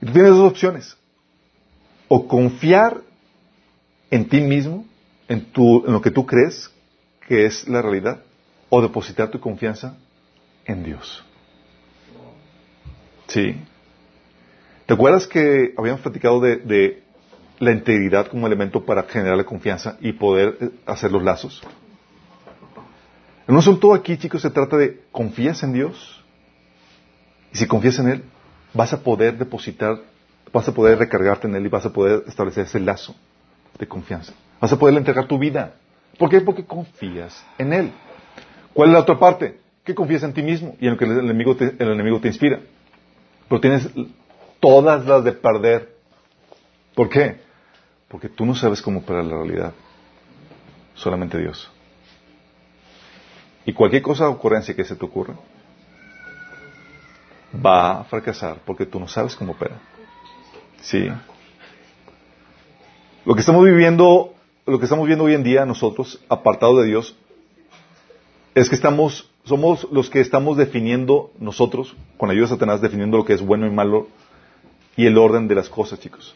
Y 0.00 0.06
tú 0.06 0.12
tienes 0.12 0.30
dos 0.30 0.52
opciones. 0.52 0.96
O 2.06 2.28
confiar 2.28 3.00
en 4.12 4.28
ti 4.28 4.40
mismo, 4.40 4.86
en, 5.26 5.48
en 5.56 5.92
lo 5.92 6.00
que 6.00 6.12
tú 6.12 6.24
crees, 6.24 6.70
que 7.26 7.46
es 7.46 7.66
la 7.66 7.82
realidad, 7.82 8.22
o 8.68 8.80
depositar 8.80 9.28
tu 9.28 9.40
confianza 9.40 9.96
en 10.66 10.84
Dios. 10.84 11.24
¿Sí? 13.26 13.56
¿Te 14.90 14.94
acuerdas 14.94 15.28
que 15.28 15.72
habíamos 15.78 16.00
platicado 16.00 16.40
de, 16.40 17.04
la 17.60 17.70
integridad 17.70 18.26
como 18.26 18.48
elemento 18.48 18.84
para 18.84 19.04
generar 19.04 19.36
la 19.36 19.44
confianza 19.44 19.96
y 20.00 20.14
poder 20.14 20.56
eh, 20.60 20.70
hacer 20.84 21.12
los 21.12 21.22
lazos? 21.22 21.62
En 23.46 23.54
un 23.54 23.58
asunto 23.58 23.94
aquí, 23.94 24.16
chicos, 24.16 24.42
se 24.42 24.50
trata 24.50 24.76
de 24.76 25.00
confías 25.12 25.62
en 25.62 25.74
Dios. 25.74 26.24
Y 27.52 27.58
si 27.58 27.68
confías 27.68 28.00
en 28.00 28.08
Él, 28.08 28.24
vas 28.74 28.92
a 28.92 29.00
poder 29.00 29.38
depositar, 29.38 30.00
vas 30.52 30.66
a 30.66 30.74
poder 30.74 30.98
recargarte 30.98 31.46
en 31.46 31.54
Él 31.54 31.66
y 31.66 31.68
vas 31.68 31.86
a 31.86 31.92
poder 31.92 32.24
establecer 32.26 32.64
ese 32.64 32.80
lazo 32.80 33.14
de 33.78 33.86
confianza. 33.86 34.32
Vas 34.60 34.72
a 34.72 34.76
poder 34.76 34.96
entregar 34.96 35.28
tu 35.28 35.38
vida. 35.38 35.74
¿Por 36.18 36.30
qué? 36.30 36.40
Porque 36.40 36.64
confías 36.64 37.46
en 37.58 37.72
Él. 37.72 37.92
¿Cuál 38.74 38.88
es 38.88 38.94
la 38.94 39.00
otra 39.02 39.20
parte? 39.20 39.56
Que 39.84 39.94
confías 39.94 40.24
en 40.24 40.32
ti 40.32 40.42
mismo 40.42 40.74
y 40.80 40.86
en 40.86 40.94
lo 40.94 40.98
que 40.98 41.04
el 41.04 41.16
enemigo 41.20 41.54
te, 41.54 41.76
el 41.78 41.92
enemigo 41.92 42.20
te 42.20 42.26
inspira. 42.26 42.58
Pero 43.48 43.60
tienes 43.60 43.88
todas 44.60 45.04
las 45.06 45.24
de 45.24 45.32
perder. 45.32 45.96
¿Por 46.94 47.08
qué? 47.08 47.40
Porque 48.08 48.28
tú 48.28 48.44
no 48.44 48.54
sabes 48.54 48.82
cómo 48.82 49.00
operar 49.00 49.24
la 49.24 49.36
realidad. 49.36 49.72
Solamente 50.94 51.38
Dios. 51.38 51.70
Y 53.64 53.72
cualquier 53.72 54.02
cosa 54.02 54.28
o 54.28 54.32
ocurrencia 54.32 54.74
que 54.74 54.84
se 54.84 54.96
te 54.96 55.04
ocurra 55.04 55.34
va 57.64 58.00
a 58.00 58.04
fracasar 58.04 58.58
porque 58.64 58.86
tú 58.86 59.00
no 59.00 59.08
sabes 59.08 59.34
cómo 59.34 59.52
opera. 59.52 59.80
¿Sí? 60.80 61.08
Lo 63.24 63.34
que 63.34 63.40
estamos 63.40 63.64
viviendo 63.64 64.34
lo 64.70 64.78
que 64.78 64.84
estamos 64.84 65.06
viendo 65.06 65.24
hoy 65.24 65.34
en 65.34 65.42
día 65.42 65.66
nosotros, 65.66 66.20
apartados 66.28 66.82
de 66.82 66.86
Dios, 66.86 67.16
es 68.54 68.68
que 68.68 68.74
estamos, 68.74 69.30
somos 69.44 69.88
los 69.90 70.10
que 70.10 70.20
estamos 70.20 70.56
definiendo 70.56 71.32
nosotros, 71.38 71.96
con 72.16 72.30
ayuda 72.30 72.44
de 72.44 72.50
Satanás, 72.50 72.80
definiendo 72.80 73.16
lo 73.16 73.24
que 73.24 73.34
es 73.34 73.42
bueno 73.42 73.66
y 73.66 73.70
malo 73.70 74.08
y 74.96 75.06
el 75.06 75.16
orden 75.18 75.48
de 75.48 75.54
las 75.54 75.68
cosas, 75.68 76.00
chicos. 76.00 76.34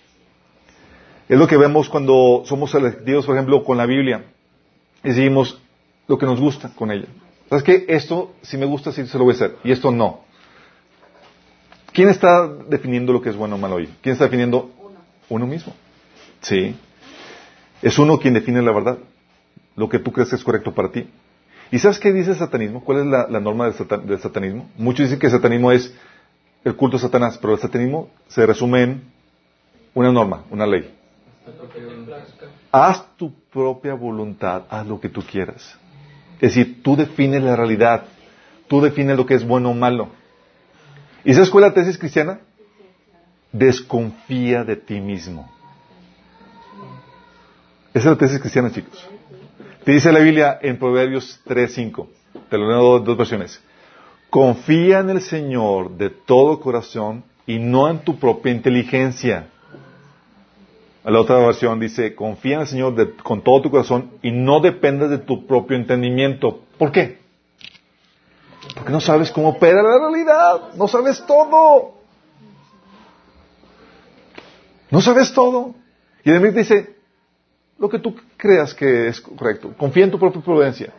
Es 1.29 1.39
lo 1.39 1.47
que 1.47 1.57
vemos 1.57 1.89
cuando 1.89 2.43
somos 2.47 2.71
selectivos, 2.71 3.27
por 3.27 3.35
ejemplo, 3.35 3.65
con 3.65 3.77
la 3.77 3.87
Biblia. 3.87 4.25
Y 5.03 5.09
decimos 5.09 5.61
lo 6.07 6.19
que 6.19 6.27
nos 6.27 6.41
gusta 6.41 6.71
con 6.75 6.91
ella. 6.91 7.07
¿Sabes 7.49 7.65
qué? 7.65 7.87
Esto, 7.89 8.35
si 8.43 8.57
me 8.57 8.67
gusta, 8.67 8.93
sí 8.93 9.07
se 9.07 9.19
lo 9.19 9.25
voy 9.25 9.33
a 9.33 9.37
hacer. 9.37 9.57
Y 9.65 9.73
esto 9.73 9.91
no. 9.91 10.21
¿Quién 11.93 12.09
está 12.09 12.49
definiendo 12.49 13.13
lo 13.13 13.23
que 13.23 13.31
es 13.31 13.37
bueno 13.37 13.55
o 13.55 13.59
malo 13.59 13.77
hoy? 13.77 13.89
¿Quién 14.03 14.15
está 14.15 14.25
definiendo? 14.25 14.71
Uno. 14.81 14.97
Uno 15.29 15.47
mismo. 15.47 15.73
Sí. 16.41 16.75
Es 17.81 17.99
uno 17.99 18.19
quien 18.19 18.35
define 18.35 18.63
la 18.63 18.73
verdad, 18.73 18.99
lo 19.77 19.89
que 19.89 19.99
tú 19.99 20.11
crees 20.11 20.31
que 20.31 20.37
es 20.37 20.45
correcto 20.45 20.75
para 20.75 20.91
ti. 20.91 21.07
¿Y 21.71 21.79
sabes 21.79 21.99
qué 21.99 22.13
dice 22.13 22.31
el 22.31 22.37
satanismo? 22.37 22.83
¿Cuál 22.85 23.01
es 23.01 23.07
la, 23.07 23.41
norma 23.41 23.71
del, 23.71 24.21
satanismo? 24.21 24.71
Muchos 24.77 25.07
dicen 25.07 25.19
que 25.19 25.27
el 25.27 25.33
satanismo 25.33 25.73
es 25.73 25.95
el 26.65 26.77
culto 26.77 26.97
a 26.97 27.01
Satanás, 27.01 27.39
pero 27.39 27.53
el 27.53 27.61
satanismo 27.61 28.09
se 28.27 28.47
resume 28.47 28.83
en 28.83 29.03
una 29.93 30.11
norma, 30.11 30.45
una 30.51 30.67
ley. 30.67 30.93
Haz 32.73 33.05
tu 33.17 33.33
propia 33.53 33.95
voluntad, 33.95 34.65
haz 34.71 34.87
lo 34.87 34.99
que 34.99 35.11
tú 35.11 35.23
quieras. 35.23 35.79
Es 36.41 36.55
decir, 36.55 36.83
tú 36.83 36.97
defines 36.97 37.43
la 37.43 37.55
realidad, 37.55 38.05
tú 38.67 38.81
defines 38.81 39.17
lo 39.17 39.27
que 39.27 39.35
es 39.35 39.47
bueno 39.47 39.71
o 39.71 39.75
malo. 39.75 40.09
¿Y 41.25 41.33
sabes 41.35 41.51
cuál 41.51 41.65
es 41.65 41.71
la 41.71 41.75
tesis 41.75 41.99
cristiana? 41.99 42.41
Desconfía 43.53 44.65
de 44.65 44.77
ti 44.77 45.01
mismo. 45.01 45.51
Esa 47.93 48.11
es 48.11 48.17
la 48.17 48.17
tesis 48.17 48.41
cristiana, 48.41 48.73
chicos. 48.73 49.09
Te 49.85 49.93
dice 49.93 50.11
la 50.11 50.21
Biblia 50.21 50.59
en 50.63 50.79
Proverbios 50.79 51.41
3.5. 51.47 52.09
Te 52.49 52.59
lo 52.59 52.69
leo 52.69 52.99
dos 53.01 53.17
versiones. 53.17 53.63
Confía 54.35 54.99
en 54.99 55.11
el 55.11 55.23
Señor 55.23 55.91
de 55.91 56.11
todo 56.11 56.59
corazón 56.59 57.23
y 57.47 57.61
no 57.61 57.89
en 57.89 58.01
tu 58.01 58.19
propia 58.19 58.51
inteligencia. 58.51 59.47
La 61.05 61.21
otra 61.21 61.39
versión 61.39 61.79
dice, 61.79 62.17
confía 62.17 62.57
en 62.57 62.63
el 62.63 62.67
Señor 62.67 63.15
con 63.23 63.45
todo 63.45 63.63
tu 63.63 63.71
corazón 63.71 64.11
y 64.23 64.33
no 64.33 64.59
dependas 64.59 65.11
de 65.11 65.19
tu 65.19 65.47
propio 65.47 65.77
entendimiento. 65.77 66.63
¿Por 66.79 66.91
qué? 66.91 67.21
Porque 68.75 68.91
no 68.91 68.99
sabes 68.99 69.31
cómo 69.31 69.51
opera 69.51 69.81
la 69.85 70.01
realidad. 70.01 70.75
No 70.75 70.89
sabes 70.89 71.25
todo. 71.25 71.95
No 74.91 75.01
sabes 75.01 75.33
todo. 75.33 75.77
Y 76.25 76.31
enemigo 76.31 76.59
dice, 76.59 76.97
lo 77.79 77.89
que 77.89 78.01
tú 78.01 78.17
creas 78.37 78.75
que 78.75 79.07
es 79.07 79.21
correcto. 79.21 79.73
Confía 79.79 80.03
en 80.03 80.11
tu 80.11 80.19
propia 80.19 80.43
prudencia. 80.43 80.93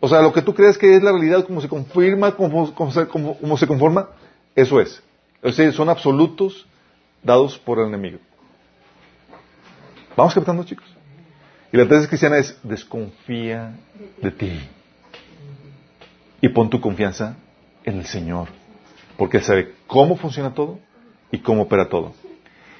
O 0.00 0.08
sea, 0.08 0.22
lo 0.22 0.32
que 0.32 0.40
tú 0.40 0.54
crees 0.54 0.78
que 0.78 0.96
es 0.96 1.02
la 1.02 1.12
realidad, 1.12 1.44
como 1.44 1.60
se 1.60 1.68
confirma, 1.68 2.34
como, 2.34 2.74
como 2.74 2.90
se, 3.56 3.66
conforma, 3.66 4.08
eso 4.56 4.80
es. 4.80 5.02
Es 5.42 5.56
decir, 5.56 5.72
son 5.74 5.90
absolutos 5.90 6.66
dados 7.22 7.58
por 7.58 7.78
el 7.78 7.88
enemigo. 7.88 8.18
Vamos 10.16 10.34
captando, 10.34 10.64
chicos. 10.64 10.86
Y 11.72 11.76
la 11.76 11.86
tesis 11.86 12.08
cristiana 12.08 12.38
es, 12.38 12.58
desconfía 12.62 13.74
de 14.20 14.30
ti. 14.30 14.60
Y 16.40 16.48
pon 16.48 16.70
tu 16.70 16.80
confianza 16.80 17.36
en 17.84 17.98
el 17.98 18.06
Señor. 18.06 18.48
Porque 19.18 19.36
Él 19.36 19.44
sabe 19.44 19.74
cómo 19.86 20.16
funciona 20.16 20.54
todo 20.54 20.78
y 21.30 21.38
cómo 21.38 21.62
opera 21.62 21.88
todo. 21.88 22.14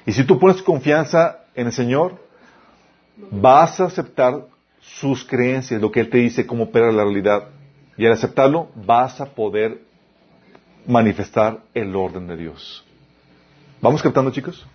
Y 0.07 0.11
si 0.11 0.23
tú 0.23 0.39
pones 0.39 0.57
tu 0.57 0.63
confianza 0.63 1.41
en 1.53 1.67
el 1.67 1.73
Señor, 1.73 2.15
vas 3.29 3.79
a 3.79 3.85
aceptar 3.85 4.47
sus 4.81 5.23
creencias, 5.23 5.81
lo 5.81 5.91
que 5.91 6.01
Él 6.01 6.09
te 6.09 6.17
dice, 6.17 6.45
cómo 6.45 6.65
opera 6.65 6.91
la 6.91 7.03
realidad. 7.03 7.49
Y 7.97 8.05
al 8.05 8.13
aceptarlo, 8.13 8.69
vas 8.75 9.21
a 9.21 9.25
poder 9.25 9.81
manifestar 10.85 11.61
el 11.73 11.95
orden 11.95 12.27
de 12.27 12.37
Dios. 12.37 12.83
¿Vamos 13.79 14.01
captando, 14.01 14.31
chicos? 14.31 14.65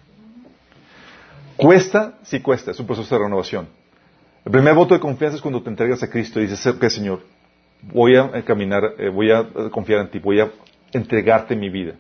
Cuesta, 1.56 2.18
sí 2.22 2.40
cuesta, 2.40 2.70
es 2.70 2.80
un 2.80 2.86
proceso 2.86 3.14
de 3.14 3.24
renovación. 3.24 3.68
El 4.44 4.52
primer 4.52 4.74
voto 4.74 4.94
de 4.94 5.00
confianza 5.00 5.36
es 5.36 5.42
cuando 5.42 5.62
te 5.62 5.70
entregas 5.70 6.02
a 6.02 6.10
Cristo 6.10 6.40
y 6.40 6.46
dices, 6.46 6.92
Señor, 6.92 7.20
voy 7.82 8.16
a 8.16 8.44
caminar, 8.44 8.94
eh, 8.98 9.08
voy 9.08 9.30
a 9.30 9.40
eh, 9.40 9.70
confiar 9.70 10.00
en 10.00 10.10
ti, 10.10 10.18
voy 10.18 10.40
a 10.40 10.50
entregarte 10.92 11.56
mi 11.56 11.68
vida. 11.68 11.94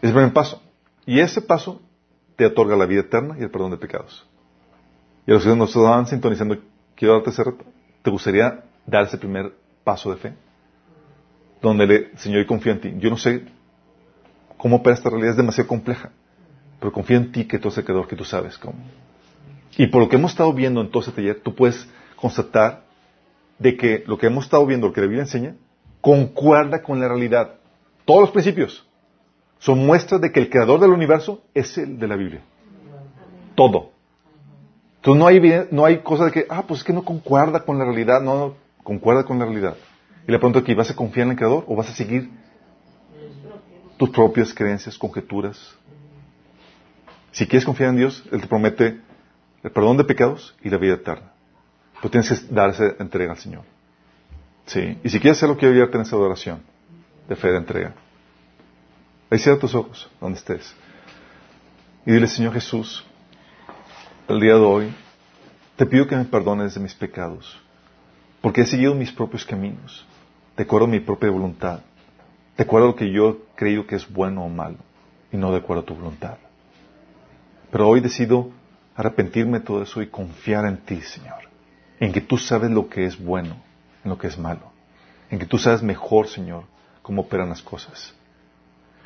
Es 0.00 0.10
el 0.10 0.12
primer 0.12 0.32
paso. 0.32 0.62
Y 1.06 1.20
ese 1.20 1.40
paso 1.40 1.80
te 2.36 2.46
otorga 2.46 2.76
la 2.76 2.86
vida 2.86 3.00
eterna 3.00 3.36
y 3.38 3.42
el 3.42 3.50
perdón 3.50 3.72
de 3.72 3.78
pecados. 3.78 4.26
Y 5.26 5.30
a 5.30 5.34
los 5.34 5.44
que 5.44 5.56
nos 5.56 5.70
estaban 5.70 6.06
sintonizando, 6.06 6.56
quiero 6.94 7.14
darte 7.14 7.30
ese 7.30 7.44
reto. 7.44 7.64
¿Te 8.02 8.10
gustaría 8.10 8.62
dar 8.86 9.04
ese 9.04 9.18
primer 9.18 9.52
paso 9.82 10.10
de 10.10 10.16
fe? 10.16 10.34
Donde 11.60 11.86
le, 11.86 12.16
Señor, 12.16 12.46
confío 12.46 12.72
en 12.72 12.80
ti. 12.80 12.94
Yo 12.98 13.10
no 13.10 13.16
sé 13.16 13.44
cómo 14.56 14.76
opera 14.76 14.94
esta 14.94 15.10
realidad, 15.10 15.32
es 15.32 15.36
demasiado 15.36 15.68
compleja. 15.68 16.10
Pero 16.78 16.92
confío 16.92 17.16
en 17.16 17.32
ti 17.32 17.46
que 17.46 17.58
tú 17.58 17.68
eres 17.68 17.78
el 17.78 17.84
creador, 17.84 18.06
que 18.06 18.16
tú 18.16 18.24
sabes 18.24 18.56
cómo. 18.58 18.78
Y 19.76 19.88
por 19.88 20.02
lo 20.02 20.08
que 20.08 20.16
hemos 20.16 20.32
estado 20.32 20.52
viendo 20.52 20.80
en 20.80 20.90
todo 20.90 21.02
ese 21.02 21.12
taller, 21.12 21.40
tú 21.40 21.54
puedes 21.54 21.88
constatar 22.14 22.84
de 23.58 23.76
que 23.76 24.04
lo 24.06 24.18
que 24.18 24.26
hemos 24.26 24.44
estado 24.44 24.64
viendo, 24.66 24.86
lo 24.86 24.92
que 24.92 25.00
la 25.00 25.06
Biblia 25.06 25.24
enseña, 25.24 25.56
concuerda 26.00 26.82
con 26.82 27.00
la 27.00 27.08
realidad. 27.08 27.54
Todos 28.04 28.20
los 28.20 28.30
principios 28.30 28.86
son 29.58 29.84
muestras 29.84 30.20
de 30.20 30.30
que 30.30 30.40
el 30.40 30.50
creador 30.50 30.80
del 30.80 30.90
universo 30.90 31.42
es 31.52 31.76
el 31.78 31.98
de 31.98 32.06
la 32.06 32.16
Biblia. 32.16 32.42
Todo. 33.54 33.95
Entonces 35.06 35.20
no 35.20 35.26
hay, 35.28 35.68
no 35.70 35.84
hay 35.84 35.98
cosa 35.98 36.24
de 36.24 36.32
que, 36.32 36.46
ah, 36.50 36.64
pues 36.66 36.80
es 36.80 36.84
que 36.84 36.92
no 36.92 37.04
concuerda 37.04 37.60
con 37.60 37.78
la 37.78 37.84
realidad. 37.84 38.20
No, 38.20 38.36
no, 38.36 38.54
concuerda 38.82 39.22
con 39.22 39.38
la 39.38 39.44
realidad. 39.44 39.76
Y 40.26 40.32
le 40.32 40.38
pregunto 40.38 40.58
aquí, 40.58 40.74
¿vas 40.74 40.90
a 40.90 40.96
confiar 40.96 41.26
en 41.26 41.30
el 41.30 41.36
creador 41.36 41.64
o 41.68 41.76
vas 41.76 41.88
a 41.88 41.94
seguir 41.94 42.28
tus 43.96 44.10
propias 44.10 44.52
creencias, 44.52 44.98
conjeturas? 44.98 45.76
Si 47.30 47.46
quieres 47.46 47.64
confiar 47.64 47.90
en 47.90 47.98
Dios, 47.98 48.24
Él 48.32 48.40
te 48.40 48.48
promete 48.48 49.00
el 49.62 49.70
perdón 49.70 49.96
de 49.96 50.02
pecados 50.02 50.56
y 50.60 50.70
la 50.70 50.76
vida 50.76 50.94
eterna. 50.94 51.30
Pero 52.00 52.10
tienes 52.10 52.28
que 52.28 52.52
dar 52.52 52.70
esa 52.70 52.96
entrega 52.98 53.30
al 53.30 53.38
Señor. 53.38 53.62
Sí. 54.64 54.98
Y 55.04 55.08
si 55.08 55.20
quieres 55.20 55.38
hacerlo, 55.38 55.56
quiero 55.56 55.72
guiarte 55.72 55.98
en 55.98 56.02
esa 56.02 56.16
adoración 56.16 56.62
de 57.28 57.36
fe, 57.36 57.52
de 57.52 57.58
entrega. 57.58 57.94
Ahí 59.30 59.38
cierra 59.38 59.60
tus 59.60 59.72
ojos, 59.76 60.10
donde 60.20 60.36
estés. 60.36 60.74
Y 62.04 62.10
dile, 62.10 62.26
Señor 62.26 62.54
Jesús, 62.54 63.04
el 64.28 64.40
día 64.40 64.54
de 64.54 64.60
hoy, 64.60 64.92
te 65.76 65.86
pido 65.86 66.08
que 66.08 66.16
me 66.16 66.24
perdones 66.24 66.74
de 66.74 66.80
mis 66.80 66.94
pecados, 66.94 67.60
porque 68.40 68.62
he 68.62 68.66
seguido 68.66 68.92
mis 68.92 69.12
propios 69.12 69.44
caminos, 69.44 70.04
de 70.56 70.64
acuerdo 70.64 70.86
a 70.86 70.90
mi 70.90 70.98
propia 70.98 71.30
voluntad, 71.30 71.80
de 72.56 72.64
acuerdo 72.64 72.88
a 72.88 72.90
lo 72.90 72.96
que 72.96 73.12
yo 73.12 73.28
he 73.28 73.56
creído 73.56 73.86
que 73.86 73.94
es 73.94 74.10
bueno 74.12 74.44
o 74.44 74.48
malo, 74.48 74.78
y 75.30 75.36
no 75.36 75.52
de 75.52 75.58
acuerdo 75.58 75.82
a 75.82 75.86
tu 75.86 75.94
voluntad. 75.94 76.38
Pero 77.70 77.88
hoy 77.88 78.00
decido 78.00 78.50
arrepentirme 78.96 79.60
de 79.60 79.64
todo 79.64 79.82
eso 79.82 80.02
y 80.02 80.08
confiar 80.08 80.66
en 80.66 80.78
ti, 80.78 81.00
Señor, 81.02 81.48
en 82.00 82.12
que 82.12 82.20
tú 82.20 82.36
sabes 82.36 82.70
lo 82.72 82.88
que 82.88 83.04
es 83.04 83.16
bueno, 83.16 83.56
en 84.02 84.10
lo 84.10 84.18
que 84.18 84.26
es 84.26 84.36
malo, 84.36 84.72
en 85.30 85.38
que 85.38 85.46
tú 85.46 85.56
sabes 85.56 85.84
mejor, 85.84 86.26
Señor, 86.26 86.64
cómo 87.00 87.22
operan 87.22 87.50
las 87.50 87.62
cosas. 87.62 88.12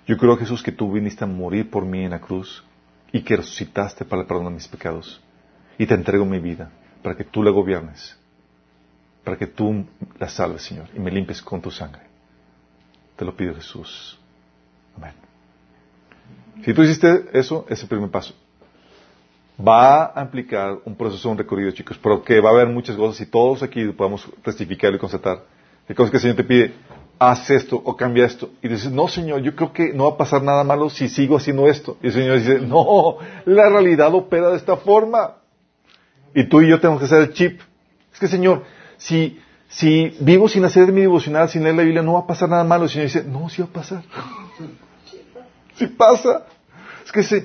Yo 0.07 0.17
creo, 0.17 0.39
Jesús, 0.39 0.63
que 0.63 0.73
tú 0.73 0.91
viniste 0.91 1.25
a 1.25 1.27
morir 1.27 1.69
por 1.71 1.85
mí 1.85 2.05
en 2.05 2.13
la 2.13 2.21
cruz 2.21 2.65
y 3.13 3.23
que 3.23 3.37
resucitaste 3.37 4.05
para 4.05 4.23
el 4.23 4.29
perdón 4.29 4.47
de 4.47 4.51
mis 4.51 4.69
pecados. 4.69 5.21
Y 5.79 5.87
te 5.87 5.95
entrego 5.95 6.25
mi 6.25 6.39
vida 6.39 6.71
para 7.03 7.17
que 7.17 7.25
tú 7.25 7.43
la 7.43 7.51
gobiernes, 7.51 8.17
para 9.25 9.37
que 9.37 9.47
tú 9.47 9.87
la 10.19 10.29
salves, 10.29 10.63
Señor, 10.63 10.89
y 10.95 11.01
me 11.01 11.11
limpies 11.11 11.43
con 11.43 11.61
tu 11.61 11.71
sangre. 11.71 12.03
Te 13.17 13.25
lo 13.25 13.37
pido, 13.37 13.55
Jesús. 13.55 14.19
Amén. 14.97 15.13
Si 16.65 16.75
tú 16.75 16.83
hiciste 16.83 17.31
eso, 17.33 17.67
es 17.69 17.83
el 17.83 17.89
primer 17.89 18.11
paso. 18.11 18.35
Va 19.59 20.19
a 20.19 20.23
implicar 20.23 20.79
un 20.85 20.95
proceso, 20.95 21.31
un 21.31 21.37
recorrido, 21.37 21.71
chicos, 21.73 21.99
pero 22.03 22.23
que 22.23 22.41
va 22.41 22.51
a 22.51 22.53
haber 22.53 22.69
muchas 22.69 22.97
cosas 22.97 23.21
y 23.21 23.27
todos 23.27 23.63
aquí 23.63 23.85
podemos 23.89 24.27
testificar 24.43 24.95
y 24.95 24.99
constatar. 24.99 25.45
Hay 25.89 25.95
cosas 25.95 26.11
que 26.11 26.17
el 26.17 26.21
Señor 26.23 26.37
te 26.37 26.45
pide, 26.45 26.75
haz 27.21 27.51
esto 27.51 27.81
o 27.85 27.97
cambia 27.97 28.25
esto. 28.25 28.51
Y 28.63 28.69
dices, 28.69 28.91
no, 28.91 29.07
Señor, 29.07 29.43
yo 29.43 29.55
creo 29.55 29.73
que 29.75 29.93
no 29.93 30.05
va 30.05 30.15
a 30.15 30.17
pasar 30.17 30.43
nada 30.43 30.65
malo 30.65 30.89
si 30.89 31.09
sigo 31.09 31.37
haciendo 31.37 31.69
esto. 31.69 31.99
Y 32.03 32.07
el 32.07 32.13
Señor 32.15 32.39
dice, 32.39 32.59
no, 32.61 33.19
la 33.45 33.69
realidad 33.69 34.13
opera 34.15 34.49
de 34.49 34.57
esta 34.57 34.79
forma. 34.79 35.37
Y 36.35 36.49
tú 36.49 36.63
y 36.63 36.71
yo 36.71 36.81
tenemos 36.81 36.99
que 36.99 37.05
hacer 37.05 37.21
el 37.21 37.33
chip. 37.35 37.61
Es 38.11 38.19
que, 38.19 38.27
Señor, 38.27 38.65
si, 38.97 39.39
si 39.69 40.17
vivo 40.21 40.49
sin 40.49 40.65
hacer 40.65 40.91
mi 40.93 41.03
devocional, 41.03 41.51
sin 41.51 41.63
leer 41.63 41.77
la 41.77 41.83
Biblia, 41.83 42.03
no 42.03 42.15
va 42.15 42.21
a 42.21 42.27
pasar 42.27 42.49
nada 42.49 42.65
malo. 42.65 42.85
El 42.85 42.91
Señor 42.91 43.07
dice, 43.09 43.23
no, 43.23 43.51
sí 43.51 43.61
va 43.61 43.69
a 43.69 43.73
pasar. 43.73 44.03
sí 45.77 45.87
pasa. 45.89 46.47
Es 47.05 47.13
que 47.13 47.23
si, 47.23 47.41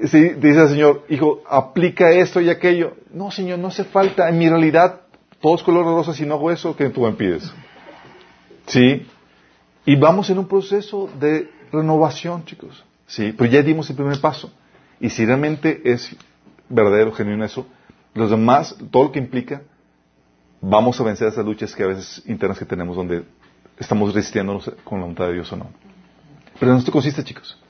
dice 0.00 0.62
el 0.62 0.68
Señor, 0.68 1.04
hijo, 1.10 1.42
aplica 1.46 2.10
esto 2.10 2.40
y 2.40 2.48
aquello. 2.48 2.96
No, 3.12 3.30
Señor, 3.30 3.58
no 3.58 3.68
hace 3.68 3.84
falta. 3.84 4.30
En 4.30 4.38
mi 4.38 4.48
realidad, 4.48 5.02
todo 5.42 5.56
es 5.56 5.62
color 5.62 5.84
rosa. 5.84 6.14
Si 6.14 6.24
no 6.24 6.36
hago 6.36 6.50
eso, 6.50 6.74
¿qué 6.74 6.88
tú 6.88 7.02
me 7.02 7.12
pides? 7.12 7.52
¿Sí? 8.66 9.06
Y 9.90 9.96
vamos 9.96 10.30
en 10.30 10.38
un 10.38 10.46
proceso 10.46 11.10
de 11.18 11.50
renovación, 11.72 12.44
chicos. 12.44 12.84
¿Sí? 13.08 13.34
Pero 13.36 13.50
ya 13.50 13.60
dimos 13.60 13.90
el 13.90 13.96
primer 13.96 14.20
paso. 14.20 14.52
Y 15.00 15.10
si 15.10 15.26
realmente 15.26 15.80
es 15.82 16.14
verdadero, 16.68 17.10
genuino 17.10 17.44
eso, 17.44 17.66
los 18.14 18.30
demás, 18.30 18.76
todo 18.92 19.02
lo 19.06 19.10
que 19.10 19.18
implica, 19.18 19.62
vamos 20.60 21.00
a 21.00 21.02
vencer 21.02 21.26
esas 21.26 21.44
luchas 21.44 21.74
que 21.74 21.82
a 21.82 21.88
veces 21.88 22.22
internas 22.26 22.56
que 22.56 22.66
tenemos 22.66 22.94
donde 22.94 23.24
estamos 23.80 24.14
resistiéndonos 24.14 24.70
con 24.84 25.00
la 25.00 25.06
voluntad 25.06 25.26
de 25.26 25.32
Dios 25.32 25.52
o 25.52 25.56
no. 25.56 25.70
Pero 26.60 26.70
en 26.70 26.78
esto 26.78 26.92
consiste, 26.92 27.24
chicos. 27.24 27.60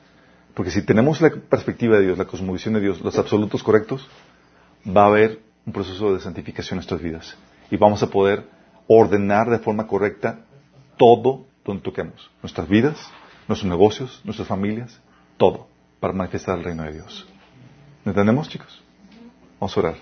Porque 0.53 0.71
si 0.71 0.83
tenemos 0.83 1.23
la 1.23 1.31
perspectiva 1.31 1.97
de 1.97 2.05
Dios, 2.05 2.19
la 2.19 2.27
cosmovisión 2.27 2.75
de 2.75 2.81
Dios, 2.83 3.01
los 3.01 3.19
absolutos 3.19 3.63
correctos, 3.63 4.07
va 4.87 5.05
a 5.05 5.07
haber 5.07 5.41
un 5.65 5.73
proceso 5.73 6.13
de 6.13 6.21
santificación 6.21 6.75
en 6.75 6.81
nuestras 6.81 7.01
vidas. 7.01 7.35
Y 7.71 7.79
vamos 7.79 8.03
a 8.03 8.11
poder 8.11 8.47
ordenar 8.89 9.49
de 9.49 9.59
forma 9.59 9.87
correcta 9.87 10.41
todo 10.99 11.49
donde 11.71 11.83
toquemos. 11.83 12.31
Nuestras 12.43 12.69
vidas, 12.69 12.97
nuestros 13.49 13.69
negocios, 13.69 14.21
nuestras 14.25 14.47
familias, 14.47 15.01
todo, 15.37 15.69
para 15.99 16.13
manifestar 16.13 16.59
el 16.59 16.65
reino 16.65 16.83
de 16.83 16.93
Dios. 16.93 17.27
¿Me 18.05 18.11
entendemos, 18.11 18.49
chicos? 18.49 18.83
Vamos 19.59 19.77
a 19.77 19.81
orar. 19.81 19.95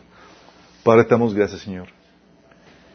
Padre, 0.82 1.04
te 1.04 1.10
damos 1.10 1.34
gracias, 1.34 1.62
Señor. 1.62 1.88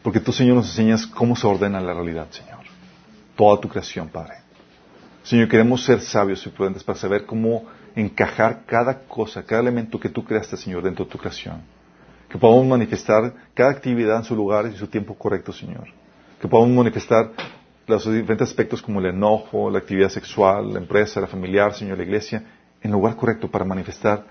Porque 0.02 0.20
tú, 0.20 0.32
Señor, 0.32 0.56
nos 0.56 0.66
enseñas 0.66 1.06
cómo 1.06 1.36
se 1.36 1.46
ordena 1.46 1.80
la 1.80 1.94
realidad, 1.94 2.26
Señor. 2.30 2.60
Toda 3.36 3.60
tu 3.60 3.68
creación, 3.68 4.08
Padre. 4.08 4.34
Señor, 5.22 5.48
queremos 5.48 5.84
ser 5.84 6.00
sabios 6.00 6.46
y 6.46 6.50
prudentes 6.50 6.84
para 6.84 6.98
saber 6.98 7.24
cómo 7.24 7.64
encajar 7.96 8.64
cada 8.66 9.00
cosa, 9.00 9.42
cada 9.44 9.62
elemento 9.62 9.98
que 9.98 10.08
tú 10.08 10.24
creaste, 10.24 10.56
Señor, 10.56 10.82
dentro 10.82 11.04
de 11.04 11.10
tu 11.10 11.18
creación. 11.18 11.62
Que 12.28 12.38
podamos 12.38 12.66
manifestar 12.66 13.32
cada 13.54 13.70
actividad 13.70 14.18
en 14.18 14.24
su 14.24 14.34
lugar 14.34 14.66
y 14.66 14.76
su 14.76 14.86
tiempo 14.86 15.14
correcto, 15.14 15.52
Señor. 15.52 15.88
Que 16.40 16.48
podamos 16.48 16.76
manifestar 16.76 17.30
los 17.86 18.04
diferentes 18.04 18.48
aspectos 18.48 18.80
como 18.80 19.00
el 19.00 19.06
enojo, 19.06 19.70
la 19.70 19.78
actividad 19.78 20.08
sexual, 20.08 20.72
la 20.72 20.78
empresa, 20.78 21.20
la 21.20 21.26
familiar, 21.26 21.74
Señor, 21.74 21.98
la 21.98 22.04
iglesia, 22.04 22.42
en 22.80 22.90
lugar 22.90 23.16
correcto 23.16 23.50
para 23.50 23.64
manifestar 23.64 24.24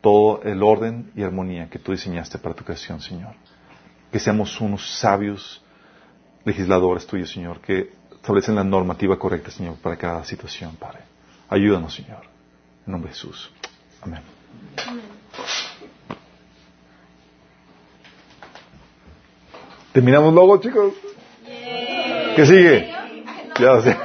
todo 0.00 0.42
el 0.42 0.62
orden 0.62 1.12
y 1.14 1.22
armonía 1.22 1.70
que 1.70 1.78
tú 1.78 1.92
diseñaste 1.92 2.38
para 2.38 2.54
tu 2.54 2.64
creación, 2.64 3.00
Señor. 3.00 3.34
Que 4.10 4.18
seamos 4.18 4.60
unos 4.60 4.98
sabios 4.98 5.62
legisladores 6.44 7.06
tuyos, 7.06 7.30
Señor, 7.30 7.60
que 7.60 7.90
establecen 8.10 8.56
la 8.56 8.64
normativa 8.64 9.18
correcta, 9.18 9.50
Señor, 9.50 9.76
para 9.76 9.96
cada 9.96 10.24
situación, 10.24 10.76
Padre. 10.76 11.00
Ayúdanos, 11.48 11.94
Señor. 11.94 12.22
En 12.86 12.92
nombre 12.92 13.10
de 13.10 13.14
Jesús. 13.14 13.52
Amén. 14.00 14.22
Terminamos 19.92 20.32
luego, 20.34 20.58
chicos. 20.58 20.94
¿Qué 22.36 22.46
sigue? 22.46 22.88
Ya 23.58 23.80
sé. 23.82 23.96